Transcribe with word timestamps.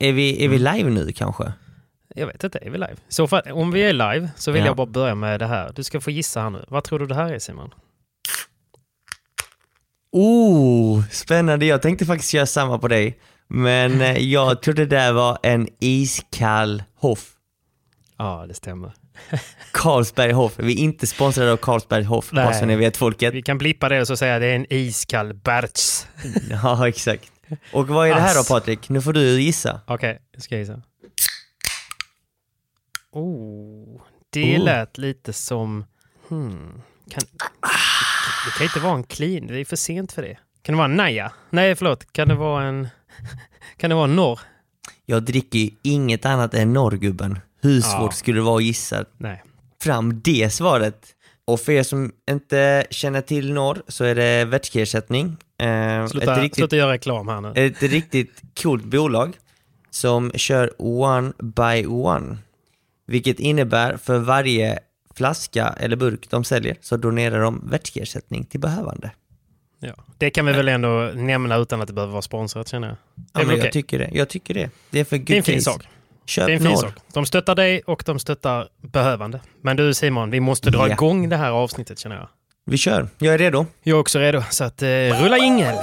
Är 0.00 0.12
vi, 0.12 0.44
är 0.44 0.48
vi 0.48 0.58
live 0.58 0.90
nu 0.90 1.12
kanske? 1.12 1.52
Jag 2.14 2.26
vet 2.26 2.44
inte, 2.44 2.58
är 2.62 2.70
vi 2.70 2.78
live? 2.78 2.96
Så 3.08 3.26
fall, 3.28 3.42
om 3.52 3.70
vi 3.70 3.82
är 3.82 3.92
live 3.92 4.30
så 4.36 4.50
vill 4.52 4.60
Ja. 4.60 4.66
jag 4.66 4.76
bara 4.76 4.86
börja 4.86 5.14
med 5.14 5.40
det 5.40 5.46
här. 5.46 5.72
Du 5.76 5.84
ska 5.84 6.00
få 6.00 6.10
gissa 6.10 6.40
här 6.40 6.50
nu. 6.50 6.64
Vad 6.68 6.84
tror 6.84 6.98
du 6.98 7.06
det 7.06 7.14
här 7.14 7.32
är 7.32 7.38
Simon? 7.38 7.70
Oh, 10.12 11.02
spännande. 11.10 11.66
Jag 11.66 11.82
tänkte 11.82 12.06
faktiskt 12.06 12.34
göra 12.34 12.46
samma 12.46 12.78
på 12.78 12.88
dig. 12.88 13.18
Men 13.48 14.00
eh, 14.00 14.18
jag 14.32 14.62
trodde 14.62 14.84
det 14.86 14.96
där 14.96 15.12
var 15.12 15.38
en 15.42 15.68
iskall 15.80 16.82
Hoff. 16.94 17.30
Ja, 18.18 18.44
det 18.48 18.54
stämmer. 18.54 18.92
Carlsberg 19.72 20.32
Hoff. 20.32 20.52
Vi 20.56 20.72
är 20.72 20.78
inte 20.78 21.06
sponsrade 21.06 21.52
av 21.52 21.56
Carlsberg 21.56 22.04
Hoff, 22.04 22.30
bara 22.30 22.52
så 22.52 22.58
Nej. 22.58 22.66
ni 22.66 22.76
vet 22.76 22.96
folket. 22.96 23.34
Vi 23.34 23.42
kan 23.42 23.58
blippa 23.58 23.88
det 23.88 24.00
och 24.00 24.06
så 24.06 24.16
säga 24.16 24.38
det 24.38 24.46
är 24.46 24.54
en 24.56 24.66
iskall 24.72 25.34
Berts. 25.34 26.06
Ja, 26.62 26.88
exakt. 26.88 27.32
Och 27.72 27.88
vad 27.88 28.08
är 28.08 28.14
det 28.14 28.20
här 28.20 28.34
då. 28.34 28.44
Patrik? 28.44 28.88
Nu 28.88 29.02
får 29.02 29.12
du 29.12 29.40
gissa. 29.40 29.80
Okej, 29.86 30.22
jag 30.32 30.42
ska 30.42 30.56
gissa. 30.58 30.82
Oh, 33.12 34.00
det 34.30 34.58
Oh. 34.58 34.64
lät 34.64 34.98
lite 34.98 35.32
som... 35.32 35.84
Hmm, 36.28 36.82
kan, 37.10 37.22
det 38.44 38.50
kan 38.58 38.64
inte 38.66 38.80
vara 38.80 38.94
en 38.94 39.04
clean, 39.04 39.46
det 39.46 39.60
är 39.60 39.64
för 39.64 39.76
sent 39.76 40.12
för 40.12 40.22
det. 40.22 40.38
Kan 40.62 40.72
det 40.72 40.76
vara 40.76 40.84
en 40.84 40.96
Naja? 40.96 41.32
Nej, 41.50 41.74
förlåt. 41.74 42.12
Kan 42.12 42.28
det 42.28 42.34
vara 42.34 42.64
en... 42.64 42.88
Kan 43.76 43.90
det 43.90 43.96
vara 43.96 44.04
en 44.04 44.16
norr? 44.16 44.40
Jag 45.06 45.22
dricker 45.22 45.58
ju 45.58 45.70
inget 45.82 46.24
annat 46.26 46.54
än 46.54 46.72
norrgubben. 46.72 47.38
Hur 47.62 47.80
svårt 47.80 48.00
Ja. 48.02 48.10
skulle 48.10 48.38
det 48.38 48.44
vara 48.44 48.56
att 48.56 48.64
gissa 48.64 49.04
Nej. 49.16 49.42
fram 49.82 50.20
det 50.20 50.52
svaret? 50.52 51.06
Och 51.48 51.60
för 51.60 51.72
er 51.72 51.82
som 51.82 52.12
inte 52.30 52.86
känner 52.90 53.20
till 53.20 53.52
norr 53.52 53.82
så 53.88 54.04
är 54.04 54.14
det 54.14 54.44
vätskeersättning. 54.44 55.36
Eh, 55.58 56.06
Sluta, 56.06 56.32
ett, 56.32 56.42
riktigt, 56.42 56.56
sluta 56.56 56.76
göra 56.76 56.92
reklam 56.92 57.28
här 57.28 57.40
nu. 57.40 57.52
ett 57.54 57.82
riktigt 57.82 58.42
coolt 58.62 58.84
bolag 58.84 59.36
som 59.90 60.32
kör 60.34 60.72
one 60.78 61.32
by 61.38 61.86
one. 61.86 62.38
Vilket 63.06 63.40
innebär 63.40 63.96
för 63.96 64.18
varje 64.18 64.78
flaska 65.14 65.74
eller 65.80 65.96
burk 65.96 66.30
de 66.30 66.44
säljer 66.44 66.76
så 66.80 66.96
donerar 66.96 67.40
de 67.40 67.68
vätskeersättning 67.70 68.44
till 68.44 68.60
behövande. 68.60 69.10
Ja. 69.78 69.94
Det 70.18 70.30
kan 70.30 70.46
vi 70.46 70.52
väl 70.52 70.68
ändå 70.68 71.10
nämna 71.14 71.56
utan 71.56 71.80
att 71.80 71.86
det 71.86 71.92
behöver 71.94 72.12
vara 72.12 72.22
sponsrat 72.22 72.68
känner 72.68 72.88
jag. 72.88 72.96
Ja, 73.16 73.24
men 73.34 73.48
väl 73.48 73.58
jag 73.58 73.72
tycker 73.72 73.98
det. 73.98 74.10
Jag 74.12 74.28
tycker 74.28 74.54
det. 74.54 74.70
Det 74.90 75.00
är 75.00 75.04
för 75.04 75.16
good 75.16 75.26
Det 75.26 75.32
är 75.34 75.36
en 75.36 75.42
fin 75.42 75.62
sak. 75.62 75.88
Köp 76.28 76.46
Det 76.46 76.52
är 76.52 76.56
en 76.56 76.62
fin 76.62 76.76
sak. 76.76 76.92
De 77.14 77.26
stöttar 77.26 77.54
dig 77.54 77.82
och 77.86 78.02
de 78.06 78.18
stöttar 78.18 78.68
behövande. 78.92 79.40
Men 79.62 79.76
du 79.76 79.94
Simon, 79.94 80.30
vi 80.30 80.40
måste 80.40 80.70
dra 80.70 80.88
Ja. 80.88 80.92
igång 80.92 81.28
det 81.28 81.36
här 81.36 81.50
avsnittet 81.50 81.98
känner 81.98 82.16
jag. 82.16 82.28
Vi 82.66 82.76
kör. 82.76 83.08
Jag 83.18 83.34
är 83.34 83.38
redo. 83.38 83.66
Jag 83.82 83.96
är 83.96 84.00
också 84.00 84.18
redo, 84.18 84.42
så 84.50 84.64
att 84.64 84.82
eh, 84.82 84.88
rulla 84.88 85.38
jingel! 85.38 85.74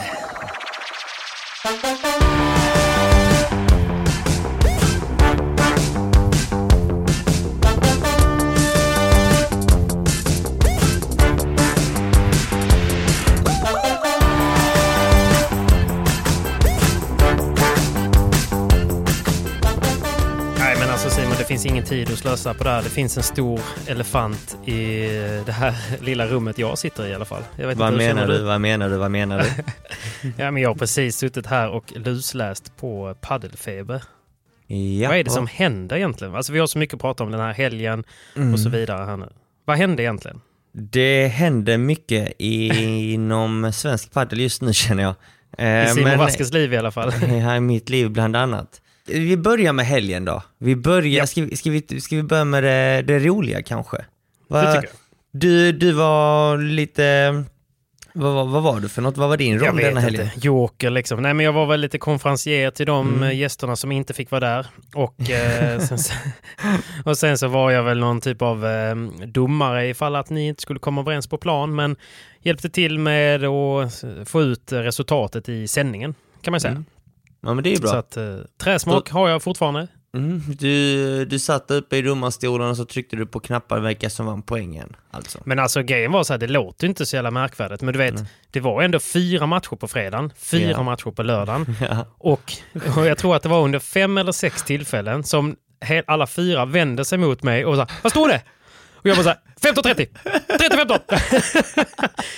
Finns 21.55 21.65
ingen 21.65 21.83
tid 21.83 22.11
att 22.11 22.17
slösa 22.17 22.53
på 22.53 22.63
det 22.63 22.69
här. 22.69 22.83
Det 22.83 22.89
finns 22.89 23.17
en 23.17 23.23
stor 23.23 23.59
elefant 23.87 24.57
i 24.65 25.07
det 25.45 25.51
här 25.51 25.75
lilla 26.01 26.27
rummet 26.27 26.57
jag 26.57 26.77
sitter 26.77 27.07
i 27.07 27.09
i 27.09 27.13
alla 27.13 27.25
fall. 27.25 27.43
Vad 27.75 27.93
menar 27.93 28.27
du? 28.27 28.43
Vad 28.43 28.61
menar 28.61 28.89
du? 28.89 28.97
Vad 28.97 29.11
menar 29.11 29.39
du? 29.39 29.63
Ja, 30.37 30.51
men 30.51 30.63
jag 30.63 30.69
har 30.69 30.75
precis 30.75 31.17
suttit 31.17 31.45
här 31.45 31.69
och 31.69 31.93
lusläst 31.95 32.77
på 32.77 33.15
paddelfeber. 33.21 34.03
ja. 34.67 35.09
Vad 35.09 35.17
är 35.17 35.23
det 35.23 35.29
som 35.29 35.47
händer 35.47 35.95
egentligen? 35.95 36.35
Alltså 36.35 36.53
vi 36.53 36.59
har 36.59 36.67
så 36.67 36.77
mycket 36.77 36.93
att 36.93 37.01
prata 37.01 37.23
om 37.23 37.31
den 37.31 37.39
här 37.39 37.53
helgen 37.53 38.03
och 38.53 38.59
så 38.59 38.69
vidare 38.69 39.05
här 39.05 39.17
nu. 39.17 39.29
Vad 39.65 39.77
hände 39.77 40.03
egentligen? 40.03 40.41
Det 40.71 41.27
händer 41.27 41.77
mycket 41.77 42.33
inom 42.39 43.71
svensk 43.73 44.11
padel 44.13 44.39
just 44.39 44.61
nu 44.61 44.73
känner 44.73 45.03
jag. 45.03 45.15
Eh, 45.57 45.85
I 45.85 45.87
Simon 45.89 46.09
men- 46.09 46.19
Vaskes 46.19 46.53
liv 46.53 46.73
i 46.73 46.77
alla 46.77 46.91
fall. 46.91 47.11
här 47.11 47.55
i 47.55 47.59
mitt 47.59 47.89
liv 47.89 48.09
bland 48.09 48.35
annat. 48.35 48.81
Vi 49.07 49.37
börjar 49.37 49.73
med 49.73 49.85
helgen 49.85 50.25
då. 50.25 50.43
Vi 50.57 50.75
börjar, 50.75 51.17
Ja. 51.17 51.27
ska, 51.27 51.41
vi, 51.41 51.55
ska, 51.57 51.69
vi, 51.69 52.01
ska 52.01 52.15
vi 52.15 52.23
börja 52.23 52.45
med 52.45 52.63
det, 52.63 53.01
det 53.01 53.19
roliga 53.19 53.61
kanske? 53.63 53.97
Va, 54.47 54.61
Det 54.61 54.73
tycker 54.73 54.87
jag. 54.87 54.95
Du, 55.41 55.71
du 55.71 55.91
var 55.91 56.57
lite, 56.57 57.43
vad, 58.13 58.47
vad, 58.49 58.63
var 58.63 58.79
du 58.79 58.89
för 58.89 59.01
något? 59.01 59.17
Vad 59.17 59.29
var 59.29 59.37
din 59.37 59.53
Jag 59.53 59.67
roll 59.67 59.75
vet 59.75 59.85
denna 59.85 59.99
helgen? 59.99 60.25
inte. 60.35 60.47
Joker 60.47 60.89
liksom. 60.89 61.21
Nej 61.21 61.33
men 61.33 61.45
jag 61.45 61.53
var 61.53 61.65
väl 61.65 61.79
lite 61.81 61.97
konferencier 61.97 62.71
till 62.71 62.85
de 62.85 63.07
Mm. 63.09 63.23
eh, 63.23 63.37
gästerna 63.37 63.75
som 63.75 63.91
inte 63.91 64.13
fick 64.13 64.31
vara 64.31 64.39
där. 64.47 64.67
Och, 64.93 65.29
eh, 65.29 65.79
sen, 65.79 65.97
och 67.05 67.17
sen 67.17 67.37
så 67.37 67.47
var 67.47 67.71
jag 67.71 67.83
väl 67.83 67.99
någon 67.99 68.21
typ 68.21 68.41
av 68.41 68.65
eh, 68.65 68.95
domare 69.27 69.87
ifall 69.87 70.15
att 70.15 70.29
ni 70.29 70.47
inte 70.47 70.61
skulle 70.61 70.79
komma 70.79 71.01
överens 71.01 71.27
på 71.27 71.37
plan. 71.37 71.75
Men 71.75 71.95
hjälpte 72.41 72.69
till 72.69 72.99
med 72.99 73.43
att 73.43 74.03
få 74.25 74.41
ut 74.41 74.71
resultatet 74.71 75.49
i 75.49 75.67
sändningen 75.67 76.15
kan 76.41 76.51
man 76.51 76.59
säga. 76.61 76.71
Mm. 76.71 76.85
Ja 77.45 77.53
men 77.53 77.63
det 77.63 77.73
är 77.73 77.79
bra. 77.79 77.89
Så 77.89 77.95
att 77.95 78.17
eh, 78.17 78.35
träsmak 78.63 79.09
har 79.09 79.29
jag 79.29 79.43
fortfarande. 79.43 79.87
Mm, 80.17 80.41
du, 80.59 81.25
du 81.25 81.39
satt 81.39 81.71
uppe 81.71 81.97
i 81.97 82.01
domarstolen 82.01 82.69
och 82.69 82.77
så 82.77 82.85
tryckte 82.85 83.15
du 83.15 83.25
på 83.25 83.39
knappar 83.39 83.79
vilka 83.79 84.09
som 84.09 84.25
vann 84.25 84.41
poängen. 84.41 84.95
Alltså. 85.11 85.39
Men 85.45 85.59
alltså 85.59 85.81
grejen 85.83 86.11
var 86.11 86.23
så 86.23 86.33
här, 86.33 86.37
det 86.37 86.47
låter 86.47 86.87
inte 86.87 87.05
så 87.05 87.15
jävla 87.15 87.31
märkvärdigt. 87.31 87.81
Men 87.81 87.93
du 87.93 87.97
vet, 87.97 88.15
det 88.51 88.59
var 88.59 88.81
ändå 88.81 88.99
fyra 88.99 89.45
matcher 89.45 89.75
på 89.75 89.87
fredagen, 89.87 90.33
fyra 90.37 90.71
Ja. 90.71 90.83
matcher 90.83 91.11
på 91.11 91.23
lördagen. 91.23 91.75
Ja. 91.81 92.05
Och, 92.17 92.53
och 92.97 93.05
jag 93.05 93.17
tror 93.17 93.35
att 93.35 93.43
det 93.43 93.49
var 93.49 93.61
under 93.61 93.79
fem 93.79 94.17
eller 94.17 94.31
sex 94.31 94.63
tillfällen 94.63 95.23
som 95.23 95.55
alla 96.07 96.27
fyra 96.27 96.65
vände 96.65 97.05
sig 97.05 97.17
mot 97.17 97.43
mig 97.43 97.65
och 97.65 97.75
sa 97.75 97.87
Vad 98.01 98.11
står 98.11 98.27
det? 98.27 98.41
Och 99.05 99.09
jag 99.09 99.17
bara 99.17 99.23
såhär 99.23 99.39
15-30! 99.61 100.07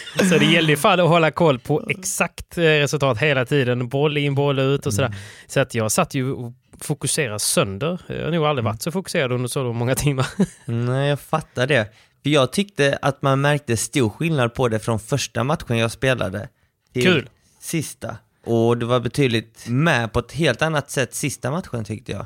30-15! 0.10 0.30
så 0.30 0.38
det 0.38 0.46
gällde 0.46 0.72
ju 0.72 0.78
fan 0.78 1.00
att 1.00 1.10
hålla 1.10 1.32
koll 1.32 1.60
på 1.60 1.84
exakt 1.90 2.58
eh, 2.58 2.62
resultat 2.62 3.18
hela 3.18 3.46
tiden. 3.46 3.90
Boll 3.90 4.18
in, 4.18 4.36
boll 4.36 4.60
ut 4.60 4.86
och 4.86 4.94
sådär. 4.94 5.16
Så 5.48 5.60
att 5.60 5.76
jag 5.76 5.92
satt 5.92 6.14
ju 6.14 6.32
och 6.32 6.54
fokuserade 6.82 7.40
sönder. 7.40 8.02
Jag 8.08 8.24
har 8.24 8.32
nog 8.32 8.46
aldrig 8.46 8.66
varit 8.66 8.82
så 8.82 8.92
fokuserad 8.92 9.32
under 9.32 9.48
så 9.48 9.74
många 9.74 9.96
timmar. 9.96 10.28
Nej, 10.66 11.10
jag 11.10 11.20
fattar 11.20 11.68
det. 11.68 11.94
För 12.24 12.30
jag 12.30 12.52
tyckte 12.52 13.00
att 13.02 13.22
man 13.22 13.42
märkte 13.42 13.78
stor 13.78 14.10
skillnad 14.10 14.54
på 14.54 14.68
det 14.68 14.80
från 14.80 15.00
första 15.00 15.44
matchen 15.44 15.78
jag 15.78 15.92
spelade 15.92 16.50
till 16.94 17.04
Kul. 17.04 17.30
sista. 17.60 18.18
och 18.46 18.78
det 18.78 18.86
var 18.86 19.00
betydligt 19.00 19.66
med 19.68 20.14
på 20.14 20.20
ett 20.20 20.32
helt 20.32 20.62
annat 20.62 20.92
sätt 20.92 21.16
sista 21.16 21.52
matchen 21.52 21.84
tyckte 21.84 22.12
jag. 22.12 22.26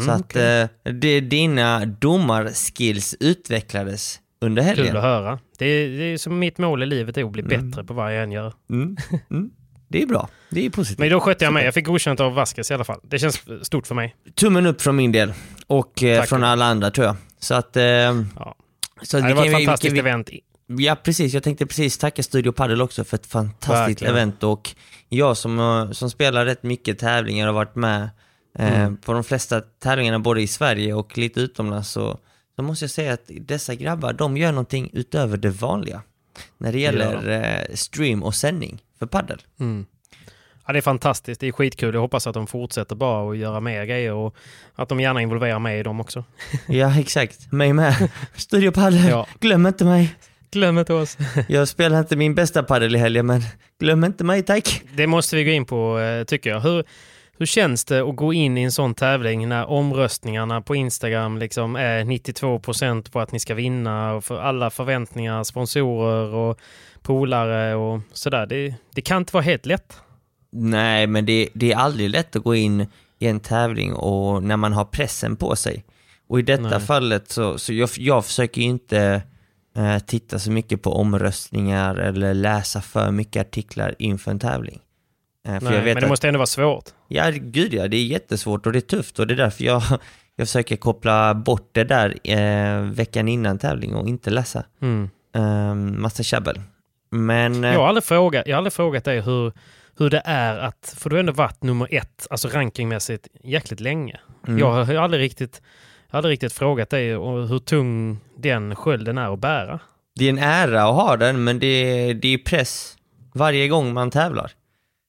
Så 0.00 0.10
att 0.10 0.36
eh, 0.36 0.64
det, 0.92 1.20
dina 1.20 1.86
domarskills 1.86 3.14
utvecklades 3.20 4.20
under 4.40 4.62
Kul 4.62 4.68
helgen. 4.76 4.96
att 4.96 5.02
höra. 5.02 5.38
Det 5.58 5.66
är, 5.66 5.88
det 5.88 6.04
är 6.04 6.18
som 6.18 6.38
mitt 6.38 6.58
mål 6.58 6.82
i 6.82 6.86
livet 6.86 7.16
är 7.16 7.24
att 7.24 7.30
bli 7.32 7.42
bättre 7.42 7.84
på 7.84 7.94
vad 7.94 8.16
jag 8.16 8.22
än 8.22 8.32
gör. 8.32 8.52
Mm. 8.70 8.96
Mm. 9.30 9.50
Det 9.88 10.02
är 10.02 10.06
bra, 10.06 10.28
det 10.50 10.66
är 10.66 10.70
positivt. 10.70 10.98
Men 10.98 11.10
då 11.10 11.20
skötte 11.20 11.44
jag 11.44 11.52
mig. 11.54 11.64
Jag 11.64 11.74
fick 11.74 11.86
godkänt 11.86 12.20
av 12.20 12.34
Vasquez 12.34 12.70
i 12.70 12.74
alla 12.74 12.84
fall. 12.84 13.00
Det 13.02 13.18
känns 13.18 13.42
stort 13.62 13.86
för 13.86 13.94
mig. 13.94 14.16
Tummen 14.34 14.66
upp 14.66 14.82
från 14.82 14.96
min 14.96 15.12
del 15.12 15.32
och 15.66 16.02
eh, 16.02 16.22
från 16.24 16.44
alla 16.44 16.64
andra 16.64 16.90
tror 16.90 17.06
jag. 17.06 17.16
Så 17.38 17.54
att... 17.54 17.76
Eh, 17.76 17.82
Ja. 17.84 18.54
så 19.02 19.16
att 19.16 19.22
det 19.22 19.28
vi 19.28 19.32
var 19.34 19.44
kan- 19.44 19.54
ett 19.54 19.60
vi- 19.60 19.64
fantastiskt 19.66 19.94
vi- 19.94 19.98
event. 19.98 20.30
Ja, 20.66 20.96
precis. 21.04 21.34
Jag 21.34 21.42
tänkte 21.42 21.66
precis 21.66 21.98
tacka 21.98 22.22
Studio 22.22 22.52
Padel 22.52 22.82
också 22.82 23.04
för 23.04 23.16
ett 23.16 23.26
fantastiskt 23.26 23.70
Verkligen. 24.02 24.14
event 24.14 24.42
och 24.42 24.70
jag 25.08 25.36
som, 25.36 25.88
som 25.92 26.10
spelar 26.10 26.44
rätt 26.44 26.62
mycket 26.62 26.98
tävlingar 26.98 27.48
och 27.48 27.54
varit 27.54 27.74
med 27.74 28.08
Mm. 28.58 28.96
på 28.96 29.12
de 29.12 29.24
flesta 29.24 29.60
tävlingarna 29.60 30.18
både 30.18 30.42
i 30.42 30.46
Sverige 30.46 30.94
och 30.94 31.18
lite 31.18 31.40
utomlands 31.40 31.90
så, 31.90 32.18
så 32.56 32.62
måste 32.62 32.84
jag 32.84 32.90
säga 32.90 33.12
att 33.12 33.30
dessa 33.40 33.74
grabbar, 33.74 34.12
de 34.12 34.36
gör 34.36 34.52
någonting 34.52 34.90
utöver 34.92 35.36
det 35.36 35.50
vanliga 35.50 36.02
när 36.58 36.72
det 36.72 36.78
gäller 36.80 37.30
eh, 37.30 37.74
stream 37.74 38.22
och 38.22 38.34
sändning 38.34 38.82
för 38.98 39.06
padel. 39.06 39.42
Mm. 39.60 39.86
Ja, 40.66 40.72
det 40.72 40.78
är 40.78 40.82
fantastiskt. 40.82 41.40
Det 41.40 41.48
är 41.48 41.52
skitkul. 41.52 41.94
Jag 41.94 42.00
hoppas 42.00 42.26
att 42.26 42.34
de 42.34 42.46
fortsätter 42.46 42.96
bara 42.96 43.30
att 43.30 43.36
göra 43.36 43.60
mer 43.60 43.84
grejer 43.84 44.12
och 44.12 44.36
att 44.74 44.88
de 44.88 45.00
gärna 45.00 45.22
involverar 45.22 45.58
mig 45.58 45.78
i 45.78 45.82
dem 45.82 46.00
också. 46.00 46.24
Ja, 46.68 46.98
exakt. 47.00 47.52
Mig 47.52 47.72
med. 47.72 48.10
Studio 48.34 48.70
Padel, 48.70 49.08
Ja. 49.08 49.26
glöm 49.40 49.66
inte 49.66 49.84
mig. 49.84 50.14
Glöm 50.50 50.78
inte 50.78 50.94
oss. 50.94 51.18
Jag 51.48 51.68
spelar 51.68 51.98
inte 51.98 52.16
min 52.16 52.34
bästa 52.34 52.62
padel 52.62 52.94
i 52.94 52.98
helgen, 52.98 53.26
men 53.26 53.42
glöm 53.80 54.04
inte 54.04 54.24
mig 54.24 54.42
tack. 54.42 54.82
Det 54.96 55.06
måste 55.06 55.36
vi 55.36 55.44
gå 55.44 55.50
in 55.50 55.64
på, 55.64 55.98
eh, 55.98 56.24
tycker 56.24 56.50
jag. 56.50 56.60
Hur, 56.60 56.84
hur 57.38 57.46
känns 57.46 57.84
det 57.84 58.00
att 58.00 58.16
gå 58.16 58.32
in 58.32 58.58
i 58.58 58.62
en 58.62 58.72
sån 58.72 58.94
tävling 58.94 59.48
när 59.48 59.66
omröstningarna 59.66 60.60
på 60.60 60.74
Instagram 60.74 61.38
liksom 61.38 61.76
är 61.76 62.04
92 62.04 62.58
procent 62.58 63.12
på 63.12 63.20
att 63.20 63.32
ni 63.32 63.40
ska 63.40 63.54
vinna 63.54 64.12
och 64.12 64.24
för 64.24 64.40
alla 64.40 64.70
förväntningar, 64.70 65.44
sponsorer 65.44 66.34
och 66.34 66.58
polare 67.02 67.74
och 67.74 68.00
sådär. 68.12 68.46
Det, 68.46 68.74
det 68.94 69.00
kan 69.00 69.18
inte 69.18 69.32
vara 69.32 69.44
helt 69.44 69.66
lätt. 69.66 70.00
Nej, 70.52 71.06
men 71.06 71.26
det, 71.26 71.48
det 71.54 71.72
är 71.72 71.76
aldrig 71.76 72.10
lätt 72.10 72.36
att 72.36 72.42
gå 72.42 72.54
in 72.54 72.86
i 73.18 73.26
en 73.26 73.40
tävling 73.40 73.92
och 73.92 74.42
när 74.42 74.56
man 74.56 74.72
har 74.72 74.84
pressen 74.84 75.36
på 75.36 75.56
sig. 75.56 75.84
Och 76.28 76.38
i 76.38 76.42
detta 76.42 76.62
Nej. 76.62 76.80
fallet 76.80 77.28
så, 77.28 77.58
så 77.58 77.72
jag, 77.72 77.90
jag 77.96 78.24
försöker 78.24 78.60
ju 78.60 78.66
inte 78.66 79.22
eh, 79.76 79.98
titta 79.98 80.38
så 80.38 80.50
mycket 80.50 80.82
på 80.82 80.92
omröstningar 80.92 81.96
eller 81.96 82.34
läsa 82.34 82.80
för 82.80 83.10
mycket 83.10 83.40
artiklar 83.46 83.94
inför 83.98 84.30
en 84.30 84.38
tävling. 84.38 84.80
Eh, 85.48 85.58
Nej, 85.62 85.74
jag 85.74 85.84
men 85.84 85.94
det 86.00 86.06
måste 86.08 86.28
ändå 86.28 86.38
vara 86.38 86.46
svårt. 86.46 86.84
Ja, 87.08 87.30
gud 87.32 87.74
ja, 87.74 87.88
det 87.88 87.96
är 87.96 88.04
jättesvårt 88.04 88.66
och 88.66 88.72
det 88.72 88.78
är 88.78 88.80
tufft 88.80 89.18
och 89.18 89.26
det 89.26 89.34
är 89.34 89.36
därför 89.36 89.64
jag, 89.64 89.82
jag 90.36 90.46
försöker 90.48 90.76
koppla 90.76 91.34
bort 91.34 91.68
det 91.72 91.84
där 91.84 92.16
eh, 92.24 92.80
veckan 92.80 93.28
innan 93.28 93.58
tävling 93.58 93.94
och 93.94 94.08
inte 94.08 94.30
läsa 94.30 94.64
Mm. 94.82 95.10
eh, 95.34 95.74
massa 95.74 96.22
tjabbel. 96.22 96.60
Men... 97.10 97.64
eh, 97.64 97.72
Jag 97.72 97.78
har 97.80 97.88
aldrig 97.88 98.04
frågat, 98.04 98.46
jag 98.46 98.54
har 98.54 98.58
aldrig 98.58 98.72
frågat 98.72 99.04
dig 99.04 99.20
hur, 99.20 99.52
hur 99.98 100.10
det 100.10 100.22
är 100.24 100.58
att, 100.58 100.94
för 100.98 101.10
du 101.10 101.16
har 101.16 101.20
ändå 101.20 101.32
varit 101.32 101.62
nummer 101.62 101.88
ett, 101.90 102.26
alltså 102.30 102.48
rankingmässigt, 102.48 103.28
jäkligt 103.44 103.80
länge. 103.80 104.20
Mm. 104.46 104.58
Jag 104.58 104.84
har 104.84 104.94
aldrig 104.94 105.22
riktigt, 105.22 105.62
jag 106.06 106.12
har 106.12 106.18
aldrig 106.18 106.32
riktigt 106.32 106.52
frågat 106.52 106.90
dig 106.90 107.08
hur 107.48 107.58
tung 107.58 108.18
den 108.38 108.76
skölden 108.76 109.18
är 109.18 109.32
att 109.32 109.38
bära. 109.38 109.80
Det 110.18 110.24
är 110.24 110.28
en 110.30 110.38
ära 110.38 110.82
att 110.82 110.94
ha 110.94 111.16
den, 111.16 111.44
men 111.44 111.58
det 111.58 112.12
det 112.14 112.28
är 112.34 112.38
press 112.38 112.96
varje 113.34 113.68
gång 113.68 113.92
man 113.92 114.10
tävlar. 114.10 114.50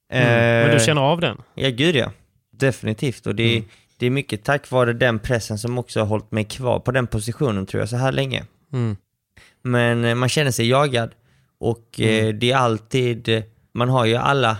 Mm. 0.09 0.27
Men 0.27 0.69
Eh, 0.69 0.73
du 0.73 0.85
känner 0.85 1.01
av 1.01 1.19
den? 1.19 1.41
Ja, 1.55 1.69
gud 1.69 1.95
ja. 1.95 2.11
Definitivt. 2.51 3.27
Och 3.27 3.35
det, 3.35 3.55
Mm. 3.57 3.69
det 3.97 4.05
är 4.05 4.09
mycket 4.09 4.43
tack 4.43 4.71
vare 4.71 4.93
den 4.93 5.19
pressen 5.19 5.57
som 5.57 5.77
också 5.77 5.99
har 5.99 6.07
hållit 6.07 6.31
mig 6.31 6.43
kvar 6.43 6.79
på 6.79 6.91
den 6.91 7.07
positionen 7.07 7.65
tror 7.65 7.81
jag, 7.81 7.89
så 7.89 7.97
här 7.97 8.11
länge. 8.11 8.43
Mm. 8.73 8.97
Men 9.61 10.05
eh, 10.05 10.15
man 10.15 10.29
känner 10.29 10.51
sig 10.51 10.67
jagad 10.69 11.11
och 11.59 11.99
eh, 11.99 12.23
Mm. 12.25 12.39
det 12.39 12.51
är 12.51 12.55
alltid, 12.57 13.29
eh, 13.29 13.43
man 13.73 13.89
har 13.89 14.05
ju 14.05 14.15
alla 14.15 14.57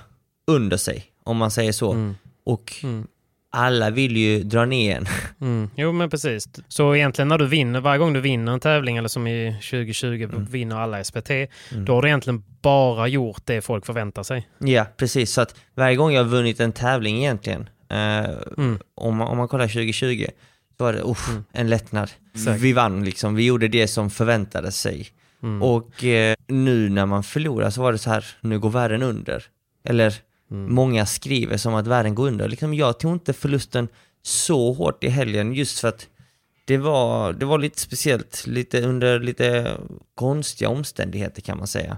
under 0.47 0.77
sig, 0.77 1.06
om 1.24 1.38
man 1.38 1.51
säger 1.51 1.71
så. 1.71 1.91
Mm. 1.91 2.15
Och 2.45 2.74
Mm. 2.83 3.07
Alla 3.56 3.90
vill 3.90 4.18
ju 4.18 4.44
dra 4.44 4.66
ner. 4.66 5.10
Mm. 5.42 5.69
Jo, 5.75 5.92
men 5.92 6.10
precis. 6.10 6.48
Så 6.68 6.96
egentligen 6.96 7.28
när 7.28 7.38
du 7.38 7.48
vinner, 7.48 7.81
varje 7.81 8.00
gång 8.00 8.13
du 8.13 8.19
vinner 8.22 8.52
en 8.54 8.60
tävling, 8.60 8.98
eller 8.98 9.07
som 9.10 9.28
i 9.28 9.52
2020 9.72 10.30
vinner 10.50 10.75
alla 10.75 11.04
SPT, 11.04 11.30
då 11.72 11.94
har 11.96 12.02
du 12.02 12.07
egentligen 12.07 12.44
bara 12.62 13.07
gjort 13.07 13.42
det 13.46 13.62
folk 13.62 13.86
förväntar 13.86 14.24
sig. 14.24 14.48
Ja, 14.60 14.86
precis. 14.98 15.31
Så 15.31 15.42
att 15.42 15.56
varje 15.75 15.96
gång 15.96 16.12
jag 16.13 16.24
har 16.24 16.30
vunnit 16.30 16.60
en 16.60 16.72
tävling 16.72 17.18
egentligen, 17.18 17.69
eh, 17.90 18.30
Mm. 18.57 18.80
om, 18.96 19.16
man, 19.18 19.28
om 19.28 19.38
man 19.38 19.48
kollar 19.48 19.68
2020, 19.68 20.25
så 20.78 20.84
var 20.84 20.94
det 20.94 21.01
uff, 21.01 21.30
en 21.54 21.69
lättnad. 21.69 22.12
Vi 22.60 22.74
vann 22.74 23.06
liksom, 23.06 23.36
vi 23.36 23.46
gjorde 23.46 23.68
det 23.68 23.88
som 23.88 24.10
förväntades 24.10 24.80
sig. 24.80 25.08
Mm. 25.44 25.62
Och 25.62 26.04
eh, 26.04 26.36
nu 26.48 26.90
när 26.90 27.06
man 27.06 27.24
förlorar 27.24 27.69
så 27.69 27.81
var 27.81 27.92
det 27.92 27.98
så 27.98 28.10
här, 28.10 28.25
nu 28.42 28.60
går 28.60 28.69
världen 28.69 29.04
under. 29.04 29.44
Eller 29.88 30.13
Mm. 30.51 30.74
många 30.74 31.06
skriver 31.06 31.57
som 31.57 31.75
att 31.75 31.88
världen 31.88 32.15
går 32.15 32.27
under. 32.27 32.47
Liksom, 32.50 32.74
jag 32.74 33.00
tog 33.00 33.13
inte 33.13 33.33
förlusten 33.33 33.88
så 34.21 34.74
hårt 34.74 35.03
i 35.03 35.09
helgen 35.09 35.53
just 35.53 35.80
för 35.80 35.88
att 35.88 36.07
det 36.65 36.77
var, 36.77 37.33
det 37.33 37.45
var 37.45 37.57
lite 37.57 37.80
speciellt, 37.81 38.47
lite 38.47 38.81
under 38.81 39.19
lite 39.19 39.77
konstiga 40.15 40.69
omständigheter 40.69 41.42
kan 41.42 41.57
man 41.57 41.68
säga. 41.68 41.97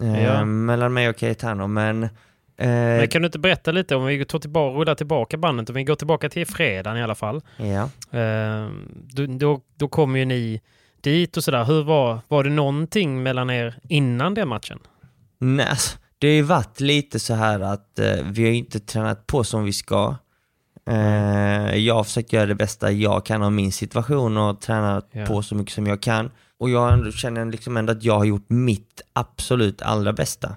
Eh, 0.00 0.24
Ja. 0.24 0.44
Mellan 0.44 0.92
mig 0.92 1.08
och 1.08 1.16
Cayetano, 1.16 1.66
men... 1.66 2.02
Eh, 2.02 2.08
Men 2.68 3.08
kan 3.08 3.22
du 3.22 3.26
inte 3.26 3.38
berätta 3.38 3.72
lite 3.72 3.96
om 3.96 4.04
vi 4.06 4.24
tar 4.24 4.38
tillbaka, 4.38 4.78
rullar 4.78 4.94
tillbaka 4.94 5.36
bandet, 5.36 5.68
om 5.70 5.74
vi 5.74 5.84
går 5.84 5.94
tillbaka 5.94 6.28
till 6.28 6.46
fredagen 6.46 6.96
i 6.98 7.02
alla 7.02 7.14
fall. 7.14 7.42
ja. 7.56 7.82
Eh, 8.18 8.68
då, 8.92 9.26
då, 9.26 9.60
då 9.76 9.88
kom 9.88 10.16
ju 10.16 10.24
ni 10.24 10.60
dit 11.00 11.36
och 11.36 11.44
sådär. 11.44 11.64
Hur 11.64 11.82
var, 11.82 12.20
var 12.28 12.44
det 12.44 12.50
någonting 12.50 13.22
mellan 13.22 13.50
er 13.50 13.74
innan 13.88 14.34
den 14.34 14.48
matchen? 14.48 14.78
Nej, 15.38 15.66
alltså, 15.66 15.98
det 16.22 16.28
har 16.28 16.34
ju 16.34 16.42
varit 16.42 16.80
lite 16.80 17.18
så 17.18 17.34
här 17.34 17.60
att 17.60 17.98
eh, 17.98 18.16
vi 18.24 18.44
har 18.44 18.50
inte 18.52 18.80
tränat 18.80 19.26
på 19.26 19.44
som 19.44 19.64
vi 19.64 19.72
ska. 19.72 20.16
Eh, 20.90 21.76
jag 21.76 21.94
har 21.94 22.04
försökt 22.04 22.32
göra 22.32 22.46
det 22.46 22.54
bästa 22.54 22.90
jag 22.92 23.26
kan 23.26 23.42
av 23.42 23.52
min 23.52 23.72
situation 23.72 24.36
och 24.36 24.60
tränat 24.60 25.08
Ja. 25.12 25.26
på 25.26 25.42
så 25.42 25.54
mycket 25.54 25.74
som 25.74 25.86
jag 25.86 26.00
kan. 26.02 26.30
Och 26.58 26.70
jag 26.70 26.92
ändå 26.92 27.10
känner 27.12 27.44
liksom 27.44 27.76
ändå 27.76 27.92
att 27.92 28.02
jag 28.04 28.18
har 28.18 28.24
gjort 28.24 28.44
mitt 28.48 29.02
absolut 29.12 29.82
allra 29.82 30.12
bästa. 30.12 30.56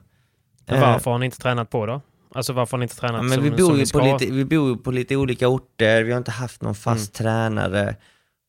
Men 0.65 0.75
Eh, 0.75 0.81
Varför 0.81 1.11
har 1.11 1.17
ni 1.17 1.25
inte 1.25 1.37
tränat 1.37 1.69
på 1.69 1.85
då? 1.85 2.01
Alltså 2.35 2.53
varför 2.53 2.71
har 2.71 2.79
ni 2.79 2.83
inte 2.83 2.95
tränat 2.95 3.15
Ja, 3.17 3.21
men 3.23 3.33
som, 3.33 3.43
vi, 3.43 3.49
som 3.49 3.57
bor 3.67 3.73
ni 3.73 3.79
ju 3.79 3.85
ska? 3.85 3.99
på 3.99 4.05
lite, 4.05 4.33
vi 4.33 4.45
bor 4.45 4.69
ju 4.69 4.77
på 4.77 4.91
lite 4.91 5.15
olika 5.15 5.47
orter, 5.47 6.03
vi 6.03 6.11
har 6.11 6.17
inte 6.17 6.31
haft 6.31 6.61
någon 6.61 6.75
fast 6.75 7.19
Mm. 7.19 7.31
tränare. 7.31 7.95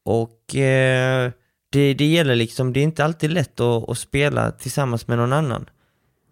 Och 0.05 0.57
eh, 0.57 1.31
det, 1.73 1.95
det 1.95 2.05
gäller 2.07 2.35
liksom, 2.35 2.73
det 2.73 2.81
är 2.81 2.85
inte 2.85 3.05
alltid 3.05 3.31
lätt 3.31 3.61
att, 3.61 3.89
att 3.89 3.99
spela 3.99 4.51
tillsammans 4.51 5.09
med 5.09 5.19
någon 5.19 5.33
annan. 5.33 5.67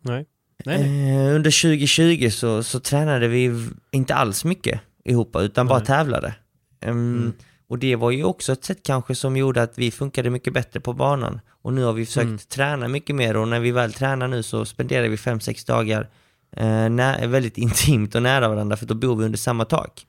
Nej. 0.00 0.26
Eh, 0.66 1.34
under 1.34 1.62
2020 1.62 2.30
så, 2.30 2.62
så 2.62 2.80
tränade 2.80 3.28
vi 3.28 3.68
inte 3.90 4.14
alls 4.14 4.44
mycket 4.44 4.80
ihop, 5.04 5.36
utan 5.36 5.66
bara 5.66 5.78
Nej. 5.78 5.86
tävlade. 5.86 6.34
Ehm, 6.80 7.16
Mm. 7.16 7.32
Och 7.68 7.78
det 7.78 7.96
var 7.96 8.10
ju 8.10 8.24
också 8.24 8.52
ett 8.52 8.64
sätt 8.64 8.78
kanske 8.82 9.14
som 9.14 9.36
gjorde 9.36 9.62
att 9.62 9.78
vi 9.78 9.90
funkade 9.90 10.30
mycket 10.30 10.52
bättre 10.52 10.80
på 10.80 10.92
banan. 10.92 11.40
Och 11.62 11.72
nu 11.72 11.82
har 11.84 11.92
vi 11.92 12.06
försökt 12.06 12.24
Mm. 12.24 12.38
träna 12.38 12.88
mycket 12.88 13.16
mer 13.16 13.36
och 13.36 13.48
när 13.48 13.60
vi 13.60 13.70
väl 13.70 13.92
tränar 13.92 14.28
nu 14.28 14.42
så 14.42 14.64
spenderar 14.64 15.08
vi 15.08 15.16
5-6 15.16 15.66
dagar 15.66 16.08
eh, 16.56 17.28
väldigt 17.28 17.58
intimt 17.58 18.14
och 18.14 18.22
nära 18.22 18.48
varandra 18.48 18.76
för 18.76 18.86
då 18.86 18.94
bor 18.94 19.16
vi 19.16 19.24
under 19.24 19.38
samma 19.38 19.64
tak. 19.64 20.06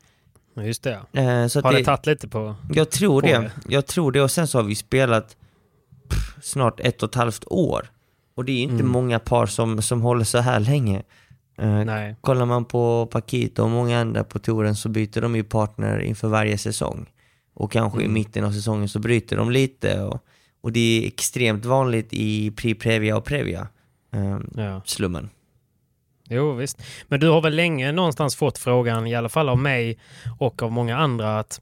Just 0.57 0.83
det. 0.83 0.91
Eh, 1.13 1.47
så 1.47 1.62
Har 1.62 1.71
det 1.71 1.77
det, 1.77 1.83
tagit 1.85 2.05
lite 2.05 2.27
på... 2.27 2.55
jag 2.74 2.91
tror 2.91 3.21
på 3.21 3.27
det. 3.27 3.33
er? 3.33 3.51
Jag 3.69 3.85
tror 3.85 4.12
det 4.12 4.21
och 4.21 4.31
sen 4.31 4.47
så 4.47 4.57
har 4.57 4.63
vi 4.63 4.75
spelat 4.75 5.35
pff, 6.09 6.35
snart 6.43 6.79
ett 6.79 7.03
och 7.03 7.09
ett 7.09 7.15
halvt 7.15 7.43
år. 7.47 7.88
Och 8.36 8.46
det 8.46 8.51
är 8.51 8.62
inte 8.63 8.74
Mm. 8.75 8.88
många 8.88 9.20
par 9.20 9.46
som, 9.46 9.82
som 9.82 10.01
håller 10.01 10.24
så 10.24 10.38
här 10.38 10.60
länge. 10.60 11.04
Eh, 11.58 11.84
Nej. 11.86 12.15
Kollar 12.22 12.46
man 12.46 12.65
på 12.65 13.06
Paquito 13.12 13.63
och 13.63 13.70
många 13.70 14.00
andra 14.00 14.24
på 14.24 14.39
touren 14.39 14.75
så 14.75 14.89
byter 14.89 15.22
de 15.22 15.36
ju 15.36 15.44
partner 15.44 16.00
inför 16.00 16.27
varje 16.27 16.58
säsong. 16.58 17.06
Och 17.54 17.72
kanske 17.72 18.00
Mm. 18.00 18.12
i 18.12 18.13
mitten 18.13 18.44
av 18.44 18.51
säsongen 18.51 18.89
så 18.89 19.00
bryter 19.00 19.38
de 19.38 19.51
lite. 19.51 20.01
Och, 20.04 20.24
och 20.62 20.72
det 20.72 20.80
är 21.04 21.08
extremt 21.08 21.65
vanligt 21.65 22.08
i 22.12 22.51
Pri-Previa 22.51 23.15
och 23.18 23.25
Previa. 23.25 23.68
Eh, 24.13 24.39
Ja. 24.63 24.82
slummen. 24.86 25.30
Jo, 26.30 26.54
visst. 26.54 26.84
Men 27.08 27.20
du 27.20 27.27
har 27.30 27.42
väl 27.42 27.56
länge 27.56 27.92
någonstans 27.92 28.36
fått 28.36 28.58
frågan, 28.58 29.08
i 29.08 29.15
alla 29.15 29.30
fall 29.30 29.50
av 29.50 29.58
mig 29.58 30.00
och 30.39 30.63
av 30.63 30.72
många 30.72 30.98
andra, 30.98 31.39
att 31.39 31.62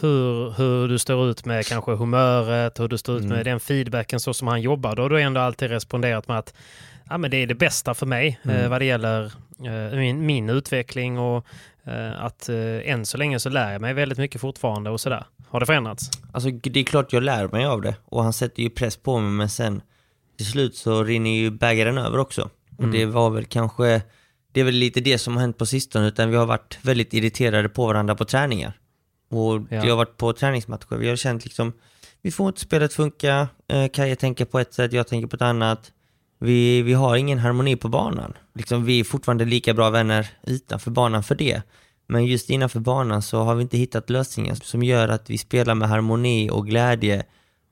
hur, 0.00 0.50
hur 0.50 0.88
du 0.88 0.98
står 0.98 1.28
ut 1.30 1.44
med 1.44 1.66
kanske 1.66 1.90
humöret, 1.92 2.80
hur 2.80 2.88
du 2.88 2.98
står 2.98 3.16
ut 3.16 3.24
Mm. 3.24 3.36
med 3.36 3.46
den 3.46 3.60
feedbacken 3.60 4.20
så 4.20 4.34
som 4.34 4.48
han 4.48 4.60
jobbar. 4.60 4.96
Då 4.96 5.02
har 5.02 5.10
du 5.10 5.20
ändå 5.22 5.40
alltid 5.40 5.70
responderat 5.70 6.28
med 6.28 6.38
att 6.38 6.54
ja, 7.10 7.18
men 7.18 7.30
det 7.30 7.36
är 7.36 7.46
det 7.46 7.54
bästa 7.54 7.94
för 7.94 8.06
mig 8.06 8.40
Mm. 8.44 8.56
eh, 8.56 8.68
vad 8.68 8.80
det 8.80 8.84
gäller 8.84 9.24
eh, 9.64 9.98
min, 9.98 10.26
min 10.26 10.50
utveckling 10.50 11.18
och 11.18 11.44
eh, 11.84 12.24
att 12.24 12.48
eh, 12.48 12.90
än 12.92 13.06
så 13.06 13.16
länge 13.18 13.40
så 13.40 13.48
lär 13.48 13.72
jag 13.72 13.80
mig 13.80 13.94
väldigt 13.94 14.18
mycket 14.18 14.40
fortfarande 14.40 14.90
och 14.90 15.00
sådär. 15.00 15.24
Har 15.48 15.60
det 15.60 15.66
förändrats? 15.66 16.10
Alltså 16.32 16.50
det 16.50 16.80
är 16.80 16.84
klart 16.84 17.12
jag 17.12 17.22
lär 17.22 17.48
mig 17.48 17.66
av 17.66 17.82
det 17.82 17.94
och 18.04 18.22
han 18.22 18.32
sätter 18.32 18.62
ju 18.62 18.70
press 18.70 18.96
på 18.96 19.18
mig 19.20 19.30
men 19.30 19.48
sen 19.48 19.80
till 20.36 20.46
slut 20.46 20.76
så 20.76 21.04
rinner 21.04 21.30
ju 21.30 21.50
bägaren 21.50 21.98
över 21.98 22.18
också. 22.18 22.42
Och 22.76 22.84
Mm. 22.84 22.92
det 22.92 23.06
var 23.06 23.30
väl 23.30 23.44
kanske 23.44 24.02
det 24.52 24.60
är 24.60 24.64
väl 24.64 24.74
lite 24.74 25.00
det 25.00 25.18
som 25.18 25.34
har 25.34 25.40
hänt 25.40 25.58
på 25.58 25.66
sistone, 25.66 26.08
utan 26.08 26.30
vi 26.30 26.36
har 26.36 26.46
varit 26.46 26.78
väldigt 26.82 27.14
irriterade 27.14 27.68
på 27.68 27.86
varandra 27.86 28.14
på 28.14 28.24
träningar. 28.24 28.72
Och 29.30 29.60
Ja. 29.70 29.82
vi 29.82 29.90
har 29.90 29.96
varit 29.96 30.16
på 30.16 30.32
träningsmatcher, 30.32 30.96
vi 30.96 31.08
har 31.08 31.16
känt 31.16 31.44
liksom, 31.44 31.72
vi 32.22 32.30
får 32.30 32.48
inte 32.48 32.60
spelet 32.60 32.92
funka, 32.92 33.48
eh, 33.68 33.88
Kaja 33.88 34.16
tänker 34.16 34.44
på 34.44 34.58
ett 34.58 34.74
sätt, 34.74 34.92
jag 34.92 35.08
tänker 35.08 35.26
på 35.28 35.36
ett 35.36 35.42
annat. 35.42 35.92
Vi, 36.40 36.82
vi 36.82 36.92
har 36.92 37.16
ingen 37.16 37.38
harmoni 37.38 37.76
på 37.76 37.88
banan. 37.88 38.32
Liksom, 38.54 38.84
vi 38.84 39.00
är 39.00 39.04
fortfarande 39.04 39.44
lika 39.44 39.74
bra 39.74 39.90
vänner 39.90 40.30
utanför 40.42 40.90
banan 40.90 41.22
för 41.22 41.34
det. 41.34 41.62
Men 42.06 42.26
just 42.26 42.50
innanför 42.50 42.80
banan 42.80 43.22
så 43.22 43.42
har 43.42 43.54
vi 43.54 43.62
inte 43.62 43.78
hittat 43.78 44.10
lösningar 44.10 44.54
som 44.54 44.82
gör 44.82 45.08
att 45.08 45.30
vi 45.30 45.38
spelar 45.38 45.74
med 45.74 45.88
harmoni 45.88 46.50
och 46.50 46.66
glädje 46.66 47.24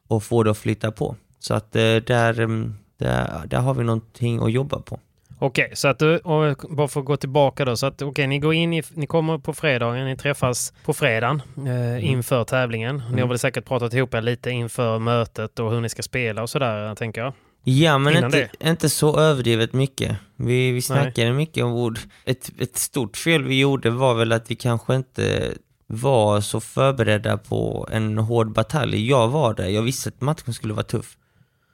och 0.09 0.23
får 0.25 0.45
det 0.45 0.51
att 0.51 0.59
flytta 0.59 0.93
på. 0.93 1.17
Så 1.39 1.55
att 1.55 1.77
eh, 1.77 1.97
där, 1.97 2.41
mm, 2.41 2.75
där, 2.99 3.43
där 3.47 3.59
har 3.61 3.75
vi 3.75 3.85
någonting 3.85 4.43
att 4.43 4.53
jobba 4.53 4.79
på. 4.81 5.01
Okej, 5.39 5.71
så 5.75 5.89
att 5.89 5.99
du, 5.99 6.21
bara 6.69 6.89
för 6.89 7.01
att 7.01 7.07
gå 7.07 7.17
tillbaka 7.17 7.65
då. 7.65 7.77
Så 7.77 7.87
att 7.87 8.03
okej, 8.03 8.27
ni 8.27 8.39
går 8.39 8.55
in 8.55 8.73
i, 8.73 8.83
ni 8.95 9.07
kommer 9.07 9.39
på 9.39 9.55
fredagen, 9.55 10.07
ni 10.07 10.17
träffas 10.17 10.73
på 10.85 10.93
fredagen 10.93 11.43
eh, 11.67 12.11
inför 12.11 12.45
tävlingen. 12.45 13.03
Ni 13.13 13.21
har 13.21 13.29
väl 13.29 13.39
säkert 13.39 13.65
pratat 13.65 13.95
ihop 13.95 14.15
er 14.15 14.23
lite 14.23 14.51
inför 14.51 14.99
mötet 14.99 15.59
och 15.59 15.71
hur 15.71 15.81
ni 15.81 15.89
ska 15.89 16.03
spela 16.03 16.43
och 16.43 16.51
sådär, 16.51 16.95
tänker 16.95 17.21
jag. 17.21 17.33
Ja, 17.65 17.99
men 17.99 18.25
inte, 18.25 18.51
inte 18.61 18.89
så 18.89 19.19
överdrivet 19.19 19.73
mycket. 19.73 20.17
Vi, 20.37 20.71
vi 20.71 20.83
snackade 20.83 21.33
mycket 21.33 21.65
om 21.65 21.73
ord. 21.73 21.99
Ett, 22.25 22.51
ett 22.59 22.77
stort 22.77 23.17
fel 23.17 23.45
vi 23.45 23.61
gjorde 23.61 23.91
var 23.91 24.15
väl 24.15 24.33
att 24.33 24.51
vi 24.51 24.55
kanske 24.55 24.95
inte 24.95 25.53
var 25.87 26.41
så 26.41 26.61
förberedda 26.61 27.39
på 27.39 27.89
en 27.93 28.19
hård 28.19 28.53
batalj. 28.53 29.09
Jag 29.09 29.29
var 29.29 29.55
det, 29.55 29.71
jag 29.71 29.83
visste 29.83 30.09
att 30.09 30.21
matchen 30.21 30.55
skulle 30.55 30.75
vara 30.75 30.85
tuff. 30.85 31.17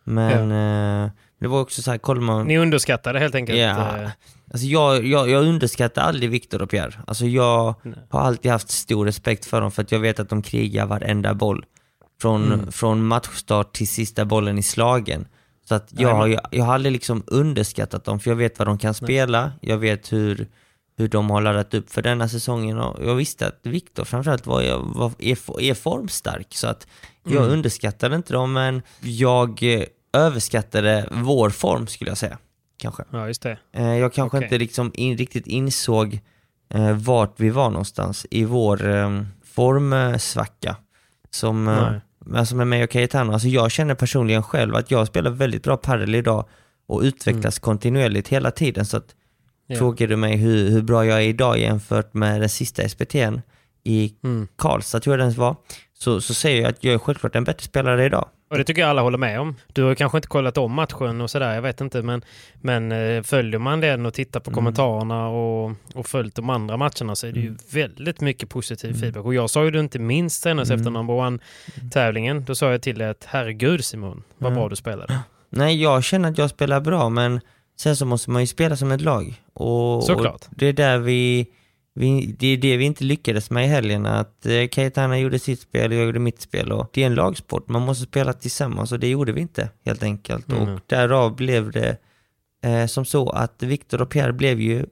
Men 0.04 0.52
eh, 0.52 1.10
det 1.42 1.48
var 1.48 1.60
också 1.60 1.82
så 1.82 1.90
här, 1.90 1.98
kollar 1.98 2.20
man... 2.20 2.46
Ni 2.46 2.58
underskattade 2.58 3.18
helt 3.18 3.34
enkelt. 3.34 3.58
Ja. 3.58 3.98
eh, 4.02 4.10
Alltså 4.52 4.66
jag, 4.66 5.06
jag, 5.06 5.30
jag 5.30 5.44
underskattar 5.44 6.02
aldrig 6.02 6.30
Viktor 6.30 6.62
och 6.62 6.70
Pierre. 6.70 7.02
Alltså 7.06 7.26
jag 7.26 7.74
Nej. 7.82 7.94
har 8.10 8.20
alltid 8.20 8.50
haft 8.50 8.70
stor 8.70 9.04
respekt 9.06 9.44
för 9.44 9.60
dem 9.60 9.70
för 9.72 9.82
att 9.82 9.92
jag 9.92 9.98
vet 9.98 10.20
att 10.20 10.28
de 10.28 10.42
krigar 10.42 10.86
varenda 10.86 11.34
boll. 11.34 11.64
Från, 12.20 12.52
Mm. 12.52 12.72
från 12.72 13.06
matchstart 13.06 13.72
till 13.72 13.88
sista 13.88 14.24
bollen 14.24 14.58
i 14.58 14.62
slagen. 14.62 15.26
Så 15.68 15.74
att 15.74 15.88
jag, 15.90 16.18
Nej, 16.18 16.32
jag, 16.32 16.40
jag 16.50 16.64
har 16.64 16.74
aldrig 16.74 16.92
liksom 16.92 17.22
underskattat 17.26 18.04
dem 18.04 18.20
för 18.20 18.30
jag 18.30 18.36
vet 18.36 18.58
vad 18.58 18.68
de 18.68 18.78
kan 18.78 18.94
spela. 18.94 19.52
Jag 19.60 19.78
vet 19.78 20.12
hur, 20.12 20.46
hur 20.98 21.08
de 21.08 21.30
har 21.30 21.40
laddat 21.40 21.74
upp 21.74 21.90
för 21.90 22.02
denna 22.02 22.28
säsongen 22.28 22.78
och 22.78 23.06
jag 23.06 23.14
visste 23.14 23.46
att 23.46 23.60
Viktor 23.62 24.04
framförallt 24.04 24.46
var, 24.46 24.62
var, 24.98 25.12
är, 25.18 25.60
är 25.62 25.74
formstark. 25.74 26.46
Så 26.54 26.66
att 26.66 26.86
jag 27.24 27.36
Mm. 27.36 27.52
underskattade 27.52 28.16
inte 28.16 28.32
dem 28.32 28.52
men 28.52 28.82
jag 29.00 29.62
överskattade 30.12 31.08
vår 31.10 31.50
form 31.50 31.86
skulle 31.86 32.10
jag 32.10 32.18
säga. 32.18 32.38
Kanske. 32.76 33.04
Ja, 33.10 33.26
just 33.26 33.42
det. 33.42 33.58
Eh, 33.72 33.94
Jag 33.96 34.12
kanske 34.12 34.36
Okej. 34.36 34.46
inte 34.46 34.58
liksom 34.58 34.90
in, 34.94 35.16
riktigt 35.18 35.46
insåg 35.46 36.20
eh, 36.74 36.92
vart 36.92 37.34
vi 37.40 37.50
var 37.50 37.70
någonstans 37.70 38.26
i 38.30 38.44
vår 38.44 38.88
eh, 38.88 39.22
formsvacka. 39.44 40.76
Som, 41.30 41.68
eh, 41.68 41.92
alltså 42.38 42.54
med 42.56 42.66
mig 42.66 42.84
och 42.84 42.90
Cayetano. 42.90 43.32
Alltså 43.32 43.48
jag 43.48 43.70
känner 43.70 43.94
personligen 43.94 44.42
själv 44.42 44.74
att 44.74 44.90
jag 44.90 45.06
spelar 45.06 45.30
väldigt 45.30 45.62
bra 45.62 45.76
padel 45.76 46.14
idag 46.14 46.48
och 46.86 47.00
utvecklas 47.00 47.58
kontinuerligt 47.58 48.28
hela 48.28 48.50
tiden. 48.50 48.86
Så 48.86 48.96
att 48.96 49.14
Mm. 49.68 49.74
Ja. 49.74 49.78
frågar 49.78 50.06
du 50.08 50.16
mig 50.16 50.36
hur, 50.36 50.70
hur 50.70 50.82
bra 50.82 51.06
jag 51.06 51.18
är 51.18 51.26
idag 51.26 51.58
jämfört 51.58 52.14
med 52.14 52.40
den 52.40 52.48
sista 52.48 52.82
SPT'n 52.82 53.40
i 53.84 54.14
Mm. 54.24 54.48
Karlstad 54.56 55.00
tror 55.00 55.18
jag 55.18 55.26
den 55.28 55.34
var, 55.34 55.56
så, 55.98 56.20
så 56.20 56.34
säger 56.34 56.62
jag 56.62 56.70
att 56.70 56.84
jag 56.84 56.94
är 56.94 56.98
självklart 56.98 57.36
en 57.36 57.44
bättre 57.44 57.64
spelare 57.64 58.04
idag. 58.04 58.28
Och 58.52 58.58
det 58.58 58.64
tycker 58.64 58.80
jag 58.82 58.90
alla 58.90 59.02
håller 59.02 59.18
med 59.18 59.40
om. 59.40 59.56
Du 59.72 59.82
har 59.82 59.94
kanske 59.94 60.18
inte 60.18 60.28
kollat 60.28 60.58
om 60.58 60.72
matchen 60.74 61.20
och 61.20 61.30
sådär, 61.30 61.54
jag 61.54 61.62
vet 61.62 61.80
inte. 61.80 62.02
Men, 62.02 62.24
men 62.60 62.92
eh, 62.92 63.22
följer 63.22 63.58
man 63.58 63.80
den 63.80 64.06
och 64.06 64.14
tittar 64.14 64.40
på 64.40 64.50
Mm. 64.50 64.54
kommentarerna 64.54 65.28
och, 65.28 65.72
och 65.94 66.06
följt 66.06 66.34
de 66.34 66.50
andra 66.50 66.76
matcherna 66.76 67.14
så 67.14 67.26
är 67.26 67.32
det 67.32 67.40
ju 67.40 67.54
väldigt 67.70 68.20
mycket 68.20 68.48
positiv 68.48 68.94
feedback. 69.00 69.24
Och 69.24 69.34
jag 69.34 69.50
sa 69.50 69.64
ju 69.64 69.70
det 69.70 69.80
inte 69.80 69.98
minst 69.98 70.42
senast 70.42 70.70
efter 70.70 70.90
number 70.90 71.14
one-tävlingen. 71.14 72.44
Då 72.44 72.54
sa 72.54 72.70
jag 72.70 72.82
till 72.82 72.98
dig 72.98 73.08
att 73.08 73.24
herregud 73.28 73.84
Simon, 73.84 74.22
vad 74.38 74.54
bra 74.54 74.68
du 74.68 74.76
spelade. 74.76 75.18
Nej, 75.50 75.82
jag 75.82 76.04
känner 76.04 76.30
att 76.30 76.38
jag 76.38 76.50
spelar 76.50 76.80
bra, 76.80 77.08
men 77.08 77.40
sen 77.80 77.96
så 77.96 78.06
måste 78.06 78.30
man 78.30 78.42
ju 78.42 78.46
spela 78.46 78.76
som 78.76 78.92
ett 78.92 79.00
lag. 79.00 79.42
Och, 79.52 80.04
Såklart. 80.04 80.44
och 80.50 80.54
det 80.56 80.66
är 80.66 80.72
där 80.72 80.98
vi, 80.98 81.46
vi, 81.94 82.36
det 82.38 82.46
är 82.46 82.56
det 82.56 82.76
vi 82.76 82.84
inte 82.84 83.04
lyckades 83.04 83.50
med 83.50 83.64
i 83.64 83.68
helgen, 83.68 84.06
att 84.06 84.46
eh, 84.46 84.68
Cayetana 84.68 85.18
gjorde 85.18 85.38
sitt 85.38 85.60
spel 85.60 85.90
och 85.92 85.96
jag 85.98 86.04
gjorde 86.06 86.18
mitt 86.18 86.40
spel. 86.40 86.72
Och 86.72 86.90
det 86.92 87.02
är 87.02 87.06
en 87.06 87.14
lagsport, 87.14 87.68
man 87.68 87.82
måste 87.82 88.04
spela 88.04 88.32
tillsammans 88.32 88.92
och 88.92 89.00
det 89.00 89.08
gjorde 89.08 89.32
vi 89.32 89.40
inte 89.40 89.70
helt 89.84 90.02
enkelt. 90.02 90.52
Mm. 90.52 90.62
Och 90.68 90.80
därav 90.86 91.36
blev 91.36 91.70
det 91.70 91.96
eh, 92.64 92.86
som 92.86 93.04
så 93.04 93.30
att 93.30 93.62
Viktor 93.62 94.02
och 94.02 94.10
Pierre 94.10 94.32
blev 94.32 94.60
ju 94.60 94.86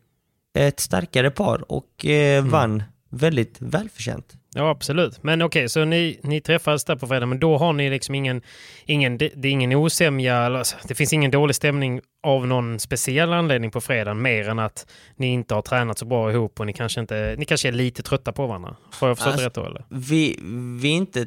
ett 0.55 0.81
starkare 0.81 1.31
par 1.31 1.73
och 1.73 2.07
eh, 2.07 2.39
Mm. 2.39 2.51
vann 2.51 2.83
väldigt 3.11 3.57
välförtjänt. 3.59 4.37
Ja, 4.55 4.71
absolut. 4.71 5.23
Men 5.23 5.43
okej, 5.43 5.69
så 5.69 5.85
ni, 5.85 6.21
ni 6.23 6.41
träffas 6.41 6.85
där 6.85 6.97
på 6.97 7.07
fredag, 7.07 7.27
men 7.27 7.41
då 7.41 7.59
har 7.59 7.73
ni 7.73 7.91
liksom 7.91 8.15
ingen, 8.15 8.43
ingen 8.85 9.19
det, 9.19 9.33
det 9.37 9.49
är 9.49 9.53
ingen 9.53 9.73
osämja, 9.73 10.37
alltså, 10.39 10.77
det 10.89 10.95
finns 10.95 11.13
ingen 11.13 11.31
dålig 11.31 11.57
stämning 11.57 12.01
av 12.23 12.47
någon 12.47 12.79
speciell 12.79 13.33
anledning 13.33 13.71
på 13.71 13.81
fredagen, 13.81 14.23
mer 14.23 14.49
än 14.49 14.59
att 14.59 14.87
ni 15.17 15.27
inte 15.27 15.55
har 15.55 15.63
tränat 15.63 15.99
så 15.99 16.05
bra 16.05 16.33
ihop 16.33 16.61
och 16.61 16.67
ni 16.67 16.73
kanske, 16.73 17.01
inte, 17.01 17.35
ni 17.39 17.45
kanske 17.45 17.69
är 17.69 17.73
lite 17.73 18.03
trötta 18.03 18.33
på 18.33 18.47
varandra. 18.47 18.77
Får 18.93 19.09
jag 19.09 19.17
förstå 19.19 19.31
Alltså- 19.31 19.47
rätt 19.47 19.55
då 19.55 19.65
eller? 19.67 19.85
Vi, 19.89 20.39
vi, 20.81 20.89
är 20.93 20.97
inte, 20.97 21.27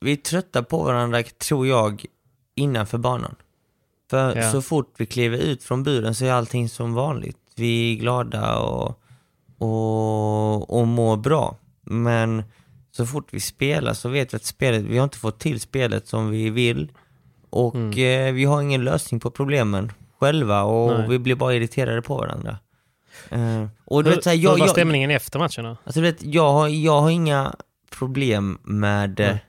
vi 0.00 0.12
är 0.12 0.16
trötta 0.16 0.62
på 0.62 0.82
varandra, 0.82 1.22
tror 1.22 1.66
jag, 1.66 2.04
innanför 2.56 2.98
banan. 2.98 3.34
För 4.10 4.36
Ja. 4.36 4.50
så 4.52 4.62
fort 4.62 4.94
vi 4.98 5.06
kliver 5.06 5.38
ut 5.38 5.62
från 5.64 5.82
buren 5.82 6.14
så 6.14 6.24
är 6.24 6.32
allting 6.32 6.68
som 6.68 6.94
vanligt. 6.94 7.36
Vi 7.56 7.92
är 7.92 7.96
glada 8.00 8.58
och, 8.58 9.02
och, 9.58 10.80
och 10.80 10.86
mår 10.88 11.16
bra. 11.16 11.56
Men 11.92 12.42
så 12.90 13.06
fort 13.06 13.28
vi 13.30 13.40
spelar 13.40 13.94
så 13.94 14.08
vet 14.08 14.32
vi 14.34 14.36
att 14.36 14.44
spelet, 14.44 14.82
vi 14.82 14.96
har 14.98 15.04
inte 15.04 15.18
fått 15.18 15.38
till 15.38 15.60
spelet 15.60 16.08
som 16.08 16.30
vi 16.30 16.50
vill. 16.50 16.92
Och 17.50 17.74
Mm. 17.74 17.90
eh, 18.28 18.32
vi 18.34 18.44
har 18.44 18.62
ingen 18.62 18.84
lösning 18.84 19.20
på 19.20 19.30
problemen 19.30 19.92
själva 20.20 20.62
och 20.62 20.98
Nej. 20.98 21.08
vi 21.08 21.18
blir 21.18 21.34
bara 21.34 21.54
irriterade 21.54 22.02
på 22.02 22.16
varandra. 22.16 22.58
Eh, 23.30 23.66
och 23.84 24.04
du 24.04 24.10
Hur, 24.10 24.16
vet, 24.16 24.24
så 24.24 24.30
här, 24.30 24.36
hur 24.36 24.42
jag, 24.44 24.50
var 24.50 24.58
jag, 24.58 24.70
stämningen 24.70 25.10
efter 25.10 25.38
matcherna? 25.38 25.76
Alltså 25.84 26.00
du 26.00 26.06
vet, 26.06 26.22
jag 26.24 26.52
har, 26.52 26.68
jag 26.68 27.00
har 27.00 27.10
inga 27.10 27.54
problem 27.98 28.58
med, 28.62 29.14
Nej. 29.18 29.44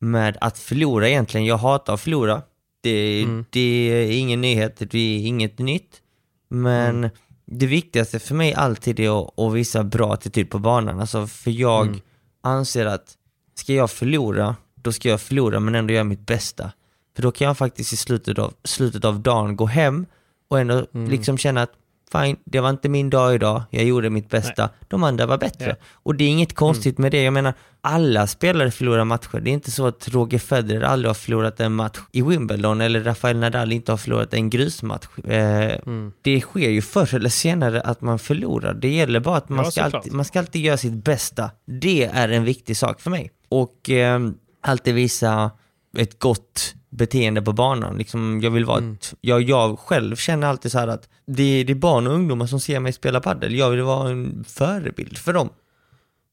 med 0.00 0.36
att 0.40 0.58
förlora 0.58 1.08
egentligen. 1.08 1.46
Jag 1.46 1.56
hatar 1.58 1.94
att 1.94 2.00
förlora. 2.00 2.42
Det, 2.80 3.22
Mm. 3.22 3.44
det 3.50 3.60
är 3.92 4.18
ingen 4.18 4.40
nyhet, 4.40 4.76
det 4.90 4.98
är 4.98 5.26
inget 5.26 5.58
nytt. 5.58 6.00
Men 6.48 6.96
Mm. 6.96 7.10
Det 7.46 7.66
viktigaste 7.66 8.18
för 8.18 8.34
mig 8.34 8.54
alltid 8.54 9.00
är 9.00 9.22
att, 9.24 9.38
att 9.38 9.52
visa 9.52 9.84
bra 9.84 10.14
attityd 10.14 10.50
på 10.50 10.58
banan. 10.58 11.00
Alltså 11.00 11.26
för 11.26 11.50
jag 11.50 11.86
Mm. 11.86 12.00
anser 12.42 12.86
att 12.86 13.14
ska 13.54 13.72
jag 13.74 13.90
förlora, 13.90 14.56
då 14.74 14.92
ska 14.92 15.08
jag 15.08 15.20
förlora 15.20 15.60
men 15.60 15.74
ändå 15.74 15.94
göra 15.94 16.04
mitt 16.04 16.26
bästa. 16.26 16.72
För 17.16 17.22
då 17.22 17.32
kan 17.32 17.46
jag 17.46 17.58
faktiskt 17.58 17.92
i 17.92 17.96
slutet 17.96 18.38
av, 18.38 18.54
slutet 18.64 19.04
av 19.04 19.20
dagen 19.20 19.56
gå 19.56 19.66
hem 19.66 20.06
och 20.48 20.60
ändå 20.60 20.86
Mm. 20.94 21.10
liksom 21.10 21.38
känna 21.38 21.62
att 21.62 21.72
fine, 22.12 22.36
det 22.44 22.60
var 22.60 22.70
inte 22.70 22.88
min 22.88 23.10
dag 23.10 23.34
idag, 23.34 23.62
jag 23.70 23.84
gjorde 23.84 24.10
mitt 24.10 24.30
bästa, 24.30 24.70
de 24.88 25.04
andra 25.04 25.26
var 25.26 25.38
bättre. 25.38 25.64
Ja. 25.64 25.70
Mm. 25.70 25.76
Och 25.92 26.14
det 26.14 26.24
är 26.24 26.28
inget 26.28 26.54
konstigt 26.54 26.98
med 26.98 27.12
det, 27.12 27.22
jag 27.22 27.32
menar 27.32 27.54
alla 27.80 28.26
spelare 28.26 28.70
förlorar 28.70 29.04
matcher. 29.04 29.40
Det 29.40 29.50
är 29.50 29.52
inte 29.52 29.70
så 29.70 29.86
att 29.86 30.08
Roger 30.08 30.38
Federer 30.38 30.80
aldrig 30.82 31.08
har 31.08 31.14
förlorat 31.14 31.60
en 31.60 31.72
match 31.74 31.98
i 32.12 32.22
Wimbledon 32.22 32.80
eller 32.80 33.00
Rafael 33.04 33.36
Nadal 33.38 33.72
inte 33.72 33.92
har 33.92 33.96
förlorat 33.96 34.34
en 34.34 34.50
grusmatch. 34.50 35.06
Eh, 35.24 35.78
Mm. 35.86 36.12
Det 36.22 36.40
sker 36.40 36.70
ju 36.70 36.82
förr 36.82 37.14
eller 37.14 37.28
senare 37.30 37.80
att 37.80 38.00
man 38.00 38.18
förlorar. 38.18 38.74
Det 38.74 38.88
gäller 38.88 39.20
bara 39.20 39.36
att 39.36 39.48
man, 39.48 39.64
Ja, 39.64 39.70
ska, 39.70 39.82
alltid, 39.82 40.12
man 40.12 40.24
ska 40.24 40.38
alltid 40.38 40.62
göra 40.62 40.76
sitt 40.76 41.04
bästa. 41.04 41.50
Det 41.66 42.04
är 42.04 42.28
en 42.28 42.44
viktig 42.44 42.76
sak 42.76 43.00
för 43.00 43.10
mig. 43.10 43.30
Och 43.48 43.90
eh, 43.90 44.20
alltid 44.60 44.94
visa 44.94 45.50
ett 45.98 46.18
gott 46.18 46.74
beteende 46.96 47.42
på 47.42 47.52
banan. 47.52 47.96
Liksom, 47.98 48.40
jag 48.42 48.50
vill 48.50 48.64
vara 48.64 48.78
Mm. 48.78 48.96
jag, 49.20 49.42
jag 49.42 49.78
själv 49.78 50.16
känner 50.16 50.46
alltid 50.46 50.72
så 50.72 50.78
här 50.78 50.88
att 50.88 51.08
det, 51.26 51.64
det 51.64 51.72
är 51.72 51.74
barn 51.74 52.06
och 52.06 52.12
ungdomar 52.12 52.46
som 52.46 52.60
ser 52.60 52.80
mig 52.80 52.92
spela 52.92 53.20
padel. 53.20 53.54
Jag 53.54 53.70
vill 53.70 53.82
vara 53.82 54.08
en 54.10 54.44
förebild 54.48 55.18
för 55.18 55.32
dem. 55.32 55.48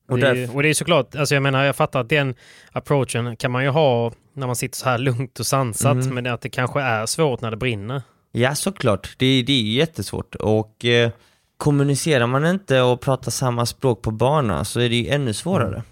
Och 0.10 0.18
det 0.20 0.28
är, 0.28 0.56
och 0.56 0.64
det 0.64 0.70
är 0.70 0.74
såklart, 0.74 1.16
alltså 1.16 1.36
jag 1.36 1.44
menar 1.44 1.64
jag 1.64 1.76
fattar 1.76 2.00
att 2.02 2.10
den 2.10 2.36
approachen 2.72 3.36
kan 3.36 3.52
man 3.52 3.64
ju 3.64 3.70
ha 3.70 4.12
när 4.34 4.48
man 4.48 4.56
sitter 4.56 4.78
så 4.78 4.90
här 4.90 4.98
lugnt 4.98 5.40
och 5.40 5.46
sansat, 5.46 5.92
Mm. 5.94 6.16
men 6.16 6.28
att 6.28 6.42
det 6.42 6.50
kanske 6.50 6.82
är 6.82 7.06
svårt 7.06 7.42
när 7.42 7.52
det 7.52 7.58
brinner. 7.58 8.02
ja 8.32 8.56
såklart, 8.56 9.10
det, 9.18 9.44
det 9.44 9.54
är 9.54 9.62
jättesvårt. 9.64 10.36
Och 10.36 10.86
eh, 10.86 11.12
kommunicerar 11.58 12.28
man 12.28 12.46
inte 12.46 12.82
och 12.82 13.02
pratar 13.02 13.32
samma 13.32 13.66
språk 13.66 14.02
på 14.02 14.12
banan 14.12 14.66
så 14.66 14.80
är 14.80 14.90
det 14.90 14.96
ju 14.96 15.08
ännu 15.10 15.34
svårare. 15.34 15.76
Eh, 15.78 15.84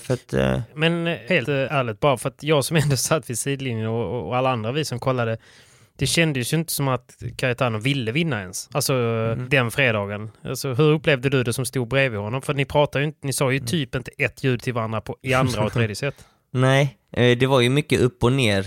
för 0.00 0.14
att, 0.14 0.32
eh, 0.32 0.60
Men 0.74 1.06
eh, 1.06 1.16
helt 1.28 1.48
eh, 1.48 1.54
ärligt, 1.54 2.00
bara 2.00 2.16
för 2.16 2.28
att 2.28 2.42
jag 2.42 2.64
som 2.64 2.76
ändå 2.76 2.96
satt 2.96 3.30
vid 3.30 3.38
sidlinjen 3.38 3.86
och, 3.88 4.26
och 4.28 4.36
alla 4.36 4.50
andra 4.50 4.72
vi 4.72 4.84
som 4.84 4.98
kollade, 4.98 5.38
det 5.98 6.06
kändes 6.06 6.52
ju 6.52 6.56
inte 6.56 6.72
som 6.72 6.88
att 6.88 7.16
Cayetano 7.36 7.78
ville 7.78 8.12
vinna 8.12 8.40
ens. 8.40 8.68
Alltså 8.72 8.94
Mm. 8.94 9.48
den 9.48 9.70
fredagen. 9.70 10.30
Alltså, 10.44 10.74
hur 10.74 10.92
upplevde 10.92 11.28
du 11.28 11.42
det 11.42 11.52
som 11.52 11.64
stod 11.66 11.88
bredvid 11.88 12.20
honom? 12.20 12.42
För 12.42 12.54
ni 12.54 12.64
pratade 12.64 13.02
ju 13.04 13.06
inte, 13.06 13.26
ni 13.26 13.32
sa 13.32 13.44
Mm. 13.44 13.54
ju 13.54 13.60
typ 13.60 13.94
inte 13.94 14.10
ett 14.18 14.44
ljud 14.44 14.62
till 14.62 14.72
varandra 14.72 15.00
på, 15.00 15.16
i 15.22 15.34
andra 15.34 15.64
och 15.64 15.72
tredje 15.72 15.96
set. 15.96 16.14
Nej, 16.50 16.98
eh, 17.12 17.38
det 17.38 17.46
var 17.46 17.60
ju 17.60 17.70
mycket 17.70 18.00
upp 18.00 18.24
och 18.24 18.32
ner 18.32 18.66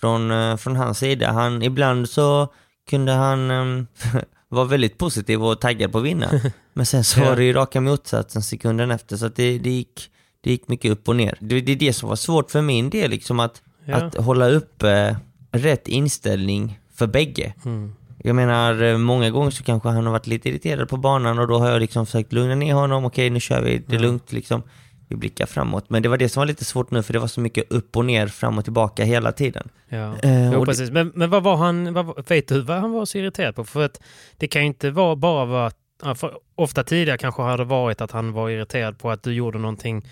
från, 0.00 0.30
eh, 0.30 0.56
från 0.56 0.76
hans 0.76 0.98
sida. 0.98 1.32
Han, 1.32 1.62
ibland 1.62 2.08
så 2.08 2.52
kunde 2.90 3.12
han, 3.12 3.50
ehm, 3.50 3.86
var 4.48 4.64
väldigt 4.64 4.98
positiv 4.98 5.44
och 5.44 5.60
taggad 5.60 5.92
på 5.92 5.98
att 5.98 6.04
vinna. 6.04 6.30
Men 6.72 6.86
sen 6.86 7.04
så 7.04 7.20
var 7.20 7.36
det 7.36 7.44
ju 7.44 7.52
raka 7.52 7.80
motsatsen 7.80 8.42
sekunden 8.42 8.90
efter, 8.90 9.16
så 9.16 9.26
att 9.26 9.36
det, 9.36 9.58
det, 9.58 9.70
gick, 9.70 10.10
det 10.44 10.50
gick 10.50 10.68
mycket 10.68 10.90
upp 10.90 11.08
och 11.08 11.16
ner. 11.16 11.36
Det, 11.40 11.60
det 11.60 11.72
är 11.72 11.76
det 11.76 11.92
som 11.92 12.08
var 12.08 12.16
svårt 12.16 12.50
för 12.50 12.62
min 12.62 12.90
del, 12.90 13.10
liksom 13.10 13.40
att, 13.40 13.62
Ja. 13.86 13.96
att 13.96 14.14
hålla 14.16 14.48
upp 14.48 14.82
eh, 14.82 15.16
rätt 15.52 15.88
inställning 15.88 16.78
för 16.94 17.06
bägge. 17.06 17.54
Mm. 17.64 17.94
Jag 18.22 18.36
menar, 18.36 18.82
eh, 18.82 18.98
många 18.98 19.30
gånger 19.30 19.50
så 19.50 19.62
kanske 19.64 19.88
han 19.88 20.04
har 20.06 20.12
varit 20.12 20.26
lite 20.26 20.48
irriterad 20.48 20.88
på 20.88 20.96
banan 20.96 21.38
och 21.38 21.48
då 21.48 21.58
har 21.58 21.70
jag 21.70 21.80
liksom 21.80 22.06
försökt 22.06 22.32
lugna 22.32 22.54
ner 22.54 22.74
honom. 22.74 23.04
Okej, 23.04 23.30
nu 23.30 23.40
kör 23.40 23.62
vi, 23.62 23.82
det 23.86 23.96
är 23.96 24.00
lugnt 24.00 24.32
liksom. 24.32 24.62
Vi 25.08 25.16
blickar 25.16 25.46
framåt. 25.46 25.84
Men 25.90 26.02
det 26.02 26.08
var 26.08 26.16
det 26.18 26.28
som 26.28 26.40
var 26.40 26.46
lite 26.46 26.64
svårt 26.64 26.90
nu, 26.90 27.02
för 27.02 27.12
det 27.12 27.18
var 27.18 27.26
så 27.26 27.40
mycket 27.40 27.72
upp 27.72 27.96
och 27.96 28.04
ner, 28.04 28.26
fram 28.26 28.58
och 28.58 28.64
tillbaka 28.64 29.04
hela 29.04 29.32
tiden. 29.32 29.68
Ja, 29.88 30.14
Eh, 30.22 30.52
jo, 30.52 30.58
och 30.58 30.66
det- 30.66 30.70
precis. 30.72 30.90
Men, 30.90 31.12
men 31.14 31.30
vad 31.30 31.42
var 31.42 31.56
han, 31.56 31.94
vad, 31.94 32.28
vet 32.28 32.48
du 32.48 32.60
vad 32.60 32.76
han 32.80 32.92
var 32.92 33.04
så 33.04 33.18
irriterad 33.18 33.54
på? 33.56 33.64
För 33.64 33.84
att 33.84 34.00
det 34.36 34.46
kan 34.48 34.62
ju 34.62 34.66
inte 34.68 34.90
vara 34.90 35.16
bara 35.16 35.44
vara, 35.44 35.66
att- 35.66 35.76
ofta 36.56 36.82
tidigare 36.84 37.18
kanske 37.18 37.42
har 37.42 37.58
det 37.58 37.64
varit 37.64 38.00
att 38.00 38.10
han 38.10 38.32
var 38.32 38.50
irriterad 38.50 38.98
på 38.98 39.10
att 39.10 39.22
du 39.22 39.32
gjorde 39.34 39.58
någonting 39.58 40.08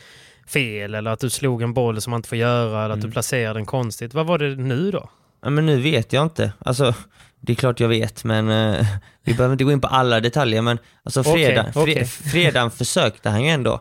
fel 0.47 0.95
eller 0.95 1.11
att 1.11 1.21
du 1.21 1.31
slog 1.31 1.63
en 1.63 1.75
boll 1.75 2.01
som 2.01 2.11
man 2.11 2.19
inte 2.19 2.29
får 2.29 2.39
göra 2.39 2.85
eller 2.85 2.95
att 2.95 3.01
du 3.01 3.05
Mm. 3.07 3.13
placerade 3.13 3.59
den 3.59 3.67
konstigt. 3.67 4.15
Vad 4.15 4.27
var 4.27 4.39
det 4.39 4.57
nu 4.57 4.91
då? 4.91 5.11
Ja, 5.43 5.51
men 5.51 5.67
nu 5.67 5.81
vet 5.81 6.13
jag 6.13 6.23
inte. 6.23 6.53
Alltså, 6.59 6.95
det 7.41 7.53
är 7.53 7.57
klart 7.57 7.81
jag 7.81 7.89
vet, 7.89 8.25
men 8.25 8.49
eh, 8.49 8.87
vi 9.25 9.35
behöver 9.35 9.53
inte 9.53 9.65
gå 9.65 9.73
in 9.73 9.81
på 9.81 9.87
alla 9.89 10.21
detaljer. 10.21 10.63
Men 10.63 10.79
alltså 11.03 11.25
fredag, 11.25 11.73
fre, 11.73 11.83
okej. 11.83 12.05
fredagen 12.33 12.71
försökte 12.71 13.31
han 13.31 13.43
ju 13.45 13.49
ändå. 13.51 13.73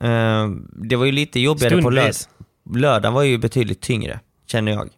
Eh, 0.00 0.48
det 0.72 0.96
var 0.96 1.04
ju 1.04 1.12
lite 1.12 1.40
jobbigare 1.40 1.82
på 1.82 1.90
lördag. 1.90 2.14
Stundvis. 2.14 2.82
Lördagen 2.82 3.12
var 3.14 3.22
ju 3.22 3.38
betydligt 3.38 3.80
tyngre, 3.80 4.20
känner 4.46 4.72
jag. 4.72 4.88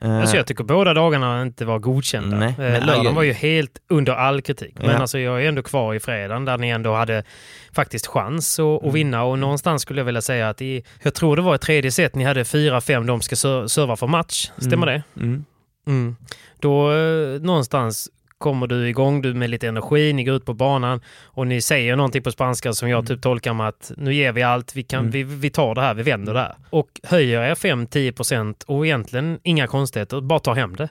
Eh, 0.00 0.20
Alltså 0.20 0.36
jag 0.36 0.46
tycker 0.46 0.64
båda 0.64 0.94
dagarna 0.94 1.42
inte 1.42 1.64
var 1.64 1.78
godkända. 1.78 2.36
Nej, 2.36 2.54
Eh, 2.58 2.86
Lördagen 2.86 3.14
var 3.14 3.22
ju 3.22 3.32
helt 3.32 3.78
under 3.88 4.12
all 4.12 4.42
kritik. 4.42 4.74
Men 4.78 4.90
Ja. 4.90 4.96
alltså 4.96 5.18
jag 5.18 5.44
är 5.44 5.48
ändå 5.48 5.62
kvar 5.62 5.94
i 5.94 6.00
fredagen 6.00 6.44
där 6.44 6.58
ni 6.58 6.68
ändå 6.68 6.94
hade 6.94 7.24
faktiskt 7.72 8.06
chans 8.06 8.58
att, 8.58 8.64
Mm. 8.64 8.88
att 8.88 8.94
vinna. 8.94 9.24
Och 9.24 9.38
någonstans 9.38 9.82
skulle 9.82 10.00
jag 10.00 10.04
vilja 10.04 10.22
säga 10.22 10.48
att 10.48 10.62
i, 10.62 10.82
jag 11.02 11.14
tror 11.14 11.36
det 11.36 11.42
var 11.42 11.54
i 11.54 11.58
tredje 11.58 11.90
set 11.90 12.14
ni 12.14 12.24
hade 12.24 12.44
fyra, 12.44 12.80
fem 12.80 13.06
de 13.06 13.20
ska 13.20 13.36
ser- 13.36 13.66
serva 13.66 13.96
för 13.96 14.06
match. 14.06 14.50
Stämmer 14.58 14.86
det? 14.86 15.02
mm. 15.16 15.44
Mm. 15.88 16.16
Då 16.60 16.92
eh, 16.92 17.40
någonstans 17.40 18.08
kommer 18.38 18.66
du 18.66 18.88
igång 18.88 19.22
du 19.22 19.34
med 19.34 19.50
lite 19.50 19.68
energi, 19.68 20.12
ni 20.12 20.24
går 20.24 20.34
ut 20.34 20.44
på 20.44 20.54
banan 20.54 21.00
och 21.24 21.46
ni 21.46 21.60
säger 21.60 21.96
någonting 21.96 22.22
på 22.22 22.30
spanska 22.32 22.72
som 22.72 22.88
jag 22.88 23.06
typ 23.06 23.22
tolkar 23.22 23.54
med 23.54 23.68
att 23.68 23.92
nu 23.96 24.14
ger 24.14 24.32
vi 24.32 24.42
allt, 24.42 24.76
vi, 24.76 24.82
kan, 24.82 25.10
vi, 25.10 25.22
vi 25.22 25.50
tar 25.50 25.74
det 25.74 25.80
här, 25.80 25.94
vi 25.94 26.02
vänder 26.02 26.34
det 26.34 26.40
här. 26.40 26.54
Och 26.70 26.88
höjer 27.02 27.42
er 27.42 27.54
5-10% 27.54 28.64
och 28.66 28.86
egentligen 28.86 29.38
inga 29.42 29.66
konstigheter, 29.66 30.20
bara 30.20 30.38
tar 30.38 30.54
hem 30.54 30.76
det. 30.76 30.88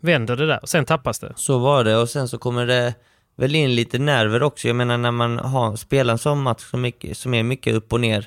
Vänder 0.00 0.36
det 0.36 0.46
där, 0.46 0.58
och 0.62 0.68
sen 0.68 0.84
tappas 0.84 1.18
det. 1.18 1.32
Så 1.36 1.58
var 1.58 1.84
det 1.84 1.96
och 1.96 2.08
sen 2.08 2.28
så 2.28 2.38
kommer 2.38 2.66
det 2.66 2.94
väl 3.36 3.54
in 3.54 3.74
lite 3.74 3.98
nerver 3.98 4.42
också. 4.42 4.66
Jag 4.66 4.76
menar 4.76 4.98
när 4.98 5.10
man 5.10 5.38
har, 5.38 5.76
spelar 5.76 6.12
en 6.12 6.18
sån 6.18 6.42
match 6.42 6.62
som, 6.62 6.80
mycket, 6.80 7.16
som 7.16 7.34
är 7.34 7.42
mycket 7.42 7.74
upp 7.74 7.92
och 7.92 8.00
ner, 8.00 8.26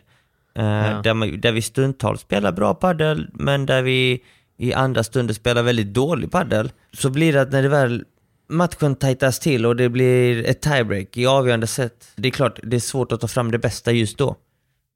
eh, 0.57 0.63
Ja. 0.65 1.01
där, 1.03 1.13
man, 1.13 1.41
där 1.41 1.51
vi 1.51 1.61
stundtals 1.61 2.21
spelar 2.21 2.51
bra 2.51 2.73
paddel 2.73 3.27
men 3.33 3.65
där 3.65 3.81
vi 3.81 4.23
i 4.57 4.73
andra 4.73 5.03
stunder 5.03 5.33
spelar 5.33 5.63
väldigt 5.63 5.93
dålig 5.93 6.31
paddel 6.31 6.71
så 6.93 7.09
blir 7.09 7.33
det 7.33 7.41
att 7.41 7.51
när 7.51 7.61
det 7.63 7.69
väl 7.69 8.03
matchen 8.50 8.96
tajtas 8.96 9.39
till 9.39 9.65
och 9.65 9.75
det 9.75 9.89
blir 9.89 10.46
ett 10.50 10.62
tiebreak 10.62 11.18
i 11.18 11.25
avgörande 11.25 11.68
sätt, 11.68 12.08
det 12.15 12.27
är 12.27 12.32
klart 12.32 12.60
det 12.63 12.75
är 12.75 12.79
svårt 12.79 13.12
att 13.12 13.22
ta 13.22 13.27
fram 13.27 13.51
det 13.51 13.60
bästa 13.60 13.91
just 13.91 14.18
då. 14.18 14.36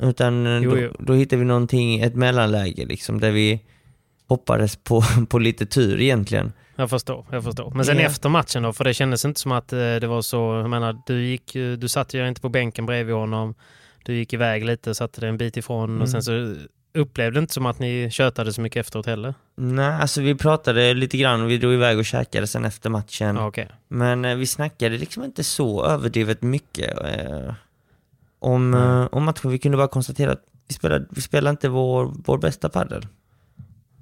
Utan 0.04 0.46
eh, 0.48 0.58
Jo, 0.64 0.72
då, 0.72 0.78
jo. 0.82 0.92
då 1.00 1.14
hittar 1.14 1.38
vi 1.38 1.46
någonting, 1.46 2.00
ett 2.02 2.16
mellanläge 2.16 2.86
liksom, 2.86 3.20
där 3.20 3.32
vi 3.32 3.62
hoppades 4.28 4.76
på, 4.76 5.04
på 5.30 5.40
lite 5.40 5.66
tur 5.66 6.02
egentligen. 6.02 6.52
Jag 6.76 6.90
förstår, 6.90 7.26
jag 7.32 7.44
förstår. 7.44 7.72
Men 7.76 7.86
sen 7.86 7.98
Ja. 7.98 8.04
efter 8.06 8.30
matchen 8.30 8.64
då, 8.64 8.74
för 8.74 8.84
det 8.84 8.94
kändes 8.94 9.26
inte 9.26 9.40
som 9.40 9.52
att 9.52 9.74
eh, 9.74 9.78
det 9.80 10.08
var 10.08 10.22
så, 10.22 10.38
jag 10.38 10.70
menar, 10.70 11.02
du 11.06 11.26
gick, 11.26 11.56
eh, 11.56 11.72
du 11.72 11.88
satt 11.88 12.14
ju 12.14 12.28
inte 12.28 12.42
på 12.42 12.50
bänken 12.50 12.86
bredvid 12.86 13.16
honom, 13.16 13.56
du 14.06 14.16
gick 14.16 14.34
iväg 14.34 14.66
lite, 14.66 14.96
satte 14.96 15.22
dig 15.22 15.30
en 15.30 15.38
bit 15.38 15.58
ifrån 15.58 15.90
Mm. 15.90 16.02
och 16.02 16.10
sen 16.10 16.24
så 16.24 16.56
upplevde 16.94 17.40
det 17.40 17.42
inte 17.42 17.54
som 17.54 17.66
att 17.66 17.80
ni 17.80 18.10
tjötade 18.12 18.54
så 18.54 18.62
mycket 18.62 18.80
efteråt 18.80 19.06
heller. 19.06 19.34
Nej, 19.56 20.02
alltså 20.02 20.22
vi 20.22 20.36
pratade 20.36 20.94
lite 20.94 21.18
grann 21.18 21.42
och 21.42 21.50
vi 21.50 21.58
drog 21.58 21.74
iväg 21.74 21.98
och 21.98 22.06
käkade 22.06 22.48
sen 22.48 22.66
efter 22.66 22.90
matchen. 22.90 23.38
Okej. 23.38 23.70
Men 23.88 24.26
eh, 24.26 24.36
vi 24.36 24.46
snackade 24.48 24.98
liksom 24.98 25.24
inte 25.24 25.44
så 25.44 25.86
överdrivet 25.86 26.42
mycket 26.42 27.00
eh, 27.00 27.54
om, 28.40 28.72
Nej. 28.72 28.82
eh, 28.82 29.08
om 29.12 29.24
matchen. 29.24 29.52
Vi 29.52 29.60
kunde 29.60 29.78
bara 29.78 29.88
konstatera 29.88 30.32
att 30.32 30.44
vi 30.68 30.74
spelade, 30.74 31.06
vi 31.10 31.22
spelade 31.22 31.50
inte 31.50 31.70
vår, 31.70 32.14
vår 32.26 32.38
bästa 32.38 32.70
padel. 32.70 33.08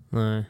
Nej. 0.10 0.46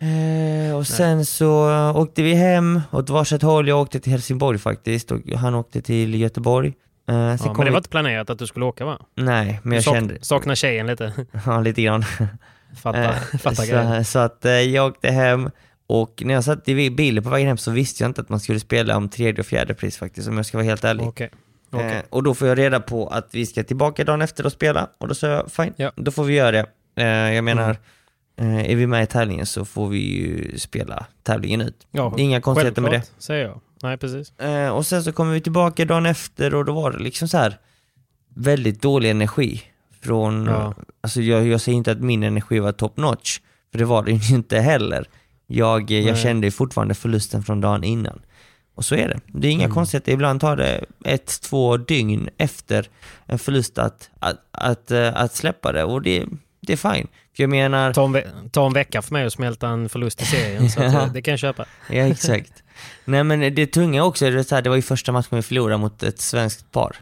Eh, 0.70 0.76
och 0.78 0.88
sen 0.88 1.26
så 1.26 1.72
eh, 1.72 1.98
åkte 1.98 2.24
vi 2.24 2.34
hem 2.34 2.82
åt 2.92 3.10
varsitt 3.10 3.42
håll. 3.42 3.68
Jag 3.68 3.82
åkte 3.82 4.00
till 4.00 4.12
Helsingborg 4.12 4.58
faktiskt 4.58 5.12
och 5.12 5.20
han 5.30 5.56
åkte 5.56 5.82
till 5.82 6.16
Göteborg. 6.16 6.74
Sen 7.12 7.38
Ja, 7.48 7.54
men 7.54 7.58
det 7.58 7.64
vi- 7.64 7.70
var 7.70 7.78
inte 7.78 7.90
planerat 7.90 8.30
att 8.30 8.40
du 8.40 8.48
skulle 8.48 8.66
åka 8.66 8.86
va? 8.86 9.00
Nej, 9.16 9.60
men 9.64 9.74
jag 9.74 9.84
sak- 9.84 9.96
kände... 9.96 10.18
saknar 10.22 10.56
tjejen 10.56 10.88
lite. 10.88 11.14
Ja, 11.46 11.62
lite 11.62 11.82
grann. 11.82 12.04
Fatta, 12.82 13.04
Eh, 13.04 13.12
fatta 13.40 13.66
grejen. 13.66 14.06
så, 14.06 14.12
så 14.12 14.20
att 14.20 14.46
eh, 14.46 14.52
jag 14.52 14.88
åkte 14.88 15.12
hem 15.12 15.50
och 15.88 16.22
när 16.26 16.34
jag 16.34 16.44
satt 16.44 16.70
i 16.70 16.90
bilen 16.90 17.24
på 17.24 17.30
vägen 17.30 17.48
hem 17.48 17.58
så 17.58 17.72
visste 17.72 18.04
jag 18.04 18.10
inte 18.10 18.22
att 18.22 18.30
man 18.30 18.40
skulle 18.40 18.60
spela 18.60 18.98
om 18.98 19.10
tredje 19.10 19.40
och 19.40 19.46
fjärde 19.46 19.74
pris 19.74 19.98
faktiskt, 19.98 20.28
om 20.28 20.38
jag 20.38 20.46
ska 20.46 20.58
vara 20.58 20.66
helt 20.66 20.84
ärlig. 20.84 21.08
Okej. 21.08 21.30
Okej. 21.72 21.92
Eh, 21.96 22.02
och 22.10 22.24
då 22.24 22.34
får 22.34 22.48
jag 22.48 22.58
reda 22.58 22.80
på 22.80 23.08
att 23.08 23.28
vi 23.32 23.46
ska 23.46 23.64
tillbaka 23.64 24.04
dagen 24.04 24.22
efter 24.22 24.46
och 24.46 24.52
spela 24.52 24.88
och 24.98 25.08
då 25.08 25.16
sa 25.16 25.28
jag 25.28 25.52
fine, 25.52 25.74
Ja. 25.76 25.92
då 25.96 26.12
får 26.12 26.24
vi 26.24 26.34
göra 26.34 26.52
det. 26.52 26.66
Eh, 26.96 27.34
jag 27.36 27.44
menar, 27.44 27.78
Mm. 28.38 28.56
eh, 28.58 28.72
är 28.72 28.76
vi 28.76 28.88
med 28.88 29.04
i 29.04 29.06
tävlingen 29.08 29.46
så 29.46 29.66
får 29.66 29.88
vi 29.90 30.00
ju 30.00 30.58
spela 30.60 31.06
tävlingen 31.24 31.62
ut. 31.62 31.88
Ja, 31.92 32.14
Inga 32.18 32.42
konstigheter 32.42 32.82
med 32.82 32.92
det. 32.92 33.02
säger 33.18 33.46
jag. 33.46 33.60
Nej, 33.84 33.98
precis. 33.98 34.40
Eh, 34.40 34.70
och 34.70 34.86
sen 34.86 35.04
så 35.04 35.12
kommer 35.12 35.34
vi 35.34 35.42
tillbaka 35.42 35.86
dagen 35.86 36.06
efter 36.06 36.56
och 36.56 36.66
då 36.66 36.74
var 36.74 36.92
det 36.92 37.00
liksom 37.00 37.28
så 37.28 37.38
här 37.38 37.58
väldigt 38.36 38.82
dålig 38.82 39.10
energi 39.10 39.62
från, 40.02 40.46
Ja. 40.46 40.74
alltså 41.02 41.22
jag, 41.22 41.48
jag 41.48 41.62
säger 41.62 41.78
inte 41.78 41.92
att 41.92 42.02
min 42.02 42.24
energi 42.24 42.60
var 42.60 42.72
top 42.72 42.98
notch, 42.98 43.40
för 43.72 43.80
det 43.80 43.86
var 43.86 44.04
det 44.04 44.12
ju 44.12 44.36
inte 44.36 44.60
heller. 44.60 45.06
Jag, 45.48 45.92
jag 45.92 46.18
kände 46.18 46.48
ju 46.48 46.52
fortfarande 46.52 46.94
förlusten 46.94 47.44
från 47.44 47.62
dagen 47.62 47.84
innan. 47.84 48.22
Och 48.76 48.86
så 48.86 48.96
är 48.96 49.08
det. 49.08 49.20
Det 49.28 49.48
är 49.48 49.52
inga 49.52 49.64
Mm. 49.66 49.76
konstigheter, 49.76 50.12
ibland 50.12 50.42
tar 50.42 50.56
det 50.56 50.86
ett, 51.06 51.42
två 51.42 51.78
dygn 51.78 52.30
efter 52.38 52.90
en 53.26 53.40
förlust 53.40 53.78
att, 53.78 54.10
att, 54.20 54.38
att, 54.52 54.92
eh, 54.92 55.12
att 55.16 55.36
släppa 55.36 55.72
det 55.72 55.84
och 55.84 56.02
det, 56.02 56.26
det 56.62 56.74
är 56.74 56.78
fine. 56.78 57.08
För 57.36 57.44
jag 57.44 57.50
menar, 57.50 57.94
Ta 57.94 58.06
en, 58.18 58.50
ta 58.50 58.66
en 58.68 58.74
vecka 58.74 59.02
för 59.02 59.14
mig 59.14 59.26
att 59.26 59.34
smälta 59.34 59.68
en 59.68 59.90
förlust 59.90 60.22
i 60.22 60.26
serien, 60.26 60.70
så 60.70 60.82
eh, 60.84 61.06
det 61.14 61.22
kan 61.22 61.32
jag 61.32 61.40
köpa. 61.40 61.66
Ja, 61.90 61.96
exakt. 62.04 62.61
Nej 63.06 63.24
men 63.24 63.40
det 63.56 63.68
tunga 63.68 64.04
också, 64.04 64.26
är 64.26 64.32
det, 64.32 64.44
så 64.44 64.56
här, 64.56 64.62
det 64.62 64.70
var 64.70 64.76
ju 64.76 64.82
första 64.82 65.12
matchen 65.12 65.36
vi 65.36 65.42
förlorade 65.42 65.78
mot 65.78 66.04
ett 66.04 66.20
svenskt 66.22 66.72
par. 66.72 66.96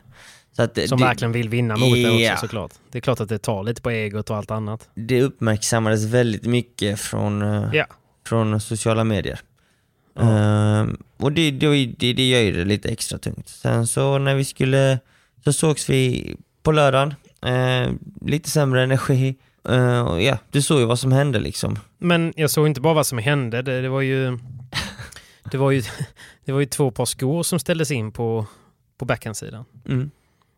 Så 0.56 0.62
att 0.62 0.78
Som 0.90 1.00
det, 1.00 1.06
verkligen 1.06 1.32
vill 1.32 1.50
vinna 1.50 1.78
mot 1.78 1.94
det 1.94 2.00
Ja. 2.00 2.34
också 2.34 2.46
såklart. 2.46 2.72
Det 2.92 2.98
är 2.98 3.02
klart 3.02 3.20
att 3.20 3.30
det 3.30 3.38
tar 3.40 3.64
lite 3.64 3.82
på 3.82 3.90
egot 3.92 4.30
och 4.30 4.38
allt 4.38 4.52
annat. 4.52 4.90
det 4.96 5.22
uppmärksammades 5.22 6.04
väldigt 6.06 6.46
mycket 6.46 7.00
från, 7.00 7.42
Ja. 7.74 7.86
från 8.28 8.62
sociala 8.62 9.04
medier. 9.04 9.40
Ja. 10.16 10.22
Ehm, 10.22 10.98
och 11.18 11.32
det, 11.32 11.52
det, 11.52 11.86
det, 11.86 12.14
det 12.14 12.30
gör 12.30 12.40
ju 12.40 12.52
det 12.52 12.66
lite 12.66 12.90
extra 12.90 13.18
tungt. 13.18 13.48
Sen 13.50 13.88
så 13.88 14.18
när 14.18 14.36
vi 14.36 14.46
skulle, 14.46 15.00
så 15.44 15.54
sågs 15.54 15.90
vi 15.90 16.36
på 16.64 16.72
lördagen, 16.72 17.14
eh, 17.46 17.92
lite 18.26 18.50
sämre 18.50 18.84
energi. 18.84 19.36
Eh, 19.70 20.02
och 20.02 20.22
ja, 20.22 20.38
du 20.52 20.62
såg 20.62 20.80
ju 20.80 20.86
vad 20.86 21.00
som 21.00 21.12
hände 21.12 21.40
liksom. 21.40 21.80
Men 21.98 22.34
jag 22.36 22.50
såg 22.50 22.68
inte 22.68 22.82
bara 22.82 22.94
vad 22.94 23.08
som 23.08 23.18
hände. 23.18 23.62
Det, 23.62 23.82
det 23.82 23.90
var 23.90 24.02
ju... 24.02 24.40
Det 25.52 25.58
var 25.58 25.72
ju, 25.72 25.82
det 26.46 26.52
var 26.52 26.60
ju 26.60 26.66
två 26.66 26.92
par 26.92 27.06
skor 27.06 27.44
som 27.44 27.60
ställdes 27.60 27.92
in 27.92 28.12
på, 28.12 28.46
på 28.98 29.06
backhandsidan. 29.06 29.66
Mm. 29.88 30.12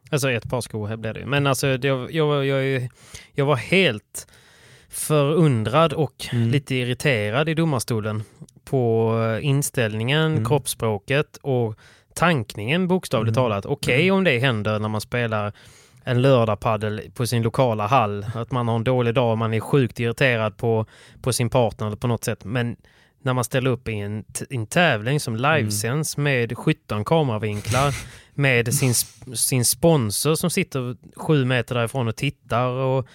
Alltså 0.09 0.31
ett 0.31 0.49
par 0.49 0.61
skor 0.61 0.87
här 0.87 0.97
blev 0.97 1.13
det 1.13 1.19
ju. 1.19 1.25
Men 1.25 1.47
alltså 1.47 1.77
det, 1.77 1.87
jag, 1.87 2.11
jag, 2.11 2.45
jag, 2.45 2.89
jag 3.33 3.45
var 3.45 3.55
helt 3.55 4.27
förundrad 4.89 5.93
och 5.93 6.25
Mm. 6.33 6.49
lite 6.49 6.75
irriterad 6.75 7.49
i 7.49 7.53
domarstolen 7.53 8.23
på 8.65 9.13
inställningen, 9.41 10.31
Mm. 10.31 10.45
kroppsspråket 10.45 11.37
och 11.41 11.75
tankningen 12.15 12.87
bokstavligt 12.87 13.37
Mm. 13.37 13.43
talat. 13.49 13.65
Okej 13.65 14.11
om 14.11 14.23
det 14.23 14.39
händer 14.39 14.79
när 14.79 14.89
man 14.89 15.01
spelar 15.01 15.53
en 16.03 16.21
lördagpaddel 16.21 17.01
på 17.13 17.27
sin 17.27 17.43
lokala 17.43 17.87
hall, 17.87 18.25
att 18.35 18.51
man 18.51 18.67
har 18.67 18.75
en 18.75 18.83
dålig 18.83 19.13
dag 19.13 19.31
och 19.31 19.37
man 19.37 19.53
är 19.53 19.59
sjukt 19.59 19.99
irriterad 19.99 20.57
på, 20.57 20.85
på 21.21 21.33
sin 21.33 21.49
partner 21.49 21.87
eller 21.87 21.97
på 21.97 22.07
något 22.07 22.23
sätt. 22.23 22.45
Men 22.45 22.75
när 23.21 23.33
man 23.33 23.43
ställer 23.43 23.71
upp 23.71 23.87
i 23.87 23.93
en, 23.93 24.23
en 24.49 24.65
tävling 24.65 25.19
som 25.19 25.35
livesänds 25.35 26.17
med 26.17 26.57
17 26.57 27.05
kameravinklar 27.05 27.95
med 28.33 28.73
sin, 28.73 28.93
sin 29.35 29.65
sponsor 29.65 30.35
som 30.35 30.49
sitter 30.49 30.95
sju 31.15 31.45
meter 31.45 31.75
därifrån 31.75 32.07
och 32.07 32.15
tittar. 32.15 32.67
Och, 32.67 33.07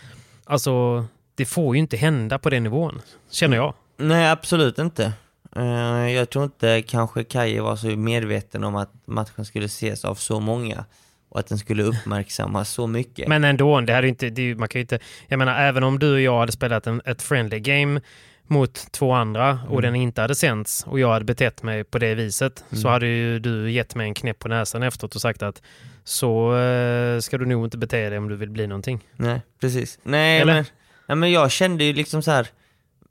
alltså, 0.45 1.05
det 1.35 1.45
får 1.45 1.77
ju 1.77 1.81
inte 1.81 1.97
hända 1.97 2.39
på 2.39 2.51
den 2.51 2.63
nivån, 2.63 3.03
känner 3.31 3.57
jag. 3.57 3.75
Nej, 3.97 4.31
absolut 4.31 4.79
inte. 4.79 5.13
Eh, 5.57 6.13
jag 6.13 6.31
tror 6.31 6.45
inte 6.45 6.83
kanske 6.83 7.25
Kaje 7.25 7.61
var 7.61 7.77
så 7.77 7.87
medveten 7.87 8.65
om 8.65 8.77
att 8.77 8.93
matchen 9.05 9.45
skulle 9.45 9.67
ses 9.67 10.05
av 10.05 10.15
så 10.15 10.41
många 10.41 10.85
och 11.29 11.41
att 11.41 11.47
den 11.47 11.59
skulle 11.59 11.83
uppmärksammas 11.83 12.71
så 12.71 12.87
mycket. 12.87 13.29
Men 13.29 13.45
ändå, 13.45 13.81
det 13.81 14.03
ju 14.03 14.09
inte, 14.09 14.31
det, 14.31 14.43
är 14.43 14.55
man 14.55 14.69
kan 14.69 14.79
ju 14.79 14.83
inte, 14.83 14.99
jag 15.29 15.39
menar 15.39 15.61
även 15.61 15.83
om 15.83 15.99
du 15.99 16.15
och 16.15 16.21
jag 16.21 16.39
hade 16.39 16.53
spelat 16.53 16.87
en, 16.87 17.03
ett 17.05 17.23
friendly 17.23 17.61
game 17.61 18.01
mot 18.49 18.93
två 18.93 19.13
andra 19.13 19.51
Mm. 19.51 19.73
och 19.73 19.83
den 19.83 19.97
inte 19.97 20.21
hade 20.21 20.35
sänts 20.35 20.85
och 20.87 21.01
jag 21.01 21.13
hade 21.13 21.25
betett 21.25 21.63
mig 21.63 21.85
på 21.85 21.99
det 21.99 22.15
viset 22.15 22.65
Mm. 22.71 22.83
så 22.83 22.89
hade 22.89 23.07
ju 23.07 23.39
du 23.39 23.71
gett 23.71 23.95
mig 23.95 24.09
en 24.09 24.15
knäpp 24.15 24.39
på 24.39 24.49
näsan 24.49 24.83
efteråt 24.83 25.15
och 25.15 25.21
sagt 25.21 25.43
att 25.43 25.63
så 26.05 26.57
eh, 26.57 27.21
ska 27.21 27.39
du 27.39 27.47
nog 27.47 27.67
inte 27.67 27.79
bete 27.79 28.09
dig 28.09 28.19
om 28.19 28.29
du 28.29 28.37
vill 28.37 28.51
bli 28.51 28.67
någonting. 28.67 29.01
Nej, 29.17 29.43
precis. 29.61 29.99
Nej, 30.03 30.41
Eller? 30.41 30.55
men, 30.55 30.65
ja, 31.07 31.15
men 31.15 31.33
jag 31.33 31.51
kände 31.51 31.85
ju 31.85 31.93
liksom 31.93 32.23
så 32.23 32.31
här. 32.31 32.49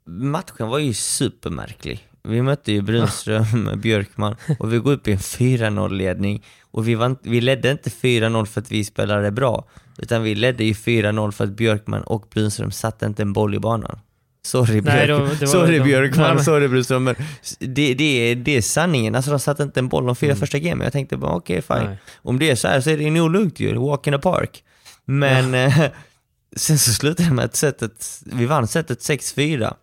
matchen 0.04 0.68
var 0.68 0.78
ju 0.78 0.94
supermärklig. 0.94 2.08
Vi 2.22 2.42
mötte 2.42 2.72
ju 2.72 2.82
Brunström, 2.82 3.70
Björkman 3.80 4.36
och 4.58 4.72
vi 4.72 4.78
går 4.78 4.92
upp 4.92 5.08
i 5.08 5.12
en 5.12 5.18
4-0-ledning 5.18 6.44
och 6.70 6.88
vi, 6.88 6.94
var 6.94 7.16
vi 7.22 7.40
ledde 7.40 7.70
inte 7.70 7.90
4-0 7.90 8.44
för 8.46 8.60
att 8.60 8.72
vi 8.72 8.84
spelade 8.84 9.30
bra, 9.30 9.64
utan 9.98 10.22
vi 10.22 10.34
ledde 10.34 10.64
ju 10.64 10.72
4-0 10.72 11.30
för 11.30 11.44
att 11.44 11.50
Björkman 11.50 12.02
och 12.02 12.26
Brunström 12.30 12.70
satte 12.70 13.06
inte 13.06 13.22
en 13.22 13.32
boll 13.32 13.54
i 13.54 13.58
banan. 13.58 13.98
Sorry, 14.46 14.80
Nej, 14.80 15.06
Björk. 15.06 15.08
då- 15.08 15.26
det 15.34 15.40
var- 15.40 15.46
sorry 15.46 15.78
de- 15.78 15.84
Björkman, 15.84 16.36
Nej, 16.36 16.44
sorry 16.44 16.68
Brunström, 16.68 17.04
men 17.04 17.14
det, 17.58 17.94
det, 17.94 18.04
är, 18.04 18.34
det 18.36 18.56
är 18.56 18.62
sanningen. 18.62 19.14
Alltså 19.14 19.30
de 19.30 19.40
satte 19.40 19.62
inte 19.62 19.80
en 19.80 19.88
boll 19.88 20.06
de 20.06 20.16
fyra 20.16 20.30
Mm. 20.30 20.40
första 20.40 20.58
gamen. 20.58 20.84
Jag 20.84 20.92
tänkte 20.92 21.16
bara 21.16 21.32
okej, 21.34 21.62
fine. 21.62 21.84
Nej. 21.84 21.96
Om 22.16 22.38
det 22.38 22.50
är 22.50 22.54
så 22.54 22.68
här 22.68 22.80
så 22.80 22.90
är 22.90 22.96
det 22.98 23.10
nog 23.10 23.30
lugnt 23.32 23.60
ju, 23.60 23.74
walk 23.78 24.06
in 24.06 24.12
the 24.12 24.18
park. 24.18 24.62
Men 25.04 25.54
eh, 25.54 25.78
sen 26.56 26.78
så 26.78 26.92
slutade 26.92 27.28
det 27.28 27.34
med 27.34 27.44
att 27.44 27.56
sättet, 27.56 28.20
vi 28.26 28.46
vann 28.46 28.66
sättet 28.68 28.98
6-4. 28.98 29.74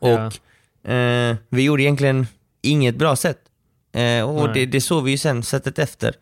Och 0.00 0.90
eh, 0.90 1.36
vi 1.48 1.62
gjorde 1.62 1.82
egentligen 1.82 2.26
inget 2.62 2.96
bra 2.96 3.16
sätt. 3.16 3.38
Eh, 3.94 4.22
och 4.30 4.44
Nej. 4.44 4.50
det, 4.54 4.66
det 4.66 4.80
såg 4.80 5.04
vi 5.04 5.10
ju 5.10 5.18
sen 5.18 5.42
sättet 5.42 5.78
efter. 5.78 6.14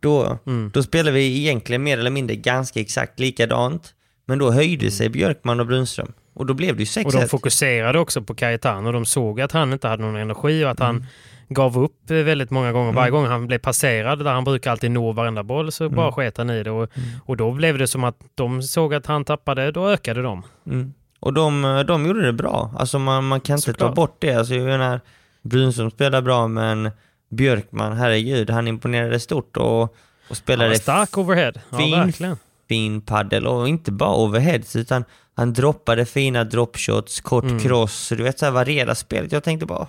Då, 0.00 0.38
Mm. 0.46 0.70
då 0.74 0.82
spelade 0.82 1.16
vi 1.16 1.38
egentligen 1.38 1.82
mer 1.82 1.98
eller 1.98 2.10
mindre 2.10 2.36
ganska 2.36 2.80
exakt 2.80 3.20
likadant. 3.20 3.94
Men 4.26 4.38
då 4.38 4.50
höjde 4.50 4.90
sig 4.90 5.08
Björkman 5.08 5.60
och 5.60 5.66
Brunström. 5.66 6.12
Och 6.38 6.46
då 6.46 6.54
blev 6.54 6.76
det 6.76 6.82
ju 6.82 6.84
6-1. 6.84 6.98
Mm. 7.00 7.06
Och 7.06 7.12
de 7.12 7.28
fokuserade 7.28 7.98
också 7.98 8.22
på 8.22 8.34
Cayetano. 8.34 8.92
De 8.92 9.04
såg 9.06 9.40
att 9.40 9.52
han 9.52 9.72
inte 9.72 9.88
hade 9.88 10.02
någon 10.02 10.16
energi 10.16 10.64
och 10.64 10.70
att 10.70 10.80
Mm. 10.80 10.94
han 10.96 11.06
gav 11.48 11.78
upp 11.78 12.10
eh, 12.10 12.16
väldigt 12.16 12.50
många 12.50 12.72
gånger. 12.72 12.92
Varje 12.92 13.10
gång 13.10 13.26
han 13.26 13.46
blev 13.46 13.58
passerad, 13.58 14.24
där 14.24 14.32
han 14.32 14.44
brukar 14.44 14.70
alltid 14.70 14.90
nå 14.90 15.12
varenda 15.12 15.42
boll, 15.42 15.72
så 15.72 15.84
Mm. 15.84 15.96
bara 15.96 16.12
sket 16.12 16.36
han 16.38 16.50
i 16.50 16.62
det. 16.62 16.70
Och, 16.70 16.88
och 17.24 17.36
då 17.36 17.52
blev 17.52 17.78
det 17.78 17.86
som 17.86 18.04
att 18.04 18.16
de 18.34 18.62
såg 18.62 18.94
att 18.94 19.06
han 19.06 19.24
tappade, 19.24 19.70
då 19.72 19.88
ökade 19.88 20.22
de. 20.22 20.42
Mm. 20.66 20.92
Och 21.20 21.32
de, 21.32 21.84
de 21.86 22.06
gjorde 22.06 22.26
det 22.26 22.32
bra. 22.32 22.70
Alltså 22.78 22.98
man, 22.98 23.28
man 23.28 23.40
kan 23.40 23.56
inte 23.56 23.72
ta 23.72 23.92
bort 23.92 24.16
det. 24.18 24.34
Alltså 24.34 24.54
jag 24.54 24.64
menar, 24.64 25.00
Brunström 25.42 25.90
spelar 25.90 26.22
bra 26.22 26.48
men 26.48 26.90
Björkman, 27.30 27.92
herregud, 27.96 28.50
han 28.50 28.68
imponerade 28.68 29.20
stort 29.20 29.56
och, 29.56 29.82
och 29.82 29.94
Han 30.28 30.36
spelade 30.36 30.68
var 30.70 30.76
stark 30.76 31.18
overhead. 31.18 31.52
Ja, 31.70 31.78
fin, 31.78 31.90
verkligen. 31.90 32.36
Fin 32.68 33.00
paddel 33.00 33.46
och 33.46 33.68
inte 33.68 33.92
bara 33.92 34.14
overheads 34.16 34.76
utan 34.76 35.04
han 35.34 35.52
droppade 35.52 36.06
fina 36.06 36.44
dropshots, 36.44 37.20
kort 37.20 37.44
Mm. 37.44 37.58
cross, 37.60 38.08
du 38.16 38.22
vet 38.22 38.38
såhär 38.38 38.52
varierat 38.52 38.98
spelet. 38.98 39.32
Jag 39.32 39.44
tänkte 39.44 39.66
bara, 39.66 39.86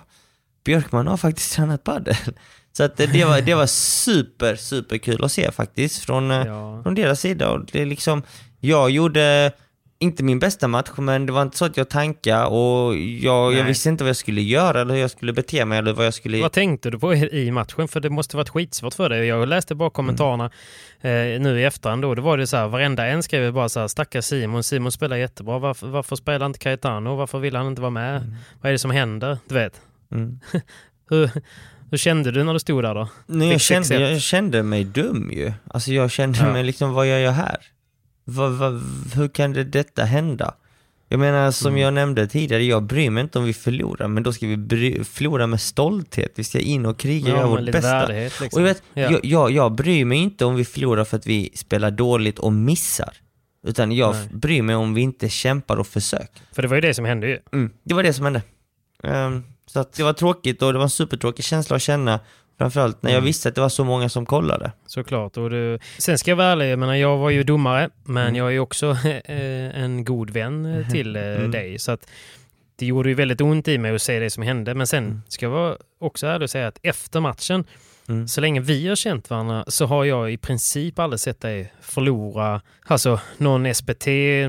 Björkman 0.64 1.06
har 1.06 1.16
faktiskt 1.16 1.52
tränat 1.56 1.84
paddel. 1.84 2.16
Så 2.72 2.82
att 2.84 2.96
det, 2.96 3.24
var, 3.24 3.40
det 3.40 3.54
var 3.54 3.66
super, 3.66 4.56
super 4.56 4.98
kul 4.98 5.24
att 5.24 5.32
se 5.32 5.52
faktiskt 5.52 6.04
från, 6.04 6.30
eh, 6.30 6.46
Ja. 6.46 6.82
från 6.82 6.94
deras 6.94 7.20
sida. 7.20 7.50
Och 7.50 7.64
det 7.72 7.82
är 7.82 7.86
liksom, 7.86 8.22
jag 8.60 8.90
gjorde 8.90 9.52
inte 10.02 10.24
min 10.24 10.38
bästa 10.38 10.68
match, 10.68 10.90
men 10.96 11.26
det 11.26 11.32
var 11.32 11.42
inte 11.42 11.56
så 11.56 11.64
att 11.64 11.76
jag 11.76 11.88
tankade 11.88 12.46
och 12.46 12.96
jag, 12.96 13.54
jag 13.54 13.64
visste 13.64 13.88
inte 13.88 14.04
vad 14.04 14.08
jag 14.08 14.16
skulle 14.16 14.40
göra 14.40 14.80
eller 14.80 14.94
hur 14.94 15.00
jag 15.00 15.10
skulle 15.10 15.32
bete 15.32 15.64
mig 15.64 15.78
eller 15.78 15.92
vad 15.92 16.06
jag 16.06 16.14
skulle... 16.14 16.40
Vad 16.40 16.52
tänkte 16.52 16.90
du 16.90 16.98
på 16.98 17.14
i 17.14 17.50
matchen? 17.50 17.88
För 17.88 18.00
det 18.00 18.10
måste 18.10 18.36
varit 18.36 18.48
skitsvårt 18.48 18.94
för 18.94 19.08
dig. 19.08 19.26
Jag 19.26 19.48
läste 19.48 19.74
bara 19.74 19.90
kommentarerna 19.90 20.44
eh, 21.00 21.40
nu 21.40 21.60
i 21.60 21.64
efterhand. 21.64 22.02
Då, 22.02 22.14
var 22.14 22.38
det 22.38 22.46
så 22.46 22.56
här, 22.56 22.68
varenda 22.68 23.06
en 23.06 23.22
skrev 23.22 23.52
bara 23.52 23.68
så 23.68 23.80
här, 23.80 23.88
stackars 23.88 24.24
Simon, 24.24 24.62
Simon 24.62 24.92
spelar 24.92 25.16
jättebra. 25.16 25.58
Varför, 25.58 25.86
varför 25.86 26.16
spelar 26.16 26.46
inte 26.46 26.58
Cayetano? 26.58 27.16
Varför 27.16 27.38
vill 27.38 27.56
han 27.56 27.66
inte 27.66 27.80
vara 27.80 27.90
med? 27.90 28.36
Vad 28.60 28.68
är 28.68 28.72
det 28.72 28.78
som 28.78 28.90
händer? 28.90 29.38
Du 29.48 29.54
vet. 29.54 29.80
Mm. 30.12 30.40
Hur, 31.10 31.30
hur 31.90 31.98
kände 31.98 32.30
du 32.30 32.44
när 32.44 32.52
du 32.52 32.58
stod 32.60 32.84
där 32.84 32.94
då? 32.94 33.08
Nej, 33.26 33.50
jag, 33.50 33.60
kände, 33.60 33.88
6-1. 33.88 34.10
jag 34.10 34.20
kände 34.20 34.62
mig 34.62 34.84
dum 34.84 35.30
ju. 35.32 35.52
Alltså 35.70 35.90
jag 35.92 36.10
kände 36.10 36.38
Ja. 36.38 36.52
mig 36.52 36.64
liksom, 36.64 36.92
vad 36.92 37.06
gör 37.08 37.18
jag 37.18 37.32
här? 37.32 37.56
Vad, 38.34 38.52
vad, 38.52 38.82
hur 39.14 39.28
kan 39.28 39.52
det, 39.52 39.64
detta 39.64 40.04
hända? 40.04 40.54
Jag 41.08 41.20
menar 41.20 41.50
som 41.50 41.68
Mm. 41.68 41.80
jag 41.80 41.94
nämnde 41.94 42.26
tidigare, 42.26 42.62
jag 42.64 42.82
bryr 42.82 43.10
mig 43.10 43.20
inte 43.22 43.38
om 43.38 43.44
vi 43.44 43.52
förlorar, 43.52 44.08
men 44.08 44.22
då 44.22 44.32
ska 44.32 44.46
vi 44.46 44.56
bry, 44.56 45.04
förlora 45.04 45.46
med 45.46 45.60
stolthet. 45.60 46.32
Vi 46.36 46.44
ska 46.44 46.58
in 46.58 46.86
och 46.86 46.98
kriga 46.98 47.32
och 47.32 47.38
göra 47.38 47.46
vårt 47.46 47.72
bästa. 47.72 47.80
värdighet 47.80 48.32
Och 48.36 48.42
liksom. 48.42 48.62
jag, 48.62 48.68
vet, 48.68 48.82
Ja. 48.94 49.02
jag, 49.10 49.20
jag, 49.24 49.50
jag 49.50 49.72
bryr 49.72 50.04
mig 50.04 50.18
inte 50.18 50.44
om 50.44 50.54
vi 50.56 50.64
förlorar 50.64 51.04
för 51.04 51.16
att 51.16 51.26
vi 51.26 51.50
spelar 51.54 51.90
dåligt 51.90 52.38
och 52.38 52.52
missar. 52.52 53.16
Utan 53.66 53.92
jag 53.92 54.14
Nej. 54.14 54.28
bryr 54.32 54.62
mig 54.62 54.76
om 54.76 54.94
vi 54.94 55.00
inte 55.00 55.28
kämpar 55.28 55.76
och 55.76 55.86
försöker. 55.86 56.42
För 56.52 56.62
det 56.62 56.68
var 56.68 56.74
ju 56.74 56.80
det 56.80 56.94
som 56.94 57.04
hände 57.04 57.26
ju. 57.28 57.38
Mm, 57.52 57.70
det 57.84 57.94
var 57.94 58.02
det 58.02 58.12
som 58.12 58.24
hände. 58.24 58.42
Ehm, 59.02 59.44
så 59.66 59.80
att 59.80 59.92
det 59.92 60.02
var 60.02 60.12
tråkigt 60.12 60.62
och 60.62 60.72
det 60.72 60.78
var 60.78 60.84
en 60.84 60.90
supertråkig 60.90 61.44
känsla 61.44 61.76
att 61.76 61.82
känna. 61.82 62.20
Framförallt 62.60 63.02
när 63.02 63.10
jag 63.10 63.16
Mm. 63.18 63.24
visste 63.26 63.48
att 63.48 63.54
det 63.54 63.60
var 63.60 63.68
så 63.68 63.84
många 63.84 64.08
som 64.08 64.26
kollade. 64.26 64.72
Såklart. 64.86 65.36
Och 65.36 65.50
det, 65.50 65.78
sen 65.98 66.18
ska 66.18 66.30
jag 66.30 66.36
vara 66.36 66.46
ärlig, 66.46 66.70
jag, 66.70 66.78
menar, 66.78 66.94
jag 66.94 67.16
var 67.18 67.30
ju 67.30 67.42
domare, 67.42 67.90
men 68.04 68.22
Mm. 68.22 68.36
jag 68.36 68.46
är 68.46 68.50
ju 68.50 68.60
också 68.60 68.90
eh, 69.24 69.82
en 69.82 70.04
god 70.04 70.30
vän 70.30 70.66
eh, 70.66 70.88
till 70.90 71.16
eh, 71.16 71.22
Mm. 71.22 71.50
dig. 71.50 71.78
Så 71.78 71.92
att 71.92 72.06
det 72.76 72.86
gjorde 72.86 73.08
ju 73.08 73.14
väldigt 73.14 73.40
ont 73.40 73.68
i 73.68 73.78
mig 73.78 73.94
att 73.94 74.02
se 74.02 74.18
det 74.18 74.30
som 74.30 74.42
hände. 74.42 74.74
Men 74.74 74.86
sen 74.86 75.22
ska 75.28 75.46
jag 75.46 75.50
vara 75.50 75.76
också 76.00 76.26
ärlig 76.26 76.42
och 76.42 76.50
säga 76.50 76.66
att 76.68 76.78
efter 76.82 77.20
matchen, 77.20 77.64
Mm. 78.10 78.28
så 78.28 78.40
länge 78.40 78.60
vi 78.60 78.88
har 78.88 78.96
känt 78.96 79.30
varandra, 79.30 79.64
så 79.66 79.86
har 79.86 80.04
jag 80.04 80.32
i 80.32 80.36
princip 80.36 80.98
aldrig 80.98 81.20
sett 81.20 81.40
dig 81.40 81.72
förlora 81.80 82.60
alltså, 82.86 83.20
någon 83.36 83.74
SPT 83.74 84.04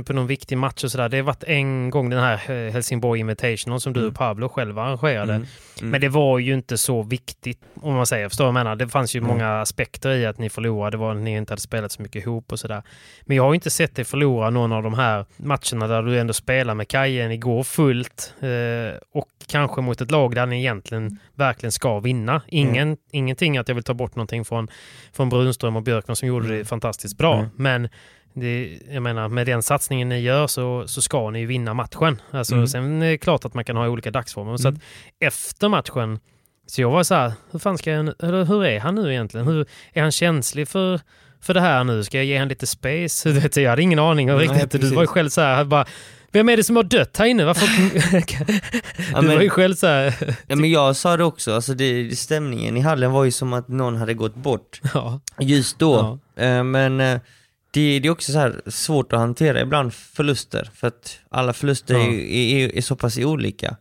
på 0.06 0.14
någon 0.14 0.28
viktig 0.28 0.58
match 0.58 0.84
och 0.84 0.92
sådär. 0.92 1.10
Det 1.10 1.18
har 1.18 1.24
varit 1.24 1.44
en 1.44 1.90
gång 1.90 2.10
den 2.10 2.20
här 2.20 2.70
Helsingborg 2.72 3.20
Invitational 3.20 3.82
som 3.82 3.94
du 3.94 4.08
och 4.08 4.16
Pablo 4.16 4.50
själva 4.50 4.84
arrangerade. 4.84 5.34
Mm. 5.34 5.48
Men 5.82 6.02
det 6.02 6.10
var 6.10 6.40
ju 6.40 6.54
inte 6.54 6.78
så 6.78 7.02
viktigt, 7.02 7.60
om 7.82 7.94
man 7.94 8.06
säger. 8.06 8.30
Förstår 8.30 8.44
vad 8.46 8.50
jag 8.50 8.54
menar? 8.54 8.76
Det 8.76 8.88
fanns 8.88 9.16
ju 9.16 9.18
Mm. 9.20 9.32
många 9.32 9.62
aspekter 9.62 10.10
i 10.12 10.26
att 10.26 10.38
ni 10.38 10.50
förlorade. 10.50 10.92
Det 10.92 10.98
var 10.98 11.12
att 11.12 11.22
ni 11.22 11.36
inte 11.38 11.52
hade 11.52 11.62
spelat 11.62 11.92
så 11.92 12.02
mycket 12.02 12.24
ihop 12.24 12.52
och 12.52 12.60
sådär. 12.60 12.84
Men 13.22 13.38
jag 13.38 13.44
har 13.44 13.52
ju 13.52 13.56
inte 13.56 13.70
sett 13.70 13.96
dig 13.96 14.06
förlora 14.06 14.50
någon 14.50 14.72
av 14.72 14.84
de 14.84 14.94
här 14.94 15.26
matcherna 15.38 15.88
där 15.88 16.04
du 16.04 16.20
ändå 16.20 16.34
spelar 16.34 16.74
med 16.74 16.88
Kajen 16.88 17.32
igår 17.32 17.64
fullt 17.64 18.34
eh, 18.40 18.98
och 19.14 19.28
kanske 19.48 19.82
mot 19.82 20.02
ett 20.02 20.12
lag 20.12 20.36
där 20.36 20.46
ni 20.46 20.60
egentligen 20.60 21.20
verkligen 21.36 21.72
ska 21.72 22.00
vinna. 22.00 22.42
Ingen, 22.48 22.98
Ingenting 23.12 23.51
att 23.60 23.68
jag 23.68 23.76
vill 23.76 23.84
ta 23.84 23.94
bort 23.94 24.16
någonting 24.16 24.46
från, 24.46 24.68
från 25.14 25.30
Brunström 25.30 25.76
och 25.76 25.84
Björkman 25.84 26.16
som 26.16 26.28
gjorde 26.28 26.58
det 26.58 26.66
fantastiskt 26.66 27.18
bra. 27.18 27.38
Mm. 27.38 27.50
Men 27.56 27.90
det, 28.34 28.80
jag 28.92 29.04
menar, 29.04 29.28
med 29.28 29.48
den 29.48 29.64
satsningen 29.64 30.10
ni 30.10 30.20
gör 30.20 30.48
så, 30.48 30.88
så 30.88 31.02
ska 31.02 31.30
ni 31.30 31.40
ju 31.40 31.46
vinna 31.46 31.74
matchen. 31.74 32.22
Alltså, 32.32 32.56
Mm. 32.56 32.68
Sen 32.68 33.02
är 33.02 33.10
det 33.10 33.18
klart 33.18 33.46
att 33.46 33.54
man 33.54 33.64
kan 33.66 33.78
ha 33.78 33.88
olika 33.88 34.12
dagsformer. 34.12 34.58
Så 34.58 34.68
att 34.68 34.76
efter 35.20 35.70
matchen, 35.70 36.20
så 36.68 36.82
jag 36.82 36.92
var 36.92 37.04
så 37.04 37.16
här, 37.16 37.34
hur 37.52 37.60
fan 37.60 37.78
ska 37.78 37.92
jag, 37.92 38.14
eller 38.24 38.46
hur 38.46 38.66
är 38.66 38.80
han 38.80 38.96
nu 38.96 39.12
egentligen? 39.12 39.48
Hur, 39.48 39.66
är 39.94 40.02
han 40.02 40.12
känslig 40.12 40.68
för, 40.68 41.00
för 41.42 41.54
det 41.54 41.62
här 41.62 41.84
nu? 41.84 42.04
Ska 42.04 42.18
jag 42.18 42.26
ge 42.26 42.38
han 42.38 42.48
lite 42.48 42.68
space? 42.68 43.30
Du 43.34 43.40
vet, 43.40 43.58
jag 43.58 43.70
hade 43.70 43.82
ingen 43.82 44.00
aning 44.00 44.28
Nej, 44.28 44.38
riktigt. 44.38 44.82
Du 44.82 44.96
var 44.96 45.04
ju 45.04 45.08
själv 45.08 45.30
så 45.30 45.42
här, 45.42 45.64
bara, 45.64 45.86
vem 46.32 46.50
är 46.50 46.58
det 46.58 46.64
som 46.64 46.76
har 46.76 46.84
dött 46.84 47.18
här 47.18 47.26
inne? 47.26 47.46
Varför? 47.46 47.68
Ja, 49.14 49.22
du 49.22 49.28
var 49.28 49.42
ju 49.42 49.50
själv 49.50 49.76
så 49.76 49.88
här, 49.88 50.36
Ja, 50.48 50.56
men 50.56 50.72
jag 50.72 50.96
sa 50.96 51.18
det 51.18 51.24
också, 51.24 51.54
alltså 51.54 51.74
det, 51.74 52.18
stämningen 52.20 52.78
i 52.78 52.80
hallen 52.80 53.12
var 53.12 53.24
ju 53.24 53.32
som 53.32 53.54
att 53.54 53.68
någon 53.68 53.96
hade 53.98 54.14
gått 54.14 54.36
bort 54.36 54.82
ja. 54.94 55.20
just 55.40 55.80
då. 55.80 56.20
Eh, 56.36 56.64
Men 56.64 57.00
eh, 57.00 57.20
det, 57.74 58.00
det 58.00 58.08
är 58.08 58.12
också 58.12 58.32
så 58.32 58.72
svårt 58.72 59.14
att 59.14 59.20
hantera 59.20 59.62
ibland 59.62 59.94
förluster, 59.94 60.70
för 60.76 60.88
att 60.88 61.20
alla 61.30 61.54
förluster 61.54 61.94
Ja. 61.94 62.00
är, 62.00 62.64
är, 62.66 62.78
är 62.78 62.82
så 62.82 62.96
pass 62.96 63.18
olika. 63.18 63.76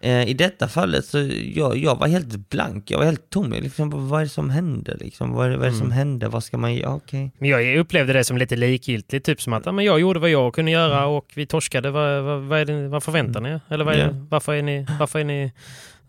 Eh, 0.00 0.28
I 0.28 0.34
detta 0.34 0.68
fallet 0.68 1.04
så 1.04 1.18
jag, 1.54 1.76
jag 1.76 1.96
var 1.96 2.08
helt 2.08 2.48
blank, 2.50 2.90
jag 2.90 2.98
var 2.98 3.04
helt 3.04 3.30
tom. 3.30 3.52
Liksom, 3.52 4.08
vad 4.08 4.20
är 4.20 4.24
det 4.24 4.30
som 4.30 4.50
hände? 4.50 4.96
Liksom? 5.00 5.32
Vad, 5.32 5.46
är, 5.46 5.56
vad 5.56 5.66
är 5.66 5.70
det 5.70 5.76
som 5.76 5.86
Mm. 5.86 5.98
hände? 5.98 6.28
Vad 6.28 6.44
ska 6.44 6.58
man 6.58 6.74
göra? 6.74 6.94
Okej. 6.94 7.30
Men 7.38 7.48
jag 7.50 7.76
upplevde 7.76 8.12
det 8.12 8.24
som 8.24 8.38
lite 8.38 8.56
likgiltigt, 8.56 9.26
typ 9.26 9.42
som 9.42 9.52
att 9.52 9.66
ja, 9.66 9.72
men 9.72 9.84
jag 9.84 10.00
gjorde 10.00 10.20
vad 10.20 10.30
jag 10.30 10.54
kunde 10.54 10.70
göra 10.70 11.06
och 11.06 11.26
vi 11.34 11.46
torskade. 11.46 11.90
Vad, 11.90 12.22
vad, 12.24 12.40
vad, 12.42 12.58
är 12.60 12.64
det, 12.64 12.88
vad 12.88 13.02
förväntar 13.02 13.40
ni 13.40 13.48
er? 13.50 13.60
Eller 13.68 13.84
vad 13.84 13.94
är, 13.94 13.98
Ja. 13.98 14.26
varför, 14.30 14.54
är 14.54 14.62
ni, 14.62 14.86
varför, 15.00 15.18
är 15.18 15.24
ni, 15.24 15.52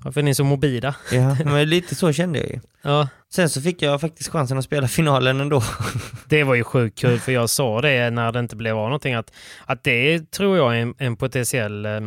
varför 0.04 0.20
är 0.20 0.24
ni 0.24 0.36
så 0.36 0.44
mobila? 0.44 0.96
Ja, 1.12 1.38
men 1.46 1.70
lite 1.70 1.96
så 1.96 2.12
kände 2.12 2.40
jag 2.40 2.50
ju. 2.50 2.60
Ja, 2.82 3.08
Sen 3.32 3.50
så 3.50 3.62
fick 3.62 3.82
jag 3.82 4.02
faktiskt 4.02 4.30
chansen 4.30 4.58
att 4.58 4.64
spela 4.64 4.88
finalen 4.88 5.42
ändå. 5.42 5.64
det 6.30 6.44
var 6.44 6.56
ju 6.56 6.64
sjukt 6.64 7.00
kul 7.00 7.20
för 7.20 7.32
jag 7.32 7.50
sa 7.50 7.82
det 7.82 8.10
när 8.10 8.32
det 8.32 8.40
inte 8.40 8.56
blev 8.56 8.78
av 8.78 8.84
någonting 8.84 9.14
att, 9.14 9.34
att 9.66 9.84
det 9.84 10.32
tror 10.32 10.58
jag 10.58 10.78
är 10.78 10.82
en, 10.82 10.94
en 10.98 11.16
potentiell 11.16 11.86
eh, 11.86 12.02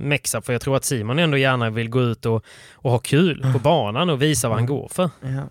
mexa 0.00 0.42
för 0.42 0.52
jag 0.52 0.62
tror 0.62 0.76
att 0.76 0.84
Simon 0.84 1.18
ändå 1.18 1.36
gärna 1.36 1.70
vill 1.70 1.88
gå 1.88 2.02
ut 2.02 2.26
och, 2.26 2.44
och 2.72 2.90
ha 2.90 2.98
kul 2.98 3.46
på 3.52 3.58
banan 3.58 4.10
och 4.10 4.22
visa 4.22 4.48
vad 4.48 4.58
han 4.58 4.66
går 4.66 4.88
för. 4.88 5.10
Ja. 5.20 5.42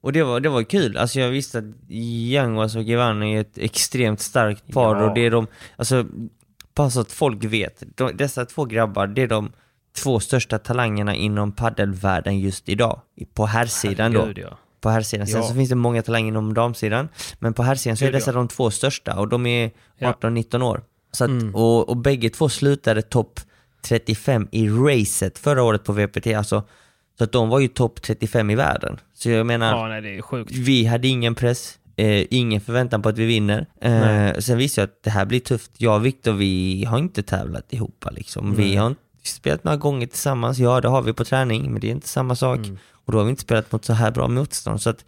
Och 0.00 0.12
det 0.12 0.22
var, 0.22 0.40
det 0.40 0.48
var 0.48 0.62
kul, 0.62 0.96
alltså 0.96 1.20
jag 1.20 1.30
visste 1.30 1.58
att 1.58 1.64
Yanguas 1.88 2.76
och 2.76 2.82
Giovanni 2.82 3.34
är 3.36 3.40
ett 3.40 3.58
extremt 3.58 4.20
starkt 4.20 4.72
par 4.72 4.96
Ja. 4.96 5.04
och 5.08 5.14
det 5.14 5.26
är 5.26 5.30
de, 5.30 5.46
alltså 5.76 6.06
så 6.90 7.00
att 7.00 7.12
folk 7.12 7.44
vet, 7.44 7.82
de, 7.96 8.16
dessa 8.16 8.44
två 8.44 8.64
grabbar, 8.64 9.06
det 9.06 9.22
är 9.22 9.26
de 9.26 9.52
två 10.02 10.20
största 10.20 10.58
talangerna 10.58 11.14
inom 11.14 11.52
paddelvärlden 11.52 12.38
just 12.40 12.68
idag. 12.68 13.00
På 13.34 13.46
herrsidan 13.46 14.12
då. 14.12 14.28
Ja. 14.36 14.58
På 14.80 14.88
herrsidan. 14.90 15.26
Sen 15.26 15.40
Ja. 15.40 15.48
så 15.48 15.54
finns 15.54 15.68
det 15.68 15.74
många 15.74 16.02
talanger 16.02 16.28
inom 16.28 16.54
damsidan, 16.54 17.08
men 17.38 17.54
på 17.54 17.62
herrsidan 17.62 17.96
så 17.96 18.04
är 18.04 18.12
dessa 18.12 18.30
ja. 18.30 18.34
de 18.36 18.48
två 18.48 18.70
största 18.70 19.18
och 19.20 19.28
de 19.28 19.46
är 19.46 19.70
Ja. 19.98 20.12
18-19 20.12 20.62
år. 20.62 20.82
Så 21.12 21.24
att, 21.24 21.30
Mm. 21.30 21.54
och, 21.54 21.88
och 21.88 21.96
bägge 21.96 22.30
två 22.30 22.48
slutade 22.48 23.02
topp 23.02 23.40
35 23.82 24.48
i 24.52 24.68
racet 24.68 25.38
förra 25.38 25.62
året 25.62 25.84
på 25.84 25.92
VPT. 25.92 26.26
Alltså, 26.26 26.62
så 27.18 27.24
att 27.24 27.32
de 27.32 27.48
var 27.48 27.58
ju 27.60 27.68
topp 27.68 28.02
35 28.02 28.50
i 28.50 28.54
världen. 28.54 29.00
Så 29.14 29.30
jag 29.30 29.46
menar, 29.46 29.72
Ja, 29.92 30.00
nej, 30.00 30.22
vi 30.50 30.84
hade 30.84 31.08
ingen 31.08 31.34
press, 31.34 31.78
eh, 31.96 32.24
ingen 32.30 32.60
förväntan 32.60 33.02
på 33.02 33.08
att 33.08 33.18
vi 33.18 33.26
vinner. 33.26 33.66
Eh, 33.80 34.38
sen 34.38 34.58
visste 34.58 34.80
jag 34.80 34.86
att 34.88 35.02
det 35.02 35.10
här 35.10 35.24
blir 35.24 35.40
tufft. 35.40 35.70
Jag 35.78 35.94
och 35.96 36.06
Viktor, 36.06 36.32
vi 36.32 36.84
har 36.84 36.98
inte 36.98 37.22
tävlat 37.22 37.72
ihop 37.72 38.04
liksom. 38.10 38.54
Vi 38.54 38.76
har 38.76 38.86
inte 38.86 39.00
spelat 39.34 39.64
några 39.64 39.76
gånger 39.76 40.06
tillsammans. 40.06 40.58
Ja, 40.58 40.80
det 40.80 40.88
har 40.88 41.02
vi 41.02 41.12
på 41.12 41.24
träning, 41.24 41.72
men 41.72 41.80
det 41.80 41.86
är 41.86 41.90
inte 41.92 42.08
samma 42.08 42.36
sak. 42.36 42.58
Och 42.92 43.12
då 43.12 43.18
har 43.18 43.24
vi 43.24 43.30
inte 43.30 43.42
spelat 43.42 43.72
mot 43.72 43.84
så 43.84 43.92
här 43.92 44.10
bra 44.10 44.28
motstånd. 44.28 44.82
Så 44.82 44.90
att 44.90 45.04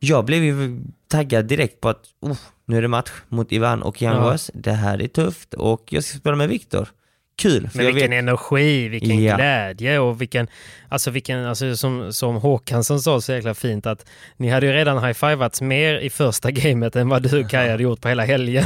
jag 0.00 0.24
blev 0.24 0.44
ju 0.44 0.80
taggad 1.08 1.44
direkt 1.46 1.80
på 1.80 1.88
att 1.88 2.02
oh, 2.20 2.36
nu 2.66 2.76
är 2.78 2.82
det 2.82 2.88
match 2.88 3.10
mot 3.28 3.52
Ivan 3.52 3.82
och 3.82 4.02
Young 4.02 4.14
Ja. 4.14 4.36
Det 4.54 4.72
här 4.72 5.02
är 5.02 5.08
tufft 5.08 5.54
och 5.54 5.82
jag 5.90 6.04
ska 6.04 6.18
spela 6.18 6.36
med 6.36 6.48
Viktor. 6.48 6.88
Kul! 7.38 7.68
För 7.68 7.76
Men 7.78 7.86
vilken 7.86 8.10
vet, 8.10 8.18
energi, 8.18 8.88
vilken 8.88 9.22
Ja. 9.22 9.36
glädje 9.36 9.98
och 9.98 10.20
vilken, 10.20 10.48
alltså 10.88 11.10
vilken, 11.10 11.46
alltså 11.46 11.76
som, 11.76 12.12
som 12.12 12.36
Håkansson 12.36 13.00
sa 13.00 13.20
så 13.20 13.32
jäkla 13.32 13.54
fint 13.54 13.86
att 13.86 14.06
ni 14.36 14.48
hade 14.48 14.66
ju 14.66 14.72
redan 14.72 15.04
high-fivats 15.04 15.60
mer 15.60 15.98
i 15.98 16.10
första 16.10 16.50
gamet 16.50 16.96
än 16.96 17.08
vad 17.08 17.22
du 17.22 17.44
Kaj 17.48 17.70
hade 17.70 17.82
gjort 17.82 18.00
på 18.00 18.08
hela 18.08 18.24
helgen. 18.24 18.64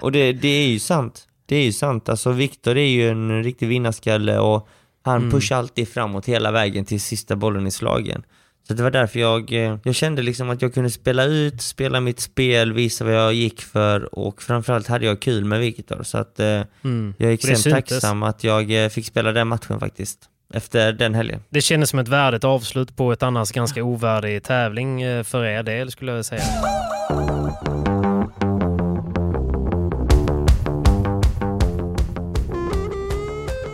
och 0.00 0.12
det, 0.12 0.32
det 0.32 0.48
är 0.48 0.66
ju 0.68 0.78
sant. 0.78 1.28
Det 1.46 1.56
är 1.56 1.62
ju 1.64 1.72
sant. 1.72 2.08
Alltså 2.08 2.30
Viktor 2.30 2.76
är 2.78 2.88
ju 2.88 3.08
en 3.10 3.42
riktig 3.44 3.68
vinnarskalle 3.68 4.38
och 4.38 4.68
han 5.04 5.16
Mm. 5.16 5.30
pushar 5.30 5.56
alltid 5.56 5.88
framåt 5.88 6.26
hela 6.26 6.50
vägen 6.50 6.84
till 6.84 7.00
sista 7.00 7.36
bollen 7.36 7.66
i 7.66 7.70
slagen. 7.70 8.22
Så 8.68 8.74
det 8.74 8.82
var 8.82 8.90
därför 8.90 9.20
jag, 9.20 9.52
eh, 9.52 9.76
jag 9.84 9.94
kände 9.94 10.22
liksom 10.22 10.50
att 10.50 10.62
jag 10.62 10.74
kunde 10.74 10.90
spela 10.90 11.24
ut, 11.24 11.62
spela 11.62 12.00
mitt 12.00 12.20
spel, 12.20 12.72
visa 12.72 13.04
vad 13.04 13.14
jag 13.14 13.34
gick 13.34 13.60
för 13.62 14.18
och 14.18 14.42
framförallt 14.42 14.86
hade 14.88 15.06
jag 15.06 15.20
kul 15.20 15.44
med 15.44 15.60
Viktor. 15.60 16.02
Så 16.02 16.18
att 16.18 16.40
eh, 16.40 16.60
Mm. 16.84 17.14
jag 17.18 17.30
är 17.30 17.34
extremt 17.34 17.64
tacksam 17.70 18.22
att 18.22 18.44
jag 18.44 18.84
eh, 18.84 18.88
fick 18.88 19.06
spela 19.06 19.32
den 19.32 19.48
matchen 19.48 19.80
faktiskt. 19.80 20.18
Efter 20.54 20.92
den 20.92 21.14
helgen. 21.14 21.40
Det 21.50 21.60
kändes 21.60 21.90
som 21.90 21.98
ett 21.98 22.08
värdigt 22.08 22.44
avslut 22.44 22.96
på 22.96 23.12
ett 23.12 23.22
annars 23.22 23.52
ganska 23.52 23.84
ovärdig 23.84 24.42
tävling 24.42 25.24
för 25.24 25.44
er 25.44 25.62
del 25.62 25.90
skulle 25.90 26.12
jag 26.12 26.24
säga. 26.24 26.42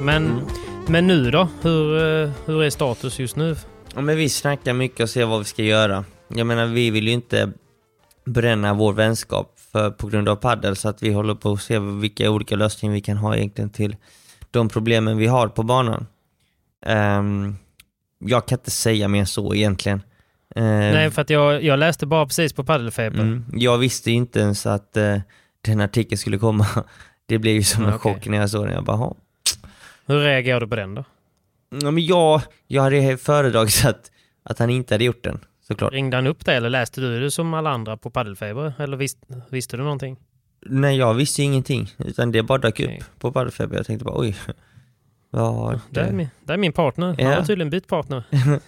Men, 0.00 0.26
Mm. 0.26 0.44
men 0.88 1.06
nu 1.06 1.30
då? 1.30 1.48
Hur, 1.62 1.96
eh, 2.24 2.30
hur 2.46 2.62
är 2.62 2.70
status 2.70 3.18
just 3.18 3.36
nu? 3.36 3.56
Ja, 3.94 4.00
men 4.00 4.16
vi 4.16 4.28
snackar 4.28 4.72
mycket 4.72 5.00
och 5.00 5.10
ser 5.10 5.24
vad 5.26 5.38
vi 5.38 5.44
ska 5.44 5.62
göra. 5.62 6.04
Jag 6.28 6.46
menar, 6.46 6.66
vi 6.66 6.90
vill 6.90 7.06
ju 7.06 7.12
inte 7.12 7.52
bränna 8.24 8.74
vår 8.74 8.92
vänskap 8.92 9.54
för, 9.72 9.90
på 9.90 10.06
grund 10.06 10.28
av 10.28 10.36
paddel 10.36 10.76
så 10.76 10.88
att 10.88 11.02
vi 11.02 11.12
håller 11.12 11.34
på 11.34 11.52
att 11.52 11.62
se 11.62 11.78
vilka 11.78 12.30
olika 12.30 12.56
lösningar 12.56 12.94
vi 12.94 13.00
kan 13.00 13.16
ha 13.16 13.36
egentligen 13.36 13.70
till 13.70 13.96
de 14.50 14.68
problemen 14.68 15.16
vi 15.18 15.26
har 15.26 15.48
på 15.48 15.62
banan. 15.62 16.06
Ehm, 16.86 17.56
jag 18.18 18.46
kan 18.48 18.58
inte 18.58 18.70
säga 18.70 19.08
mer 19.08 19.24
så 19.24 19.54
egentligen. 19.54 20.02
Ehm, 20.56 20.64
Nej, 20.92 21.10
för 21.10 21.22
att 21.22 21.30
jag, 21.30 21.62
jag 21.64 21.78
läste 21.78 22.06
bara 22.06 22.26
precis 22.26 22.52
på 22.52 22.64
Paddelfeber. 22.64 23.20
mm, 23.20 23.44
jag 23.52 23.78
visste 23.78 24.10
inte 24.10 24.40
ens 24.40 24.66
att 24.66 24.96
eh, 24.96 25.16
den 25.60 25.80
artikeln 25.80 26.18
skulle 26.18 26.38
komma. 26.38 26.66
Det 27.26 27.38
blev 27.38 27.54
ju 27.54 27.62
som 27.62 27.82
en 27.84 27.90
Ja, 27.90 27.96
okej. 27.96 28.14
chock 28.14 28.26
när 28.26 28.38
jag 28.38 28.50
såg 28.50 28.64
den. 28.66 28.74
Jag 28.74 28.84
bara. 28.84 29.14
Hur 30.10 30.20
reagerar 30.20 30.60
du 30.60 30.66
på 30.68 30.76
den 30.76 30.94
då? 30.94 31.04
ja, 31.82 31.90
men 31.90 32.04
jag, 32.06 32.40
jag 32.66 32.82
hade 32.82 33.16
föredragit 33.16 33.84
att, 33.84 34.10
att 34.42 34.58
han 34.58 34.70
inte 34.70 34.94
hade 34.94 35.04
gjort 35.04 35.24
den, 35.24 35.40
såklart. 35.68 35.92
Ringde 35.92 36.16
han 36.16 36.26
upp 36.26 36.44
dig 36.44 36.56
eller 36.56 36.70
läste 36.70 37.00
du 37.00 37.20
det 37.20 37.30
som 37.30 37.54
alla 37.54 37.70
andra 37.70 37.96
på 37.96 38.10
Paddelfeber? 38.10 38.72
Eller 38.78 38.96
vis, 38.96 39.16
visste 39.50 39.76
du 39.76 39.82
någonting? 39.82 40.16
Nej, 40.66 40.96
jag 40.96 41.14
visste 41.14 41.42
ingenting, 41.42 41.94
utan 41.98 42.32
det 42.32 42.42
bara 42.42 42.58
dök 42.58 42.80
upp 42.80 42.90
på 43.18 43.32
Paddelfeber. 43.32 43.76
Jag 43.76 43.86
tänkte 43.86 44.04
bara 44.04 44.20
oj, 44.20 44.36
vad... 45.30 45.80
Det 45.90 46.00
är 46.00 46.12
min, 46.12 46.28
det 46.44 46.52
är 46.52 46.56
min 46.56 46.72
partner. 46.72 47.06
Han 47.06 47.16
Ja. 47.18 47.34
har 47.34 47.42
tydligen 47.42 47.70
bytt 47.70 47.86
partner. 47.86 48.22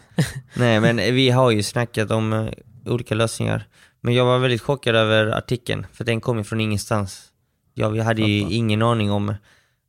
Nej, 0.57 0.81
men 0.81 0.97
vi 0.97 1.31
har 1.31 1.51
ju 1.51 1.63
snackat 1.63 2.11
om 2.11 2.33
eh, 2.33 2.49
olika 2.87 3.15
lösningar. 3.15 3.65
Men 4.01 4.15
jag 4.15 4.25
var 4.25 4.39
väldigt 4.39 4.63
chockad 4.63 4.97
över 4.97 5.27
artikeln, 5.27 5.87
för 5.93 6.05
den 6.05 6.21
kom 6.21 6.39
ju 6.39 6.45
från 6.45 6.61
ingenstans. 6.61 7.29
Jag 7.75 7.97
hade 7.97 8.23
ju 8.23 8.41
ingen 8.55 8.83
aning 8.83 9.11
om 9.11 9.35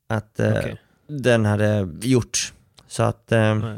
att 0.09 0.39
eh, 0.39 0.51
Okej. 0.57 0.77
Den 1.07 1.45
hade 1.45 1.89
gjorts. 2.01 2.53
Så 2.87 3.03
att, 3.03 3.31
eh. 3.31 3.73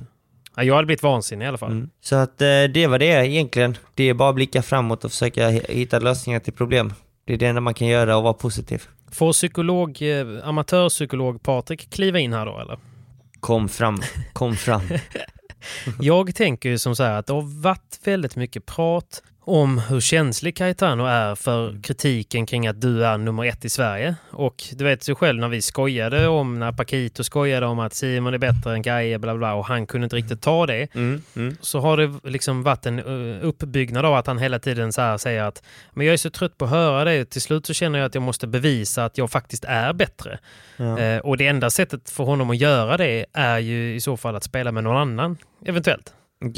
Ja, 0.56 0.64
jag 0.64 0.76
hade 0.76 0.86
blivit 0.86 1.04
vansinnig 1.04 1.46
i 1.46 1.48
alla 1.48 1.58
fall. 1.58 1.72
mm. 1.72 1.90
så 2.02 2.16
att 2.16 2.42
eh, 2.42 2.64
det 2.74 2.88
var 2.88 3.00
det 3.00 3.06
egentligen. 3.28 3.78
Det 3.94 4.04
är 4.10 4.14
bara 4.14 4.30
att 4.30 4.36
blicka 4.36 4.62
framåt 4.62 5.06
och 5.06 5.12
försöka 5.12 5.50
hi- 5.50 5.72
hitta 5.72 6.00
lösningar 6.00 6.40
till 6.40 6.54
problem. 6.54 6.94
Det 7.26 7.34
är 7.34 7.38
det 7.38 7.46
enda 7.46 7.62
man 7.62 7.74
kan 7.74 7.88
göra 7.88 8.18
och 8.18 8.24
vara 8.24 8.34
positiv. 8.34 8.84
Får 9.12 9.34
psykolog, 9.34 10.02
eh, 10.02 10.48
amatörpsykolog 10.48 11.44
Patrik 11.44 11.90
kliva 11.90 12.20
in 12.20 12.34
här 12.34 12.46
då 12.46 12.60
eller? 12.60 12.80
Kom 13.40 13.70
fram, 13.70 14.02
kom 14.34 14.56
fram. 14.56 14.82
Jag 16.02 16.36
tänker 16.36 16.70
ju 16.70 16.78
som 16.78 16.96
så 16.96 17.04
här 17.04 17.14
att 17.20 17.28
det 17.28 17.34
har 17.34 17.62
varit 17.62 18.00
väldigt 18.04 18.36
mycket 18.36 18.66
prat 18.66 19.24
om 19.48 19.78
hur 19.80 20.00
känslig 20.00 20.58
Caetano 20.58 21.06
är 21.06 21.36
för 21.36 21.82
kritiken 21.84 22.46
kring 22.46 22.68
att 22.68 22.82
du 22.82 23.06
är 23.06 23.18
nummer 23.18 23.46
ett 23.46 23.66
i 23.66 23.70
Sverige. 23.70 24.16
Och 24.32 24.64
du 24.72 24.84
vet 24.84 25.10
ju 25.10 25.16
själv 25.16 25.40
när 25.40 25.48
vi 25.48 25.62
skojade 25.62 26.28
om, 26.28 26.60
när 26.60 26.72
Paquito 26.72 27.24
skojade 27.24 27.66
om 27.66 27.80
att 27.80 27.94
Simon 27.94 28.34
är 28.34 28.38
bättre 28.38 28.74
än 28.74 28.82
Gaia 28.82 29.20
bla 29.20 29.36
bla 29.36 29.54
och 29.54 29.66
han 29.66 29.88
kunde 29.88 30.06
inte 30.06 30.16
riktigt 30.16 30.42
ta 30.42 30.66
det. 30.66 30.96
Mm, 30.96 31.22
mm. 31.36 31.58
Så 31.62 31.80
har 31.80 31.98
det 31.98 32.30
liksom 32.30 32.64
varit 32.64 32.86
en 32.86 33.00
uh, 33.00 33.46
uppbyggnad 33.46 34.06
av 34.06 34.16
att 34.16 34.28
han 34.28 34.38
hela 34.38 34.60
tiden 34.60 34.94
så 34.94 35.02
här 35.02 35.18
säger 35.18 35.44
att 35.44 35.64
men 35.94 36.06
jag 36.06 36.14
är 36.14 36.18
så 36.18 36.30
trött 36.30 36.58
på 36.58 36.66
att 36.66 36.72
höra 36.72 37.04
det. 37.04 37.26
Till 37.26 37.42
slut 37.42 37.66
så 37.66 37.74
känner 37.74 38.00
jag 38.00 38.06
att 38.06 38.16
jag 38.16 38.22
måste 38.22 38.48
bevisa 38.48 39.06
att 39.06 39.18
jag 39.18 39.32
faktiskt 39.32 39.66
är 39.66 39.94
bättre. 39.94 40.40
Ja. 40.78 41.00
Eh, 41.00 41.20
och 41.20 41.38
det 41.38 41.48
enda 41.48 41.70
sättet 41.70 42.10
för 42.10 42.24
honom 42.24 42.50
att 42.50 42.58
göra 42.58 42.98
det 42.98 43.26
är 43.34 43.60
ju 43.60 43.96
i 43.96 44.02
så 44.02 44.18
fall 44.18 44.36
att 44.36 44.44
spela 44.44 44.72
med 44.72 44.84
någon 44.84 44.98
annan, 44.98 45.38
eventuellt. 45.66 46.14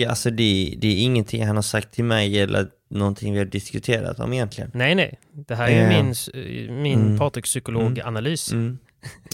Alltså 0.09 0.29
det, 0.29 0.75
det 0.77 0.87
är 0.87 1.01
ingenting 1.01 1.45
han 1.45 1.55
har 1.55 1.63
sagt 1.63 1.91
till 1.91 2.03
mig 2.03 2.41
eller 2.41 2.67
någonting 2.89 3.33
vi 3.33 3.39
har 3.39 3.45
diskuterat 3.45 4.19
om 4.19 4.33
egentligen. 4.33 4.71
Nej, 4.73 4.95
nej. 4.95 5.19
Det 5.31 5.55
här 5.55 5.67
är 5.67 5.71
ju 5.71 5.97
Eh, 5.97 6.03
min, 6.03 6.81
min 6.81 7.01
mm. 7.01 7.17
Patrik 7.19 7.45
psykologanalys. 7.45 8.51
Mm. 8.51 8.77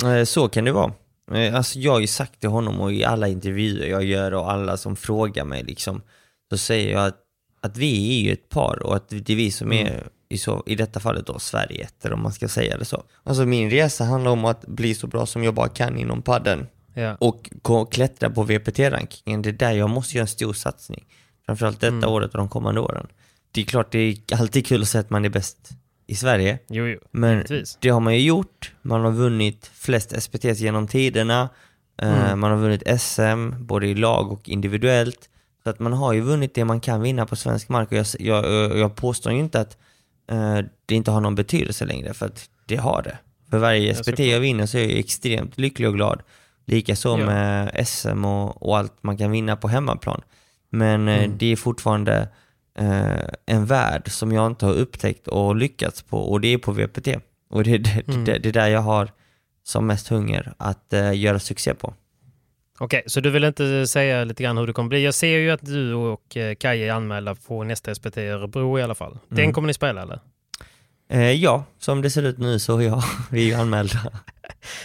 Eh, 0.04 0.24
Så 0.24 0.50
kan 0.50 0.64
det 0.66 0.72
vara. 0.72 0.94
Eh, 1.34 1.56
Alltså 1.56 1.80
jag 1.80 1.92
har 1.92 2.00
ju 2.00 2.08
sagt 2.08 2.40
till 2.40 2.50
honom 2.50 2.82
och 2.82 2.94
i 2.94 3.04
alla 3.04 3.28
intervjuer 3.28 3.88
jag 3.88 4.04
gör 4.04 4.34
och 4.34 4.52
alla 4.52 4.78
som 4.78 4.96
frågar 4.96 5.46
mig 5.46 5.64
liksom, 5.64 6.02
så 6.52 6.58
säger 6.58 6.92
jag 6.92 7.06
att, 7.06 7.18
att 7.62 7.78
vi 7.78 8.20
är 8.20 8.24
ju 8.24 8.34
ett 8.34 8.50
par 8.50 8.84
och 8.84 8.96
att 8.96 9.10
det 9.10 9.30
är 9.30 9.36
vi 9.36 9.52
som 9.52 9.74
är 9.74 10.08
i, 10.30 10.38
så, 10.38 10.64
i 10.66 10.76
detta 10.76 11.00
fallet 11.00 11.26
då 11.28 11.40
Sverige 11.40 11.88
eller 12.04 12.14
om 12.14 12.24
man 12.24 12.34
ska 12.34 12.48
säga 12.48 12.78
det 12.78 12.86
så. 12.86 13.04
Alltså 13.24 13.46
min 13.46 13.70
resa 13.70 14.04
handlar 14.04 14.32
om 14.32 14.46
att 14.46 14.66
bli 14.68 14.96
så 14.96 15.08
bra 15.08 15.26
som 15.26 15.44
jag 15.44 15.54
bara 15.54 15.70
kan 15.70 15.98
inom 15.98 16.22
padden 16.22 16.68
Ja. 16.96 17.18
och 17.20 17.50
gå- 17.62 17.86
klättra 17.86 18.30
på 18.30 18.44
VPT-rankingen. 18.44 19.42
Det 19.42 19.50
är 19.50 19.54
där 19.54 19.72
jag 19.72 19.90
måste 19.90 20.18
göra 20.18 20.24
en 20.24 20.28
stor 20.28 20.54
satsning. 20.54 21.06
Framförallt 21.46 21.80
detta 21.80 21.96
Mm. 21.96 22.10
året 22.10 22.32
och 22.32 22.38
de 22.38 22.50
kommande 22.50 22.82
åren. 22.82 23.08
Det 23.54 23.62
är 23.62 23.66
klart 23.66 23.92
det 23.92 24.00
är 24.00 24.18
alltid 24.40 24.66
kul 24.66 24.82
att 24.82 24.88
säga 24.88 25.00
att 25.00 25.10
man 25.10 25.26
är 25.26 25.30
bäst 25.30 25.58
i 26.08 26.16
Sverige. 26.16 26.60
Jo, 26.70 26.86
jo. 26.86 27.00
Men 27.12 27.34
Givetvis. 27.36 27.78
det 27.82 27.90
har 27.90 28.00
man 28.00 28.14
ju 28.14 28.22
gjort. 28.22 28.72
Man 28.82 29.02
har 29.02 29.12
vunnit 29.12 29.72
flest 29.74 30.22
SPTs 30.24 30.60
genom 30.60 30.88
tiderna. 30.88 31.50
Eh, 32.02 32.24
Mm. 32.26 32.40
Man 32.40 32.52
har 32.52 32.58
vunnit 32.58 33.02
SM, 33.02 33.66
både 33.66 33.88
i 33.88 33.96
lag 33.96 34.32
och 34.32 34.50
individuellt. 34.50 35.30
Så 35.64 35.70
att 35.70 35.80
man 35.80 35.94
har 35.94 36.14
ju 36.14 36.22
vunnit 36.22 36.56
det 36.56 36.66
man 36.66 36.80
kan 36.80 37.02
vinna 37.02 37.26
på 37.26 37.36
svensk 37.36 37.70
mark. 37.70 37.92
Och 37.92 37.98
jag, 37.98 38.06
jag, 38.20 38.78
jag 38.78 38.96
påstår 38.96 39.34
ju 39.34 39.40
inte 39.40 39.60
att 39.60 39.78
eh, 40.32 40.60
det 40.86 40.96
inte 40.96 41.12
har 41.12 41.22
någon 41.22 41.36
betydelse 41.36 41.86
längre, 41.86 42.14
för 42.14 42.26
att 42.26 42.50
det 42.66 42.76
har 42.76 43.02
det. 43.02 43.18
För 43.50 43.58
varje 43.58 43.96
SPT 43.96 44.20
jag 44.20 44.40
vinner 44.40 44.66
så 44.66 44.78
är 44.78 44.82
jag 44.82 45.00
extremt 45.00 45.58
lycklig 45.58 45.88
och 45.88 45.94
glad. 45.96 46.22
Likaså 46.66 47.10
Ja. 47.20 47.26
med 47.26 47.88
SM 47.88 48.26
och, 48.26 48.64
och 48.70 48.78
allt 48.78 48.94
man 49.02 49.18
kan 49.18 49.32
vinna 49.32 49.56
på 49.56 49.68
hemmaplan. 49.68 50.22
Men 50.70 51.08
eh, 51.08 51.18
Mm. 51.24 51.38
det 51.38 51.52
är 51.52 51.56
fortfarande 51.56 52.28
eh, 52.80 53.28
en 53.46 53.66
värld 53.66 54.12
som 54.12 54.32
jag 54.32 54.48
inte 54.48 54.66
har 54.66 54.74
upptäckt 54.74 55.28
och 55.28 55.56
lyckats 55.56 56.02
på 56.02 56.18
och 56.18 56.42
det 56.42 56.48
är 56.54 56.58
på 56.58 56.72
VPT. 56.72 57.08
Och 57.50 57.64
det 57.64 57.74
är 57.74 57.78
det, 57.80 58.04
Mm. 58.08 58.26
det, 58.26 58.38
det 58.38 58.50
är 58.50 58.54
där 58.54 58.68
jag 58.68 58.82
har 58.82 59.10
som 59.64 59.88
mest 59.88 60.08
hunger 60.08 60.54
att 60.58 60.94
eh, 60.94 61.14
göra 61.20 61.40
succé 61.40 61.74
på. 61.74 61.94
Okej, 62.80 63.04
så 63.06 63.20
du 63.20 63.30
vill 63.30 63.44
inte 63.44 63.88
säga 63.88 64.24
lite 64.24 64.44
grann 64.44 64.58
hur 64.58 64.68
det 64.68 64.74
kommer 64.74 64.90
bli? 64.90 65.04
Jag 65.06 65.14
ser 65.14 65.38
ju 65.38 65.52
att 65.52 65.66
du 65.66 65.94
och 65.94 66.38
eh, 66.38 66.56
Kaj 66.56 66.84
är 66.84 66.94
anmälda 66.94 67.36
på 67.36 67.64
nästa 67.64 67.96
SPT 67.96 68.18
i 68.18 68.22
Örebro 68.28 68.80
i 68.80 68.84
alla 68.84 68.96
fall. 68.96 69.18
Den 69.30 69.40
Mm. 69.40 69.54
kommer 69.54 69.68
ni 69.68 69.74
spela 69.74 70.02
eller? 70.02 70.20
Eh, 71.14 71.32
ja, 71.32 71.64
som 71.80 72.02
det 72.02 72.10
ser 72.10 72.24
ut 72.24 72.38
nu 72.38 72.60
så 72.60 72.82
ja, 72.82 73.04
vi 73.32 73.42
är 73.42 73.46
ju 73.46 73.54
anmälda. 73.62 74.00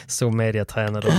Så 0.07 0.31
mediatränade. 0.31 1.15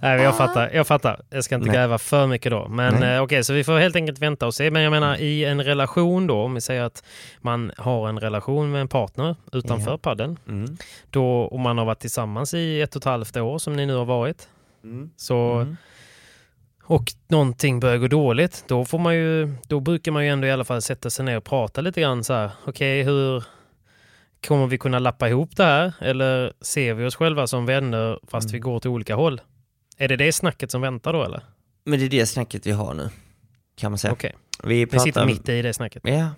Nej, 0.00 0.22
jag 0.22 0.36
fattar. 0.36 0.70
Jag 0.74 0.86
fattar. 0.86 1.20
Jag 1.30 1.44
ska 1.44 1.54
inte 1.54 1.66
Nej. 1.66 1.76
gräva 1.76 1.98
för 1.98 2.26
mycket 2.26 2.50
då. 2.52 2.68
Men 2.68 3.02
eh, 3.02 3.22
okej, 3.22 3.44
så 3.44 3.52
vi 3.52 3.64
får 3.64 3.78
helt 3.78 3.96
enkelt 3.96 4.18
vänta 4.18 4.46
och 4.46 4.54
se. 4.54 4.70
Men 4.70 4.82
jag 4.82 4.90
menar 4.90 5.16
i 5.16 5.44
en 5.44 5.62
relation 5.64 6.26
då, 6.26 6.42
om 6.42 6.54
vi 6.54 6.60
säger 6.60 6.82
att 6.82 7.04
man 7.40 7.72
har 7.76 8.08
en 8.08 8.20
relation 8.20 8.70
med 8.70 8.80
en 8.80 8.88
partner 8.88 9.36
utanför 9.52 9.90
Ja. 9.90 9.98
padden. 9.98 10.38
Mm. 10.48 10.76
Då, 11.10 11.48
om 11.52 11.60
man 11.60 11.78
har 11.78 11.84
varit 11.84 12.00
tillsammans 12.00 12.54
i 12.54 12.80
ett 12.80 12.96
och 12.96 13.00
ett 13.00 13.04
halvt 13.04 13.36
år 13.36 13.58
som 13.58 13.76
ni 13.76 13.86
nu 13.86 13.94
har 13.94 14.04
varit. 14.04 14.48
Så, 15.16 15.52
Mm. 15.52 15.76
Och 16.86 17.04
någonting 17.28 17.80
börjar 17.80 17.96
gå 17.98 18.06
dåligt. 18.06 18.64
Då, 18.68 18.84
får 18.84 18.98
man 18.98 19.14
ju, 19.14 19.54
då 19.68 19.80
brukar 19.80 20.12
man 20.12 20.24
ju 20.24 20.30
ändå 20.30 20.46
i 20.46 20.50
alla 20.50 20.64
fall 20.64 20.82
sätta 20.82 21.10
sig 21.10 21.24
ner 21.24 21.36
och 21.36 21.44
prata 21.44 21.80
lite 21.80 22.00
grann 22.00 22.24
så 22.24 22.34
här. 22.34 22.50
Okej, 22.66 23.02
hur 23.02 23.44
kommer 24.48 24.66
vi 24.66 24.78
kunna 24.78 24.98
lappa 24.98 25.28
ihop 25.28 25.56
det 25.56 25.64
här? 25.64 25.92
Eller 26.00 26.52
ser 26.60 26.94
vi 26.94 27.04
oss 27.06 27.16
själva 27.16 27.46
som 27.46 27.66
vänner 27.66 28.18
fast 28.28 28.44
Mm. 28.48 28.52
vi 28.52 28.58
går 28.58 28.80
till 28.80 28.90
olika 28.90 29.14
håll? 29.14 29.40
Är 29.98 30.08
det 30.08 30.16
det 30.16 30.32
snacket 30.32 30.70
som 30.70 30.80
väntar 30.80 31.12
då 31.12 31.22
eller? 31.24 31.42
Men 31.84 31.98
det 31.98 32.04
är 32.04 32.08
det 32.10 32.26
snacket 32.26 32.66
vi 32.66 32.70
har 32.70 32.94
nu, 32.94 33.10
kan 33.76 33.90
man 33.92 33.98
säga. 33.98 34.12
Okej, 34.12 34.34
Vi 34.64 34.86
pratar... 34.86 35.04
sitter 35.04 35.26
mitt 35.26 35.48
i 35.48 35.62
det 35.62 35.74
snacket. 35.74 36.02
Ja, 36.06 36.28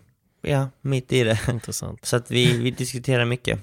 ja, 0.43 0.69
mitt 0.81 1.13
i 1.13 1.25
det. 1.25 1.41
Intressant. 1.51 2.05
Så 2.05 2.17
att 2.17 2.31
vi, 2.31 2.59
vi 2.59 2.71
diskuterar 2.71 3.25
mycket 3.25 3.61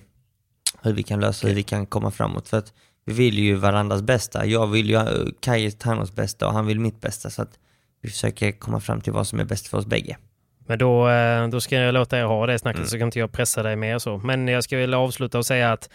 hur 0.82 0.94
vi 0.94 1.04
kan 1.04 1.20
lösa, 1.20 1.48
hur 1.48 1.56
vi 1.56 1.64
kan 1.64 1.86
komma 1.86 2.12
framåt. 2.12 2.50
För 2.50 2.58
att 2.58 2.74
vi 3.06 3.14
vill 3.14 3.40
ju 3.40 3.56
varandras 3.56 4.02
bästa. 4.02 4.46
Jag 4.46 4.68
vill 4.68 4.90
ju 4.90 5.32
Kaj 5.40 5.72
Tannos 5.72 6.12
bästa 6.16 6.48
och 6.48 6.54
han 6.54 6.66
vill 6.66 6.80
mitt 6.80 7.02
bästa. 7.02 7.30
Så 7.30 7.42
att 7.42 7.60
vi 8.02 8.10
försöker 8.10 8.52
komma 8.52 8.80
fram 8.80 9.02
till 9.02 9.14
vad 9.14 9.28
som 9.28 9.40
är 9.40 9.46
bäst 9.46 9.68
för 9.68 9.78
oss 9.78 9.86
bägge. 9.86 10.18
Men 10.68 10.80
då, 10.80 11.10
eh, 11.10 11.48
då 11.48 11.62
ska 11.62 11.76
jag 11.76 11.94
låta 11.94 12.20
er 12.20 12.24
ha 12.24 12.46
det 12.48 12.60
snacket 12.60 12.78
Mm. 12.80 12.88
så 12.90 12.98
kan 12.98 13.08
inte 13.08 13.20
jag 13.20 13.32
pressa 13.32 13.64
dig 13.64 13.76
mer 13.76 14.00
så. 14.00 14.18
Men 14.18 14.48
jag 14.48 14.64
ska 14.64 14.78
väl 14.78 14.94
avsluta 14.94 15.38
och 15.38 15.46
säga 15.46 15.72
att 15.74 15.90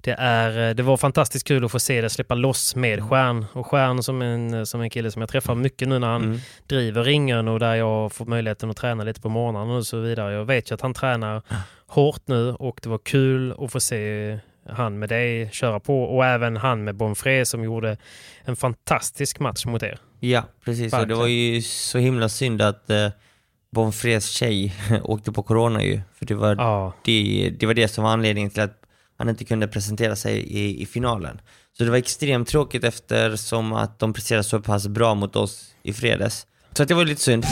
det, 0.00 0.16
är, 0.18 0.68
eh, 0.68 0.74
det 0.74 0.82
var 0.82 0.96
fantastiskt 0.96 1.48
kul 1.48 1.64
att 1.64 1.72
få 1.72 1.78
se 1.80 2.00
det 2.00 2.10
släppa 2.10 2.34
loss 2.34 2.76
med 2.76 2.98
Mm. 2.98 3.08
Stjärn. 3.08 3.44
Och 3.52 3.66
Stjärn 3.66 4.02
som 4.02 4.22
en, 4.22 4.66
som 4.66 4.80
en 4.80 4.90
kille 4.90 5.10
som 5.10 5.22
jag 5.22 5.28
träffar 5.28 5.54
mycket 5.54 5.88
nu 5.88 5.98
när 5.98 6.08
han 6.08 6.22
Mm. 6.24 6.38
driver 6.66 7.04
ringen 7.04 7.48
och 7.48 7.60
där 7.60 7.74
jag 7.74 8.12
får 8.12 8.26
möjligheten 8.26 8.70
att 8.70 8.76
träna 8.76 9.04
lite 9.04 9.20
på 9.20 9.28
morgnarna 9.28 9.74
och 9.76 9.86
så 9.86 9.98
vidare. 9.98 10.34
Jag 10.34 10.44
vet 10.44 10.70
ju 10.70 10.74
att 10.74 10.80
han 10.80 10.94
tränar 10.94 11.42
hårt 11.86 12.22
nu 12.26 12.50
och 12.52 12.80
det 12.82 12.88
var 12.88 12.98
kul 12.98 13.54
att 13.58 13.72
få 13.72 13.80
se 13.80 14.38
han 14.68 14.98
med 14.98 15.08
dig 15.08 15.48
köra 15.52 15.80
på 15.80 16.02
och 16.04 16.24
även 16.26 16.56
han 16.56 16.84
med 16.84 16.94
Bonfré 16.94 17.44
som 17.44 17.64
gjorde 17.64 17.96
en 18.44 18.56
fantastisk 18.56 19.38
match 19.40 19.66
mot 19.66 19.82
er. 19.82 19.98
Ja, 20.20 20.42
precis. 20.64 20.92
Och 20.94 21.06
det 21.06 21.14
var 21.14 21.26
ju 21.26 21.62
så 21.62 21.98
himla 21.98 22.28
synd 22.28 22.62
att 22.62 22.90
Bonfrés 23.76 24.28
tjej 24.28 24.74
åkte 25.02 25.32
på 25.32 25.42
corona 25.42 25.82
ju. 25.82 26.00
För 26.18 26.26
det 26.26 26.34
var, 26.34 26.54
Ja, 26.56 26.92
det, 27.04 27.50
det 27.60 27.66
var 27.66 27.74
det 27.74 27.88
som 27.88 28.04
var 28.04 28.10
anledningen 28.10 28.50
till 28.50 28.62
att 28.62 28.78
han 29.18 29.28
inte 29.28 29.44
kunde 29.44 29.68
presentera 29.68 30.16
sig 30.16 30.38
i, 30.38 30.82
i 30.82 30.86
finalen. 30.86 31.40
Så 31.78 31.84
det 31.84 31.90
var 31.90 31.96
extremt 31.98 32.48
tråkigt 32.48 32.84
eftersom 32.84 33.72
att 33.72 33.98
de 33.98 34.12
presterade 34.12 34.44
så 34.44 34.60
pass 34.60 34.88
bra 34.88 35.14
mot 35.14 35.36
oss 35.36 35.64
i 35.82 35.92
fredags. 35.92 36.46
Så 36.72 36.82
att 36.82 36.88
det 36.88 36.94
var 36.94 37.04
lite 37.04 37.20
synd. 37.20 37.44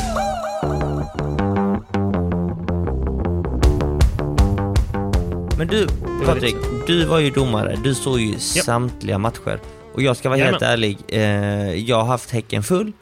Men 5.58 5.68
du, 5.68 5.86
Patrik, 6.26 6.56
du 6.86 7.04
var 7.04 7.18
ju 7.18 7.30
domare. 7.30 7.76
Du 7.84 7.94
såg 7.94 8.20
ju 8.20 8.38
samtliga 8.38 9.18
matcher. 9.18 9.60
Och 9.94 10.02
jag 10.02 10.16
ska 10.16 10.28
vara 10.28 10.38
helt 10.38 10.60
Jajamän. 10.62 10.72
ärlig, 10.72 10.98
eh, 11.08 11.74
jag 11.74 11.96
har 11.96 12.04
haft 12.04 12.30
häcken 12.30 12.62
full, 12.62 12.92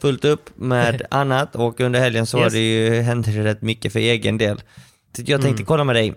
fullt 0.00 0.24
upp 0.24 0.50
med 0.54 1.02
annat 1.10 1.56
och 1.56 1.80
under 1.80 2.00
helgen 2.00 2.26
så 2.26 2.38
Yes. 2.38 2.52
det 2.52 2.58
ju, 2.60 3.00
hände 3.00 3.30
det 3.30 3.44
rätt 3.44 3.62
mycket 3.62 3.92
för 3.92 3.98
egen 4.00 4.38
del. 4.38 4.56
Så 5.16 5.22
jag 5.26 5.40
tänkte 5.42 5.60
Mm. 5.60 5.66
kolla 5.66 5.84
med 5.84 5.96
dig, 5.96 6.14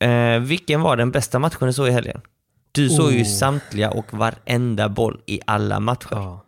eh, 0.00 0.38
vilken 0.40 0.80
var 0.82 0.96
den 0.96 1.10
bästa 1.10 1.38
matchen 1.38 1.66
du 1.66 1.72
såg 1.72 1.88
i 1.88 1.90
helgen? 1.90 2.20
Du 2.72 2.88
såg 2.88 3.12
ju 3.12 3.20
Oh. 3.22 3.26
samtliga 3.26 3.90
och 3.90 4.14
varenda 4.14 4.88
boll 4.88 5.20
i 5.26 5.40
alla 5.46 5.80
matcher. 5.80 6.08
Ja. 6.10 6.44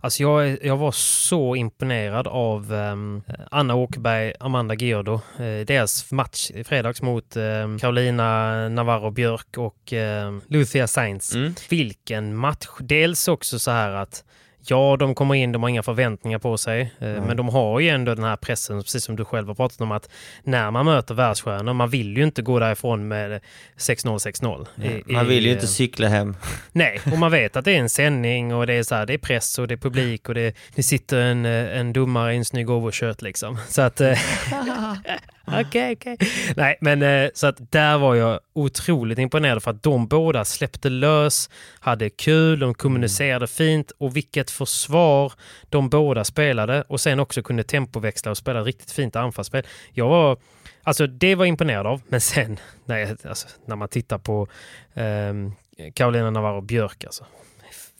Alltså 0.00 0.22
jag, 0.22 0.64
jag 0.64 0.76
var 0.76 0.92
så 0.92 1.56
imponerad 1.56 2.26
av 2.26 2.72
ehm, 2.74 3.22
Anna 3.50 3.74
Åkerberg, 3.74 4.32
Amanda 4.40 4.74
Gierdo. 4.74 5.14
Eh, 5.14 5.66
deras 5.66 6.12
match 6.12 6.50
i 6.50 6.64
fredags 6.64 7.02
mot 7.02 7.36
ehm, 7.36 7.78
Carolina 7.78 8.68
Navarro 8.68 9.10
Björk 9.10 9.46
och 9.58 9.92
um, 9.92 10.40
Lucia 10.48 10.86
Sainz. 10.86 11.34
Mm. 11.34 11.54
Vilken 11.70 12.36
match! 12.36 12.66
Dels 12.80 13.28
också 13.28 13.58
så 13.58 13.70
här 13.70 13.90
att 13.90 14.24
Ja, 14.66 14.96
de 14.98 15.14
kommer 15.14 15.34
in, 15.34 15.52
de 15.52 15.62
har 15.62 15.70
inga 15.70 15.82
förväntningar 15.82 16.38
på 16.38 16.58
sig. 16.58 16.80
eh, 16.98 17.08
Men 17.08 17.36
de 17.36 17.48
har 17.48 17.80
ju 17.80 17.88
ändå 17.88 18.14
den 18.14 18.24
här 18.24 18.36
pressen, 18.36 18.82
precis 18.82 19.04
som 19.04 19.16
du 19.16 19.24
själv 19.24 19.48
har 19.48 19.54
pratat 19.54 19.80
om, 19.80 19.92
att 19.92 20.08
när 20.42 20.70
man 20.70 20.84
möter 20.86 21.14
världsstjärnor, 21.14 21.72
man 21.72 21.90
vill 21.90 22.16
ju 22.16 22.24
inte 22.24 22.42
gå 22.42 22.58
därifrån 22.58 23.08
med 23.08 23.40
6-0, 23.78 24.18
6-0. 24.18 24.66
i- 25.06 25.12
Man 25.12 25.26
vill 25.28 25.44
ju 25.44 25.50
i, 25.50 25.52
inte 25.52 25.64
eh, 25.64 25.68
cykla 25.68 26.08
hem. 26.08 26.36
Nej, 26.72 27.00
och 27.12 27.18
man 27.18 27.30
vet 27.32 27.56
att 27.56 27.64
det 27.64 27.72
är 27.72 27.78
en 27.80 27.88
sändning 27.88 28.54
och 28.54 28.66
det 28.66 28.74
är, 28.74 28.82
så 28.82 28.94
här, 28.94 29.06
det 29.06 29.14
är 29.14 29.18
press 29.18 29.58
och 29.58 29.68
det 29.68 29.74
är 29.74 29.78
publik 29.78 30.28
och 30.28 30.34
det, 30.34 30.56
det 30.74 30.82
sitter 30.82 31.18
en, 31.20 31.44
eh, 31.46 31.78
en 31.78 31.92
domare 31.92 32.34
i 32.34 32.36
en 32.36 32.44
snygg 32.44 32.70
overshirt 32.70 33.22
liksom. 33.22 33.58
Så 33.68 33.82
att... 33.82 34.00
eh, 35.46 35.60
Okej, 35.68 35.92
okej. 35.92 36.16
Nej, 36.56 36.78
men 36.80 37.02
eh, 37.02 37.30
så 37.34 37.46
att 37.46 37.72
där 37.72 37.98
var 37.98 38.14
jag 38.14 38.40
otroligt 38.52 39.18
imponerad 39.18 39.62
för 39.62 39.70
att 39.70 39.82
de 39.82 40.06
båda 40.06 40.44
släppte 40.44 40.88
lös, 40.88 41.50
hade 41.80 42.10
kul, 42.10 42.58
de 42.58 42.74
kommunicerade 42.74 43.46
fint 43.46 43.92
och 43.98 44.16
vilket 44.16 44.50
försvar 44.50 45.32
de 45.68 45.88
båda 45.88 46.24
spelade 46.24 46.82
och 46.82 47.00
sen 47.00 47.20
också 47.20 47.42
kunde 47.42 47.64
tempoväxla 47.64 48.30
och 48.30 48.38
spela 48.38 48.62
riktigt 48.62 48.90
fint 48.90 49.16
anfallsspel. 49.16 49.66
Jag 49.92 50.08
var, 50.08 50.38
alltså 50.82 51.06
det 51.06 51.34
var 51.34 51.44
jag 51.44 51.48
imponerad 51.48 51.86
av, 51.86 52.00
men 52.08 52.20
sen 52.20 52.58
när, 52.84 52.98
jag, 52.98 53.16
alltså, 53.24 53.48
när 53.66 53.76
man 53.76 53.88
tittar 53.88 54.18
på 54.18 54.48
ehm, 54.94 55.52
Carolina 55.94 56.30
Navarro 56.30 56.60
Björk 56.60 57.04
alltså. 57.04 57.24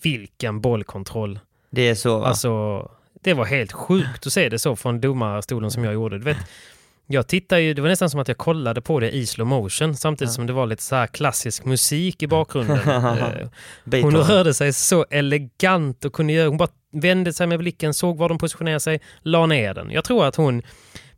Vilken 0.03 0.61
bollkontroll. 0.61 1.39
Det 1.71 1.83
är 1.83 1.95
så 1.95 2.19
va? 2.19 2.27
Alltså, 2.27 2.91
det 3.25 3.35
var 3.35 3.45
helt 3.45 3.73
sjukt 3.73 4.27
att 4.27 4.33
se 4.33 4.49
det 4.49 4.59
så 4.59 4.77
från 4.77 5.01
domarstolen 5.01 5.71
som 5.71 5.85
jag 5.85 5.95
gjorde. 5.95 6.19
Du 6.19 6.25
vet, 6.25 6.37
jag 7.07 7.27
tittar 7.27 7.59
ju, 7.59 7.75
det 7.75 7.83
var 7.83 7.89
nästan 7.89 8.11
som 8.11 8.21
att 8.21 8.29
jag 8.29 8.39
kollade 8.39 8.81
på 8.81 9.01
det 9.01 9.11
i 9.11 9.27
slow 9.27 9.47
motion 9.47 9.95
samtidigt 9.95 10.35
som 10.35 10.47
det 10.47 10.53
var 10.53 10.67
lite 10.67 10.83
så 10.83 11.07
klassisk 11.13 11.65
musik 11.65 12.23
i 12.23 12.27
bakgrunden. 12.27 12.79
Eh, 13.93 14.03
hon 14.03 14.17
rörde 14.17 14.55
sig 14.55 14.73
så 14.73 15.07
elegant 15.11 16.05
och 16.05 16.13
kunde 16.13 16.33
göra, 16.33 16.49
hon 16.49 16.57
bara 16.57 16.69
vände 16.93 17.33
sig 17.33 17.47
med 17.47 17.59
blicken, 17.59 17.95
såg 17.95 18.19
var 18.19 18.29
de 18.29 18.39
positionerade 18.39 18.81
sig, 18.81 19.01
la 19.23 19.47
ner 19.47 19.75
den. 19.75 19.91
Jag 19.91 20.05
tror 20.05 20.27
att 20.27 20.37
hon 20.37 20.63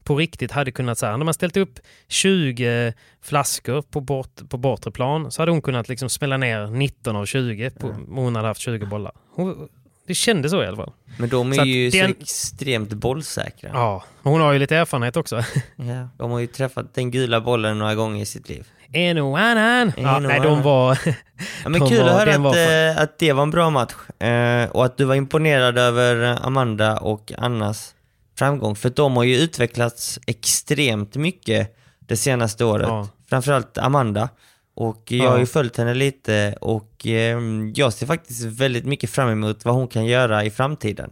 på 0.05 0.17
riktigt 0.17 0.53
hade 0.53 0.73
kunnat 0.73 0.99
säga, 0.99 1.17
när 1.17 1.25
man 1.25 1.35
ställt 1.35 1.57
upp 1.57 1.79
20 2.09 2.93
flaskor 3.23 3.83
på, 3.83 4.01
bort, 4.01 4.49
på 4.49 4.57
bortre 4.57 4.91
plan 4.91 5.31
så 5.31 5.43
hade 5.43 5.53
hon 5.53 5.63
kunnat 5.63 5.89
liksom 5.89 6.09
smälla 6.09 6.37
ner 6.37 6.67
19 6.67 7.17
av 7.17 7.27
20 7.27 7.71
på, 7.71 7.95
hon 8.09 8.37
hade 8.37 8.49
haft 8.49 8.61
20 8.61 8.87
bollar. 8.87 9.13
Hon, 9.35 9.69
det 10.07 10.15
kändes 10.15 10.51
så 10.53 10.63
i 10.63 10.67
alla 10.67 10.77
fall. 10.77 10.93
Men 11.19 11.29
de 11.29 11.53
Så 11.55 11.61
är 11.61 11.63
att 11.63 11.69
ju 11.69 11.91
så 11.91 11.99
extremt 11.99 12.93
bollsäkra. 12.93 13.71
Ja, 13.73 14.05
och 14.23 14.31
hon 14.31 14.41
har 14.41 14.53
ju 14.53 14.59
lite 14.59 14.77
erfarenhet 14.77 15.17
också. 15.17 15.37
Ja, 15.77 16.09
de 16.19 16.31
har 16.31 16.39
ju 16.39 16.47
träffat 16.47 16.95
den 16.95 17.11
gula 17.11 17.41
bollen 17.41 17.79
några 17.79 17.95
gånger 17.95 18.23
i 18.23 18.27
sitt 18.27 18.49
liv. 18.49 18.67
En 18.93 19.19
och 19.19 19.39
annan. 19.39 19.93
Ja, 19.97 20.17
En 20.17 20.23
nej, 20.23 20.41
de 20.41 20.63
var... 20.63 20.99
Ja, 21.63 21.69
men 21.69 21.73
De 21.81 21.89
kul 21.89 21.99
var- 22.03 22.09
att 22.09 22.29
höra 22.29 22.49
att, 22.51 22.97
eh, 22.97 23.03
att 23.03 23.19
det 23.19 23.33
var 23.33 23.43
en 23.43 23.51
bra 23.51 23.71
match. 23.71 23.95
Eh, 24.21 24.71
och 24.71 24.85
att 24.85 24.97
du 24.97 25.05
var 25.05 25.15
imponerad 25.15 25.79
över 25.79 26.39
Amanda 26.47 26.97
och 26.97 27.33
Annas 27.39 27.95
framgång. 28.39 28.77
För 28.77 28.91
de 28.91 29.17
har 29.17 29.25
ju 29.25 29.37
utvecklats 29.37 30.19
extremt 30.27 31.17
mycket 31.17 31.77
det 32.07 32.17
senaste 32.17 32.65
året. 32.65 32.89
Ja. 32.89 33.09
Framförallt 33.29 33.79
Amanda. 33.79 34.29
Och 34.77 35.13
jag 35.13 35.31
har 35.31 35.39
ju 35.39 35.47
följt 35.47 35.77
henne 35.77 35.95
lite 35.95 36.55
och 36.61 37.07
eh, 37.07 37.39
jag 37.75 37.93
ser 37.93 38.07
faktiskt 38.07 38.43
väldigt 38.45 38.85
mycket 38.85 39.11
fram 39.11 39.29
emot 39.29 39.65
vad 39.65 39.75
hon 39.75 39.89
kan 39.89 40.05
göra 40.07 40.45
i 40.45 40.51
framtiden. 40.51 41.11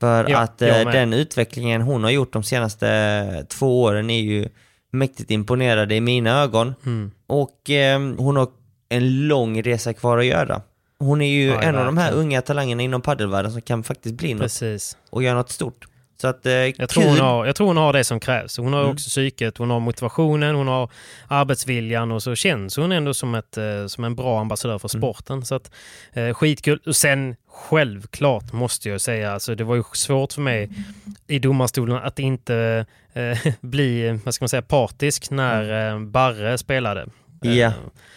För 0.00 0.30
Ja, 0.30 0.38
att 0.38 0.62
eh, 0.62 0.90
den 0.90 1.12
utvecklingen 1.12 1.82
hon 1.82 2.04
har 2.04 2.10
gjort 2.10 2.32
de 2.32 2.42
senaste 2.42 3.46
två 3.48 3.82
åren 3.82 4.10
är 4.10 4.20
ju 4.20 4.48
mäktigt 4.92 5.30
imponerande 5.30 5.94
i 5.94 6.00
mina 6.00 6.42
ögon. 6.42 6.74
Mm. 6.86 7.10
Och 7.26 7.70
eh, 7.70 7.98
hon 8.18 8.36
har 8.36 8.48
en 8.88 9.28
lång 9.28 9.62
resa 9.62 9.92
kvar 9.92 10.18
att 10.18 10.24
göra. 10.26 10.62
Hon 10.98 11.20
är 11.22 11.28
ju 11.30 11.46
Ja, 11.46 11.60
en 11.62 11.76
av 11.76 11.84
de 11.84 11.96
här 11.98 12.04
verkligen. 12.04 12.26
unga 12.26 12.42
talangerna 12.42 12.82
inom 12.82 13.02
paddelvärlden 13.02 13.52
som 13.52 13.62
kan 13.62 13.82
faktiskt 13.82 14.14
bli 14.14 14.34
något 14.34 14.42
Precis. 14.42 14.96
och 15.10 15.22
göra 15.22 15.34
något 15.34 15.50
stort. 15.50 15.86
Så 16.20 16.28
att, 16.28 16.46
eh, 16.46 16.52
Jag 16.52 16.88
tror, 16.88 17.04
hon 17.04 17.18
har, 17.18 17.46
jag 17.46 17.56
tror 17.56 17.66
hon 17.66 17.76
har 17.76 17.92
det 17.92 18.04
som 18.04 18.20
krävs. 18.20 18.56
Hon 18.58 18.72
har 18.72 18.80
Mm. 18.80 18.92
också 18.92 19.08
psyket, 19.08 19.58
hon 19.58 19.70
har 19.70 19.80
motivationen, 19.80 20.54
hon 20.54 20.68
har 20.68 20.90
arbetsviljan 21.28 22.12
och 22.12 22.22
så 22.22 22.34
känns 22.34 22.76
hon 22.76 22.92
ändå 22.92 23.14
som, 23.14 23.34
ett, 23.34 23.56
eh, 23.56 23.86
som 23.86 24.04
en 24.04 24.14
bra 24.14 24.40
ambassadör 24.40 24.78
för 24.78 24.94
Mm. 24.94 25.00
sporten. 25.00 25.44
Så 25.44 25.54
att, 25.54 25.70
eh, 26.12 26.34
skitkul. 26.34 26.80
Och 26.86 26.96
sen 26.96 27.36
självklart 27.48 28.52
måste 28.52 28.88
jag 28.88 29.00
säga, 29.00 29.32
alltså, 29.32 29.54
det 29.54 29.64
var 29.64 29.76
ju 29.76 29.82
svårt 29.92 30.32
för 30.32 30.40
mig 30.42 30.70
i 31.26 31.38
domarstolen 31.38 31.96
att 31.96 32.18
inte 32.18 32.86
eh, 33.12 33.38
bli 33.60 34.20
vad 34.24 34.34
ska 34.34 34.42
man 34.42 34.48
säga, 34.48 34.62
partisk 34.62 35.30
när 35.30 35.90
eh, 35.92 35.98
Barre 36.00 36.58
spelade. 36.58 37.00
Eh, 37.00 37.06
Mm. 37.44 37.56
Ja, 37.58 37.72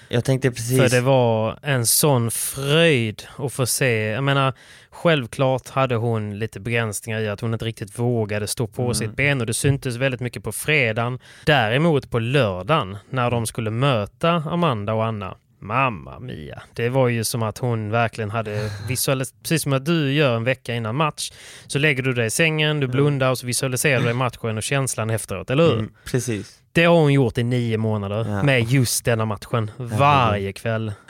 Jag 0.09 0.25
tänkte 0.25 0.51
precis. 0.51 0.77
För 0.77 0.89
det 0.89 1.01
var 1.01 1.59
en 1.61 1.85
sån 1.85 2.31
fröjd 2.31 3.23
att 3.37 3.53
få 3.53 3.65
se. 3.65 4.05
Jag 4.05 4.23
menar, 4.23 4.53
självklart 4.89 5.69
hade 5.69 5.95
hon 5.95 6.39
lite 6.39 6.59
begränsningar 6.59 7.19
i 7.19 7.29
att 7.29 7.41
hon 7.41 7.53
inte 7.53 7.65
riktigt 7.65 7.99
vågade 7.99 8.47
stå 8.47 8.67
på 8.67 8.81
Mm. 8.81 8.93
sitt 8.93 9.15
ben 9.15 9.41
och 9.41 9.47
det 9.47 9.53
syntes 9.53 9.95
väldigt 9.95 10.21
mycket 10.21 10.43
på 10.43 10.51
fredagen. 10.51 11.19
Däremot 11.45 12.09
på 12.11 12.19
lördagen 12.19 12.97
när 13.09 13.31
de 13.31 13.45
skulle 13.45 13.69
möta 13.71 14.29
Amanda 14.31 14.93
och 14.93 15.05
Anna. 15.05 15.35
Mamma 15.63 16.19
mia. 16.19 16.61
Det 16.73 16.89
var 16.89 17.07
ju 17.07 17.23
som 17.23 17.43
att 17.43 17.57
hon 17.57 17.89
verkligen 17.91 18.31
hade 18.31 18.69
visualiserat, 18.87 19.43
precis 19.43 19.61
som 19.63 19.73
att 19.73 19.85
du 19.85 20.13
gör 20.13 20.35
en 20.35 20.43
vecka 20.43 20.75
innan 20.75 20.95
match. 20.95 21.31
Så 21.67 21.79
lägger 21.79 22.03
du 22.03 22.13
dig 22.13 22.25
i 22.25 22.29
sängen, 22.29 22.79
du 22.79 22.87
blundar 22.87 23.29
och 23.31 23.37
så 23.37 23.45
visualiserar 23.45 23.99
du 23.99 24.05
dig 24.05 24.13
matchen 24.13 24.57
och 24.57 24.63
känslan 24.63 25.09
efteråt, 25.09 25.49
eller 25.49 25.63
hur? 25.63 25.73
Mm, 25.73 25.91
precis. 26.05 26.59
Det 26.71 26.83
har 26.85 26.95
hon 26.95 27.13
gjort 27.13 27.37
i 27.37 27.43
nio 27.43 27.77
månader 27.77 28.25
Ja. 28.29 28.43
med 28.43 28.63
just 28.63 29.05
denna 29.05 29.25
matchen. 29.25 29.71
Varje 29.77 30.53
kväll. 30.53 30.91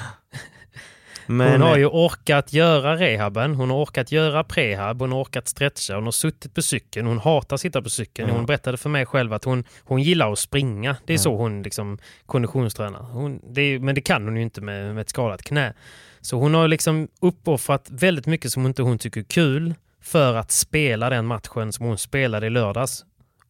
Men, 1.28 1.52
hon 1.52 1.62
har 1.62 1.78
ju 1.78 1.86
orkat 1.86 2.54
göra 2.54 2.96
rehaben, 2.96 3.56
hon 3.56 3.70
har 3.70 3.84
orkat 3.84 4.12
göra 4.12 4.44
prehab, 4.44 5.00
hon 5.00 5.12
har 5.12 5.22
orkat 5.22 5.48
stretcha, 5.48 5.96
hon 5.96 6.04
har 6.04 6.12
suttit 6.12 6.54
på 6.54 6.62
cykeln, 6.62 7.08
hon 7.08 7.20
hatar 7.20 7.56
att 7.56 7.62
sitta 7.62 7.82
på 7.82 7.90
cykeln. 7.90 8.30
Ja. 8.30 8.36
Hon 8.36 8.46
berättade 8.46 8.78
för 8.78 8.90
mig 8.90 9.06
själv 9.06 9.34
att 9.34 9.44
hon, 9.44 9.64
hon 9.84 10.02
gillar 10.02 10.32
att 10.32 10.40
springa. 10.40 10.96
Det 11.06 11.14
är 11.14 11.18
så 11.18 11.38
hon 11.38 11.64
liksom 11.64 11.98
konditionstränar. 12.26 13.00
Hon, 13.00 13.40
det 13.54 13.62
är, 13.62 13.80
men 13.80 13.96
det 13.96 14.02
kan 14.02 14.24
hon 14.24 14.36
ju 14.36 14.42
inte 14.42 14.62
med, 14.62 14.96
med 14.96 15.02
ett 15.02 15.10
skadat 15.10 15.44
knä. 15.44 15.74
Så 16.22 16.38
hon 16.38 16.54
har 16.54 16.68
liksom 16.68 17.08
uppoffrat 17.22 17.88
väldigt 17.92 18.26
mycket 18.26 18.52
som 18.52 18.66
inte 18.66 18.82
hon 18.82 18.98
tycker 18.98 19.20
är 19.20 19.26
kul 19.26 19.76
för 20.02 20.36
att 20.36 20.52
spela 20.52 21.10
den 21.10 21.26
matchen 21.26 21.74
som 21.74 21.86
hon 21.86 21.98
spelade 21.98 22.48
i 22.48 22.50
lördags. 22.50 23.06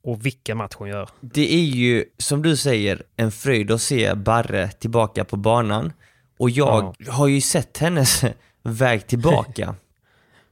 Och 0.06 0.26
vilka 0.26 0.56
match 0.56 0.74
hon 0.76 0.90
gör. 0.90 1.10
Det 1.22 1.54
är 1.54 1.66
ju, 1.66 2.06
som 2.18 2.42
du 2.42 2.58
säger, 2.58 3.04
en 3.16 3.32
fröjd 3.32 3.72
att 3.72 3.82
se 3.82 4.16
Barre 4.16 4.68
tillbaka 4.68 5.26
på 5.26 5.36
banan. 5.36 5.94
Och 6.38 6.50
jag 6.50 6.96
har 7.08 7.28
ju 7.28 7.42
sett 7.42 7.78
hennes 7.78 8.24
väg 8.64 9.08
tillbaka. 9.08 9.76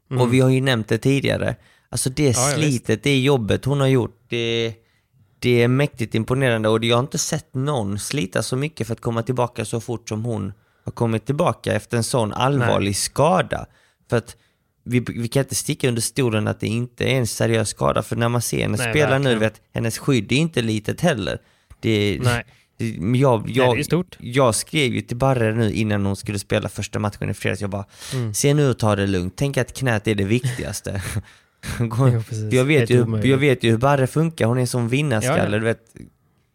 Och 0.19 0.34
vi 0.34 0.39
har 0.39 0.49
ju 0.49 0.61
nämnt 0.61 0.88
det 0.88 0.97
tidigare. 0.97 1.55
Alltså 1.89 2.09
det 2.09 2.23
Mm. 2.23 2.34
Ja, 2.38 2.49
ja, 2.49 2.55
slitet, 2.57 3.03
det 3.03 3.19
jobbet 3.19 3.65
hon 3.65 3.79
har 3.79 3.88
gjort, 3.88 4.19
det, 4.29 4.73
det 5.39 5.63
är 5.63 5.67
mäktigt 5.67 6.15
imponerande 6.15 6.69
och 6.69 6.86
jag 6.86 6.95
har 6.95 7.03
inte 7.03 7.17
sett 7.17 7.53
någon 7.53 7.99
slita 7.99 8.43
så 8.43 8.55
mycket 8.55 8.88
för 8.88 8.93
att 8.93 9.01
komma 9.01 9.23
tillbaka 9.23 9.65
så 9.65 9.82
fort 9.82 10.09
som 10.09 10.25
hon 10.25 10.53
har 10.86 10.91
kommit 10.91 11.25
tillbaka 11.25 11.73
efter 11.73 11.97
en 11.97 12.03
sån 12.03 12.34
allvarlig 12.34 12.95
skada. 12.95 13.65
För 14.09 14.17
att 14.17 14.36
vi, 14.84 14.99
vi 14.99 15.27
kan 15.27 15.39
inte 15.39 15.55
sticka 15.55 15.88
under 15.88 16.01
stolen 16.01 16.47
att 16.47 16.59
det 16.59 16.67
inte 16.67 17.05
är 17.05 17.15
en 17.17 17.27
seriös 17.27 17.69
skada, 17.69 18.03
för 18.03 18.15
när 18.15 18.29
man 18.29 18.41
ser 18.41 18.61
henne 18.61 18.77
Nej, 18.77 18.91
spela 18.91 19.17
nu, 19.17 19.23
verkligen. 19.23 19.39
vet, 19.39 19.61
hennes 19.73 19.97
skydd 19.97 20.32
är 20.32 20.36
inte 20.36 20.61
litet 20.61 21.01
heller. 21.01 21.41
Det, 21.79 22.19
Nej. 22.21 22.45
Jag, 23.13 23.49
jag, 23.49 23.86
stort. 23.86 24.17
jag 24.19 24.55
skrev 24.55 24.93
ju 24.93 25.01
till 25.01 25.17
Barre 25.17 25.55
nu 25.55 25.71
innan 25.71 26.05
hon 26.05 26.15
skulle 26.15 26.39
spela 26.39 26.69
första 26.69 26.99
matchen 26.99 27.29
i 27.29 27.34
fredags, 27.34 27.61
jag 27.61 27.69
bara 27.69 27.86
Mm. 28.13 28.34
Se 28.34 28.53
nu 28.53 28.69
och 28.69 28.79
ta 28.79 28.95
det 28.95 29.07
lugnt, 29.07 29.34
tänk 29.36 29.57
att 29.57 29.73
knät 29.73 30.07
är 30.07 30.15
det 30.15 30.23
viktigaste. 30.23 31.01
Jo, 31.79 32.21
jag, 32.51 32.65
vet 32.65 32.89
ju, 32.89 33.03
omöjligt. 33.03 33.29
jag 33.32 33.38
vet 33.38 33.63
ju 33.63 33.69
hur 33.71 33.77
Barre 33.77 34.07
funkar, 34.07 34.45
hon 34.45 34.57
är 34.57 34.65
sån 34.65 34.88
vinnarskalle, 34.88 35.38
Ja, 35.38 35.45
ja. 35.51 35.59
du 35.59 35.65
vet 35.65 35.79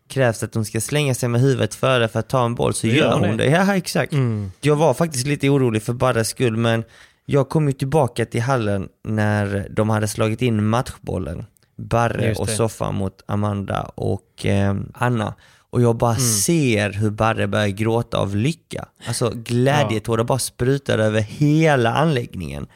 Krävs 0.08 0.42
att 0.42 0.54
hon 0.54 0.64
ska 0.64 0.80
slänga 0.80 1.14
sig 1.14 1.28
med 1.28 1.40
huvudet 1.40 1.74
före 1.74 2.08
för 2.08 2.20
att 2.20 2.28
ta 2.28 2.44
en 2.44 2.54
boll 2.54 2.74
så 2.74 2.86
gör 2.86 2.94
gör 2.94 3.12
hon 3.12 3.36
det. 3.36 3.44
det. 3.44 3.50
Ja, 3.50 3.76
exakt. 3.76 4.12
Mm. 4.12 4.50
Jag 4.60 4.76
var 4.76 4.94
faktiskt 4.94 5.26
lite 5.26 5.48
orolig 5.48 5.82
för 5.82 5.92
Barres 5.92 6.28
skull, 6.28 6.56
men 6.56 6.84
jag 7.26 7.48
kom 7.48 7.66
ju 7.66 7.72
tillbaka 7.72 8.24
till 8.24 8.40
hallen 8.42 8.88
när 9.04 9.68
de 9.70 9.90
hade 9.90 10.08
slagit 10.08 10.42
in 10.42 10.66
matchbollen. 10.66 11.44
Barre 11.76 12.34
och. 12.34 12.48
Soffa 12.48 12.90
mot 12.92 13.22
Amanda 13.26 13.82
och 13.94 14.46
eh, 14.46 14.74
Anna. 14.94 15.34
Och 15.76 15.82
jag 15.82 15.96
bara 15.96 16.10
Mm. 16.14 16.22
ser 16.22 16.92
hur 16.92 17.10
Barre 17.10 17.46
börjar 17.48 17.68
gråta 17.68 18.18
av 18.18 18.36
lycka. 18.36 18.84
Alltså 19.08 19.32
glädjetårar 19.34 20.24
bara 20.24 20.38
sprutar 20.38 20.98
över 20.98 21.20
hela 21.20 21.94
anläggningen. 21.94 22.66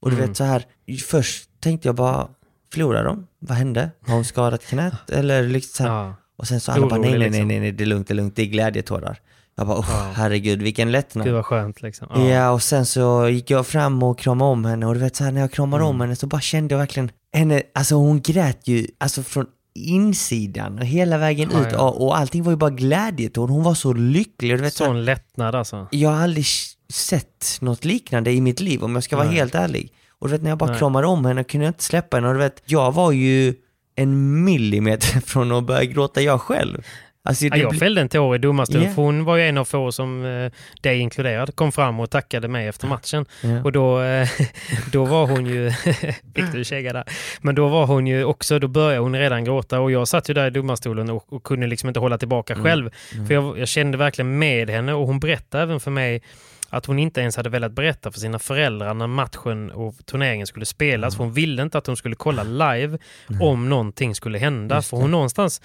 Och 0.00 0.10
du 0.10 0.16
Mm. 0.16 0.28
vet 0.28 0.36
så 0.36 0.44
här, 0.44 0.64
först 1.06 1.50
tänkte 1.60 1.88
jag 1.88 1.94
bara, 1.94 2.28
förlorar 2.72 3.04
de? 3.04 3.26
Vad 3.38 3.58
hände? 3.58 3.90
Har 4.06 4.14
hon 4.14 4.24
skadat 4.24 4.66
knät? 4.66 5.10
Eller 5.10 5.42
liksom. 5.48 5.86
Ja. 5.86 6.14
Och 6.38 6.46
sen 6.48 6.60
så 6.60 6.72
alla 6.72 6.86
bara, 6.86 7.00
nej, 7.00 7.10
nej, 7.10 7.18
nej, 7.18 7.28
liksom. 7.30 7.48
nej, 7.48 7.60
nej, 7.60 7.72
det 7.72 7.84
är 7.84 7.86
lugnt, 7.86 8.08
det 8.08 8.12
är 8.12 8.16
lugnt, 8.16 8.36
det 8.36 8.42
är 8.42 8.46
glädjetårar. 8.46 9.18
Jag 9.56 9.66
bara, 9.66 9.78
oh, 9.78 9.86
Ja. 9.90 10.10
herregud, 10.14 10.62
vilken 10.62 10.90
lättnad. 10.92 11.24
Gud 11.26 11.34
vad 11.34 11.44
skönt 11.46 11.82
liksom. 11.82 12.08
Ja. 12.28 12.50
och 12.50 12.62
sen 12.62 12.86
så 12.86 13.28
gick 13.28 13.50
jag 13.50 13.66
fram 13.66 14.02
och 14.02 14.18
kramade 14.18 14.50
om 14.50 14.64
henne 14.64 14.86
och 14.86 14.94
du 14.94 15.00
vet 15.00 15.16
så 15.16 15.24
här, 15.24 15.32
när 15.32 15.40
jag 15.40 15.52
kramade 15.52 15.82
Mm. 15.84 15.94
om 15.94 16.00
henne 16.00 16.16
så 16.16 16.26
bara 16.26 16.40
kände 16.40 16.74
jag 16.74 16.78
verkligen 16.78 17.10
henne, 17.32 17.62
alltså 17.74 17.94
hon 17.94 18.20
grät 18.20 18.68
ju 18.68 18.86
alltså 18.98 19.22
från 19.22 19.46
insidan 19.84 20.78
och 20.78 20.84
hela 20.84 21.18
vägen 21.18 21.50
Ja, 21.52 21.60
ut 21.60 21.72
ja. 21.72 21.90
och, 21.90 22.18
allting 22.18 22.42
var 22.42 22.52
ju 22.52 22.56
bara 22.56 22.70
glädjetår. 22.70 23.48
Hon 23.48 23.62
var 23.62 23.74
så 23.74 23.92
lycklig. 23.92 24.50
Du 24.56 24.62
vet, 24.62 24.74
så 24.74 24.84
Sån 24.84 25.04
lättnad 25.04 25.54
alltså. 25.54 25.86
jag 25.90 26.10
har 26.10 26.22
aldrig 26.22 26.46
sett 26.88 27.58
något 27.60 27.84
liknande 27.84 28.32
i 28.32 28.40
mitt 28.40 28.60
liv 28.60 28.84
om 28.84 28.94
jag 28.94 29.04
ska 29.04 29.16
vara 29.16 29.26
Nej. 29.26 29.36
helt 29.36 29.54
ärlig. 29.54 29.92
Och 30.18 30.28
du 30.28 30.32
vet 30.32 30.42
när 30.42 30.50
jag 30.50 30.58
bara 30.58 30.70
Nej. 30.70 30.78
kramade 30.78 31.06
om 31.06 31.24
henne 31.24 31.44
kunde 31.44 31.66
jag 31.66 31.70
inte 31.70 31.84
släppa 31.84 32.16
henne 32.16 32.28
och 32.28 32.34
du 32.34 32.40
vet, 32.40 32.62
jag 32.66 32.92
var 32.92 33.12
ju 33.12 33.54
en 33.96 34.44
millimeter 34.44 35.20
från 35.26 35.52
att 35.52 35.64
börja 35.64 35.84
gråta 35.84 36.20
jag 36.20 36.40
själv. 36.40 36.82
Alltså, 37.26 37.46
Ja, 37.46 37.56
jag 37.56 37.78
fällde 37.78 38.00
en 38.00 38.08
tår 38.08 38.34
i 38.34 38.38
domarstolen 38.38 38.84
Ja. 38.88 38.94
för 38.94 39.02
hon 39.02 39.24
var 39.24 39.36
ju 39.36 39.48
en 39.48 39.58
av 39.58 39.64
få 39.64 39.92
som, 39.92 40.24
eh, 40.24 40.52
dig 40.80 40.98
inkluderad, 40.98 41.56
kom 41.56 41.72
fram 41.72 42.00
och 42.00 42.10
tackade 42.10 42.48
mig 42.48 42.66
efter 42.68 42.86
matchen. 42.86 43.26
Ja. 43.42 43.62
Och 43.64 43.72
då, 43.72 44.02
eh, 44.02 44.28
då 44.92 45.04
var 45.04 45.26
hon 45.26 45.46
ju, 45.46 45.70
fick 46.34 46.52
du 46.52 46.64
käga 46.64 46.92
där, 46.92 47.04
men 47.40 47.54
då 47.54 47.68
var 47.68 47.86
hon 47.86 48.06
ju 48.06 48.24
också, 48.24 48.58
då 48.58 48.68
började 48.68 49.00
hon 49.02 49.16
redan 49.18 49.44
gråta 49.44 49.80
och 49.80 49.90
jag 49.90 50.08
satt 50.08 50.28
ju 50.30 50.34
där 50.34 50.46
i 50.46 50.50
domarstolen 50.50 51.10
och, 51.10 51.32
och 51.32 51.42
kunde 51.44 51.66
liksom 51.66 51.88
inte 51.88 52.00
hålla 52.00 52.18
tillbaka 52.18 52.52
Mm. 52.52 52.64
själv. 52.64 52.90
För 53.26 53.34
jag, 53.34 53.58
jag 53.58 53.68
kände 53.68 53.98
verkligen 53.98 54.38
med 54.38 54.70
henne 54.70 54.92
och 54.92 55.06
hon 55.06 55.20
berättade 55.20 55.62
även 55.62 55.80
för 55.80 55.90
mig 55.90 56.22
att 56.70 56.86
hon 56.86 56.98
inte 56.98 57.20
ens 57.20 57.36
hade 57.36 57.48
velat 57.50 57.72
berätta 57.72 58.12
för 58.12 58.20
sina 58.20 58.38
föräldrar 58.38 58.94
när 58.94 59.06
matchen 59.06 59.70
och 59.70 59.94
turneringen 60.06 60.46
skulle 60.46 60.66
spelas. 60.66 61.14
Mm. 61.14 61.16
För 61.16 61.24
hon 61.24 61.32
ville 61.32 61.62
inte 61.62 61.78
att 61.78 61.84
de 61.84 61.96
skulle 61.96 62.14
kolla 62.16 62.42
live 62.42 62.98
om 63.40 63.68
någonting 63.68 64.14
skulle 64.14 64.38
hända. 64.38 64.82
För 64.82 64.96
hon 64.96 65.10
någonstans 65.10 65.60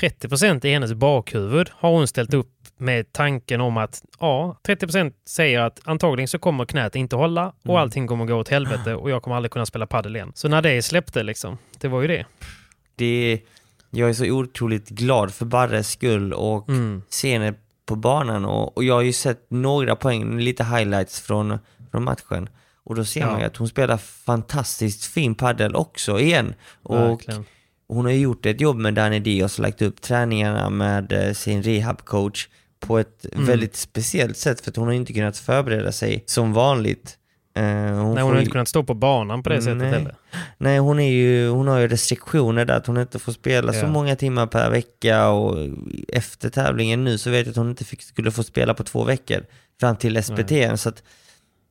30% 0.00 0.66
i 0.66 0.72
hennes 0.72 0.92
bakhuvud 0.94 1.70
har 1.72 1.90
hon 1.90 2.08
ställt 2.08 2.34
upp 2.34 2.50
med 2.76 3.12
tanken 3.12 3.60
om 3.60 3.76
att 3.76 4.02
ja, 4.20 4.60
30% 4.66 5.12
säger 5.26 5.60
att 5.60 5.80
antagligen 5.84 6.28
så 6.28 6.38
kommer 6.38 6.64
knät 6.64 6.96
inte 6.96 7.16
hålla 7.16 7.42
Mm. 7.42 7.52
och 7.74 7.80
allting 7.80 8.06
kommer 8.06 8.24
gå 8.24 8.34
åt 8.34 8.48
helvete 8.48 8.94
och 8.94 9.10
jag 9.10 9.22
kommer 9.22 9.36
aldrig 9.36 9.50
kunna 9.50 9.66
spela 9.66 9.86
padel 9.86 10.16
igen. 10.16 10.32
Så 10.34 10.48
när 10.48 10.62
det 10.62 10.82
släppte 10.82 11.22
liksom, 11.22 11.58
det 11.80 11.88
var 11.88 12.00
ju 12.02 12.08
det. 12.08 12.26
det, 12.96 13.40
jag 13.90 14.08
är 14.08 14.12
så 14.12 14.24
otroligt 14.30 14.88
glad 14.88 15.34
för 15.34 15.44
Barres 15.44 15.90
skull 15.90 16.32
och 16.32 16.68
Mm. 16.68 17.02
henne 17.22 17.54
på 17.86 17.96
banan 17.96 18.44
och, 18.44 18.76
och 18.76 18.84
jag 18.84 18.94
har 18.94 19.02
ju 19.02 19.12
sett 19.12 19.50
några 19.50 19.96
poäng, 19.96 20.38
lite 20.38 20.64
highlights 20.64 21.20
från, 21.20 21.58
från 21.90 22.04
matchen. 22.04 22.48
Och 22.84 22.94
då 22.94 23.04
ser 23.04 23.20
Ja. 23.20 23.26
man 23.30 23.40
ju 23.40 23.46
att 23.46 23.56
hon 23.56 23.68
spelar 23.68 23.96
fantastiskt 23.96 25.04
fin 25.04 25.34
padel 25.34 25.74
också 25.76 26.20
igen. 26.20 26.54
Och 26.82 26.96
Verkligen. 26.96 27.44
Hon 27.88 28.04
har 28.04 28.12
ju 28.12 28.18
gjort 28.18 28.46
ett 28.46 28.60
jobb 28.60 28.76
med 28.76 28.94
Danny 28.94 29.18
Diaz 29.20 29.58
och 29.58 29.62
lagt 29.62 29.82
upp 29.82 30.00
träningarna 30.02 30.70
med 30.70 31.12
eh, 31.12 31.32
sin 31.32 31.62
rehabcoach 31.62 32.48
på 32.80 32.98
ett 32.98 33.26
Mm. 33.32 33.46
väldigt 33.46 33.76
speciellt 33.76 34.36
sätt 34.36 34.60
för 34.60 34.70
att 34.70 34.76
hon 34.76 34.86
har 34.86 34.94
inte 34.94 35.12
kunnat 35.12 35.38
förbereda 35.38 35.92
sig 35.92 36.22
som 36.26 36.52
vanligt. 36.52 37.14
Eh, 37.56 37.62
Nej, 37.62 37.92
hon 37.92 38.16
har 38.18 38.38
inte 38.38 38.50
kunnat 38.50 38.68
stå 38.68 38.82
på 38.84 38.94
banan 38.94 39.42
på 39.42 39.48
det 39.50 39.62
sättet 39.62 39.76
Nej. 39.78 39.90
heller. 39.90 40.14
Nej, 40.58 40.78
hon, 40.78 41.00
är 41.00 41.10
ju, 41.12 41.48
hon 41.48 41.68
har 41.68 41.78
ju 41.78 41.88
restriktioner 41.88 42.64
där 42.64 42.74
att 42.76 42.86
hon 42.86 42.96
inte 42.98 43.18
får 43.18 43.32
spela 43.32 43.72
så 43.72 43.78
Ja. 43.78 43.86
många 43.88 44.16
timmar 44.16 44.46
per 44.46 44.70
vecka 44.70 45.28
och 45.28 45.56
efter 46.08 46.48
tävlingen 46.50 47.04
nu 47.04 47.18
så 47.18 47.30
vet 47.30 47.46
jag 47.46 47.50
att 47.50 47.56
hon 47.56 47.70
inte 47.70 47.84
fick, 47.84 48.02
skulle 48.02 48.30
få 48.30 48.42
spela 48.42 48.74
på 48.74 48.84
två 48.84 49.04
veckor 49.04 49.44
fram 49.80 49.96
till 49.96 50.22
SPT. 50.22 50.52
Så 50.80 50.88
att 50.88 51.02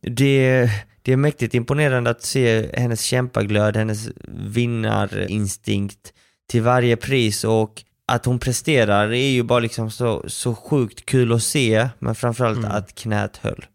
det, 0.01 0.69
det 1.01 1.13
är 1.13 1.17
mäktigt 1.17 1.53
imponerande 1.53 2.09
att 2.09 2.21
se 2.21 2.69
hennes 2.73 3.01
kämpaglöd, 3.01 3.77
hennes 3.77 4.09
vinnarinstinkt 4.27 6.13
till 6.49 6.61
varje 6.61 6.97
pris 6.97 7.43
och 7.43 7.83
att 8.07 8.25
hon 8.25 8.39
presterar 8.39 9.13
är 9.13 9.29
ju 9.29 9.43
bara 9.43 9.59
liksom 9.59 9.91
så, 9.91 10.23
så 10.27 10.55
sjukt 10.55 11.05
kul 11.05 11.33
att 11.33 11.43
se, 11.43 11.89
men 11.99 12.15
framförallt 12.15 12.57
Mm. 12.57 12.71
att 12.71 12.95
knät 12.95 13.37
höll. 13.37 13.65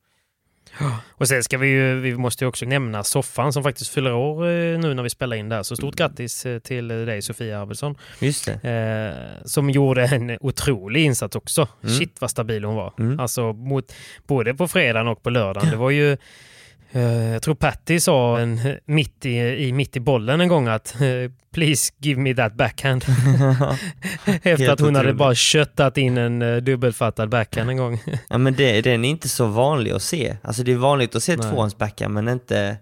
Och 1.10 1.28
sen 1.28 1.42
ska 1.44 1.58
vi 1.58 1.66
ju, 1.68 2.00
vi 2.00 2.16
måste 2.16 2.44
ju 2.44 2.48
också 2.48 2.64
nämna 2.66 3.04
soffan 3.04 3.52
som 3.52 3.62
faktiskt 3.62 3.90
fyller 3.94 4.12
år 4.14 4.46
eh, 4.48 4.78
nu 4.78 4.94
när 4.94 5.02
vi 5.02 5.10
spelar 5.10 5.36
in 5.36 5.48
där. 5.48 5.62
Så 5.62 5.72
Mm. 5.74 5.76
stort 5.76 5.96
grattis 5.96 6.46
eh, 6.46 6.58
till 6.58 6.88
dig 6.88 7.22
Sofia 7.22 7.60
Arvidsson. 7.60 7.94
Just 8.18 8.48
det. 8.62 8.70
Eh, 8.70 9.46
som 9.46 9.70
gjorde 9.70 10.04
en 10.06 10.38
otrolig 10.40 11.04
insats 11.04 11.36
också. 11.36 11.68
Mm. 11.82 11.98
Shit 11.98 12.20
vad 12.20 12.30
stabil 12.30 12.64
hon 12.64 12.74
var. 12.74 12.92
Mm. 12.98 13.20
Alltså 13.20 13.52
mot, 13.52 13.92
både 14.26 14.54
på 14.54 14.68
fredagen 14.68 15.08
och 15.08 15.22
på 15.22 15.30
lördagen. 15.30 15.70
Det 15.70 15.76
var 15.76 15.90
ju 15.90 16.16
jag 17.00 17.42
tror 17.42 17.54
Patty 17.54 18.00
sa 18.00 18.38
en, 18.38 18.60
mitt, 18.84 19.26
i, 19.26 19.38
i, 19.38 19.72
mitt 19.72 19.96
i 19.96 20.00
bollen 20.00 20.40
en 20.40 20.48
gång 20.48 20.68
att 20.68 20.94
eh, 21.00 21.30
“Please 21.54 21.92
give 21.98 22.20
me 22.20 22.34
that 22.34 22.54
backhand”. 22.54 23.04
Efter 24.42 24.70
att 24.70 24.80
hon 24.80 24.94
hade 24.94 25.14
bara 25.14 25.34
köttat 25.34 25.98
in 25.98 26.18
en 26.18 26.42
eh, 26.42 26.56
dubbelfattad 26.56 27.28
backhand 27.28 27.70
en 27.70 27.76
gång. 27.76 27.98
Ja 28.28 28.38
men 28.38 28.54
det, 28.54 28.80
den 28.80 29.04
är 29.04 29.08
inte 29.08 29.28
så 29.28 29.46
vanlig 29.46 29.90
att 29.90 30.02
se. 30.02 30.36
Alltså 30.42 30.62
det 30.62 30.72
är 30.72 30.76
vanligt 30.76 31.14
att 31.16 31.22
se 31.22 31.36
Nej. 31.36 31.50
tvåans 31.50 31.78
backhand 31.78 32.14
men 32.14 32.28
inte 32.28 32.76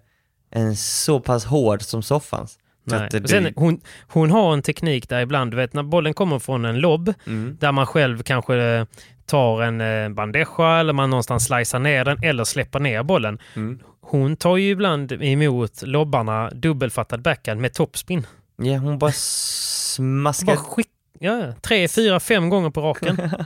en 0.50 0.76
så 0.76 1.20
pass 1.20 1.44
hård 1.44 1.82
som 1.82 2.02
soffans. 2.02 2.58
Nej. 2.84 3.08
Och 3.22 3.30
Sen, 3.30 3.52
hon, 3.56 3.80
hon 4.08 4.30
har 4.30 4.52
en 4.52 4.62
teknik 4.62 5.08
där 5.08 5.20
ibland, 5.20 5.50
du 5.50 5.56
vet 5.56 5.74
när 5.74 5.82
bollen 5.82 6.14
kommer 6.14 6.38
från 6.38 6.64
en 6.64 6.78
lobb, 6.78 7.14
Mm. 7.26 7.56
där 7.60 7.72
man 7.72 7.86
själv 7.86 8.22
kanske 8.22 8.56
eh, 8.56 8.84
tar 9.26 9.62
en 9.62 9.80
eh, 9.80 10.08
bandeja 10.08 10.80
eller 10.80 10.92
man 10.92 11.10
någonstans 11.10 11.44
slicear 11.44 11.78
ner 11.78 12.04
den 12.04 12.18
eller 12.22 12.44
släpper 12.44 12.80
ner 12.80 13.02
bollen. 13.02 13.38
Mm. 13.56 13.80
Hon 14.10 14.36
tar 14.36 14.56
ju 14.56 14.70
ibland 14.70 15.12
emot 15.12 15.82
lobbarna 15.82 16.50
dubbelfattad 16.50 17.22
backhand 17.22 17.60
med 17.60 17.74
topspin. 17.74 18.26
Ja 18.56 18.76
hon 18.78 18.98
bara 18.98 19.12
smaskar. 19.14 20.46
Bara 20.46 20.56
skick, 20.56 20.88
ja, 21.18 21.52
tre, 21.60 21.88
fyra, 21.88 22.20
fem 22.20 22.48
gånger 22.48 22.70
på 22.70 22.80
raken. 22.80 23.30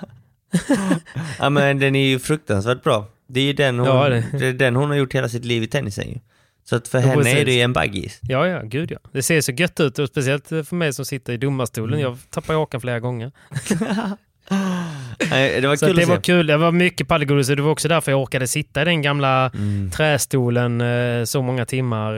Ja 1.39 1.51
men 1.51 1.79
den 1.79 1.97
är 1.97 2.07
ju 2.07 2.19
fruktansvärt 2.19 2.83
bra. 2.83 3.07
Det 3.27 3.41
är 3.41 3.45
ju 3.45 3.53
den 3.53 3.79
hon, 3.79 3.89
Ja, 3.89 4.09
det... 4.09 4.25
det- 4.39 4.47
är 4.47 4.53
den 4.53 4.77
hon 4.77 4.89
har 4.91 4.97
gjort 4.97 5.15
hela 5.15 5.29
sitt 5.29 5.45
liv 5.45 5.63
i 5.63 5.67
tennisen 5.67 6.09
ju. 6.09 6.19
Så 6.65 6.77
att 6.77 6.89
för 6.89 6.99
henne 6.99 7.31
är 7.31 7.45
det 7.45 7.53
ju 7.53 7.61
en 7.61 7.73
baggis. 7.73 8.19
Ja, 8.23 8.47
ja, 8.49 8.63
gud 8.65 8.91
ja. 8.91 8.99
Det 9.13 9.23
ser 9.23 9.41
så 9.41 9.53
gött 9.53 9.81
ut 9.81 9.99
och 9.99 10.09
speciellt 10.09 10.49
för 10.49 10.75
mig 10.75 10.93
som 10.93 11.05
sitter 11.05 11.33
i 11.33 11.37
domarstolen. 11.37 12.01
Jag 12.01 12.19
tappar 12.31 12.55
hakan 12.55 12.81
flera 12.81 13.01
gånger. 13.01 13.33
Nej, 15.31 15.61
det 15.61 15.69
var 15.69 15.77
Så 15.77 15.87
kul 15.87 15.97
det 15.97 16.05
var 16.05 16.17
kul. 16.17 16.47
Det 16.47 16.57
var 16.57 16.73
mycket 16.73 17.09
paddelgodis 17.09 17.51
och 17.51 17.57
det 17.57 17.63
var 17.63 17.71
också 17.71 17.89
därför 17.89 18.13
jag 18.13 18.23
orkade 18.23 18.47
sitta 18.47 18.83
i 18.83 18.85
den 18.85 19.03
gamla 19.03 19.51
Mm. 19.55 19.91
trästolen 19.91 20.81
eh, 20.81 21.25
så 21.25 21.43
många 21.43 21.65
timmar 21.67 22.13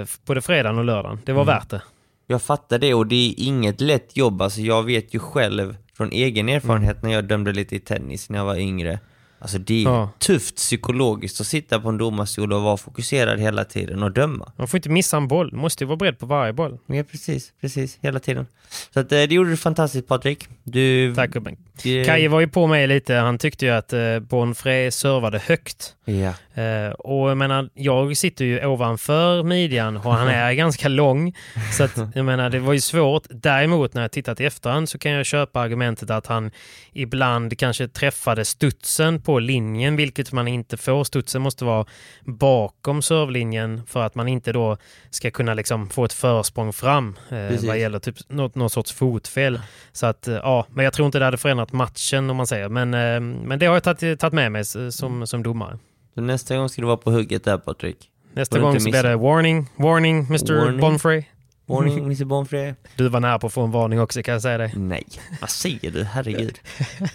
eh, 0.00 0.06
både 0.26 0.42
fredagen 0.42 0.78
och 0.78 0.84
lördagen. 0.84 1.18
Det 1.24 1.32
var 1.32 1.42
Mm. 1.42 1.54
värt 1.54 1.70
det. 1.70 1.82
Jag 2.26 2.42
fattar 2.42 2.78
det 2.78 2.94
och 2.94 3.06
det 3.06 3.28
är 3.28 3.34
inget 3.36 3.80
lätt 3.80 4.16
jobb. 4.16 4.42
Alltså 4.42 4.60
jag 4.60 4.82
vet 4.82 5.14
ju 5.14 5.18
själv 5.18 5.76
från 5.96 6.10
egen 6.12 6.48
erfarenhet 6.48 7.02
när 7.02 7.12
jag 7.12 7.24
dömde 7.24 7.52
lite 7.52 7.76
i 7.76 7.80
tennis 7.80 8.30
när 8.30 8.38
jag 8.38 8.44
var 8.44 8.56
yngre. 8.56 8.98
Alltså 9.42 9.58
det 9.58 9.80
är 9.80 9.84
Ja. 9.84 10.10
tufft 10.18 10.56
psykologiskt 10.56 11.40
att 11.40 11.46
sitta 11.46 11.80
på 11.80 11.88
en 11.88 11.98
domarstol 11.98 12.52
och 12.52 12.62
vara 12.62 12.76
fokuserad 12.76 13.40
hela 13.40 13.64
tiden 13.64 14.02
och 14.02 14.12
döma. 14.12 14.52
Man 14.56 14.68
får 14.68 14.78
inte 14.78 14.88
missa 14.88 15.16
en 15.16 15.28
boll. 15.28 15.52
Måste 15.52 15.84
ju 15.84 15.88
vara 15.88 15.96
beredd 15.96 16.18
på 16.18 16.26
varje 16.26 16.52
boll. 16.52 16.78
Ja, 16.86 17.02
precis, 17.10 17.52
precis, 17.60 17.98
hela 18.02 18.20
tiden. 18.20 18.46
Så 18.94 19.00
att, 19.00 19.12
eh, 19.12 19.16
det 19.22 19.34
gjorde 19.34 19.50
du 19.50 19.56
fantastiskt 19.56 20.08
Patrik. 20.08 20.48
Du... 20.64 21.14
Tack 21.14 21.30
gubben. 21.30 21.56
du- 21.82 22.04
Kaje 22.04 22.28
var 22.28 22.40
ju 22.40 22.48
på 22.48 22.66
mig 22.66 22.86
lite. 22.86 23.14
Han 23.14 23.38
tyckte 23.38 23.66
ju 23.66 23.72
att 23.72 23.92
eh, 23.92 24.18
Bonfré 24.20 24.90
servade 24.90 25.38
högt. 25.38 25.94
Ja. 26.04 26.34
Eh, 26.54 26.90
och 26.92 27.30
jag 27.30 27.36
menar, 27.36 27.68
jag 27.74 28.16
sitter 28.16 28.44
ju 28.44 28.66
ovanför 28.66 29.42
midjan 29.42 29.96
och 29.96 30.14
han 30.14 30.28
är 30.28 30.52
ganska 30.62 30.88
lång. 30.88 31.36
Så 31.72 31.84
att, 31.84 31.96
jag 32.14 32.24
menar, 32.24 32.50
det 32.50 32.58
var 32.58 32.72
ju 32.72 32.80
svårt. 32.80 33.22
Däremot 33.30 33.94
när 33.94 34.02
jag 34.02 34.12
tittat 34.12 34.40
i 34.40 34.44
efterhand 34.44 34.88
så 34.88 34.98
kan 34.98 35.12
jag 35.12 35.26
köpa 35.26 35.60
argumentet 35.60 36.10
att 36.10 36.26
han 36.26 36.50
ibland 36.92 37.58
kanske 37.58 37.88
träffade 37.88 38.44
studsen 38.44 39.22
på 39.22 39.38
linjen, 39.38 39.96
vilket 39.96 40.32
man 40.32 40.48
inte 40.48 40.76
får. 40.76 41.04
Studsen 41.04 41.42
måste 41.42 41.64
vara 41.64 41.86
bakom 42.24 43.02
servlinjen 43.02 43.82
för 43.86 44.02
att 44.02 44.14
man 44.14 44.28
inte 44.28 44.52
då 44.52 44.76
ska 45.10 45.30
kunna 45.30 45.54
liksom 45.54 45.90
få 45.90 46.04
ett 46.04 46.12
försprång 46.12 46.72
fram 46.72 47.18
Precis. 47.28 47.68
vad 47.68 47.78
gäller 47.78 47.98
typ 47.98 48.16
något, 48.28 48.54
något 48.54 48.72
sorts 48.72 48.92
fotfel. 48.92 49.60
Så 49.92 50.06
att, 50.06 50.28
eh, 50.28 50.34
ja, 50.34 50.66
men 50.70 50.84
jag 50.84 50.94
tror 50.94 51.06
inte 51.06 51.18
det 51.18 51.24
hade 51.24 51.36
förändrat 51.36 51.72
matchen 51.72 52.30
om 52.30 52.36
man 52.36 52.46
säger. 52.46 52.68
Men, 52.68 52.90
men 53.32 53.58
det 53.58 53.66
har 53.66 53.74
jag 53.74 53.82
tagit, 53.82 54.32
med 54.32 54.52
mig 54.52 54.64
som, 54.64 55.26
som 55.26 55.42
domare. 55.42 55.78
Så 56.14 56.20
nästa 56.20 56.56
gång 56.56 56.68
ska 56.68 56.82
du 56.82 56.86
vara 56.86 56.96
på 56.96 57.10
hugget 57.10 57.44
där 57.44 57.58
Patrik. 57.58 58.10
Nästa 58.32 58.58
gång 58.58 58.80
så 58.80 58.90
blir 58.90 59.02
det 59.02 59.16
warning, 59.16 59.66
warning 59.76 60.18
Mr 60.18 60.58
Warning. 60.58 60.80
Bonfrey. 60.80 61.24
Warning 61.66 61.98
Mr 61.98 62.24
Bonfré. 62.24 62.74
Du 62.96 63.08
var 63.08 63.20
nära 63.20 63.38
på 63.38 63.46
att 63.46 63.52
få 63.52 63.62
en 63.62 63.70
varning 63.70 64.00
också 64.00 64.22
kan 64.22 64.32
jag 64.32 64.42
säga 64.42 64.58
dig. 64.58 64.72
Nej, 64.76 65.06
vad 65.40 65.50
säger 65.50 65.90
du? 65.90 66.04
Herregud. 66.04 66.58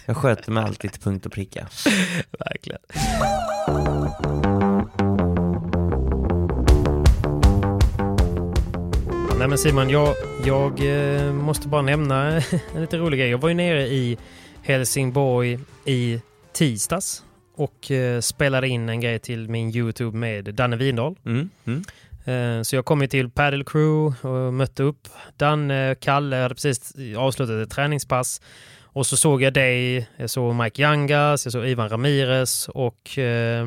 Jag 0.06 0.16
sköter 0.16 0.52
mig 0.52 0.64
alltid 0.64 0.92
till 0.92 1.00
punkt 1.00 1.26
och 1.26 1.32
pricka. 1.32 1.68
Verkligen. 2.38 2.80
Nej 9.38 9.48
men 9.48 9.58
Simon, 9.58 9.90
jag, 9.90 10.14
jag 10.44 10.80
eh, 11.16 11.32
måste 11.32 11.68
bara 11.68 11.82
nämna 11.82 12.32
en 12.74 12.80
lite 12.80 12.96
rolig 12.96 13.18
grej. 13.20 13.30
Jag 13.30 13.38
var 13.38 13.48
ju 13.48 13.54
nere 13.54 13.86
i 13.86 14.18
Helsingborg 14.62 15.58
i 15.84 16.20
tisdags 16.52 17.22
och 17.58 17.90
eh, 17.90 18.20
spelade 18.20 18.68
in 18.68 18.88
en 18.88 19.00
grej 19.00 19.18
till 19.18 19.48
min 19.48 19.76
YouTube 19.76 20.16
med 20.18 20.54
Danne 20.54 20.76
Windahl. 20.76 21.16
Mm. 21.26 21.50
Mm. 21.66 21.84
Eh, 22.58 22.62
Så 22.62 22.76
jag 22.76 22.84
kom 22.84 23.00
ju 23.02 23.06
till 23.08 23.30
Paddle 23.30 23.64
Crew 23.64 24.28
och 24.28 24.54
mötte 24.54 24.82
upp 24.82 25.08
Danne, 25.36 25.94
Kalle, 26.00 26.36
hade 26.36 26.54
precis 26.54 26.94
avslutat 27.16 27.54
ett 27.66 27.70
träningspass. 27.70 28.40
Och 28.82 29.06
så 29.06 29.16
såg 29.16 29.42
jag 29.42 29.52
dig, 29.54 30.08
jag 30.16 30.30
såg 30.30 30.54
Mike 30.54 30.82
Yangas, 30.82 31.46
jag 31.46 31.52
såg 31.52 31.66
Ivan 31.66 31.88
Ramirez 31.88 32.68
och 32.68 33.18
eh, 33.18 33.66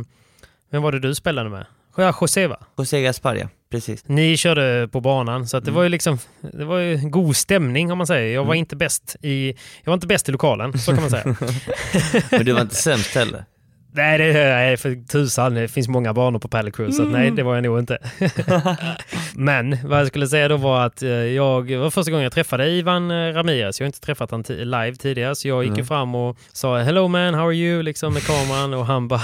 vem 0.70 0.82
var 0.82 0.92
det 0.92 1.00
du 1.00 1.16
spelade 1.16 1.50
med? 1.50 1.66
Ja, 1.98 2.16
Joseva. 2.22 2.58
José 2.78 3.02
Gaspar, 3.02 3.36
ja. 3.36 3.48
Precis. 3.72 4.04
Ni 4.08 4.38
körde 4.38 4.88
på 4.92 5.02
banan 5.02 5.48
så 5.48 5.60
det 5.60 5.64
Mm. 5.68 5.76
var 5.76 5.84
ju 5.84 5.90
liksom 5.90 6.18
det 6.42 6.66
var 6.66 6.78
ju 6.80 6.98
god 7.10 7.36
stämning 7.36 7.92
om 7.92 7.98
man 7.98 8.08
säger. 8.08 8.34
Jag 8.34 8.42
var 8.44 8.54
Mm. 8.54 8.60
inte 8.60 8.76
bäst 8.76 9.16
i 9.22 9.48
jag 9.84 9.86
var 9.86 9.94
inte 9.94 10.08
bäst 10.08 10.30
i 10.30 10.32
lokalen, 10.32 10.80
så 10.80 10.92
kan 10.92 11.02
man 11.02 11.10
säga. 11.10 11.24
Men 12.32 12.46
du 12.46 12.52
var 12.54 12.62
inte 12.62 12.76
sämst 12.76 13.16
heller. 13.16 13.46
Nej, 13.94 14.18
det 14.18 14.40
är 14.40 14.78
för 14.78 15.08
tusan. 15.08 15.54
Det 15.54 15.68
finns 15.68 15.88
många 15.88 16.14
banor 16.14 16.40
på 16.40 16.48
Paddle 16.48 16.72
Cruise, 16.72 16.98
så 16.98 17.04
att 17.04 17.10
nej, 17.12 17.32
det 17.32 17.44
var 17.44 17.56
jag 17.56 17.64
nog 17.64 17.80
inte. 17.80 17.98
Men 19.36 19.78
vad 19.84 20.00
jag 20.00 20.08
skulle 20.08 20.28
säga 20.28 20.48
då 20.48 20.58
var 20.58 20.86
att 20.86 21.04
eh, 21.04 21.10
jag, 21.10 21.72
var 21.76 21.90
första 21.90 22.12
gången 22.12 22.24
jag 22.24 22.34
träffade 22.34 22.68
Ivan 22.70 23.12
eh, 23.12 23.34
Ramirez. 23.34 23.80
Jag 23.80 23.86
har 23.86 23.88
inte 23.88 24.00
träffat 24.00 24.32
honom 24.32 24.46
live 24.50 24.96
tidigare, 24.96 25.36
så 25.36 25.48
jag 25.48 25.64
gick 25.64 25.72
Mm. 25.74 25.86
fram 25.86 26.16
och 26.16 26.38
sa 26.54 26.78
“Hello 26.78 27.08
man, 27.08 27.34
how 27.34 27.46
are 27.48 27.56
you?” 27.56 27.82
liksom 27.84 28.14
med 28.14 28.24
kameran 28.24 28.74
och 28.74 28.86
han 28.86 29.08
bara 29.08 29.22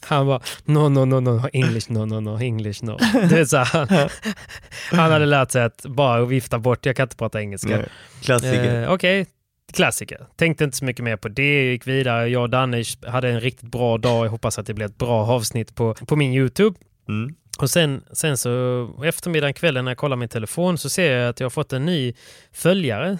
han 0.00 0.26
bara 0.26 0.40
“No, 0.64 0.88
no, 0.88 1.04
no, 1.04 1.20
no, 1.20 1.48
English, 1.52 1.92
no, 1.92 1.98
no, 2.04 2.20
no, 2.20 2.40
English, 2.42 2.84
no”. 2.84 2.98
Det 3.28 3.38
är 3.40 3.44
så 3.44 3.56
han, 3.58 3.88
han 4.90 5.12
hade 5.12 5.26
lärt 5.26 5.50
sig 5.50 5.62
att 5.62 5.82
bara 5.82 6.24
vifta 6.24 6.58
bort, 6.58 6.86
jag 6.86 6.96
kan 6.96 7.04
inte 7.04 7.16
prata 7.16 7.40
engelska. 7.40 7.80
Klassiker. 8.22 8.82
Eh, 8.82 8.92
Okej, 8.92 9.26
klassiker. 9.76 10.26
Tänkte 10.36 10.64
inte 10.64 10.76
så 10.76 10.84
mycket 10.84 11.04
mer 11.04 11.16
på 11.16 11.28
det. 11.28 11.70
Gick 11.72 11.86
vidare. 11.86 12.28
Jag 12.28 12.42
och 12.42 12.50
Danne 12.50 12.84
hade 13.06 13.28
en 13.28 13.40
riktigt 13.40 13.70
bra 13.70 13.98
dag. 13.98 14.26
Jag 14.26 14.30
hoppas 14.30 14.58
att 14.58 14.66
det 14.66 14.74
blir 14.74 14.86
ett 14.86 14.98
bra 14.98 15.26
avsnitt 15.26 15.74
på, 15.74 15.94
på 15.94 16.16
min 16.16 16.32
YouTube. 16.32 16.78
Mm. 17.08 17.34
Och 17.58 17.70
sen, 17.70 18.02
sen 18.12 18.38
så 18.38 18.50
eftermiddagen, 19.04 19.54
kvällen 19.54 19.84
när 19.84 19.90
jag 19.90 19.98
kollar 19.98 20.16
min 20.16 20.28
telefon 20.28 20.78
så 20.78 20.88
ser 20.88 21.16
jag 21.16 21.28
att 21.28 21.40
jag 21.40 21.44
har 21.44 21.50
fått 21.50 21.72
en 21.72 21.86
ny 21.86 22.14
följare. 22.52 23.18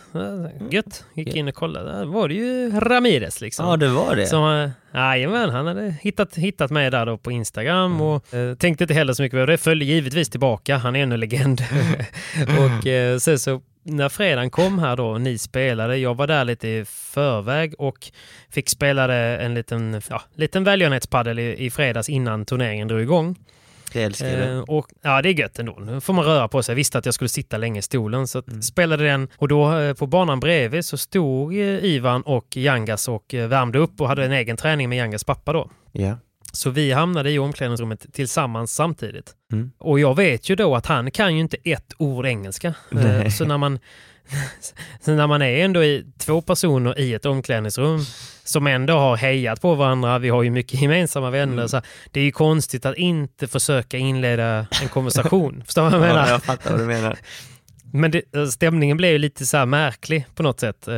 Gött. 0.71 1.05
Gick 1.15 1.35
in 1.35 1.49
och 1.49 1.55
kollade. 1.55 1.93
Där 1.93 2.05
var 2.05 2.29
det 2.29 2.35
ju 2.35 2.81
Ramirez 2.81 3.41
liksom. 3.41 3.67
Ja, 3.67 3.77
det 3.77 3.89
var 3.89 4.17
det. 4.17 4.27
Som, 4.27 4.71
jajamän, 4.95 5.51
han 5.51 5.67
hade 5.67 5.95
hittat, 6.01 6.35
hittat 6.35 6.71
mig 6.71 6.91
där 6.91 7.07
då 7.07 7.19
på 7.19 7.31
Instagram 7.31 8.01
och 8.01 8.35
eh, 8.35 8.55
tänkte 8.55 8.85
inte 8.85 8.95
heller 8.95 9.13
så 9.13 9.23
mycket 9.23 9.41
på 9.41 9.47
det. 9.47 9.59
Följde 9.59 9.85
givetvis 9.85 10.31
tillbaka, 10.31 10.77
han 10.77 10.97
är 10.97 11.03
ännu 11.03 11.17
legend. 11.17 11.63
och 12.59 12.87
eh, 12.87 13.19
sen 13.19 13.39
så 13.39 13.63
när 13.87 14.09
fredagen 14.09 14.51
kom 14.51 14.79
här 14.79 14.97
då, 14.97 15.19
ni 15.19 15.39
spelade, 15.39 15.97
jag 15.97 16.15
var 16.15 16.27
där 16.27 16.45
lite 16.45 16.69
i 16.69 16.85
förväg 16.85 17.75
och 17.79 18.11
fick 18.51 18.69
spela 18.69 19.07
det 19.07 19.37
en 19.37 19.55
liten, 19.55 20.01
ja, 20.11 20.23
liten 20.35 20.65
välgörenhetspaddel 20.65 21.39
i, 21.39 21.65
i 21.65 21.71
fredags 21.71 22.09
innan 22.09 22.45
turneringen 22.45 22.89
drog 22.89 23.01
igång. 23.01 23.37
Det 23.93 24.03
älskar 24.03 24.27
jag. 24.27 24.53
Eh, 24.57 24.61
och, 24.61 24.87
ja, 25.03 25.23
det 25.23 25.29
är 25.29 25.33
gött 25.33 25.59
ändå. 25.59 25.73
Nu 25.81 26.01
får 26.01 26.13
man 26.13 26.25
röra 26.25 26.49
på 26.49 26.63
sig. 26.63 26.73
Jag 26.73 26.77
visste 26.77 26.99
att 26.99 27.05
jag 27.05 27.15
skulle 27.15 27.29
sitta 27.29 27.57
länge 27.57 27.79
i 27.79 27.83
stolen 27.83 28.27
så 28.29 28.43
Mm. 28.49 28.63
spelade 28.63 29.05
den 29.05 29.29
och 29.37 29.49
då 29.49 29.79
eh, 29.79 29.95
på 29.95 30.07
banan 30.07 30.41
bredvid 30.41 30.85
så 30.85 30.97
stod 30.99 31.53
eh, 31.55 31.61
Ivan 31.85 32.23
och 32.23 32.57
Yangas 32.57 33.09
och 33.09 33.35
eh, 33.35 33.49
värmde 33.49 33.79
upp 33.79 34.01
och 34.01 34.09
hade 34.09 34.25
en 34.25 34.33
egen 34.33 34.57
träning 34.57 34.89
med 34.89 34.99
Yangas 34.99 35.25
pappa 35.25 35.53
då. 35.53 35.71
Ja. 35.93 36.19
Så 36.53 36.71
vi 36.71 36.93
hamnade 36.93 37.31
i 37.31 37.39
omklädningsrummet 37.39 38.07
tillsammans 38.13 38.75
samtidigt. 38.75 39.36
Mm. 39.57 39.71
Och 39.79 40.01
jag 40.01 40.17
vet 40.17 40.49
ju 40.51 40.57
då 40.57 40.77
att 40.77 40.87
han 40.87 41.11
kan 41.11 41.35
ju 41.35 41.41
inte 41.41 41.57
ett 41.65 41.93
ord 41.99 42.27
engelska. 42.27 42.69
Eh, 42.69 42.75
Nej. 42.91 43.31
Så 43.31 43.45
när 43.45 43.59
man, 43.59 43.79
så 45.01 45.11
när 45.11 45.27
man 45.27 45.43
är 45.43 45.65
ändå 45.65 45.85
i 45.85 46.05
två 46.19 46.41
personer 46.43 46.99
i 46.99 47.15
ett 47.15 47.27
omklädningsrum 47.27 48.01
som 48.45 48.67
ändå 48.67 48.95
har 48.95 49.17
hejat 49.17 49.61
på 49.61 49.75
varandra, 49.75 50.19
vi 50.19 50.29
har 50.29 50.43
ju 50.43 50.51
mycket 50.51 50.81
gemensamma 50.83 51.31
vänner, 51.31 51.53
Mm. 51.53 51.69
så 51.69 51.81
det 52.11 52.21
är 52.21 52.25
ju 52.25 52.33
konstigt 52.33 52.87
att 52.87 52.97
inte 52.97 53.47
försöka 53.47 53.97
inleda 53.97 54.67
en 54.83 54.89
konversation. 54.89 55.63
Förstår 55.67 55.91
du 55.91 55.99
vad 55.99 56.09
jag 56.09 56.09
Ja, 56.09 56.15
menar? 56.15 56.29
jag 56.31 56.43
fattar 56.43 56.71
vad 56.71 56.81
du 56.81 56.87
menar. 56.87 57.17
Men 57.93 58.11
det, 58.11 58.49
stämningen 58.53 58.97
blev 58.97 59.13
ju 59.13 59.19
lite 59.19 59.47
så 59.47 59.57
här 59.57 59.67
märklig 59.67 60.27
på 60.35 60.43
något 60.43 60.61
sätt. 60.61 60.89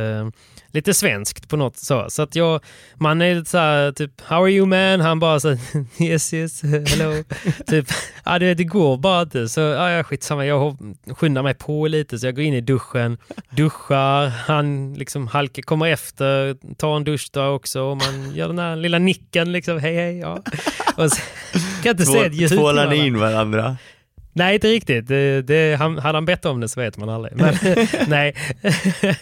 Lite 0.71 0.93
svenskt 0.93 1.49
på 1.49 1.57
något 1.57 1.77
så. 1.77 2.05
Så 2.09 2.21
att 2.21 2.35
jag, 2.35 2.61
man 2.95 3.21
är 3.21 3.35
lite 3.35 3.49
så 3.49 3.57
här, 3.57 3.91
typ, 3.91 4.21
how 4.21 4.43
are 4.43 4.51
you 4.51 4.65
man? 4.65 5.01
Han 5.01 5.19
bara 5.19 5.39
så 5.39 5.57
yes 5.99 6.33
yes, 6.33 6.61
hello. 6.63 7.23
typ, 7.67 7.87
ja 8.25 8.39
det, 8.39 8.53
det 8.53 8.63
går 8.63 8.97
bara 8.97 9.21
inte. 9.21 9.49
Så 9.49 9.61
ja, 9.61 10.03
skitsamma, 10.03 10.45
jag 10.45 10.77
skyndar 11.15 11.43
mig 11.43 11.53
på 11.53 11.87
lite 11.87 12.19
så 12.19 12.27
jag 12.27 12.35
går 12.35 12.45
in 12.45 12.53
i 12.53 12.61
duschen, 12.61 13.17
duschar, 13.49 14.27
han 14.27 14.93
liksom 14.93 15.27
halkar, 15.27 15.61
kommer 15.61 15.85
efter, 15.85 16.55
tar 16.75 16.95
en 16.95 17.03
dusch 17.03 17.29
där 17.33 17.49
också 17.49 17.81
och 17.81 17.97
man 17.97 18.35
gör 18.35 18.47
den 18.47 18.59
här 18.59 18.75
lilla 18.75 18.99
nicken 18.99 19.51
liksom, 19.51 19.79
hej 19.79 19.95
hej. 19.95 20.19
Ja. 20.19 20.43
Och 20.97 21.11
så, 21.11 21.21
kan 21.83 21.91
inte 21.91 22.05
se 22.05 22.19
ett 22.19 22.33
ljud. 22.33 22.49
Tvålar 22.49 22.89
ni 22.89 23.07
in 23.07 23.19
varandra? 23.19 23.77
Nej, 24.33 24.53
inte 24.53 24.67
riktigt. 24.67 25.07
Det, 25.07 25.41
det, 25.41 25.75
han, 25.75 25.97
hade 25.97 26.17
han 26.17 26.25
bett 26.25 26.45
om 26.45 26.59
det 26.59 26.69
så 26.69 26.79
vet 26.79 26.97
man 26.97 27.09
aldrig. 27.09 27.35
Men, 27.35 27.55
nej. 28.07 28.35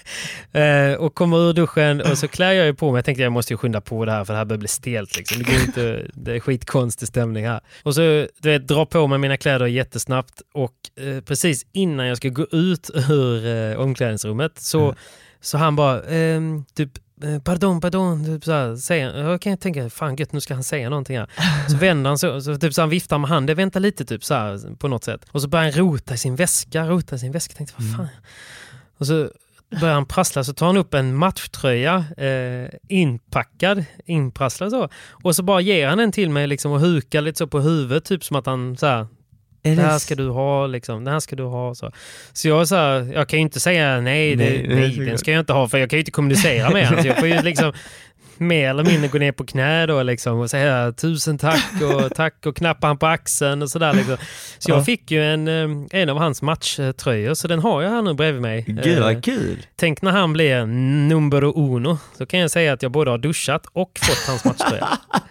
Eh, 0.51 0.93
och 0.93 1.15
kommer 1.15 1.37
ur 1.37 1.53
duschen 1.53 2.01
och 2.01 2.17
så 2.17 2.27
klär 2.27 2.51
jag 2.51 2.65
ju 2.65 2.73
på 2.73 2.91
mig. 2.91 2.97
Jag 2.97 3.05
tänkte 3.05 3.23
jag 3.23 3.31
måste 3.31 3.53
ju 3.53 3.57
skynda 3.57 3.81
på 3.81 4.05
det 4.05 4.11
här 4.11 4.25
för 4.25 4.33
det 4.33 4.37
här 4.37 4.45
börjar 4.45 4.59
bli 4.59 4.67
stelt. 4.67 5.17
Liksom. 5.17 5.37
Det, 5.37 5.51
går 5.51 5.61
inte, 5.61 6.05
det 6.13 6.35
är 6.35 6.39
skitkonstig 6.39 7.07
stämning 7.07 7.45
här. 7.47 7.59
Och 7.83 7.95
så 7.95 8.01
du 8.41 8.49
vet, 8.49 8.67
drar 8.67 8.85
på 8.85 9.07
mig 9.07 9.19
mina 9.19 9.37
kläder 9.37 9.65
jättesnabbt 9.65 10.41
och 10.53 10.73
eh, 11.01 11.21
precis 11.21 11.65
innan 11.73 12.07
jag 12.07 12.17
ska 12.17 12.29
gå 12.29 12.47
ut 12.51 12.89
ur 13.09 13.45
eh, 13.45 13.79
omklädningsrummet 13.79 14.59
så, 14.59 14.95
så 15.41 15.57
han 15.57 15.75
bara 15.75 16.03
ehm, 16.03 16.65
typ 16.75 16.91
Pardon, 17.43 17.81
pardon, 17.81 18.25
typ 18.25 18.43
så 18.43 18.51
här, 18.51 18.75
säger, 18.75 19.17
jag 19.17 19.41
kan 19.41 19.57
tänka, 19.57 19.89
fan 19.89 20.15
gött 20.15 20.33
nu 20.33 20.41
ska 20.41 20.53
han 20.53 20.63
säga 20.63 20.89
någonting 20.89 21.17
här. 21.17 21.29
Så 21.69 21.77
vänder 21.79 22.09
han 22.09 22.17
så, 22.17 22.41
så, 22.41 22.55
typ 22.55 22.73
så 22.73 22.81
han 22.81 22.89
viftar 22.89 23.17
med 23.17 23.29
handen, 23.29 23.55
vänta 23.55 23.79
lite 23.79 24.05
typ 24.05 24.23
så 24.23 24.33
här, 24.33 24.75
på 24.75 24.87
något 24.87 25.03
sätt. 25.03 25.25
Och 25.31 25.41
så 25.41 25.47
börjar 25.47 25.65
han 25.65 25.73
rota 25.73 26.13
i 26.13 26.17
sin 26.17 26.35
väska, 26.35 26.87
rota 26.87 27.15
i 27.15 27.19
sin 27.19 27.31
väska, 27.31 27.53
tänkte 27.53 27.75
vad 27.77 27.95
fan. 27.95 28.07
Och 28.97 29.07
så 29.07 29.29
börjar 29.81 29.93
han 29.93 30.05
prassla, 30.05 30.43
så 30.43 30.53
tar 30.53 30.65
han 30.65 30.77
upp 30.77 30.93
en 30.93 31.15
matchtröja, 31.15 32.05
eh, 32.17 32.69
inpackad, 32.87 33.85
inprasslad 34.05 34.71
så. 34.71 34.89
Och 35.09 35.35
så 35.35 35.43
bara 35.43 35.61
ger 35.61 35.87
han 35.87 35.97
den 35.97 36.11
till 36.11 36.29
mig 36.29 36.47
liksom 36.47 36.71
och 36.71 36.79
hukar 36.79 37.21
lite 37.21 37.37
så 37.37 37.47
på 37.47 37.59
huvudet, 37.59 38.05
typ 38.05 38.23
som 38.23 38.35
att 38.35 38.45
han 38.45 38.77
så 38.77 38.85
här, 38.85 39.07
Är 39.71 39.75
det 39.75 39.81
här 39.81 39.93
det 39.93 39.99
ska 39.99 40.15
du 40.15 40.29
ha, 40.29 40.67
liksom. 40.67 41.03
Det 41.03 41.11
här 41.11 41.19
ska 41.19 41.35
du 41.35 41.43
ha. 41.43 41.75
Så, 41.75 41.91
så 42.33 42.47
jag, 42.47 42.67
så 42.67 42.75
här, 42.75 43.11
jag 43.13 43.29
kan 43.29 43.39
ju 43.39 43.43
inte 43.43 43.59
säga 43.59 44.01
nej, 44.01 44.35
det, 44.35 44.43
Nej, 44.45 44.65
nej, 44.67 44.95
det 44.99 45.05
den 45.05 45.17
ska 45.17 45.31
jag 45.31 45.39
inte 45.39 45.53
ha, 45.53 45.67
för 45.67 45.77
jag 45.77 45.89
kan 45.89 45.97
ju 45.97 46.01
inte 46.01 46.11
kommunicera 46.11 46.69
med 46.69 46.87
honom. 46.87 47.05
Jag 47.05 47.17
får 47.19 47.27
ju 47.27 47.41
liksom 47.43 47.73
mer 48.39 48.69
eller 48.69 48.83
mindre 48.83 49.07
gå 49.07 49.17
ner 49.17 49.31
på 49.31 49.45
knä 49.45 49.85
då 49.85 50.03
liksom 50.03 50.39
och 50.39 50.49
säga 50.49 50.91
tusen 50.91 51.37
tack 51.37 51.65
och 51.81 52.11
tack 52.15 52.45
och 52.45 52.55
knappa 52.55 52.87
han 52.87 52.97
på 52.97 53.05
axeln 53.07 53.61
och 53.61 53.69
sådär. 53.69 53.93
Liksom. 53.93 54.17
Så 54.57 54.71
jag 54.71 54.79
Ja. 54.79 54.83
fick 54.83 55.11
ju 55.11 55.23
en, 55.23 55.47
eh, 55.47 55.99
en 56.01 56.09
av 56.09 56.17
hans 56.17 56.41
matchtröjor 56.41 57.33
så 57.33 57.47
den 57.47 57.59
har 57.59 57.81
jag 57.81 57.89
här 57.89 58.01
nu 58.01 58.13
bredvid 58.13 58.41
mig. 58.41 58.63
Gud 58.67 58.97
Eh, 58.97 59.03
vad 59.03 59.23
kul! 59.23 59.65
Tänk 59.75 60.01
när 60.01 60.11
han 60.11 60.33
blir 60.33 60.65
numero 61.07 61.75
uno. 61.75 61.97
Så 62.17 62.25
kan 62.25 62.39
jag 62.39 62.51
säga 62.51 62.73
att 62.73 62.83
jag 62.83 62.91
både 62.91 63.11
har 63.11 63.17
duschat 63.17 63.65
och 63.73 63.99
fått 64.01 64.27
hans 64.27 64.45
matchtröja. 64.45 64.87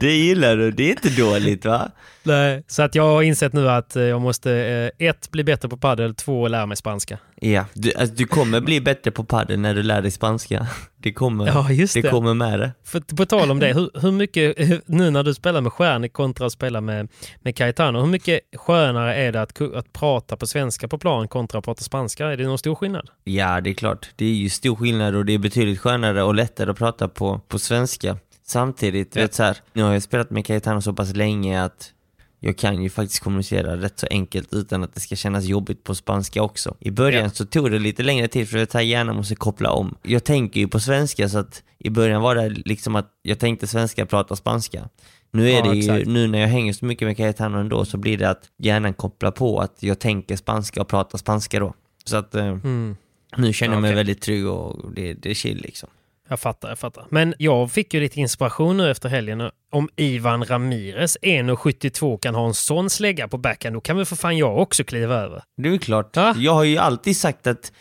Det 0.00 0.12
gillar 0.12 0.56
du, 0.56 0.70
det 0.70 0.82
är 0.82 0.90
inte 0.90 1.08
dåligt 1.08 1.64
va? 1.64 1.90
Nej. 2.22 2.64
Så 2.66 2.82
att 2.82 2.94
jag 2.94 3.02
har 3.02 3.22
insett 3.22 3.52
nu 3.52 3.68
att 3.70 3.96
eh, 3.96 4.02
jag 4.02 4.20
måste 4.20 4.52
eh, 4.98 5.08
ett, 5.08 5.30
bli 5.30 5.44
bättre 5.44 5.68
på 5.68 5.76
padel, 5.76 6.14
två, 6.14 6.48
lära 6.48 6.66
mig 6.66 6.76
spanska. 6.76 7.18
Ja, 7.40 7.64
du, 7.74 7.92
alltså, 7.94 8.14
du 8.14 8.26
kommer 8.26 8.60
bli 8.60 8.80
bättre 8.80 9.10
på 9.10 9.24
padel 9.24 9.60
när 9.60 9.74
du 9.74 9.82
lär 9.82 10.02
dig 10.02 10.10
spanska. 10.10 10.66
Det 10.96 11.12
kommer, 11.12 11.46
Ja, 11.46 11.70
just 11.70 11.94
det 11.94 12.00
det. 12.00 12.08
kommer 12.10 12.34
med 12.34 12.60
det. 12.60 12.72
För, 12.84 13.00
på 13.00 13.26
tal 13.26 13.50
om 13.50 13.58
det, 13.58 13.74
hur, 13.74 13.90
hur 13.94 14.12
mycket, 14.12 14.56
nu 14.88 15.10
när 15.10 15.22
du 15.22 15.34
spelar 15.34 15.60
med 15.60 15.72
Stjärne 15.72 16.08
kontra 16.08 16.46
att 16.46 16.52
spela 16.52 16.80
med, 16.80 17.08
med 17.40 17.56
Caetano, 17.56 18.00
hur 18.00 18.06
mycket 18.06 18.40
skönare 18.56 19.14
är 19.14 19.32
det 19.32 19.42
att, 19.42 19.60
att 19.60 19.92
prata 19.92 20.36
på 20.36 20.46
svenska 20.46 20.88
på 20.88 20.98
plan 20.98 21.28
kontra 21.28 21.58
att 21.58 21.64
prata 21.64 21.82
spanska? 21.82 22.26
Är 22.26 22.36
det 22.36 22.44
någon 22.44 22.58
stor 22.58 22.74
skillnad? 22.74 23.08
Ja, 23.24 23.60
det 23.60 23.70
är 23.70 23.74
klart. 23.74 24.10
Det 24.16 24.24
är 24.24 24.34
ju 24.34 24.48
stor 24.48 24.76
skillnad 24.76 25.14
och 25.14 25.24
det 25.24 25.32
är 25.32 25.38
betydligt 25.38 25.80
skönare 25.80 26.22
och 26.22 26.34
lättare 26.34 26.70
att 26.70 26.78
prata 26.78 27.08
på, 27.08 27.40
på 27.48 27.58
svenska. 27.58 28.16
Samtidigt, 28.44 29.16
Ja. 29.16 29.22
vet 29.22 29.34
så 29.34 29.42
här, 29.42 29.56
nu 29.72 29.82
har 29.82 29.92
jag 29.92 30.02
spelat 30.02 30.30
med 30.30 30.46
Caetano 30.46 30.82
så 30.82 30.92
pass 30.92 31.14
länge 31.16 31.62
att 31.64 31.92
jag 32.40 32.56
kan 32.58 32.82
ju 32.82 32.90
faktiskt 32.90 33.22
kommunicera 33.22 33.76
rätt 33.76 33.98
så 33.98 34.06
enkelt 34.10 34.52
utan 34.54 34.84
att 34.84 34.94
det 34.94 35.00
ska 35.00 35.16
kännas 35.16 35.44
jobbigt 35.44 35.84
på 35.84 35.94
spanska 35.94 36.42
också. 36.42 36.76
I 36.80 36.90
början 36.90 37.24
Ja. 37.24 37.30
så 37.30 37.46
tog 37.46 37.70
det 37.70 37.78
lite 37.78 38.02
längre 38.02 38.28
tid 38.28 38.48
för 38.48 38.58
att 38.58 38.74
jag 38.74 38.84
gärna 38.84 39.12
måste 39.12 39.34
koppla 39.34 39.70
om. 39.70 39.94
Jag 40.02 40.24
tänker 40.24 40.60
ju 40.60 40.68
på 40.68 40.80
svenska 40.80 41.28
så 41.28 41.38
att 41.38 41.62
i 41.78 41.90
början 41.90 42.22
var 42.22 42.34
det 42.34 42.48
liksom 42.48 42.96
att 42.96 43.08
jag 43.22 43.38
tänkte 43.38 43.66
svenska, 43.66 44.06
prata 44.06 44.36
spanska. 44.36 44.88
Nu 45.30 45.50
är 45.50 45.56
Ja, 45.56 45.62
det 45.70 45.76
ju, 45.76 45.78
exakt. 45.82 46.06
nu 46.08 46.26
när 46.26 46.38
jag 46.38 46.48
hänger 46.48 46.72
så 46.72 46.84
mycket 46.84 47.08
med 47.08 47.16
Caetano 47.16 47.58
ändå 47.58 47.84
så 47.84 47.96
blir 47.98 48.18
det 48.18 48.30
att 48.30 48.44
hjärnan 48.58 48.94
kopplar 48.94 49.30
på 49.30 49.58
att 49.60 49.76
jag 49.82 49.98
tänker 49.98 50.36
spanska 50.36 50.80
och 50.80 50.88
pratar 50.88 51.18
spanska 51.18 51.60
då. 51.60 51.74
Så 52.04 52.16
att 52.16 52.34
eh, 52.34 52.46
Mm. 52.46 52.96
nu 53.36 53.52
känner 53.52 53.74
jag 53.74 53.80
mig 53.82 53.88
Okej. 53.90 53.96
väldigt 53.96 54.20
trygg 54.22 54.46
och 54.46 54.92
det, 54.94 55.12
det 55.14 55.30
är 55.30 55.34
chill 55.34 55.56
liksom. 55.62 55.88
Jag 56.32 56.40
fattar, 56.40 56.68
jag 56.68 56.78
fattar. 56.78 57.04
Men 57.10 57.34
jag 57.38 57.70
fick 57.72 57.94
ju 57.94 58.00
lite 58.00 58.20
inspiration 58.20 58.76
nu 58.76 58.90
efter 58.90 59.08
helgen 59.08 59.50
om 59.72 59.88
Ivan 59.96 60.44
Ramirez 60.44 61.18
1,72 61.22 62.18
kan 62.18 62.34
ha 62.34 62.46
en 62.46 62.54
sån 62.54 62.90
slägga 62.90 63.28
på 63.28 63.38
backhand. 63.38 63.76
Då 63.76 63.80
kan 63.80 63.96
väl 63.96 64.06
för 64.06 64.16
fan 64.16 64.36
jag 64.38 64.58
också 64.58 64.84
kliva 64.84 65.14
över. 65.14 65.42
Det 65.56 65.68
är 65.68 65.78
klart. 65.78 66.10
Ja. 66.16 66.34
Jag 66.36 66.52
har 66.52 66.64
ju 66.64 66.78
alltid 66.78 67.16
sagt 67.16 67.46
att 67.46 67.72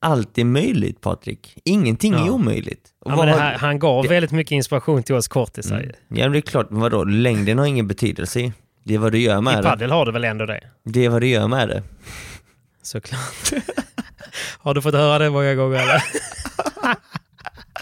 allt 0.00 0.38
är 0.38 0.44
möjligt 0.44 1.00
Patrik. 1.00 1.58
Ingenting 1.64 2.14
är 2.14 2.18
Ja. 2.26 2.30
omöjligt. 2.30 2.88
Och 3.00 3.12
Ja, 3.12 3.24
det 3.24 3.32
här, 3.32 3.58
han 3.58 3.78
gav 3.78 4.06
väldigt 4.06 4.32
mycket 4.32 4.52
inspiration 4.52 5.02
till 5.02 5.14
oss 5.14 5.28
kortisar. 5.28 5.76
Mm. 5.80 5.92
Ja 6.08 6.28
det 6.28 6.38
är 6.38 6.40
klart, 6.40 6.70
men 6.70 6.80
vadå? 6.80 7.04
Längden 7.04 7.58
har 7.58 7.66
ingen 7.66 7.88
betydelse. 7.88 8.52
Det 8.84 8.94
är 8.94 8.98
vad 8.98 9.12
du 9.12 9.18
gör 9.18 9.38
I 9.38 9.42
med 9.42 9.56
det. 9.56 9.62
padel 9.62 9.90
har 9.90 10.06
du 10.06 10.12
väl 10.12 10.24
ändå 10.24 10.46
det? 10.46 10.60
Det 10.84 11.04
är 11.04 11.08
vad 11.08 11.20
du 11.22 11.26
gör 11.28 11.48
med 11.48 11.68
det. 11.68 11.82
Såklart. 12.82 13.52
har 14.58 14.74
du 14.74 14.82
fått 14.82 14.94
höra 14.94 15.18
det 15.18 15.30
många 15.30 15.54
gånger 15.54 15.82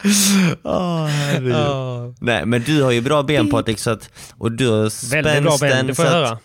Oh, 0.63 1.11
Ja. 1.51 2.15
Nej 2.21 2.47
men 2.47 2.63
du 2.63 2.83
har 2.83 2.91
ju 2.91 3.01
bra 3.01 3.23
ben 3.23 3.51
Patrik 3.51 3.79
så 3.79 3.91
att, 3.91 4.11
och 4.39 4.53
du 4.53 4.69
har 4.69 4.89
spänsten 4.89 5.23
Väldigt 5.23 5.43
bra 5.45 5.57
ben, 5.61 5.87
det 5.87 5.95
får 5.95 6.05
jag 6.05 6.15
att- 6.15 6.29
höra. 6.29 6.33
Eh, 6.33 6.39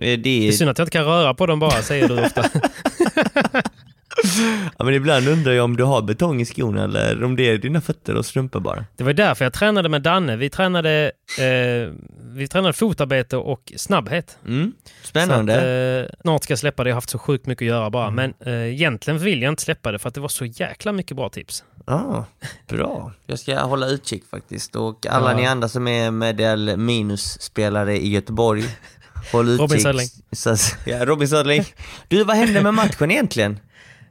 Det 0.00 0.16
Det 0.16 0.44
är 0.44 0.48
är, 0.48 0.52
synd 0.52 0.70
att 0.70 0.78
jag 0.78 0.84
inte 0.84 0.98
kan 0.98 1.04
röra 1.04 1.34
på 1.34 1.46
dem 1.46 1.58
bara, 1.60 1.82
säger 1.82 2.08
du 2.08 2.24
ofta. 2.24 2.44
ja, 4.78 4.84
men 4.84 4.94
ibland 4.94 5.28
undrar 5.28 5.52
jag 5.52 5.64
om 5.64 5.76
du 5.76 5.84
har 5.84 6.02
betong 6.02 6.40
i 6.40 6.44
skorna 6.44 6.84
eller 6.84 7.24
om 7.24 7.36
det 7.36 7.48
är 7.48 7.58
dina 7.58 7.80
fötter 7.80 8.14
och 8.14 8.26
strumpor 8.26 8.60
bara. 8.60 8.84
Det 8.96 9.04
var 9.04 9.12
därför 9.12 9.44
jag 9.44 9.52
tränade 9.52 9.88
med 9.88 10.02
Danne. 10.02 10.36
Vi 10.36 10.50
tränade, 10.50 11.12
eh, 11.38 11.92
vi 12.32 12.48
tränade 12.48 12.72
fotarbete 12.72 13.36
och 13.36 13.72
snabbhet. 13.76 14.38
Mm. 14.46 14.72
Spännande. 15.02 15.54
Att, 16.04 16.10
eh, 16.10 16.20
snart 16.22 16.44
ska 16.44 16.52
jag 16.52 16.58
släppa 16.58 16.84
det. 16.84 16.90
Jag 16.90 16.94
har 16.94 16.96
haft 16.96 17.10
så 17.10 17.18
sjukt 17.18 17.46
mycket 17.46 17.62
att 17.62 17.68
göra 17.68 17.90
bara. 17.90 18.06
Mm. 18.08 18.32
Men 18.40 18.54
eh, 18.54 18.72
egentligen 18.74 19.18
vill 19.18 19.42
jag 19.42 19.52
inte 19.52 19.62
släppa 19.62 19.92
det 19.92 19.98
för 19.98 20.08
att 20.08 20.14
det 20.14 20.20
var 20.20 20.28
så 20.28 20.44
jäkla 20.44 20.92
mycket 20.92 21.16
bra 21.16 21.28
tips. 21.28 21.64
Ah, 21.90 22.24
bra. 22.68 23.12
Jag 23.26 23.38
ska 23.38 23.60
hålla 23.60 23.86
utkik 23.86 24.24
faktiskt. 24.30 24.76
Och 24.76 25.06
alla 25.06 25.30
Ja. 25.30 25.36
ni 25.36 25.46
andra 25.46 25.68
som 25.68 25.88
är 25.88 26.10
medel 26.10 26.76
minus-spelare 26.76 27.96
i 27.96 28.08
Göteborg, 28.08 28.64
håll 29.32 29.48
utkik. 29.48 29.60
Robin 29.60 29.80
Söderling. 29.80 30.08
Så, 30.32 30.56
ja, 30.86 31.04
Robin 31.04 31.28
Söderling. 31.28 31.64
Du, 32.08 32.24
vad 32.24 32.36
hände 32.36 32.62
med 32.62 32.74
matchen 32.74 33.10
egentligen? 33.10 33.58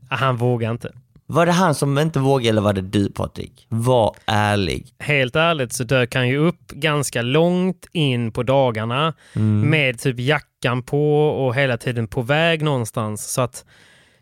Ah, 0.10 0.16
Han 0.16 0.38
vågar 0.38 0.72
inte. 0.72 0.92
Var 1.30 1.46
det 1.46 1.52
han 1.52 1.76
som 1.76 1.98
inte 2.00 2.20
vågade 2.20 2.50
eller 2.50 2.62
var 2.62 2.74
det 2.74 2.82
du 2.82 3.10
Patrik? 3.12 3.66
Var 3.70 4.16
ärlig. 4.26 4.88
Helt 5.00 5.36
ärligt 5.36 5.74
så 5.74 5.84
dök 5.84 6.16
han 6.16 6.28
ju 6.28 6.38
upp 6.38 6.68
ganska 6.68 7.22
långt 7.22 7.86
in 7.92 8.32
på 8.32 8.44
dagarna 8.44 9.14
Mm. 9.36 9.70
med 9.70 10.00
typ 10.00 10.20
jackan 10.20 10.84
på 10.84 11.28
och 11.30 11.56
hela 11.56 11.78
tiden 11.78 12.08
på 12.08 12.22
väg 12.22 12.62
någonstans. 12.62 13.32
Så 13.34 13.42
att 13.42 13.66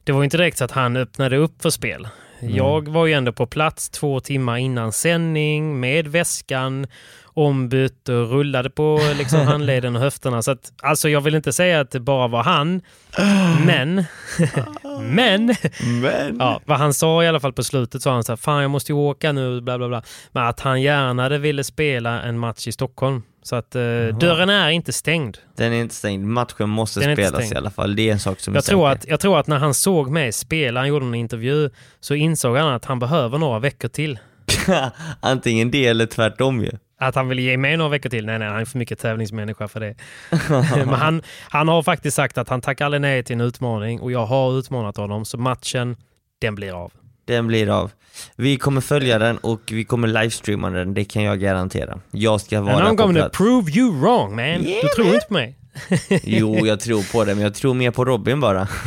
det 0.04 0.12
var 0.12 0.24
inte 0.24 0.38
direkt 0.38 0.58
så 0.58 0.66
att 0.66 0.72
han 0.72 0.96
öppnade 0.98 1.38
upp 1.38 1.62
för 1.62 1.70
spel. 1.70 2.08
Mm. 2.40 2.56
Jag 2.56 2.88
var 2.88 3.06
ju 3.06 3.14
ändå 3.14 3.32
på 3.32 3.46
plats 3.46 3.90
två 3.90 4.20
timmar 4.20 4.58
innan 4.58 4.92
sändning 4.92 5.80
med 5.80 6.08
väskan 6.08 6.88
ombytt 7.36 8.10
och 8.10 8.32
rullade 8.32 8.70
på 8.70 9.00
liksom 9.18 9.40
handleden 9.48 9.96
och 9.96 10.02
höfterna. 10.02 10.42
Så 10.42 10.52
att, 10.52 10.74
alltså 10.84 11.10
jag 11.10 11.22
vill 11.22 11.36
inte 11.36 11.54
säga 11.54 11.80
att 11.80 11.92
det 11.92 12.00
bara 12.00 12.28
var 12.28 12.44
han, 12.44 12.82
men, 13.66 14.04
men, 15.02 15.56
Men... 16.02 16.38
ja, 16.40 16.62
vad 16.66 16.78
han 16.78 16.94
sa 16.94 17.24
i 17.24 17.28
alla 17.28 17.40
fall 17.40 17.54
på 17.54 17.64
slutet 17.64 18.02
sa 18.02 18.14
han 18.14 18.24
så 18.24 18.32
här, 18.32 18.38
fan 18.38 18.62
jag 18.62 18.72
måste 18.72 18.92
ju 18.92 18.98
åka 18.98 19.32
nu, 19.32 19.62
bla 19.62 19.78
bla 19.78 19.88
bla. 19.88 20.04
Men 20.32 20.48
att 20.48 20.60
han 20.60 20.82
gärna 20.82 21.30
ville 21.30 21.64
spela 21.64 22.22
en 22.22 22.40
match 22.40 22.68
i 22.68 22.72
Stockholm. 22.72 23.24
Så 23.46 23.56
att 23.56 23.76
eh, 23.76 23.82
dörren 24.20 24.50
är 24.50 24.70
inte 24.70 24.94
stängd. 24.94 25.38
Den 25.56 25.74
är 25.74 25.82
inte 25.82 25.96
stängd. 25.96 26.26
Matchen 26.26 26.70
måste 26.70 27.00
Den 27.00 27.10
är 27.10 27.12
inte 27.12 27.24
spelas 27.24 27.46
stängd. 27.46 27.54
i 27.54 27.58
alla 27.58 27.70
fall. 27.70 27.96
Det 27.96 28.10
är 28.10 28.14
en 28.14 28.20
sak 28.20 28.40
som 28.40 28.54
är 28.54 28.58
Jag 28.58 28.64
tror, 28.64 28.90
säker. 28.90 29.00
att, 29.00 29.10
jag 29.10 29.20
tror 29.20 29.40
att 29.40 29.48
när 29.48 29.58
han 29.58 29.74
såg 29.74 30.10
mig 30.10 30.32
spela, 30.32 30.80
han 30.80 30.88
gjorde 30.88 31.06
en 31.06 31.16
intervju, 31.16 31.70
så 32.00 32.16
insåg 32.16 32.58
han 32.58 32.74
att 32.74 32.86
han 32.86 33.00
behöver 33.00 33.38
några 33.38 33.60
veckor 33.60 33.88
till. 33.88 34.20
Antingen 35.20 35.72
det 35.72 35.88
eller 35.88 36.06
tvärtom 36.06 36.62
ju. 36.62 36.72
Att 37.00 37.16
han 37.16 37.28
vill 37.30 37.40
ge 37.40 37.58
mig 37.58 37.78
några 37.78 37.90
veckor 37.90 38.10
till? 38.10 38.26
Nej, 38.26 38.40
nej, 38.40 38.48
han 38.48 38.62
är 38.62 38.66
för 38.66 38.78
mycket 38.78 39.00
tävlingsmänniska 39.00 39.68
för 39.68 39.80
det. 39.80 39.96
Men 40.86 40.90
han, 40.90 41.22
han 41.50 41.68
har 41.68 41.84
faktiskt 41.84 42.16
sagt 42.16 42.38
att 42.38 42.50
han 42.50 42.62
tackar 42.62 42.86
aldrig 42.86 43.02
nej 43.02 43.24
till 43.24 43.34
en 43.34 43.42
utmaning 43.42 44.00
och 44.02 44.12
jag 44.12 44.26
har 44.26 44.60
utmanat 44.60 44.98
honom, 44.98 45.26
så 45.26 45.38
matchen, 45.38 45.96
den 46.42 46.56
blir 46.56 46.74
av. 46.84 46.92
Den 47.26 47.48
blir 47.48 47.70
av. 47.70 47.92
Vi 48.36 48.58
kommer 48.58 48.82
följa 48.82 49.20
den 49.20 49.38
och 49.38 49.62
vi 49.72 49.86
kommer 49.86 50.08
livestreama 50.08 50.70
den, 50.70 50.94
det 50.94 51.06
kan 51.06 51.24
jag 51.24 51.40
garantera. 51.40 52.00
Jag 52.12 52.42
ska 52.42 52.62
vara 52.62 52.84
And 52.84 52.98
där 52.98 53.04
I'm 53.04 53.08
to 53.08 53.14
plats. 53.14 53.38
prove 53.38 53.72
you 53.72 54.00
wrong 54.00 54.36
man. 54.36 54.64
du 54.64 54.82
tror 54.96 55.14
inte 55.14 55.26
på 55.28 55.34
mig. 55.34 55.56
Jo, 56.24 56.66
jag 56.68 56.80
tror 56.80 57.12
på 57.12 57.24
det, 57.24 57.36
men 57.36 57.44
jag 57.44 57.56
tror 57.56 57.74
mer 57.74 57.92
på 57.92 58.06
Robin 58.06 58.40
bara. 58.40 58.68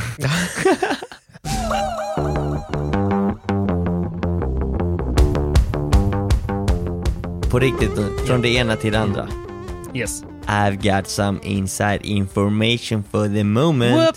på 7.51 7.59
riktigt 7.59 7.97
nu, 7.97 8.17
från 8.27 8.43
det 8.43 8.49
ena 8.49 8.77
till 8.77 8.93
det 8.93 8.99
andra. 8.99 9.29
Yes. 9.95 10.23
I've 10.47 10.97
got 10.97 11.09
some 11.09 11.39
inside 11.43 12.01
information 12.03 13.05
for 13.11 13.35
the 13.35 13.45
moment. 13.45 13.97
Whoop. 13.97 14.17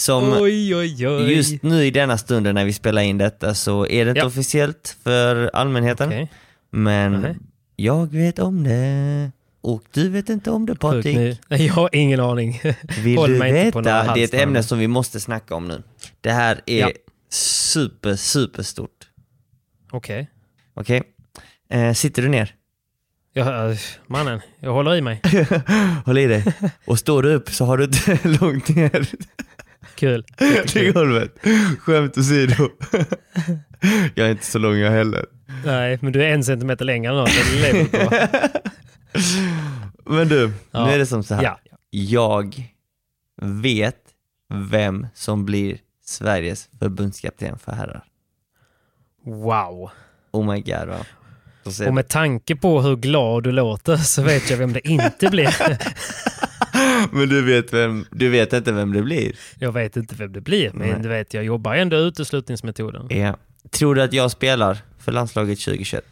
Som 0.00 0.32
Oj, 0.32 0.74
oj, 0.76 1.08
oj. 1.08 1.32
just 1.36 1.62
nu 1.62 1.84
i 1.86 1.90
denna 1.90 2.18
stunden 2.18 2.54
när 2.54 2.64
vi 2.64 2.72
spelar 2.72 3.02
in 3.02 3.18
detta 3.18 3.54
så 3.54 3.86
är 3.86 4.04
det 4.04 4.10
inte 4.10 4.18
Ja. 4.20 4.26
officiellt 4.26 4.96
för 5.04 5.50
allmänheten. 5.52 6.08
Okej. 6.08 6.30
Men 6.70 7.12
Nej. 7.20 7.36
jag 7.76 8.12
vet 8.12 8.38
om 8.38 8.64
det. 8.64 9.30
Och 9.60 9.82
du 9.92 10.08
vet 10.08 10.28
inte 10.28 10.50
om 10.50 10.66
det 10.66 10.74
Patrik. 10.74 11.38
Jag 11.48 11.72
har 11.72 11.90
ingen 11.92 12.20
aning. 12.20 12.60
Vill 13.02 13.18
Håll 13.18 13.30
du 13.32 13.38
veta? 13.38 13.80
Det 13.82 13.90
är 14.20 14.24
ett 14.24 14.34
ämne 14.34 14.62
som 14.62 14.78
vi 14.78 14.88
måste 14.88 15.20
snacka 15.20 15.54
om 15.54 15.68
nu. 15.68 15.82
Det 16.20 16.30
här 16.32 16.60
är 16.66 16.80
Ja. 16.80 16.90
super, 17.30 18.16
super 18.16 18.62
stort. 18.62 19.08
Okej. 19.90 20.30
Okej? 20.74 21.02
Eh, 21.70 21.92
sitter 21.92 22.22
du 22.22 22.28
ner? 22.28 22.54
Jag, 23.32 23.70
äh, 23.70 23.76
mannen, 24.06 24.40
jag 24.60 24.72
håller 24.72 24.94
i 24.94 25.00
mig. 25.00 25.20
Håll 26.06 26.18
i 26.18 26.26
dig. 26.26 26.44
Och 26.86 26.98
står 26.98 27.22
du 27.22 27.32
upp 27.34 27.50
så 27.50 27.64
har 27.64 27.78
du 27.78 27.84
inte 27.84 28.18
långt 28.40 28.68
ner 28.68 29.08
Kul. 29.94 30.24
till 30.66 30.92
golvet. 30.92 31.34
Skämt 31.78 32.18
åsido. 32.18 32.54
jag 34.14 34.26
är 34.26 34.30
inte 34.30 34.46
så 34.46 34.58
lång 34.58 34.76
jag 34.76 34.90
heller. 34.90 35.26
Nej, 35.64 35.98
men 36.02 36.12
du 36.12 36.22
är 36.24 36.28
en 36.28 36.44
centimeter 36.44 36.84
längre 36.84 37.10
än 37.12 37.16
något. 37.16 37.30
Men 40.04 40.28
du, 40.28 40.52
Ja. 40.70 40.86
nu 40.86 40.92
är 40.92 40.98
det 40.98 41.06
som 41.06 41.22
så 41.22 41.34
här. 41.34 41.42
Ja. 41.42 41.58
Jag 41.90 42.70
vet 43.42 44.00
vem 44.52 45.06
som 45.14 45.44
blir 45.44 45.78
Sveriges 46.04 46.68
förbundskapten 46.78 47.58
för 47.58 47.72
herrar. 47.72 48.04
Wow. 49.24 49.90
Oh 50.30 50.52
my 50.52 50.60
god 50.60 51.04
säger 51.72 51.88
Och 51.88 51.94
med 51.94 52.08
tanke 52.08 52.56
på 52.56 52.80
hur 52.80 52.96
glad 52.96 53.42
du 53.42 53.52
låter 53.52 53.96
så 53.96 54.22
vet 54.22 54.50
jag 54.50 54.56
vem 54.56 54.72
det 54.72 54.88
inte 54.88 55.30
blir. 55.30 55.78
Men 57.12 57.28
du 57.28 57.42
vet, 57.42 57.72
vem, 57.72 58.04
du 58.10 58.28
vet 58.28 58.52
inte 58.52 58.72
vem 58.72 58.92
det 58.92 59.02
blir? 59.02 59.32
Jag 59.58 59.72
vet 59.72 59.96
inte 59.96 60.14
vem 60.14 60.32
det 60.32 60.40
blir, 60.40 60.70
men 60.74 60.88
Nej. 60.88 60.98
du 61.02 61.08
vet, 61.08 61.34
jag 61.34 61.44
jobbar 61.44 61.74
ändå 61.74 61.96
uteslutningsmetoden. 61.96 63.06
Ja, 63.10 63.36
tror 63.70 63.94
du 63.94 64.02
att 64.02 64.12
jag 64.12 64.30
spelar 64.30 64.78
för 64.98 65.12
landslaget 65.12 65.60
2021? 65.60 66.04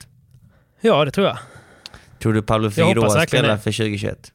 Ja, 0.81 1.05
det 1.05 1.11
tror 1.11 1.27
jag. 1.27 1.39
Tror 2.23 2.33
du 2.33 2.43
Pablo 2.43 2.71
Figueroa 2.71 3.27
spelar 3.27 3.57
för 3.57 3.73
2021? 3.73 4.33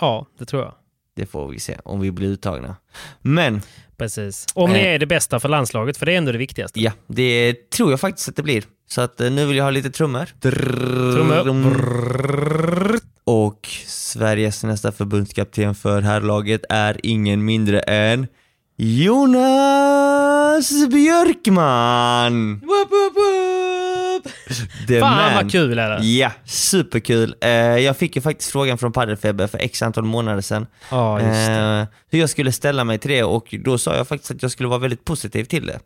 Ja, 0.00 0.26
det 0.38 0.44
tror 0.44 0.62
jag. 0.62 0.74
Det 1.16 1.26
får 1.26 1.48
vi 1.48 1.60
se 1.60 1.76
om 1.84 2.00
vi 2.00 2.10
blir 2.12 2.28
uttagna. 2.28 2.76
Men 3.22 3.62
Precis. 3.96 4.46
Om 4.54 4.70
ni 4.70 4.78
Eh. 4.78 4.86
är 4.86 4.98
det 4.98 5.06
bästa 5.06 5.40
för 5.40 5.48
landslaget, 5.48 5.96
för 5.96 6.06
det 6.06 6.12
är 6.12 6.18
ändå 6.18 6.32
det 6.32 6.38
viktigaste. 6.38 6.80
ja, 6.80 6.92
det 7.06 7.70
tror 7.70 7.90
jag 7.90 8.00
faktiskt 8.00 8.28
att 8.28 8.36
det 8.36 8.42
blir. 8.42 8.64
Så 8.88 9.00
att 9.00 9.20
eh, 9.20 9.30
nu 9.30 9.46
vill 9.46 9.56
jag 9.56 9.64
ha 9.64 9.70
lite 9.70 9.90
trummor. 9.90 10.26
Trummor. 10.40 11.80
Och 13.24 13.68
Sveriges 14.12 14.64
nästa 14.64 14.92
förbundskapten 14.92 15.74
för 15.74 16.02
herrlaget 16.02 16.60
är 16.68 17.00
ingen 17.02 17.44
mindre 17.44 17.80
än 17.80 18.26
Jonas 18.76 20.70
Björkman! 20.90 22.52
Woop, 22.60 22.90
woop, 22.90 23.16
woop. 23.16 24.32
The 24.88 25.00
Fan 25.00 25.16
man. 25.16 25.34
vad 25.34 25.52
kul 25.52 25.78
är 25.78 25.90
det. 25.90 26.06
Ja, 26.06 26.30
superkul. 26.44 27.34
Eh, 27.40 27.50
jag 27.50 27.96
fick 27.96 28.16
ju 28.16 28.22
faktiskt 28.22 28.50
frågan 28.52 28.78
från 28.78 28.92
Paddelfeber 28.92 29.46
för 29.46 29.58
x 29.58 29.82
antal 29.82 30.04
månader 30.04 30.40
sedan. 30.40 30.66
Ja. 30.90 31.20
Eh, 31.20 31.86
hur 32.10 32.18
jag 32.18 32.30
skulle 32.30 32.52
ställa 32.52 32.84
mig 32.84 32.98
till 32.98 33.10
det 33.10 33.22
och 33.24 33.54
då 33.64 33.78
sa 33.78 33.96
jag 33.96 34.08
faktiskt 34.08 34.30
att 34.30 34.42
jag 34.42 34.50
skulle 34.50 34.68
vara 34.68 34.78
väldigt 34.80 35.04
positiv 35.04 35.44
till 35.44 35.66
det. 35.66 35.78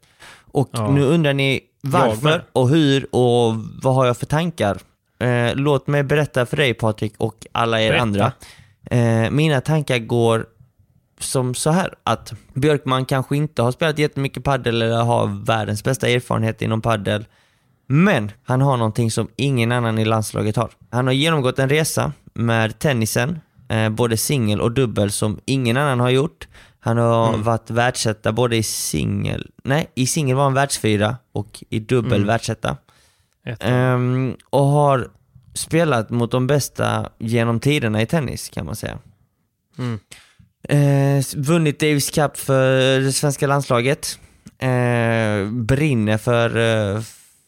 Och 0.53 0.69
Ja. 0.73 0.91
nu 0.91 1.03
undrar 1.03 1.33
ni 1.33 1.61
varför 1.81 2.45
och 2.53 2.69
hur 2.69 3.07
och 3.15 3.55
vad 3.83 3.95
har 3.95 4.07
jag 4.07 4.17
för 4.17 4.27
tankar? 4.27 4.79
Eh, 5.23 5.55
låt 5.55 5.87
mig 5.87 6.03
berätta 6.03 6.47
för 6.47 6.57
dig 6.57 6.75
Patrik 6.75 7.15
och 7.19 7.47
alla 7.53 7.81
er 7.81 7.89
Berätta. 7.89 8.03
andra. 8.03 8.33
Eh, 8.91 9.31
mina 9.31 9.61
tankar 9.61 9.99
går 9.99 10.47
som 11.21 11.55
så 11.55 11.71
här 11.71 11.95
att 12.05 12.33
Björkman 12.55 13.05
kanske 13.05 13.37
inte 13.37 13.63
har 13.63 13.73
spelat 13.73 13.99
jättemycket 13.99 14.45
paddel 14.45 14.83
eller 14.83 15.03
har 15.03 15.45
världens 15.45 15.85
bästa 15.85 16.09
erfarenhet 16.09 16.63
inom 16.63 16.81
paddel. 16.81 17.25
Men 17.87 18.31
han 18.45 18.61
har 18.61 18.77
någonting 18.77 19.11
som 19.11 19.29
ingen 19.37 19.73
annan 19.73 19.99
i 19.99 20.05
landslaget 20.05 20.57
har. 20.57 20.71
Han 20.91 21.07
har 21.07 21.15
genomgått 21.15 21.59
en 21.59 21.69
resa 21.69 22.13
med 22.35 22.79
tennisen, 22.79 23.41
eh, 23.69 23.89
både 23.89 24.17
singel 24.17 24.61
och 24.61 24.73
dubbel, 24.73 25.11
som 25.11 25.41
ingen 25.45 25.77
annan 25.77 26.01
har 26.01 26.11
gjort. 26.11 26.49
Han 26.81 26.99
har 26.99 27.29
Mm. 27.29 27.43
varit 27.43 27.71
världsetta 27.71 28.33
både 28.33 28.57
i 28.57 28.63
singel, 28.63 29.51
nej 29.65 29.91
i 29.95 30.07
singel 30.07 30.37
var 30.37 30.45
han 30.45 30.55
världsfyra 30.55 31.17
och 31.33 31.65
i 31.71 31.79
dubbel 31.79 32.13
Mm. 32.15 32.27
världsetta. 32.27 32.77
Ehm, 33.61 34.37
och 34.51 34.65
har 34.65 35.11
spelat 35.55 36.11
mot 36.11 36.31
de 36.31 36.47
bästa 36.47 37.11
genom 37.19 37.61
tiderna 37.61 38.03
i 38.03 38.07
tennis 38.07 38.49
kan 38.49 38.67
man 38.67 38.77
säga. 38.77 38.99
Mm. 39.79 39.99
Eh, 40.69 41.25
vunnit 41.37 41.81
Davis 41.81 42.11
Cup 42.11 42.37
för 42.37 43.01
det 43.01 43.13
svenska 43.13 43.47
landslaget. 43.47 44.19
Eh, 44.59 45.51
brinner 45.51 46.19
för, 46.19 46.49
eh, 46.49 47.01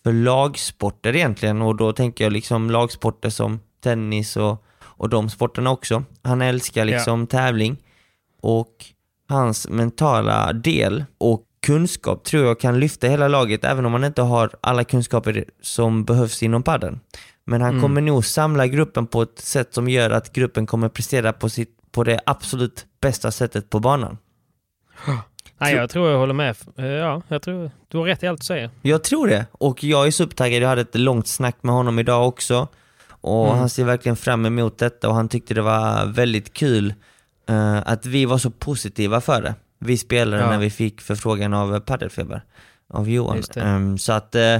för 0.04 0.12
lagsporter 0.12 1.16
egentligen 1.16 1.62
och 1.62 1.76
då 1.76 1.92
tänker 1.92 2.24
jag 2.24 2.32
liksom 2.32 2.70
lagsporter 2.70 3.30
som 3.30 3.60
tennis 3.82 4.36
och, 4.36 4.64
och 4.80 5.08
de 5.08 5.30
sporterna 5.30 5.70
också. 5.70 6.04
Han 6.22 6.42
älskar 6.42 6.84
liksom 6.84 7.26
tävling 7.26 7.76
och 8.40 8.84
hans 9.28 9.68
mentala 9.68 10.52
del 10.52 11.04
och 11.18 11.44
kunskap 11.64 12.24
tror 12.24 12.44
jag 12.46 12.60
kan 12.60 12.80
lyfta 12.80 13.06
hela 13.06 13.28
laget 13.28 13.64
även 13.64 13.86
om 13.86 13.92
man 13.92 14.04
inte 14.04 14.22
har 14.22 14.50
alla 14.60 14.84
kunskaper 14.84 15.44
som 15.62 16.04
behövs 16.04 16.42
inom 16.42 16.62
padden. 16.62 17.00
Men 17.44 17.60
han 17.60 17.70
Mm. 17.70 17.82
kommer 17.82 18.00
nog 18.00 18.24
samla 18.24 18.66
gruppen 18.66 19.06
på 19.06 19.22
ett 19.22 19.38
sätt 19.38 19.74
som 19.74 19.88
gör 19.88 20.10
att 20.10 20.32
gruppen 20.32 20.66
kommer 20.66 20.88
prestera 20.88 21.32
på, 21.32 21.48
sitt, 21.48 21.70
på 21.92 22.04
det 22.04 22.20
absolut 22.26 22.86
bästa 23.00 23.30
sättet 23.30 23.70
på 23.70 23.80
banan. 23.80 24.18
Nej, 25.58 25.74
jag 25.74 25.90
tror 25.90 26.10
jag 26.10 26.18
håller 26.18 26.34
med. 26.34 26.56
Eh, 26.78 26.84
Ja, 26.86 27.22
jag 27.28 27.42
tror 27.42 27.70
du 27.88 27.98
har 27.98 28.04
rätt 28.04 28.22
i 28.22 28.26
allt 28.26 28.40
du 28.40 28.44
säger. 28.44 28.70
Jag 28.82 29.04
tror 29.04 29.26
det 29.28 29.46
och 29.52 29.84
jag 29.84 30.06
är 30.06 30.10
supertaggad. 30.10 30.62
Jag 30.62 30.68
hade 30.68 30.80
ett 30.80 30.94
långt 30.94 31.26
snack 31.28 31.56
med 31.62 31.74
honom 31.74 31.98
idag 31.98 32.28
också 32.28 32.68
och 33.08 33.46
Mm. 33.46 33.58
han 33.58 33.68
ser 33.70 33.84
verkligen 33.84 34.16
fram 34.16 34.46
emot 34.46 34.78
detta 34.78 35.08
och 35.08 35.14
han 35.14 35.28
tyckte 35.28 35.54
det 35.54 35.62
var 35.62 36.06
väldigt 36.06 36.52
kul 36.54 36.94
eh, 37.48 37.78
att 37.88 38.06
vi 38.06 38.24
var 38.24 38.38
så 38.38 38.50
positiva 38.50 39.20
för 39.20 39.42
det. 39.42 39.54
Vi 39.84 39.96
spelare 39.98 40.40
Ja. 40.40 40.50
när 40.50 40.58
vi 40.58 40.70
fick 40.70 41.00
förfrågan 41.00 41.54
av 41.54 41.74
eh, 41.74 41.80
Paddelfeber, 41.80 42.42
av 42.88 43.10
Johan. 43.10 43.42
Det. 43.54 43.60
Ehm, 43.60 43.98
så 43.98 44.12
att 44.12 44.34
eh, 44.34 44.58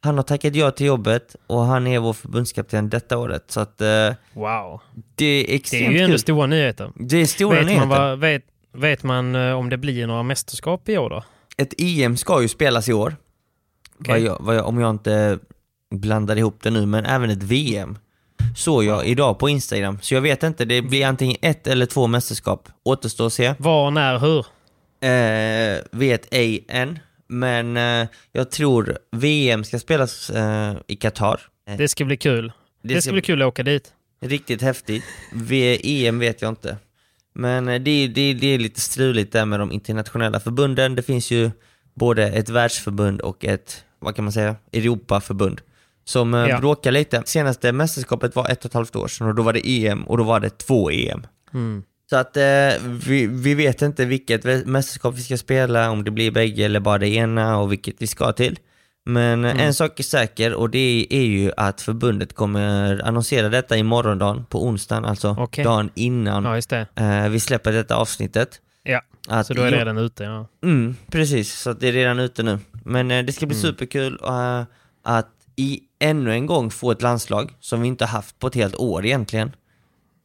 han 0.00 0.16
har 0.16 0.22
tackat 0.22 0.54
ja 0.54 0.70
till 0.70 0.86
jobbet 0.86 1.36
och 1.46 1.60
han 1.64 1.86
är 1.86 1.98
vår 1.98 2.12
förbundskapten 2.12 2.88
detta 2.90 3.18
året. 3.18 3.44
Så 3.50 3.60
att 3.60 3.80
eh, 3.80 4.12
Wow. 4.32 4.80
det 5.14 5.24
är 5.24 5.46
Det 5.46 5.54
extremt 5.54 5.86
är 5.88 5.92
ju 5.92 5.98
ändå 5.98 6.12
kul. 6.12 6.18
stora 6.18 6.46
nyheter. 6.46 6.92
Det 6.94 7.16
är 7.16 7.26
stora 7.26 7.56
Vet 7.56 7.66
nyheter. 7.66 7.86
man, 7.86 7.98
vad, 7.98 8.18
vet, 8.18 8.42
vet 8.72 9.02
man 9.02 9.34
om 9.34 9.70
det 9.70 9.76
blir 9.78 10.06
några 10.06 10.22
mästerskap 10.22 10.88
i 10.88 10.98
år 10.98 11.10
då? 11.10 11.24
Ett 11.56 11.74
EM 11.80 12.16
ska 12.16 12.42
ju 12.42 12.48
spelas 12.48 12.88
i 12.88 12.92
år. 12.92 13.16
Okej. 14.00 14.12
Vad 14.12 14.20
jag, 14.20 14.36
vad 14.40 14.56
jag, 14.56 14.66
om 14.66 14.78
jag 14.80 14.90
inte 14.90 15.38
blandar 15.94 16.36
ihop 16.36 16.58
det 16.62 16.70
nu, 16.70 16.86
men 16.86 17.04
även 17.06 17.30
ett 17.30 17.42
VM. 17.42 17.98
Såg 18.56 18.84
jag 18.84 19.06
idag 19.06 19.38
på 19.38 19.48
Instagram. 19.48 19.98
Så 20.02 20.14
jag 20.14 20.20
vet 20.20 20.42
inte, 20.42 20.64
det 20.64 20.82
blir 20.82 21.06
antingen 21.06 21.36
ett 21.42 21.66
eller 21.66 21.86
två 21.86 22.06
mästerskap. 22.06 22.68
Återstår 22.82 23.26
att 23.26 23.32
se. 23.32 23.54
Var, 23.58 23.90
när, 23.90 24.18
hur? 24.18 24.46
Eh, 25.08 25.80
vet 25.90 26.34
ej 26.34 26.64
än. 26.68 26.98
Men 27.28 27.76
eh, 27.76 28.08
jag 28.32 28.50
tror 28.50 28.98
VM 29.12 29.64
ska 29.64 29.78
spelas 29.78 30.30
eh, 30.30 30.74
i 30.86 30.96
Qatar. 30.96 31.40
Eh, 31.68 31.76
Det 31.76 31.88
ska 31.88 32.04
bli 32.04 32.16
kul. 32.16 32.52
Det, 32.82 32.88
ska 32.94 33.00
ska 33.02 33.12
bli 33.12 33.22
kul 33.22 33.42
att 33.42 33.48
åka 33.48 33.62
dit. 33.62 33.92
Riktigt 34.20 34.62
häftigt. 34.62 35.04
V- 35.32 35.78
EM 36.06 36.18
vet 36.18 36.42
jag 36.42 36.48
inte. 36.48 36.76
Men 37.34 37.68
eh, 37.68 37.80
det, 37.82 38.06
det, 38.08 38.34
det 38.34 38.46
är 38.46 38.58
lite 38.58 38.80
struligt 38.80 39.32
där 39.32 39.44
med 39.44 39.60
de 39.60 39.72
internationella 39.72 40.40
förbunden. 40.40 40.94
Det 40.94 41.02
finns 41.02 41.30
ju 41.30 41.50
både 41.94 42.26
ett 42.26 42.48
världsförbund 42.48 43.20
och 43.20 43.44
ett, 43.44 43.84
vad 43.98 44.16
kan 44.16 44.24
man 44.24 44.32
säga, 44.32 44.56
Europaförbund. 44.72 45.60
Som 46.04 46.34
eh, 46.34 46.40
Ja. 46.48 46.58
bråkar 46.60 46.92
lite. 46.92 47.22
Senaste 47.26 47.72
mästerskapet 47.72 48.36
var 48.36 48.48
ett 48.48 48.58
och 48.64 48.68
ett 48.70 48.74
halvt 48.74 48.96
år 48.96 49.08
sedan 49.08 49.26
och 49.28 49.34
då 49.34 49.42
var 49.42 49.52
det 49.52 49.68
EM 49.86 50.02
och 50.02 50.18
då 50.18 50.24
var 50.24 50.40
det 50.40 50.50
två 50.58 50.90
EM. 50.90 51.26
Mm. 51.54 51.82
Så 52.10 52.16
att 52.16 52.36
eh, 52.36 52.42
vi, 53.06 53.26
vi 53.26 53.54
vet 53.54 53.82
inte 53.82 54.04
vilket 54.04 54.66
mästerskap 54.66 55.14
vi 55.14 55.22
ska 55.22 55.36
spela, 55.36 55.90
om 55.90 56.04
det 56.04 56.10
blir 56.10 56.30
bägge 56.30 56.64
eller 56.64 56.80
bara 56.80 56.98
det 56.98 57.08
ena 57.08 57.58
och 57.58 57.72
vilket 57.72 57.94
vi 57.98 58.06
ska 58.06 58.32
till. 58.32 58.58
Men 59.06 59.44
Mm. 59.44 59.58
en 59.60 59.74
sak 59.74 60.00
är 60.00 60.04
säker 60.04 60.54
och 60.54 60.70
det 60.70 61.06
är 61.10 61.22
ju 61.24 61.52
att 61.56 61.80
förbundet 61.80 62.34
kommer 62.34 63.00
annonsera 63.04 63.48
detta 63.48 63.76
i 63.76 63.82
morgondagen 63.82 64.44
på 64.44 64.64
onsdagen, 64.66 65.04
alltså 65.04 65.36
Okej. 65.38 65.64
dagen 65.64 65.90
innan 65.94 66.44
Ja, 66.44 66.54
just 66.56 66.72
eh, 66.72 67.28
vi 67.30 67.40
släpper 67.40 67.72
detta 67.72 67.96
avsnittet. 67.96 68.60
Ja, 68.82 69.00
Att 69.28 69.46
så 69.46 69.54
då 69.54 69.62
är 69.62 69.70
det 69.70 69.78
redan 69.78 69.98
ute. 69.98 70.24
Ja. 70.24 70.46
Mm, 70.64 70.96
precis, 71.10 71.52
så 71.60 71.72
det 71.72 71.88
är 71.88 71.92
redan 71.92 72.18
ute 72.18 72.42
nu. 72.42 72.58
Men 72.84 73.10
eh, 73.10 73.24
det 73.24 73.32
ska 73.32 73.46
bli 73.46 73.56
Mm. 73.56 73.62
superkul 73.62 74.18
eh, 74.24 74.62
att 75.04 75.28
i 75.56 75.80
ännu 75.98 76.32
en 76.32 76.46
gång 76.46 76.70
få 76.70 76.90
ett 76.90 77.02
landslag 77.02 77.50
som 77.60 77.80
vi 77.82 77.88
inte 77.88 78.04
haft 78.06 78.38
på 78.38 78.46
ett 78.46 78.54
helt 78.54 78.74
år 78.76 79.06
egentligen. 79.06 79.52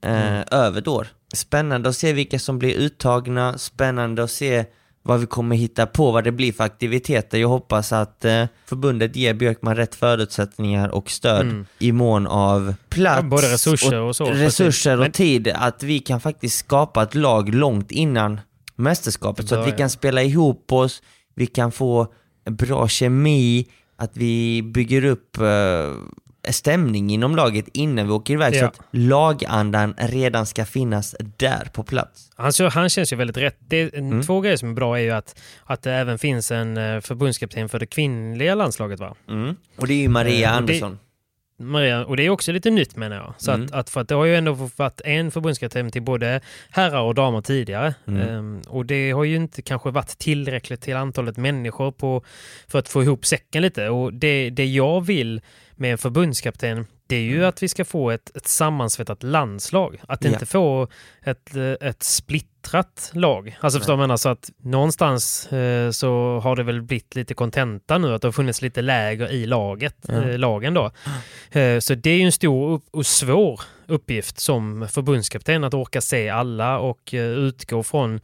Eh, 0.03 0.27
Mm. 0.27 0.43
Över 0.51 0.79
ett 0.81 0.87
år. 0.87 1.07
Spännande 1.33 1.89
att 1.89 1.95
se 1.95 2.13
vilka 2.13 2.39
som 2.39 2.59
blir 2.59 2.73
uttagna, 2.75 3.57
spännande 3.57 4.23
att 4.23 4.31
se 4.31 4.65
vad 5.03 5.19
vi 5.19 5.25
kommer 5.25 5.55
hitta 5.55 5.85
på, 5.85 6.11
vad 6.11 6.23
det 6.23 6.31
blir 6.31 6.51
för 6.53 6.63
aktiviteter. 6.63 7.37
Jag 7.37 7.47
hoppas 7.47 7.91
att 7.93 8.25
eh, 8.25 8.45
förbundet 8.65 9.15
ger 9.15 9.33
Björkman 9.33 9.75
rätt 9.75 9.95
förutsättningar 9.95 10.89
och 10.89 11.09
stöd 11.11 11.41
Mm. 11.41 11.65
i 11.79 11.91
mån 11.91 12.27
av 12.27 12.73
plats, 12.89 13.21
Ja, 13.23 13.29
både 13.29 13.53
resurser 13.53 13.99
och 14.01 14.15
så, 14.15 14.25
precis. 14.25 14.41
resurser 14.59 14.99
och 14.99 15.13
tid, 15.13 15.47
att 15.55 15.83
vi 15.83 15.99
kan 15.99 16.21
faktiskt 16.21 16.57
skapa 16.59 17.03
ett 17.03 17.15
lag 17.15 17.53
långt 17.55 17.91
innan 17.91 18.39
mästerskapet 18.75 19.47
så 19.49 19.55
att 19.55 19.67
vi 19.67 19.71
kan 19.71 19.89
spela 19.89 20.23
ihop 20.23 20.71
oss, 20.71 21.01
vi 21.35 21.47
kan 21.47 21.71
få 21.71 22.13
bra 22.49 22.87
kemi, 22.87 23.65
att 23.97 24.11
vi 24.17 24.61
bygger 24.63 25.05
upp 25.05 25.37
eh, 25.37 25.45
stämning 26.51 27.09
inom 27.09 27.35
laget 27.35 27.65
innan 27.73 28.07
vi 28.07 28.13
åker 28.13 28.33
iväg 28.33 28.53
så 28.55 28.59
Ja. 28.59 28.67
att 28.67 28.79
lagandan 28.91 29.93
redan 29.97 30.45
ska 30.45 30.65
finnas 30.65 31.15
där 31.37 31.69
på 31.73 31.83
plats. 31.83 32.31
Han, 32.35 32.53
så- 32.53 32.67
han 32.69 32.89
känns 32.89 33.13
ju 33.13 33.17
väldigt 33.17 33.37
rätt. 33.37 33.57
Det, 33.59 33.93
Mm. 33.95 34.23
Två 34.23 34.41
grejer 34.41 34.57
som 34.57 34.69
är 34.69 34.73
bra 34.73 34.97
är 34.99 35.03
ju 35.03 35.11
att, 35.11 35.39
att 35.65 35.81
det 35.81 35.93
även 35.93 36.19
finns 36.19 36.51
en 36.51 36.77
eh, 36.77 36.99
förbundskapten 37.01 37.69
för 37.69 37.79
det 37.79 37.85
kvinnliga 37.85 38.55
landslaget. 38.55 38.99
Va? 38.99 39.15
Och 39.77 39.87
det 39.87 39.93
är 39.93 39.97
ju 40.01 40.07
Maria 40.09 40.49
Eh, 40.49 40.57
och 40.57 40.63
det- 40.63 40.73
Andersson. 40.73 40.99
Maria, 41.59 42.05
och 42.05 42.17
det 42.17 42.23
är 42.25 42.29
också 42.29 42.51
lite 42.51 42.69
nytt 42.69 42.95
menar 42.95 43.15
jag. 43.15 43.33
Så 43.37 43.51
Mm. 43.51 43.65
att, 43.65 43.71
att, 43.73 43.89
för 43.89 44.01
att 44.01 44.07
det 44.07 44.15
har 44.15 44.25
ju 44.25 44.35
ändå 44.35 44.69
varit 44.75 45.01
en 45.05 45.31
förbundskapten 45.31 45.91
till 45.91 46.01
både 46.01 46.41
herrar 46.69 47.01
och 47.01 47.15
damer 47.15 47.41
tidigare. 47.41 47.93
Mm. 48.07 48.21
Ehm, 48.29 48.61
och 48.67 48.85
det 48.85 49.11
har 49.11 49.23
ju 49.23 49.35
inte 49.35 49.61
kanske 49.61 49.91
varit 49.91 50.17
tillräckligt 50.17 50.81
till 50.81 50.95
antalet 50.95 51.37
människor 51.37 51.91
på, 51.91 52.23
för 52.67 52.79
att 52.79 52.89
få 52.89 53.03
ihop 53.03 53.25
säcken 53.25 53.61
lite. 53.61 53.89
Och 53.89 54.13
det, 54.13 54.49
det 54.49 54.65
jag 54.65 55.05
vill 55.05 55.41
med 55.75 55.91
en 55.91 55.97
förbundskapten 55.97 56.85
det 57.09 57.15
är 57.15 57.21
ju 57.21 57.45
att 57.45 57.63
vi 57.63 57.67
ska 57.67 57.85
få 57.85 58.11
ett, 58.11 58.35
ett 58.35 58.47
sammansvettat 58.47 59.23
landslag. 59.23 59.97
Att 60.07 60.23
Ja. 60.23 60.29
inte 60.31 60.45
få 60.45 60.87
ett, 61.23 61.55
eh, 61.55 61.87
ett 61.89 62.03
splittrat 62.03 63.11
lag. 63.13 63.57
Alltså 63.61 63.79
förstår 63.79 63.93
du 63.93 63.97
vad 63.97 64.03
jag 64.03 64.07
menar? 64.07 64.17
Så 64.17 64.29
att 64.29 64.49
någonstans 64.63 65.51
eh, 65.53 65.91
så 65.91 66.39
har 66.43 66.55
det 66.55 66.63
väl 66.63 66.81
blivit 66.81 67.15
lite 67.15 67.33
kontenta 67.33 67.97
nu. 67.97 68.13
Att 68.13 68.21
det 68.21 68.27
har 68.27 68.31
funnits 68.33 68.61
lite 68.61 68.81
läger 68.81 69.31
i 69.31 69.45
laget, 69.45 69.95
Ja. 70.07 70.13
eh, 70.29 70.37
lagen 70.37 70.73
då. 70.73 70.91
Eh, 71.51 71.79
Så 71.79 71.95
det 71.95 72.09
är 72.09 72.17
ju 72.17 72.23
en 72.23 72.31
stor 72.31 72.81
och 72.91 73.05
svår 73.05 73.61
uppgift 73.87 74.39
som 74.39 74.87
förbundskapten 74.91 75.63
att 75.63 75.73
orka 75.73 76.01
se 76.01 76.29
alla 76.29 76.79
och 76.79 77.13
eh, 77.13 77.21
utgå 77.29 77.83
från 77.83 78.19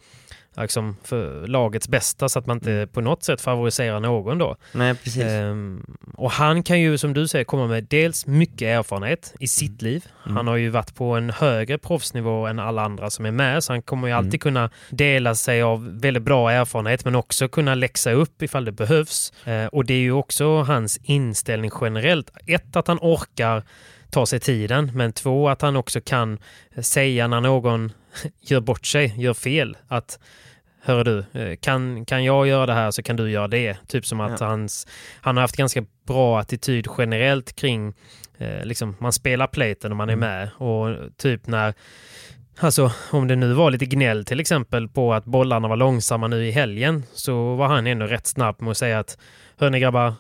liksom, 0.57 0.97
för 1.03 1.47
lagets 1.47 1.87
bästa 1.87 2.29
så 2.29 2.39
att 2.39 2.45
man 2.45 2.57
inte 2.57 2.87
på 2.93 3.01
något 3.01 3.23
sätt 3.23 3.41
favoriserar 3.41 3.99
någon 3.99 4.37
då. 4.37 4.55
Nej, 4.73 4.95
precis. 4.95 5.23
Ehm, 5.23 5.85
och 6.13 6.31
han 6.31 6.63
kan 6.63 6.79
ju 6.81 6.97
som 6.97 7.13
du 7.13 7.27
säger 7.27 7.45
komma 7.45 7.67
med 7.67 7.83
dels 7.89 8.25
mycket 8.27 8.61
erfarenhet 8.61 9.33
i 9.39 9.47
sitt 9.47 9.81
liv. 9.81 10.05
Mm. 10.25 10.37
Han 10.37 10.47
har 10.47 10.55
ju 10.55 10.69
varit 10.69 10.95
på 10.95 11.05
en 11.15 11.29
högre 11.29 11.77
proffsnivå 11.77 12.45
än 12.47 12.59
alla 12.59 12.81
andra 12.81 13.09
som 13.09 13.25
är 13.25 13.31
med 13.31 13.63
så 13.63 13.73
han 13.73 13.81
kommer 13.81 14.07
ju 14.07 14.11
Mm. 14.13 14.25
alltid 14.25 14.41
kunna 14.41 14.69
dela 14.89 15.35
sig 15.35 15.61
av 15.61 15.99
väldigt 15.99 16.23
bra 16.23 16.51
erfarenhet 16.51 17.05
men 17.05 17.15
också 17.15 17.47
kunna 17.47 17.75
läxa 17.75 18.11
upp 18.11 18.41
ifall 18.41 18.65
det 18.65 18.71
behövs. 18.71 19.33
Eh, 19.45 19.65
och 19.65 19.85
det 19.85 19.93
är 19.93 19.99
ju 19.99 20.11
också 20.11 20.61
hans 20.61 20.97
inställning 21.03 21.71
generellt. 21.81 22.29
Ett, 22.47 22.75
att 22.75 22.87
han 22.87 22.97
orkar 23.01 23.63
ta 24.15 24.25
sig 24.25 24.39
tiden 24.39 24.91
men 24.93 25.11
två, 25.13 25.49
att 25.49 25.61
han 25.61 25.75
också 25.75 26.01
kan 26.01 26.39
säga 26.81 27.27
när 27.27 27.41
någon 27.41 27.91
gör 28.41 28.59
bort 28.59 28.85
sig, 28.85 29.13
gör 29.17 29.33
fel. 29.33 29.77
Att 29.87 30.19
Hör 30.81 31.03
du, 31.03 31.25
eh, 31.33 31.55
kan, 31.55 32.05
kan 32.05 32.23
jag 32.23 32.47
göra 32.47 32.65
det 32.65 32.73
här 32.73 32.91
så 32.91 33.03
kan 33.03 33.15
du 33.15 33.31
göra 33.31 33.47
det. 33.47 33.77
Typ 33.87 34.05
som 34.05 34.19
att 34.19 34.39
Ja. 34.39 34.47
hans, 34.47 34.87
han 35.21 35.37
har 35.37 35.41
haft 35.41 35.55
ganska 35.57 35.85
bra 36.07 36.39
attityd 36.39 36.87
generellt 36.97 37.55
kring, 37.55 37.93
eh, 38.37 38.65
liksom, 38.65 38.95
man 38.99 39.13
spelar 39.13 39.47
platen 39.47 39.91
och 39.91 39.97
man 39.97 40.09
är 40.09 40.13
Mm. 40.13 40.29
med. 40.29 40.49
Och 40.57 40.97
typ 41.17 41.47
när, 41.47 41.73
alltså 42.59 42.91
om 43.11 43.27
det 43.27 43.35
nu 43.35 43.53
var 43.53 43.71
lite 43.71 43.85
gnäll 43.85 44.25
till 44.25 44.39
exempel 44.39 44.87
på 44.87 45.13
att 45.13 45.25
bollarna 45.25 45.67
var 45.67 45.75
långsamma 45.75 46.27
nu 46.27 46.47
i 46.47 46.51
helgen 46.51 47.03
så 47.13 47.55
var 47.55 47.67
han 47.67 47.87
ändå 47.87 48.05
rätt 48.05 48.27
snabb 48.27 48.61
med 48.61 48.71
att 48.71 48.77
säga 48.77 48.99
att 48.99 49.17
hörni 49.57 49.79
grabbar, 49.79 50.13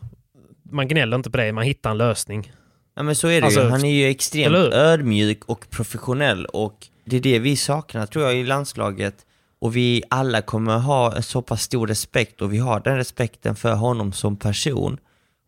man 0.71 0.87
gnäller 0.87 1.15
inte 1.17 1.31
på 1.31 1.37
det, 1.37 1.51
man 1.51 1.63
hittar 1.63 1.91
en 1.91 1.97
lösning. 1.97 2.51
Ja 2.95 3.03
men 3.03 3.15
så 3.15 3.27
är 3.27 3.41
det 3.41 3.45
Alltså, 3.45 3.61
ju. 3.63 3.69
Han 3.69 3.85
är 3.85 3.91
ju 3.91 4.07
extremt 4.07 4.55
ödmjuk 4.55 5.45
och 5.45 5.69
professionell 5.69 6.45
och 6.45 6.87
det 7.05 7.15
är 7.17 7.21
det 7.21 7.39
vi 7.39 7.55
saknar 7.55 8.05
tror 8.05 8.25
jag 8.25 8.35
i 8.35 8.43
landslaget. 8.43 9.25
Och 9.59 9.75
vi 9.75 10.03
alla 10.09 10.41
kommer 10.41 10.77
ha 10.77 11.15
en 11.15 11.23
så 11.23 11.41
pass 11.41 11.61
stor 11.61 11.87
respekt 11.87 12.41
och 12.41 12.53
vi 12.53 12.57
har 12.57 12.79
den 12.79 12.97
respekten 12.97 13.55
för 13.55 13.73
honom 13.73 14.13
som 14.13 14.37
person 14.37 14.97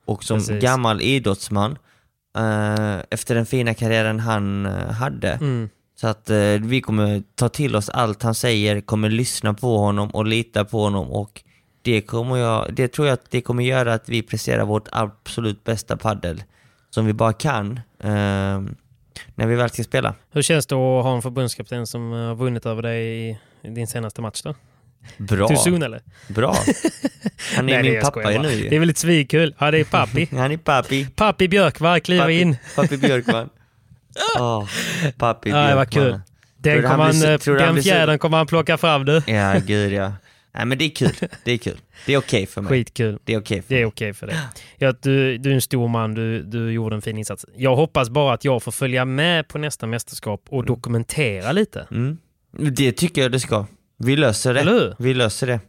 och 0.06 0.24
som 0.24 0.38
Precis. 0.38 0.62
gammal 0.62 1.02
idrottsman 1.02 1.78
eh, 2.38 3.00
efter 3.10 3.36
den 3.36 3.46
fina 3.46 3.74
karriären 3.74 4.20
han 4.20 4.66
eh, 4.66 4.92
hade. 4.92 5.32
Mm. 5.32 5.70
Så 5.96 6.08
att 6.08 6.30
eh, 6.30 6.38
vi 6.62 6.82
kommer 6.82 7.24
ta 7.36 7.50
till 7.50 7.76
oss 7.76 7.90
allt 7.90 8.24
han 8.24 8.36
säger, 8.36 8.82
kommer 8.82 9.10
lyssna 9.10 9.54
på 9.54 9.78
honom 9.78 10.10
och 10.10 10.26
lita 10.26 10.66
på 10.66 10.82
honom 10.82 11.12
och 11.12 11.44
det, 11.82 12.02
kommer 12.02 12.38
jag, 12.38 12.74
det 12.74 12.88
tror 12.88 13.08
jag 13.08 13.14
att 13.14 13.32
det 13.32 13.42
kommer 13.42 13.64
göra 13.64 13.94
att 13.94 14.10
vi 14.10 14.22
presterar 14.22 14.66
vårt 14.66 14.88
absolut 14.92 15.64
bästa 15.64 15.98
paddel 15.98 16.44
som 16.98 17.06
vi 17.06 17.14
bara 17.14 17.34
kan 17.34 17.80
eh, 18.04 18.10
när 19.36 19.46
vi 19.48 19.56
väl 19.56 19.70
ska 19.70 19.84
spela. 19.84 20.14
Hur 20.32 20.42
känns 20.42 20.66
det 20.66 20.76
att 20.76 21.04
ha 21.04 21.16
en 21.16 21.22
förbundskapten 21.22 21.88
som 21.88 22.12
har 22.12 22.36
vunnit 22.36 22.66
över 22.66 22.82
dig 22.82 23.30
i, 23.30 23.38
din 23.62 23.88
senaste 23.88 24.22
match 24.22 24.42
då? 24.42 24.56
Bra, 25.18 25.48
Too 25.48 25.58
soon 25.58 25.84
eller? 25.84 26.02
bra. 26.28 26.56
Han 27.56 27.70
är 27.70 27.74
Nej, 27.74 27.84
min 27.84 27.94
jag 27.94 28.04
pappa 28.04 28.24
bara. 28.24 28.42
nu 28.42 28.48
Det 28.50 28.68
är 28.68 28.72
ju. 28.72 28.80
väldigt 28.80 28.98
svinkul. 28.98 29.56
Ja, 29.58 29.72
det 29.72 29.80
är 29.80 29.84
pappi. 29.84 30.28
Han 30.38 30.52
är 30.52 30.58
pappi. 30.58 31.08
pappi 31.16 31.48
Björkvall 31.48 32.00
kliver 32.00 32.30
in. 32.30 32.58
pappi 32.76 32.98
Björkman. 32.98 33.50
Åh, 34.40 34.66
pappi 35.18 35.50
Ja, 35.50 35.56
det 35.58 35.76
var 35.76 35.86
Björkman. 35.86 36.12
kul. 36.12 36.22
Den, 36.58 36.86
han 36.86 37.10
blir 37.10 37.50
eh, 37.50 37.56
den 37.74 37.84
fjädern 37.84 38.20
kommer 38.20 38.38
han 38.38 38.48
plocka 38.48 38.78
fram 38.78 39.06
du. 39.06 39.22
Ja, 39.28 39.60
gud 39.66 39.92
ja. 39.94 40.12
Nej 40.58 40.66
men 40.66 40.78
det 40.78 40.86
är 40.86 40.90
kul, 40.90 41.16
det 41.44 41.52
är 41.52 41.58
kul. 41.58 41.78
Det 42.06 42.14
är 42.14 42.18
okej 42.18 42.46
för 42.46 42.62
mig. 42.62 42.70
Skitkul. 42.70 43.20
Det 43.24 43.34
är 43.34 43.40
okej 43.40 43.62
för 43.62 43.70
Det 43.70 43.76
är 43.76 43.80
mig. 43.80 43.86
okej 43.86 44.14
för 44.14 44.28
dig. 44.28 44.36
Ja, 44.78 44.94
du, 45.02 45.38
du 45.38 45.50
är 45.52 45.56
en 45.56 45.62
stor 45.62 45.88
man, 45.88 46.14
du, 46.14 46.44
du 46.44 46.72
gjorde 46.72 46.96
en 46.96 47.02
fin 47.02 47.18
insats. 47.18 47.46
Jag 47.56 47.76
hoppas 47.76 48.10
bara 48.10 48.34
att 48.34 48.46
jag 48.46 48.64
får 48.64 48.72
följa 48.72 49.06
med 49.06 49.48
på 49.48 49.58
nästa 49.58 49.88
mästerskap 49.88 50.46
och 50.50 50.66
dokumentera 50.66 51.52
lite. 51.52 51.88
Mm. 51.92 52.18
Det 52.72 52.92
tycker 52.92 53.22
jag 53.22 53.32
det 53.32 53.40
ska. 53.40 53.66
Vi 53.98 54.16
löser 54.16 54.54
det. 54.54 54.60
Eller 54.60 54.72
hur? 54.72 54.96
Vi 55.00 55.14
löser 55.14 55.48
det. 55.48 55.60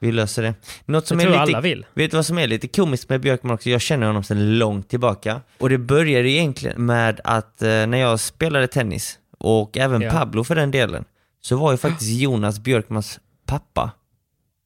Vi 0.00 0.12
löser 0.12 0.42
det. 0.42 0.54
Något 0.84 1.06
som 1.06 1.18
Det 1.18 1.24
är 1.24 1.26
tror 1.26 1.32
lite, 1.32 1.42
alla 1.42 1.60
vill. 1.60 1.86
Vet 1.94 2.10
du 2.10 2.16
vad 2.16 2.26
som 2.26 2.38
är 2.38 2.46
lite 2.46 2.68
komiskt 2.68 3.08
med 3.08 3.20
Björkman 3.20 3.54
också? 3.54 3.70
Jag 3.70 3.80
känner 3.80 4.06
honom 4.06 4.22
sedan 4.24 4.58
långt 4.58 4.88
tillbaka. 4.88 5.40
Och 5.58 5.68
det 5.68 5.78
började 5.78 6.30
egentligen 6.30 6.86
med 6.86 7.20
att 7.24 7.62
eh, 7.62 7.68
när 7.68 7.98
jag 7.98 8.20
spelade 8.20 8.66
tennis, 8.66 9.18
och 9.38 9.76
även 9.78 10.02
Ja. 10.02 10.10
Pablo 10.10 10.44
för 10.44 10.54
den 10.54 10.70
delen, 10.70 11.04
så 11.40 11.56
var 11.56 11.72
ju 11.72 11.78
faktiskt 11.78 12.10
Jonas 12.20 12.58
Björkmans 12.60 13.20
pappa 13.46 13.90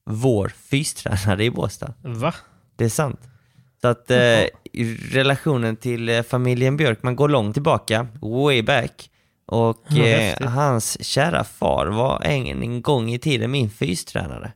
vår 0.04 0.48
fystränare 0.48 1.44
i 1.44 1.50
Båstad. 1.50 1.94
Va? 2.02 2.34
Det 2.76 2.84
är 2.84 2.88
sant. 2.88 3.20
Så 3.80 3.88
att 3.88 4.10
eh, 4.10 4.44
relationen 5.10 5.76
till 5.76 6.08
eh, 6.08 6.22
familjen 6.22 6.76
Björkman 6.76 7.16
går 7.16 7.28
långt 7.28 7.54
tillbaka, 7.54 8.06
way 8.20 8.62
back. 8.62 9.08
Och 9.46 9.92
eh, 9.92 10.48
hans 10.48 11.04
kära 11.04 11.44
far 11.44 11.86
var 11.86 12.22
en, 12.24 12.62
en 12.62 12.82
gång 12.82 13.10
i 13.10 13.18
tiden 13.18 13.50
min 13.50 13.70
fystränare. 13.70 14.52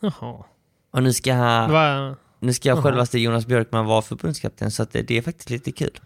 Jaha. 0.00 0.44
Och 0.92 1.02
nu 1.02 1.12
ska, 1.12 1.34
han, 1.34 1.72
Va? 1.72 2.16
nu 2.40 2.52
ska 2.52 2.68
Jaha. 2.68 2.82
självaste 2.82 3.18
Jonas 3.18 3.46
Björkman 3.46 3.86
vara 3.86 4.02
förbundskapten, 4.02 4.70
så 4.70 4.82
att 4.82 4.92
det, 4.92 5.02
det 5.02 5.18
är 5.18 5.22
faktiskt 5.22 5.50
lite 5.50 5.72
kul. 5.72 6.00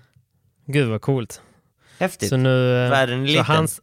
Gud 0.66 0.88
vad 0.88 1.00
coolt. 1.00 1.42
Häftigt. 1.98 2.28
Så 2.28 2.36
nu... 2.36 2.84
eh, 2.84 2.90
Världen 2.90 3.22
är 3.22 3.26
så 3.26 3.32
liten. 3.32 3.44
hans, 3.44 3.80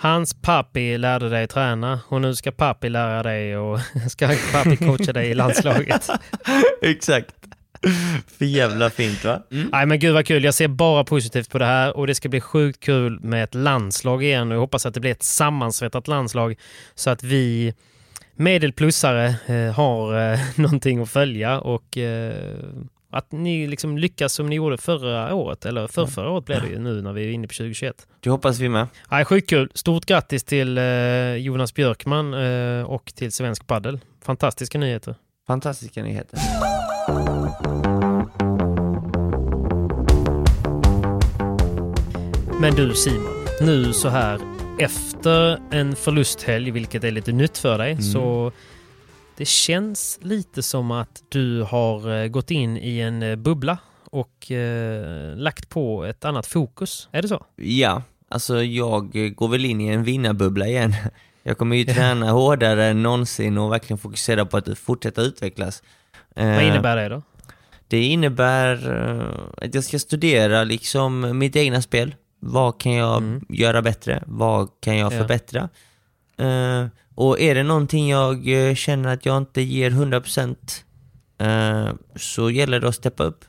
hans 0.00 0.34
pappi 0.34 0.98
lärde 0.98 1.28
dig 1.28 1.46
träna 1.46 2.00
och 2.08 2.20
nu 2.20 2.34
ska 2.34 2.50
pappi 2.50 2.88
lära 2.88 3.22
dig 3.22 3.56
och 3.56 3.80
ska 4.10 4.28
pappi 4.52 4.76
coacha 4.76 5.12
dig 5.12 5.30
i 5.30 5.34
landslaget. 5.34 6.10
Exakt. 6.82 7.34
För 8.38 8.44
jävla 8.44 8.90
fint 8.90 9.24
va? 9.24 9.42
Mm. 9.50 9.68
Nej 9.72 9.86
men 9.86 9.98
gud 9.98 10.14
vad 10.14 10.26
kul, 10.26 10.44
jag 10.44 10.54
ser 10.54 10.68
bara 10.68 11.04
positivt 11.04 11.50
på 11.50 11.58
det 11.58 11.64
här 11.64 11.96
och 11.96 12.06
det 12.06 12.14
ska 12.14 12.28
bli 12.28 12.40
sjukt 12.40 12.80
kul 12.80 13.20
med 13.20 13.44
ett 13.44 13.54
landslag 13.54 14.24
igen 14.24 14.48
och 14.48 14.54
jag 14.54 14.60
hoppas 14.60 14.86
att 14.86 14.94
det 14.94 15.00
blir 15.00 15.10
ett 15.10 15.22
sammansvettat 15.22 16.08
landslag 16.08 16.56
så 16.94 17.10
att 17.10 17.22
vi 17.22 17.74
medelplussare 18.34 19.34
eh, 19.46 19.74
har 19.74 20.32
eh, 20.32 20.38
någonting 20.56 21.02
att 21.02 21.10
följa 21.10 21.60
och 21.60 21.98
eh, 21.98 22.54
att 23.10 23.32
ni 23.32 23.66
liksom 23.66 23.98
lyckas 23.98 24.32
som 24.32 24.46
ni 24.48 24.56
gjorde 24.56 24.78
förra 24.78 25.34
året, 25.34 25.66
eller 25.66 25.86
för 25.86 26.06
förra 26.06 26.30
året 26.30 26.44
blev 26.44 26.62
det 26.62 26.68
ju 26.68 26.78
nu 26.78 27.02
när 27.02 27.12
vi 27.12 27.24
är 27.28 27.30
inne 27.32 27.46
på 27.48 27.54
2021. 27.54 28.06
Det 28.20 28.30
hoppas 28.30 28.58
vi 28.58 28.68
med. 28.68 28.86
Nej, 29.10 29.24
sjukt 29.24 29.50
kul. 29.50 29.70
Stort 29.74 30.04
grattis 30.06 30.44
till 30.44 30.78
eh, 30.78 30.84
Jonas 31.34 31.74
Björkman 31.74 32.34
eh, 32.34 32.82
och 32.82 33.12
till 33.16 33.32
Svensk 33.32 33.66
Paddel. 33.66 34.00
Fantastiska 34.24 34.78
nyheter. 34.78 35.14
Fantastiska 35.46 36.02
nyheter. 36.02 36.38
Men 42.60 42.74
du 42.74 42.94
Simon, 42.94 43.46
nu 43.60 43.92
så 43.92 44.08
här 44.08 44.40
efter 44.78 45.58
en 45.70 45.96
förlusthelg, 45.96 46.70
vilket 46.70 47.04
är 47.04 47.10
lite 47.10 47.32
nytt 47.32 47.58
för 47.58 47.78
dig, 47.78 47.90
Mm. 47.92 48.02
så 48.02 48.52
det 49.40 49.46
känns 49.48 50.18
lite 50.22 50.62
som 50.62 50.90
att 50.90 51.22
du 51.28 51.62
har 51.62 52.22
eh, 52.22 52.26
gått 52.28 52.50
in 52.50 52.76
i 52.76 53.00
en 53.00 53.22
eh, 53.22 53.36
bubbla 53.36 53.78
och 54.10 54.50
eh, 54.50 55.36
lagt 55.36 55.68
på 55.68 56.04
ett 56.04 56.24
annat 56.24 56.46
fokus. 56.46 57.08
Är 57.12 57.22
det 57.22 57.28
så? 57.28 57.44
Ja, 57.56 58.02
alltså 58.28 58.62
jag 58.62 59.16
eh, 59.16 59.28
går 59.30 59.48
väl 59.48 59.64
in 59.64 59.80
i 59.80 59.86
en 59.88 60.04
vinnarbubbla 60.04 60.66
igen. 60.66 60.94
Jag 61.42 61.58
kommer 61.58 61.76
ju 61.76 61.84
träna 61.94 62.30
hårdare 62.30 62.86
än 62.86 63.02
någonsin 63.02 63.58
och 63.58 63.72
verkligen 63.72 63.98
fokusera 63.98 64.44
på 64.46 64.56
att 64.56 64.78
fortsätta 64.78 65.22
utvecklas. 65.22 65.82
Vad 66.34 66.62
innebär 66.62 66.96
det 66.96 67.08
då? 67.08 67.22
Det 67.88 68.02
innebär 68.04 68.74
att 69.56 69.74
jag 69.74 69.84
ska 69.84 69.98
studera 69.98 70.64
liksom 70.64 71.38
mitt 71.38 71.56
egna 71.56 71.82
spel. 71.82 72.14
Vad 72.40 72.80
kan 72.80 72.92
jag 72.92 73.16
Mm. 73.16 73.44
göra 73.48 73.82
bättre? 73.82 74.22
Vad 74.26 74.68
kan 74.80 74.96
jag 74.96 75.12
Ja. 75.12 75.18
förbättra? 75.18 75.68
Eh, 76.36 76.86
och 77.14 77.40
är 77.40 77.54
det 77.54 77.62
någonting 77.62 78.08
jag 78.08 78.48
eh, 78.68 78.74
känner 78.74 79.12
att 79.14 79.26
jag 79.26 79.36
inte 79.36 79.62
ger 79.62 79.90
100% 79.90 80.56
eh, 81.40 81.94
så 82.16 82.50
gäller 82.50 82.80
det 82.80 82.88
att 82.88 82.94
steppa 82.94 83.24
upp. 83.24 83.44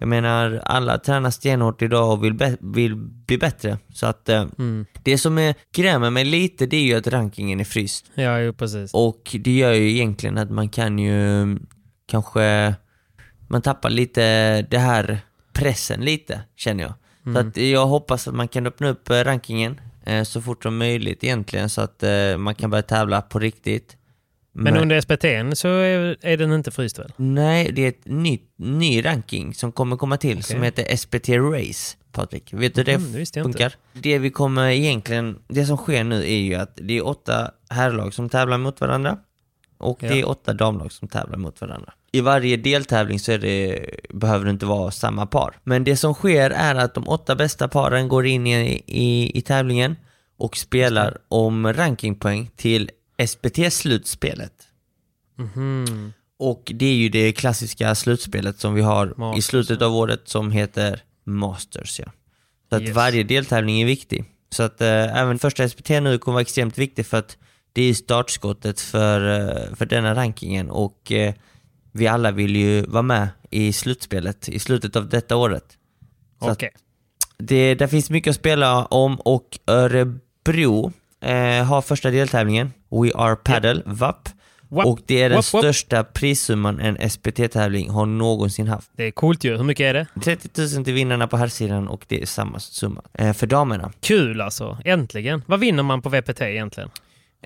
Jag 0.00 0.08
menar, 0.08 0.60
alla 0.64 0.98
tränar 0.98 1.30
stenhårt 1.30 1.82
idag 1.82 2.12
och 2.12 2.24
vill, 2.24 2.34
be- 2.34 2.56
vill 2.60 2.96
bli 2.96 3.38
bättre. 3.38 3.78
Så 3.94 4.06
att 4.06 4.28
eh, 4.28 4.46
Mm. 4.58 4.86
det 5.02 5.18
som 5.18 5.38
är, 5.38 5.54
grämer 5.74 6.10
mig 6.10 6.24
lite, 6.24 6.66
det 6.66 6.76
är 6.76 6.82
ju 6.82 6.94
att 6.94 7.06
rankingen 7.06 7.60
är 7.60 7.64
fryst. 7.64 8.06
Ja, 8.14 8.40
jo, 8.40 8.52
precis. 8.52 8.94
Och 8.94 9.36
det 9.40 9.56
gör 9.56 9.72
ju 9.72 9.90
egentligen 9.90 10.38
att 10.38 10.50
man 10.50 10.68
kan 10.68 10.98
ju 10.98 11.40
mm, 11.42 11.66
kanske, 12.06 12.74
man 13.48 13.62
tappar 13.62 13.90
lite 13.90 14.62
det 14.62 14.78
här 14.78 15.20
pressen 15.52 16.00
lite, 16.00 16.40
känner 16.56 16.82
jag. 16.84 16.92
Så 17.34 17.40
att 17.40 17.56
jag 17.56 17.86
hoppas 17.86 18.28
att 18.28 18.34
man 18.34 18.48
kan 18.48 18.66
öppna 18.66 18.88
upp 18.88 19.10
eh, 19.10 19.14
rankingen 19.14 19.80
så 20.24 20.42
fort 20.42 20.62
som 20.62 20.76
möjligt 20.78 21.24
egentligen 21.24 21.68
så 21.68 21.80
att 21.80 22.02
eh, 22.02 22.36
man 22.38 22.54
kan 22.54 22.70
börja 22.70 22.82
tävla 22.82 23.22
på 23.22 23.38
riktigt. 23.38 23.94
Men 24.52 24.76
under 24.76 25.00
SPT'n 25.00 25.54
så 25.54 25.68
är, 25.68 26.16
är 26.20 26.36
den 26.36 26.52
inte 26.52 26.70
fryst 26.70 26.98
väl? 26.98 27.12
Nej, 27.16 27.72
det 27.72 27.82
är 27.84 27.88
ett 27.88 28.04
nytt, 28.06 28.52
ny 28.56 29.04
ranking 29.04 29.54
som 29.54 29.72
kommer 29.72 29.96
komma 29.96 30.16
till 30.16 30.42
som 30.42 30.62
heter 30.62 30.96
SPT 30.96 31.28
Race, 31.28 31.96
Patrik. 32.12 32.52
Vet 32.52 32.74
du 32.74 32.80
hur 32.80 32.84
det 32.84 32.94
Mm, 32.94 33.20
inte. 33.20 33.42
funkar? 33.42 33.72
Det 33.92 34.18
vi 34.18 34.30
kommer 34.30 34.68
egentligen, 34.70 35.38
det 35.48 35.64
som 35.66 35.76
sker 35.76 36.04
nu 36.04 36.16
är 36.22 36.36
ju 36.38 36.54
att 36.54 36.78
det 36.82 36.96
är 36.98 37.06
åtta 37.06 37.50
herrlag 37.70 38.14
som 38.14 38.28
tävlar 38.28 38.58
mot 38.58 38.80
varandra 38.80 39.18
och 39.78 40.02
Ja. 40.02 40.08
det 40.08 40.20
är 40.20 40.28
åtta 40.28 40.52
damlag 40.52 40.92
som 40.92 41.08
tävlar 41.08 41.38
mot 41.38 41.60
varandra. 41.60 41.92
I 42.12 42.20
varje 42.20 42.56
deltävling 42.56 43.20
så 43.20 43.32
är 43.32 43.38
det, 43.38 43.90
behöver 44.10 44.44
det 44.44 44.50
inte 44.50 44.66
vara 44.66 44.90
samma 44.90 45.26
par. 45.26 45.54
Men 45.64 45.84
det 45.84 45.96
som 45.96 46.14
sker 46.14 46.50
är 46.50 46.74
att 46.74 46.94
de 46.94 47.08
åtta 47.08 47.36
bästa 47.36 47.68
paren 47.68 48.08
går 48.08 48.26
in 48.26 48.46
i, 48.46 48.82
i, 48.86 49.38
i 49.38 49.42
tävlingen 49.42 49.96
och 50.38 50.56
spelar 50.56 51.18
om 51.28 51.72
rankingpoäng 51.72 52.50
till 52.56 52.90
SPT-slutspelet. 53.26 54.52
Mhm. 55.36 56.12
Och 56.38 56.72
det 56.74 56.86
är 56.86 56.94
ju 56.94 57.08
det 57.08 57.32
klassiska 57.32 57.94
slutspelet 57.94 58.58
som 58.58 58.74
vi 58.74 58.82
har 58.82 59.06
i 59.06 59.12
Masters, 59.20 59.44
slutet 59.44 59.82
av 59.82 59.96
året 59.96 60.20
som 60.24 60.50
heter 60.52 61.02
Masters. 61.24 62.00
Ja. 62.00 62.12
Så 62.70 62.76
att 62.76 62.82
Yes. 62.82 62.94
varje 62.94 63.22
deltävling 63.22 63.80
är 63.80 63.86
viktig. 63.86 64.24
Så 64.50 64.62
att 64.62 64.80
eh, 64.80 65.16
även 65.20 65.38
första 65.38 65.68
SPT 65.68 65.88
nu 65.88 66.18
kommer 66.18 66.32
vara 66.34 66.42
extremt 66.42 66.78
viktig 66.78 67.06
för 67.06 67.16
att 67.16 67.36
det 67.72 67.82
är 67.82 67.94
startskottet 67.94 68.80
för, 68.80 69.40
eh, 69.40 69.74
för 69.76 69.86
denna 69.86 70.14
rankingen 70.14 70.70
och 70.70 71.12
eh, 71.12 71.34
vi 71.98 72.06
alla 72.06 72.30
vill 72.30 72.56
ju 72.56 72.82
vara 72.82 73.02
med 73.02 73.28
i 73.50 73.72
slutspelet 73.72 74.48
i 74.48 74.58
slutet 74.58 74.96
av 74.96 75.08
detta 75.08 75.36
året. 75.36 75.64
Okej. 76.38 76.70
det, 77.38 77.74
där 77.74 77.86
finns 77.86 78.10
mycket 78.10 78.30
att 78.30 78.36
spela 78.36 78.84
om 78.84 79.16
och 79.20 79.58
Örebro 79.66 80.92
eh, 81.20 81.64
har 81.64 81.82
första 81.82 82.10
deltävlingen, 82.10 82.72
We 82.90 83.10
Are 83.14 83.36
Paddle, 83.36 83.82
VAP. 83.86 84.28
Wap, 84.70 84.86
Och 84.86 85.00
det 85.06 85.22
är 85.22 85.28
den 85.28 85.36
wap, 85.36 85.52
wap. 85.52 85.60
största 85.64 86.04
prissumman 86.04 86.80
en 86.80 87.10
SPT-tävling 87.10 87.90
har 87.90 88.06
någonsin 88.06 88.68
haft. 88.68 88.90
Det 88.96 89.04
är 89.04 89.10
coolt 89.10 89.44
ju. 89.44 89.56
Hur 89.56 89.64
mycket 89.64 89.84
är 89.84 89.94
det? 89.94 90.06
30 90.24 90.74
000 90.76 90.84
till 90.84 90.94
vinnarna 90.94 91.26
på 91.26 91.36
herrsidan 91.36 91.88
och 91.88 92.04
det 92.08 92.22
är 92.22 92.26
samma 92.26 92.58
summa 92.60 93.02
eh, 93.14 93.32
för 93.32 93.46
damerna. 93.46 93.92
Kul 94.00 94.40
alltså. 94.40 94.78
Äntligen. 94.84 95.42
Vad 95.46 95.60
vinner 95.60 95.82
man 95.82 96.02
på 96.02 96.08
VPT 96.08 96.40
egentligen? 96.40 96.90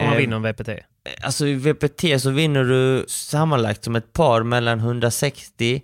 Om 0.00 0.06
man 0.06 0.14
Eh, 0.14 0.18
vinner 0.20 0.36
en 0.36 0.42
VPT? 0.42 0.68
Eh, 1.04 1.12
Alltså 1.26 1.46
i 1.46 1.54
VPT 1.54 2.20
så 2.22 2.30
vinner 2.30 2.64
du 2.64 3.04
sammanlagt 3.08 3.84
som 3.84 3.96
ett 3.96 4.12
par 4.12 4.42
mellan 4.42 4.78
160 4.80 5.82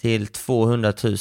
till 0.00 0.26
200 0.26 0.92
000 1.04 1.16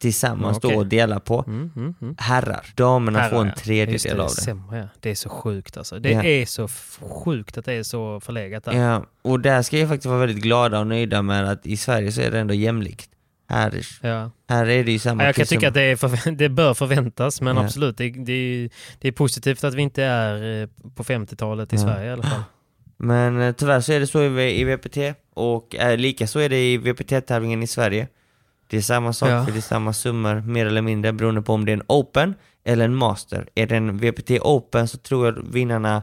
tillsammans 0.00 0.56
Okej. 0.56 0.74
då 0.74 0.80
att 0.80 0.90
dela 0.90 1.20
på. 1.20 1.44
Mm, 1.46 1.72
mm, 1.76 1.94
mm. 2.00 2.14
Herrar, 2.18 2.66
damerna 2.74 3.18
Herrar, 3.18 3.30
får 3.30 3.40
en 3.40 3.46
ja. 3.46 3.54
Tredjedel 3.54 4.16
det, 4.16 4.22
av 4.22 4.28
det. 4.28 4.34
Sämre, 4.42 4.78
ja. 4.78 4.88
Det 5.00 5.10
är 5.10 5.14
så 5.14 5.28
sjukt 5.28 5.76
alltså. 5.76 5.98
Det 5.98 6.10
Ja. 6.10 6.22
är 6.22 6.46
så 6.46 6.68
sjukt 7.00 7.58
att 7.58 7.64
det 7.64 7.72
är 7.72 7.82
så 7.82 8.20
förlegat 8.20 8.64
där. 8.64 8.72
Ja, 8.72 9.06
och 9.22 9.40
där 9.40 9.62
ska 9.62 9.78
jag 9.78 9.88
faktiskt 9.88 10.06
vara 10.06 10.18
väldigt 10.18 10.42
glada 10.42 10.80
och 10.80 10.86
nöjda 10.86 11.22
med 11.22 11.48
att 11.50 11.66
i 11.66 11.76
Sverige 11.76 12.12
så 12.12 12.20
är 12.20 12.30
det 12.30 12.38
ändå 12.40 12.54
jämlikt. 12.54 13.10
Här, 13.50 13.86
Ja. 14.02 14.30
här 14.48 14.66
är 14.68 14.84
det 14.84 14.92
ju 14.92 14.98
samma 14.98 15.22
Ja, 15.22 15.28
jag 15.28 15.34
kan 15.34 15.46
tycka 15.46 15.68
att 15.68 15.74
det, 15.74 15.94
förvä- 15.94 16.30
det 16.36 16.48
bör 16.48 16.74
förväntas, 16.74 17.40
men 17.40 17.56
Ja. 17.56 17.64
absolut, 17.64 17.96
det, 17.96 18.10
det, 18.10 18.32
är, 18.32 18.70
det 18.98 19.08
är 19.08 19.12
positivt 19.12 19.64
att 19.64 19.74
vi 19.74 19.82
inte 19.82 20.02
är 20.04 20.62
eh, 20.62 20.68
på 20.94 21.04
50-talet 21.04 21.72
i 21.72 21.76
Ja. 21.76 21.82
Sverige 21.82 22.08
i 22.08 22.12
alla 22.12 22.22
fall. 22.22 22.42
Men 22.98 23.40
eh, 23.40 23.52
tyvärr 23.52 23.80
så 23.80 23.92
är 23.92 24.00
det 24.00 24.06
så 24.06 24.22
i, 24.22 24.60
i 24.60 24.64
VPT 24.64 24.96
och 25.34 25.76
eh, 25.76 25.96
lika 25.96 26.26
så 26.26 26.38
är 26.38 26.48
det 26.48 26.72
i 26.72 26.76
VPT-tävlingen 26.78 27.62
i 27.62 27.66
Sverige. 27.66 28.08
Det 28.66 28.76
är 28.76 28.80
samma 28.80 29.12
sak, 29.12 29.28
Ja. 29.28 29.44
för 29.44 29.52
det 29.52 29.58
är 29.58 29.60
samma 29.60 29.92
summor 29.92 30.40
mer 30.40 30.66
eller 30.66 30.82
mindre 30.82 31.12
beroende 31.12 31.42
på 31.42 31.52
om 31.52 31.64
det 31.64 31.72
är 31.72 31.76
en 31.76 31.82
Open 31.86 32.34
eller 32.64 32.84
en 32.84 32.94
Master. 32.94 33.48
Är 33.54 33.66
det 33.66 33.76
en 33.76 33.98
VPT 33.98 34.30
Open 34.30 34.88
så 34.88 34.98
tror 34.98 35.26
jag 35.26 35.32
vinnarna 35.52 36.02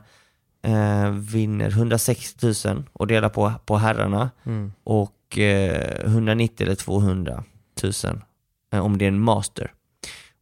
eh, 0.66 1.10
vinner 1.12 1.68
160 1.70 2.54
000 2.68 2.84
och 2.94 3.08
delar 3.08 3.30
på, 3.30 3.54
på 3.66 3.78
herrarna 3.78 4.30
Mm. 4.46 4.72
och 4.84 5.38
eh, 5.38 6.06
190 6.06 6.64
eller 6.66 6.76
200 6.76 7.44
000 7.84 7.94
eh, 8.74 8.80
om 8.86 8.98
det 8.98 9.06
är 9.06 9.10
en 9.10 9.20
Master. 9.20 9.72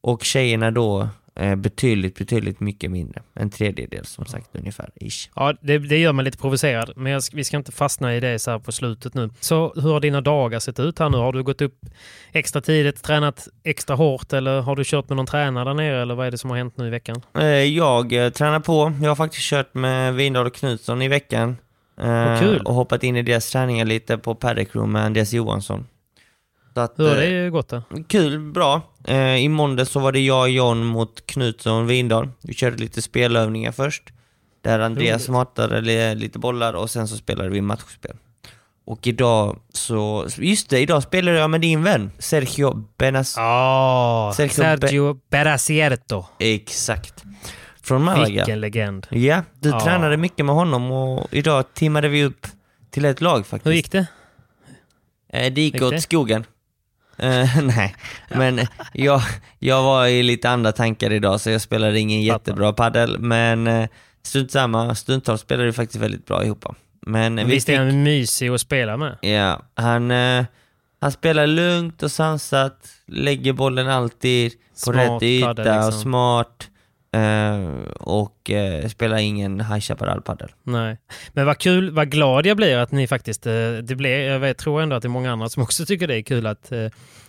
Och 0.02 0.24
tjejerna 0.24 0.72
då 0.72 1.10
eh, 1.36 1.56
betydligt, 1.56 2.18
betydligt 2.18 2.60
mycket 2.60 2.92
mindre. 2.92 3.22
En 3.34 3.50
tredjedel 3.50 4.06
som 4.06 4.26
sagt 4.26 4.50
ungefär, 4.52 4.90
ish. 4.96 5.30
Ja, 5.36 5.54
det, 5.62 5.78
det 5.78 5.98
gör 5.98 6.14
mig 6.14 6.26
lite 6.26 6.38
provocerad, 6.38 6.94
men 6.96 7.12
jag, 7.12 7.22
vi 7.34 7.44
ska 7.44 7.58
inte 7.58 7.72
fastna 7.72 8.16
i 8.16 8.20
det 8.20 8.40
så 8.40 8.52
här 8.52 8.60
på 8.60 8.72
slutet 8.72 9.14
nu. 9.14 9.30
Så 9.40 9.74
hur 9.76 9.94
har 9.94 10.00
dina 10.00 10.22
dagar 10.22 10.60
sett 10.60 10.80
ut 10.80 11.00
här 11.00 11.10
nu? 11.10 11.18
Har 11.18 11.34
du 11.34 11.44
gått 11.44 11.62
upp 11.62 11.80
extra 12.32 12.62
tidigt, 12.62 13.04
tränat 13.04 13.48
extra 13.64 13.96
hårt 13.96 14.34
eller 14.34 14.62
har 14.62 14.76
du 14.76 14.84
kört 14.86 15.10
med 15.10 15.16
någon 15.18 15.26
tränare 15.26 15.70
där 15.70 15.74
nere 15.74 16.02
eller 16.02 16.16
vad 16.16 16.28
är 16.28 16.32
det 16.32 16.38
som 16.38 16.50
har 16.50 16.58
hänt 16.58 16.78
nu 16.78 16.88
i 16.88 16.90
veckan? 16.90 17.22
Eh, 17.40 17.46
Jag 17.48 18.14
eh, 18.26 18.30
tränar 18.30 18.60
på. 18.60 18.94
Jag 19.02 19.10
har 19.10 19.16
faktiskt 19.16 19.44
kört 19.50 19.74
med 19.74 20.14
Windahl 20.14 20.46
och 20.48 20.54
Knutsson 20.56 21.02
i 21.02 21.08
veckan. 21.08 21.58
Eh. 22.02 22.56
Och 22.66 22.74
hoppat 22.74 23.04
in 23.04 23.16
i 23.16 23.22
deras 23.22 23.52
träningar 23.52 23.86
lite 23.86 24.18
på 24.18 24.36
Paddock 24.36 24.74
med 24.74 25.06
Andreas 25.06 25.34
Johansson. 25.34 25.86
Så 26.74 26.80
att, 26.80 26.94
Hur 27.00 27.10
har 27.10 27.16
det 27.16 27.50
gått 27.50 27.68
då? 27.70 27.82
Kul, 28.08 28.40
bra. 28.40 28.82
Eh, 29.08 29.36
I 29.36 29.50
måndag 29.50 29.86
så 29.86 30.00
var 30.00 30.12
det 30.12 30.20
jag 30.20 30.42
och 30.42 30.50
John 30.50 30.86
mot 30.86 31.26
Knutsson 31.26 31.84
och 31.84 31.90
Windahl. 31.90 32.30
Vi 32.42 32.54
körde 32.54 32.78
lite 32.78 33.02
spelövningar 33.02 33.72
först. 33.72 34.04
Där 34.62 34.80
Andreas 34.80 35.30
matade 35.30 35.82
li- 35.82 36.16
lite 36.16 36.40
bollar 36.40 36.74
och 36.74 36.90
sen 36.90 37.08
så 37.08 37.18
spelade 37.18 37.50
vi 37.50 37.62
matchspel. 37.62 38.16
Och 38.86 39.08
idag 39.08 39.60
så, 39.74 40.28
just 40.38 40.70
det, 40.70 40.80
idag 40.80 41.04
spelade 41.04 41.38
jag 41.38 41.50
med 41.50 41.62
din 41.62 41.84
vän 41.84 42.12
Sergio 42.20 42.88
Benas... 42.98 43.34
Ja, 43.38 44.34
Sergio 44.36 44.54
Sergio 44.54 45.20
Berasierto. 45.30 46.26
Exakt. 46.40 47.24
Från 47.82 48.04
Malaga. 48.04 48.26
Vilken 48.28 48.60
legend. 48.62 49.08
Ja, 49.12 49.44
du 49.60 49.70
Ja. 49.70 49.80
tränade 49.80 50.18
mycket 50.18 50.46
med 50.46 50.56
honom 50.56 50.92
och 50.92 51.28
idag 51.32 51.74
timmade 51.74 52.08
vi 52.10 52.24
upp 52.24 52.48
till 52.92 53.06
ett 53.06 53.22
lag 53.22 53.46
faktiskt. 53.48 53.66
Hur 53.68 53.74
gick 53.74 53.92
det? 53.92 54.06
Eh, 55.34 55.54
det 55.54 55.62
gick, 55.62 55.74
Gick 55.74 55.84
åt 55.84 55.92
det? 55.92 56.02
skogen. 56.02 56.46
Eh, 57.18 57.58
nej, 57.64 57.96
men 58.28 58.60
jag, 58.94 59.22
jag 59.60 59.84
var 59.84 60.08
i 60.08 60.24
lite 60.24 60.50
andra 60.50 60.72
tankar 60.72 61.14
idag 61.14 61.42
så 61.42 61.50
jag 61.50 61.62
spelade 61.62 62.00
ingen 62.00 62.22
jättebra 62.22 62.74
paddel 62.74 63.20
men 63.20 63.68
eh, 63.68 63.90
strunt 64.24 64.52
samma, 64.52 64.96
stundtals 64.96 65.42
spelade 65.42 65.66
vi 65.66 65.74
faktiskt 65.74 66.04
väldigt 66.04 66.26
bra 66.26 66.46
ihop. 66.46 66.66
Men 67.06 67.36
vi 67.36 67.44
Visst 67.44 67.70
är 67.70 67.78
han 67.78 68.04
mysig 68.04 68.50
att 68.50 68.62
spela 68.62 68.98
med? 68.98 69.18
ja, 69.22 69.62
han, 69.76 70.12
eh, 70.12 70.46
han 71.02 71.12
spelar 71.12 71.48
lugnt 71.48 72.04
och 72.04 72.12
sansat, 72.12 72.88
lägger 73.08 73.54
bollen 73.54 73.90
alltid 73.90 74.52
på 74.52 74.58
Smart 74.74 74.96
rätt 74.96 75.24
yta 75.24 75.54
liksom. 75.54 75.88
och 75.88 75.94
smart 75.94 76.70
eh, 77.14 77.70
och 78.00 78.50
eh, 78.50 78.88
spelar 78.90 79.18
ingen 79.18 79.60
High 79.62 79.80
Chaparral 79.80 80.22
paddel. 80.22 80.50
Nej. 80.64 80.98
Men 81.34 81.46
vad 81.46 81.58
kul, 81.58 81.92
vad 81.92 82.10
glad 82.12 82.46
jag 82.46 82.58
blir 82.58 82.78
att 82.78 82.92
ni 82.92 83.08
faktiskt, 83.08 83.46
eh, 83.48 83.54
det 83.84 83.96
blir, 83.96 84.20
jag 84.20 84.40
vet, 84.40 84.58
tror 84.58 84.82
ändå 84.82 84.96
att 84.96 85.02
det 85.02 85.08
är 85.08 85.10
många 85.10 85.32
andra 85.32 85.50
som 85.50 85.64
också 85.68 85.86
tycker 85.86 86.08
det 86.08 86.16
är 86.18 86.22
kul 86.22 86.48
att, 86.48 86.72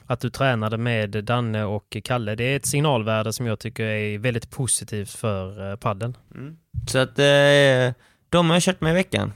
att 0.07 0.21
du 0.21 0.31
tränade 0.31 0.77
med 0.77 1.25
Danne 1.25 1.65
och 1.65 1.97
Kalle. 2.05 2.35
Det 2.35 2.45
är 2.45 2.57
ett 2.57 2.67
signalvärde 2.67 3.33
som 3.33 3.47
jag 3.47 3.59
tycker 3.59 3.85
är 3.85 4.19
väldigt 4.19 4.51
positivt 4.51 5.11
för 5.11 5.71
eh, 5.71 5.77
paddeln. 5.77 6.17
Så 6.89 6.99
att 6.99 7.17
de 8.29 8.51
har 8.51 8.55
jag 8.57 8.63
kört 8.63 8.81
med 8.81 8.91
i 8.91 8.95
veckan. 8.95 9.33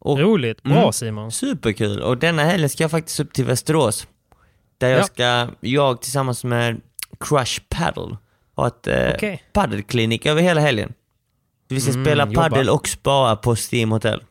Och 0.00 0.18
Roligt, 0.18 0.62
bra 0.62 0.78
Mm. 0.78 0.92
Simon. 0.92 1.32
Superkul! 1.32 2.00
Och 2.00 2.18
denna 2.18 2.44
helgen 2.44 2.68
ska 2.68 2.84
jag 2.84 2.90
faktiskt 2.90 3.20
upp 3.20 3.32
till 3.32 3.44
Västerås. 3.44 4.06
Där 4.78 4.88
jag 4.88 4.98
Ja. 5.00 5.04
ska, 5.04 5.48
jag 5.60 6.02
tillsammans 6.02 6.44
med 6.44 6.80
Crush 7.20 7.60
Paddle, 7.68 8.16
ha 8.62 8.66
ett 8.68 8.86
eh, 8.86 9.12
Okej. 9.14 9.42
paddelklinik 9.52 10.26
över 10.26 10.42
hela 10.42 10.60
helgen. 10.60 10.92
Vi 11.68 11.80
ska 11.80 11.90
Mm, 11.92 12.04
spela 12.04 12.26
paddel 12.26 12.68
och 12.70 12.88
spara 12.88 13.36
på 13.36 13.56
Steam 13.72 13.92
Hotel. 13.92 14.22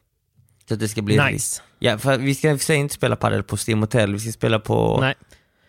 Så 0.68 0.74
att 0.74 0.80
det 0.80 0.88
ska 0.88 1.02
bli 1.02 1.18
Nice. 1.32 1.62
Ja, 1.80 1.98
för 1.98 2.18
vi 2.18 2.36
ska 2.36 2.54
och 2.54 2.62
för 2.62 2.74
inte 2.74 2.94
spela 2.94 3.16
paddel 3.16 3.44
på 3.44 3.58
Steam 3.68 3.80
Hotel, 3.82 4.14
vi 4.14 4.20
ska 4.20 4.32
spela 4.32 4.60
på 4.60 4.98
Nej. 5.02 5.16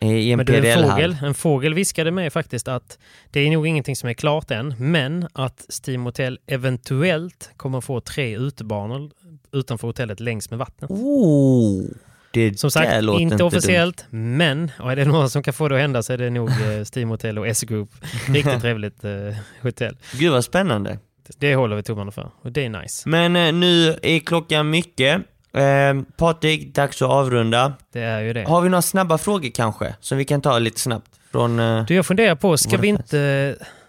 eh, 0.00 0.08
i 0.16 0.32
en 0.32 0.36
Men 0.36 0.46
du, 0.46 0.56
en 0.56 0.62
PDL-hall. 0.62 0.90
fågel, 0.90 1.16
en 1.22 1.34
fågel 1.34 1.74
viskade 1.74 2.10
mig 2.10 2.30
faktiskt 2.30 2.68
att 2.68 2.98
det 3.30 3.40
är 3.40 3.50
nog 3.50 3.66
ingenting 3.66 3.96
som 3.96 4.08
är 4.08 4.14
klart 4.14 4.50
än, 4.50 4.74
men 4.78 5.28
att 5.32 5.66
Steam 5.86 6.04
Hotel 6.04 6.38
eventuellt 6.46 7.50
kommer 7.56 7.80
få 7.80 8.00
tre 8.00 8.36
utebanor 8.36 9.10
utanför 9.52 9.86
hotellet 9.86 10.20
längs 10.20 10.50
med 10.50 10.58
vattnet. 10.58 10.90
Oh, 10.90 11.84
det 12.38 12.58
Som 12.58 12.70
sagt, 12.70 13.04
låter 13.04 13.20
inte 13.22 13.36
dumt. 13.36 13.46
officiellt, 13.46 14.06
men 14.10 14.70
och 14.80 14.92
är 14.92 14.96
det 14.96 15.04
någon 15.04 15.30
som 15.30 15.42
kan 15.42 15.54
få 15.54 15.68
det 15.68 15.74
att 15.74 15.80
hända 15.80 16.02
så 16.02 16.12
är 16.12 16.18
det 16.18 16.30
nog 16.30 16.48
eh, 16.50 16.84
Steam 16.94 17.08
Hotel 17.10 17.38
och 17.38 17.46
S-Group. 17.48 17.90
Riktigt 18.28 18.60
trevligt 18.60 19.04
eh, 19.04 19.10
hotell. 19.62 19.96
Gud 20.12 20.32
vad 20.32 20.44
spännande. 20.44 20.98
Det 21.38 21.54
håller 21.54 21.76
vi 21.76 21.82
tummarna 21.82 22.10
för 22.10 22.30
och 22.42 22.52
det 22.52 22.64
är 22.64 22.68
nice. 22.68 23.08
Men 23.08 23.36
eh, 23.36 23.52
nu 23.52 23.98
är 24.02 24.18
klockan 24.18 24.70
mycket. 24.70 25.22
Eh, 25.52 26.02
Patrik, 26.16 26.74
dags 26.74 27.02
att 27.02 27.08
avrunda. 27.10 27.72
Det 27.92 28.00
är 28.00 28.20
ju 28.20 28.32
det. 28.32 28.44
Har 28.48 28.60
vi 28.60 28.68
några 28.68 28.82
snabba 28.82 29.18
frågor 29.18 29.50
kanske? 29.54 29.94
Som 30.00 30.18
vi 30.18 30.24
kan 30.24 30.40
ta 30.40 30.58
lite 30.58 30.80
snabbt? 30.80 31.10
Från... 31.32 31.58
Eh, 31.60 31.84
Du, 31.84 31.94
jag 31.94 32.06
funderar 32.06 32.34
på, 32.34 32.56
ska 32.56 32.76
vi 32.76 32.96
fans. 32.96 33.14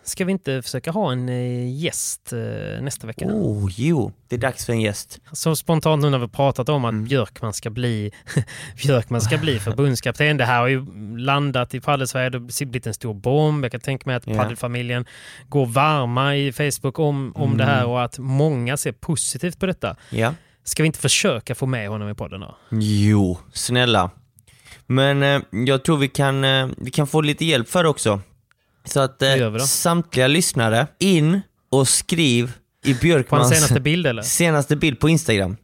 Ska 0.10 0.26
vi 0.26 0.32
inte 0.32 0.62
försöka 0.62 0.91
ha 0.91 1.12
en 1.12 1.30
eh, 1.30 1.76
gäst 1.84 2.34
eh, 2.34 2.82
nästa 2.82 3.07
vecka? 3.07 3.26
oh, 3.26 3.70
jo. 3.76 4.12
Det 4.28 4.36
är 4.36 4.39
dags 4.39 4.66
för 4.66 4.74
en 4.74 4.82
gäst. 4.82 5.20
Så 5.32 5.55
spontant 5.55 6.01
nu 6.01 6.10
när 6.10 6.18
vi 6.20 6.28
pratat 6.28 6.70
om 6.70 6.86
att 6.86 6.89
Mm. 6.93 7.03
Björkman 7.05 7.53
ska 7.53 7.70
bli 7.70 8.12
Björkman 8.84 9.22
ska 9.22 9.38
bli 9.38 9.60
förbundskapten. 9.60 10.38
Det 10.38 10.45
här 10.45 10.60
har 10.60 10.68
ju 10.68 10.86
landat 11.18 11.74
i 11.74 11.80
paddelsverige. 11.80 12.30
Det 12.30 12.38
har 12.38 12.66
blivit 12.66 12.88
en 12.88 12.93
stor 12.93 13.14
bomb. 13.14 13.64
Jag 13.66 13.72
kan 13.72 13.82
tänka 13.82 14.03
mig 14.05 14.16
att 14.16 14.28
Ja. 14.28 14.36
paddelfamiljen 14.36 15.05
går 15.49 15.66
varma 15.66 16.36
i 16.36 16.51
Facebook 16.51 16.99
om, 16.99 17.32
om 17.36 17.57
det 17.57 17.64
Mm. 17.64 17.76
här 17.76 17.86
och 17.86 18.03
att 18.03 18.20
många 18.20 18.78
ser 18.78 18.91
positivt 18.91 19.60
på 19.60 19.66
detta. 19.66 19.95
Ja. 20.10 20.34
Ska 20.64 20.84
vi 20.84 20.88
inte 20.88 20.99
försöka 20.99 21.55
få 21.55 21.66
med 21.66 21.89
honom 21.89 22.10
i 22.10 22.14
podden 22.14 22.39
då? 22.41 22.57
Jo, 22.72 23.38
snälla. 23.53 24.12
Men 24.86 25.24
eh, 25.24 25.41
jag 25.51 25.84
tror 25.84 25.97
vi 25.97 26.07
kan, 26.07 26.43
eh, 26.43 26.68
vi 26.78 26.91
kan 26.91 27.07
få 27.07 27.22
lite 27.22 27.45
hjälp 27.45 27.70
för 27.70 27.84
det 27.84 27.89
också. 27.89 28.22
Så 28.90 29.00
att 29.00 29.22
eh, 29.22 29.58
samtliga 29.58 30.28
lyssnare, 30.28 30.88
in 31.00 31.42
och 31.72 31.88
skriv 31.88 32.52
i 32.86 32.94
Björkmans 32.94 33.50
senaste 33.50 33.80
bild 33.80 34.08
eller? 34.08 34.22
senaste 34.22 34.76
bild 34.76 35.00
på 35.00 35.10
Instagram. 35.10 35.58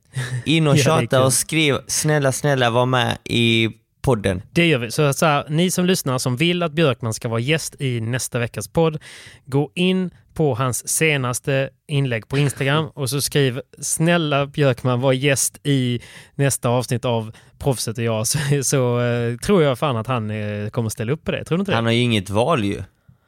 In 0.45 0.67
och 0.67 0.77
tjata 0.85 1.25
och 1.25 1.33
skriv 1.33 1.77
snälla, 1.87 2.31
snälla 2.31 2.69
var 2.69 2.85
med 2.85 3.17
i 3.23 3.69
podden. 4.01 4.41
Det 4.51 4.67
gör 4.67 4.79
vi. 4.79 4.91
Så, 4.91 5.13
så 5.13 5.25
här, 5.25 5.45
ni 5.49 5.71
som 5.71 5.85
lyssnar 5.85 6.17
som 6.17 6.37
vill 6.37 6.63
att 6.63 6.71
Björkman 6.71 7.13
ska 7.13 7.27
vara 7.27 7.39
gäst 7.39 7.81
i 7.81 8.01
nästa 8.01 8.39
veckas 8.39 8.67
podd, 8.67 8.97
gå 9.45 9.71
in 9.75 10.11
på 10.33 10.55
hans 10.55 10.87
senaste 10.87 11.69
inlägg 11.87 12.27
på 12.27 12.37
Instagram 12.37 12.85
och 12.93 13.09
så 13.09 13.21
skriv 13.21 13.61
snälla 13.79 14.45
Björkman 14.45 15.01
var 15.01 15.13
gäst 15.13 15.59
i 15.63 15.99
nästa 16.35 16.69
avsnitt 16.69 17.05
av 17.05 17.31
Proffset 17.59 17.97
och 17.97 18.03
jag 18.03 18.27
så, 18.27 18.39
så 18.63 19.01
eh, 19.01 19.37
tror 19.37 19.63
jag 19.63 19.79
fan 19.79 19.97
att 19.97 20.07
han 20.07 20.31
eh, 20.31 20.69
kommer 20.69 20.89
ställa 20.89 21.11
upp 21.11 21.23
på 21.23 21.31
det. 21.31 21.43
Tror 21.43 21.57
du 21.57 21.61
inte 21.61 21.71
det? 21.71 21.75
Han 21.75 21.85
har 21.85 21.91
ju 21.91 22.01
inget 22.01 22.29
val 22.29 22.63
ju. 22.63 22.83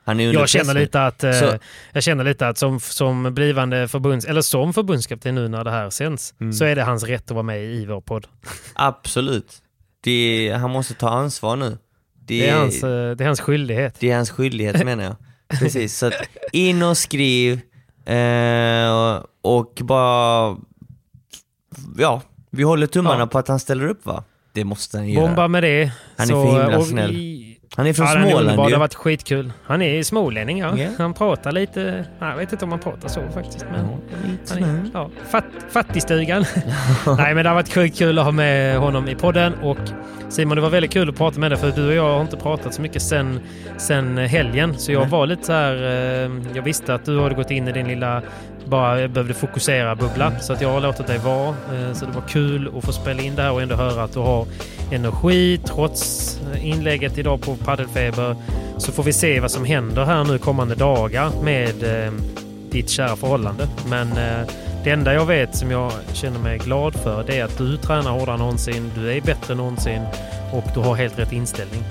Han 0.08 0.20
är 0.20 0.34
Jag 0.34 0.50
känner 0.50 0.74
lite 0.74 1.06
att, 1.06 1.24
eh, 1.24 1.32
Så- 1.32 1.58
jag 1.94 2.04
känner 2.04 2.24
lite 2.24 2.48
att 2.48 2.58
som, 2.58 2.80
som 2.80 3.34
blivande 3.34 3.88
förbunds, 3.88 4.26
eller 4.26 4.42
som 4.42 4.74
förbundskapten 4.74 5.36
nu 5.36 5.48
när 5.48 5.64
det 5.64 5.72
här 5.72 5.90
sänds, 5.90 6.34
Mm. 6.40 6.54
så 6.54 6.66
är 6.66 6.76
det 6.76 6.84
hans 6.84 7.04
rätt 7.04 7.24
att 7.24 7.32
vara 7.32 7.44
med 7.44 7.64
i 7.64 7.86
vår 7.86 8.02
podd. 8.02 8.28
Absolut. 8.74 9.54
Det, 10.04 10.54
han 10.62 10.72
måste 10.72 10.94
ta 10.94 11.10
ansvar 11.10 11.56
nu. 11.56 11.78
Det 12.26 12.50
är 12.50 12.56
hans, 12.58 12.84
eh, 12.84 13.16
det 13.16 13.24
är 13.24 13.26
hans 13.26 13.40
skyldighet. 13.42 13.96
det 14.00 14.12
är 14.12 14.16
hans 14.16 14.30
skyldighet 14.32 14.86
menar 14.86 15.04
jag. 15.04 15.16
Precis, 15.60 15.98
så 15.98 16.12
in 16.52 16.84
och 16.84 16.98
skriv 16.98 17.60
eh, 18.06 19.24
och 19.42 19.74
bara... 19.82 20.58
Ja, 21.98 22.22
vi 22.52 22.64
håller 22.64 22.88
tummarna 22.88 23.20
Ja. 23.20 23.28
på 23.28 23.38
att 23.40 23.48
han 23.48 23.60
ställer 23.60 23.88
upp 23.88 24.06
va? 24.06 24.24
Det 24.54 24.64
måste 24.64 24.98
han 24.98 25.10
göra. 25.10 25.28
Bomba 25.28 25.48
med 25.48 25.64
det. 25.64 25.92
Han 26.18 26.28
är 26.28 26.32
så, 26.32 26.44
för 26.52 26.62
himla 26.62 26.78
och 26.78 26.86
snäll. 26.86 27.16
i- 27.16 27.57
Han 27.76 27.88
är 27.88 27.94
från 27.94 28.06
Ja, 28.08 28.14
den 28.14 28.24
är 28.24 28.28
Småland 28.30 28.48
underbar. 28.50 28.64
Det 28.64 28.70
ju. 28.70 28.76
har 28.76 28.80
varit 28.80 28.94
skitkul. 28.96 29.54
Han 29.64 29.82
är 29.82 30.04
smålänning 30.04 30.60
ja. 30.60 30.78
Ja. 30.78 30.88
Han 30.98 31.14
pratar 31.14 31.52
lite, 31.52 32.06
jag 32.20 32.36
vet 32.38 32.52
inte 32.52 32.66
om 32.66 32.72
han 32.72 32.80
pratar 32.80 33.10
så 33.10 33.22
faktiskt. 33.34 33.66
Men 33.72 33.88
Ja, 34.50 34.56
är, 34.56 34.82
ja, 34.94 35.10
fatt, 35.30 35.44
fattigstugan. 35.70 36.46
nej 37.18 37.34
men 37.36 37.44
det 37.44 37.50
har 37.50 37.56
varit 37.56 37.74
sjukt 37.74 37.98
kul 37.98 38.20
att 38.20 38.26
ha 38.26 38.32
med 38.32 38.78
honom 38.80 39.08
i 39.10 39.16
podden. 39.16 39.54
Och 39.54 39.78
Simon 40.30 40.56
det 40.56 40.62
var 40.62 40.70
väldigt 40.70 40.92
kul 40.92 41.10
att 41.10 41.16
prata 41.18 41.40
med 41.40 41.52
dig 41.52 41.58
för 41.60 41.72
du 41.72 41.88
och 41.88 41.94
jag 41.94 42.14
har 42.14 42.22
inte 42.22 42.38
pratat 42.38 42.74
så 42.74 42.82
mycket 42.82 43.02
sen, 43.02 43.40
sen 43.78 44.18
helgen. 44.18 44.78
Så 44.78 44.92
jag 44.92 45.02
Nej. 45.02 45.10
var 45.10 45.26
lite 45.28 45.44
så 45.44 45.54
här, 45.54 45.76
eh, 45.76 46.32
jag 46.56 46.62
visste 46.64 46.94
att 46.94 47.06
du 47.06 47.22
hade 47.22 47.36
gått 47.36 47.52
in 47.52 47.68
i 47.68 47.72
din 47.72 47.88
lilla 47.88 48.22
bara 48.66 49.08
behövde 49.08 49.34
fokusera 49.34 49.96
bubbla. 49.96 50.40
Så 50.40 50.54
att 50.54 50.62
jag 50.62 50.70
har 50.70 50.82
låtit 50.82 51.08
dig 51.08 51.18
vara. 51.18 51.48
Eh, 51.50 51.94
Så 51.94 52.06
det 52.06 52.12
var 52.12 52.22
kul 52.28 52.72
att 52.78 52.84
få 52.86 52.92
spela 52.92 53.22
in 53.22 53.36
det 53.36 53.42
här 53.42 53.52
och 53.52 53.62
ändå 53.62 53.76
höra 53.76 54.04
att 54.04 54.14
du 54.14 54.20
har 54.20 54.46
energi 54.92 55.58
trots 55.58 56.34
eh, 56.54 56.70
inlägget 56.70 57.18
idag 57.18 57.42
på 57.42 57.56
Paddelfeber. 57.56 58.36
Så 58.78 58.92
får 58.92 59.04
vi 59.04 59.14
se 59.14 59.40
vad 59.40 59.52
som 59.52 59.66
händer 59.66 60.06
här 60.06 60.24
nu 60.24 60.38
kommande 60.38 60.76
dagar 60.76 61.32
med 61.44 62.06
eh, 62.06 62.14
ditt 62.72 62.90
kära 62.90 63.16
förhållande. 63.16 63.68
Men 63.90 64.12
eh, 64.12 64.48
det 64.84 64.90
enda 64.90 65.14
jag 65.14 65.26
vet 65.26 65.56
som 65.56 65.72
jag 65.72 65.92
känner 66.14 66.40
mig 66.40 66.58
glad 66.58 66.96
för 66.96 67.24
det 67.24 67.40
är 67.40 67.44
att 67.44 67.58
du 67.58 67.78
tränar 67.78 68.12
hårdare 68.12 68.34
än 68.34 68.40
någonsin. 68.40 68.92
Du 68.96 69.12
är 69.12 69.22
bättre 69.22 69.54
än 69.54 69.58
någonsin 69.58 70.02
och 70.54 70.64
du 70.74 70.80
har 70.80 70.96
helt 70.96 71.20
rätt 71.20 71.32
inställning. 71.32 71.84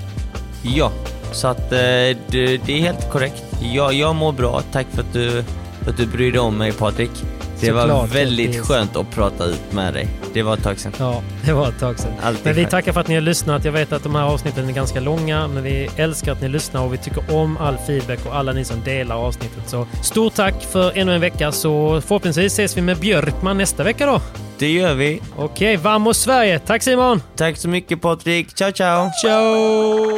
Ja, 0.63 0.91
så 1.31 1.47
att 1.47 1.71
eh, 1.71 1.77
det, 1.77 2.17
det 2.65 2.69
är 2.69 2.79
helt 2.79 3.11
korrekt. 3.11 3.43
Jag, 3.61 3.93
jag 3.93 4.15
mår 4.15 4.31
bra, 4.31 4.61
tack 4.71 4.87
för 4.91 5.01
att 5.01 5.13
du, 5.13 5.43
för 5.81 5.91
att 5.91 5.97
du 5.97 6.07
bryr 6.07 6.31
dig 6.31 6.39
om 6.39 6.57
mig 6.57 6.71
Patrik. 6.71 7.11
Det 7.59 7.71
var 7.71 7.81
Såklart, 7.81 8.15
väldigt 8.15 8.47
Mattias. 8.49 8.67
skönt 8.67 8.95
att 8.95 9.11
prata 9.11 9.45
ut 9.45 9.61
med 9.73 9.93
dig. 9.93 10.07
Det 10.33 10.43
var 10.43 10.53
ett 10.53 10.63
tag 10.63 10.79
sedan. 10.79 10.91
Ja, 10.99 11.21
det 11.45 11.53
var 11.53 11.67
ett 11.69 11.79
tag 11.79 11.99
sedan. 11.99 12.11
Alltid 12.21 12.45
Men 12.45 12.53
vi 12.55 12.61
skönt. 12.61 12.71
tackar 12.71 12.91
för 12.93 13.01
att 13.01 13.07
ni 13.07 13.15
har 13.15 13.21
lyssnat. 13.21 13.65
Jag 13.65 13.71
vet 13.71 13.91
att 13.93 14.03
de 14.03 14.15
här 14.15 14.23
avsnitten 14.23 14.69
är 14.69 14.73
ganska 14.73 14.99
långa, 14.99 15.47
men 15.47 15.63
vi 15.63 15.89
älskar 15.97 16.31
att 16.31 16.41
ni 16.41 16.47
lyssnar 16.49 16.81
och 16.81 16.93
vi 16.93 16.97
tycker 16.97 17.35
om 17.35 17.57
all 17.57 17.77
feedback 17.77 18.25
och 18.25 18.35
alla 18.35 18.51
ni 18.53 18.65
som 18.65 18.83
delar 18.83 19.15
avsnittet. 19.15 19.69
Så 19.69 19.87
stort 20.03 20.33
tack 20.33 20.63
för 20.71 20.97
ännu 20.97 21.15
en 21.15 21.21
vecka, 21.21 21.51
så 21.51 22.01
förhoppningsvis 22.01 22.53
ses 22.53 22.77
vi 22.77 22.81
med 22.81 22.97
Björkman 22.97 23.57
nästa 23.57 23.83
vecka 23.83 24.05
då. 24.05 24.21
Det 24.57 24.71
gör 24.71 24.93
vi. 24.93 25.21
Okej, 25.35 25.77
vamos 25.77 26.17
Sverige! 26.17 26.59
Tack 26.59 26.83
Simon! 26.83 27.21
Tack 27.35 27.57
så 27.57 27.67
mycket 27.69 28.01
Patrik. 28.01 28.55
Ciao 28.55 28.71
ciao! 28.71 29.09
Ciao! 29.21 30.17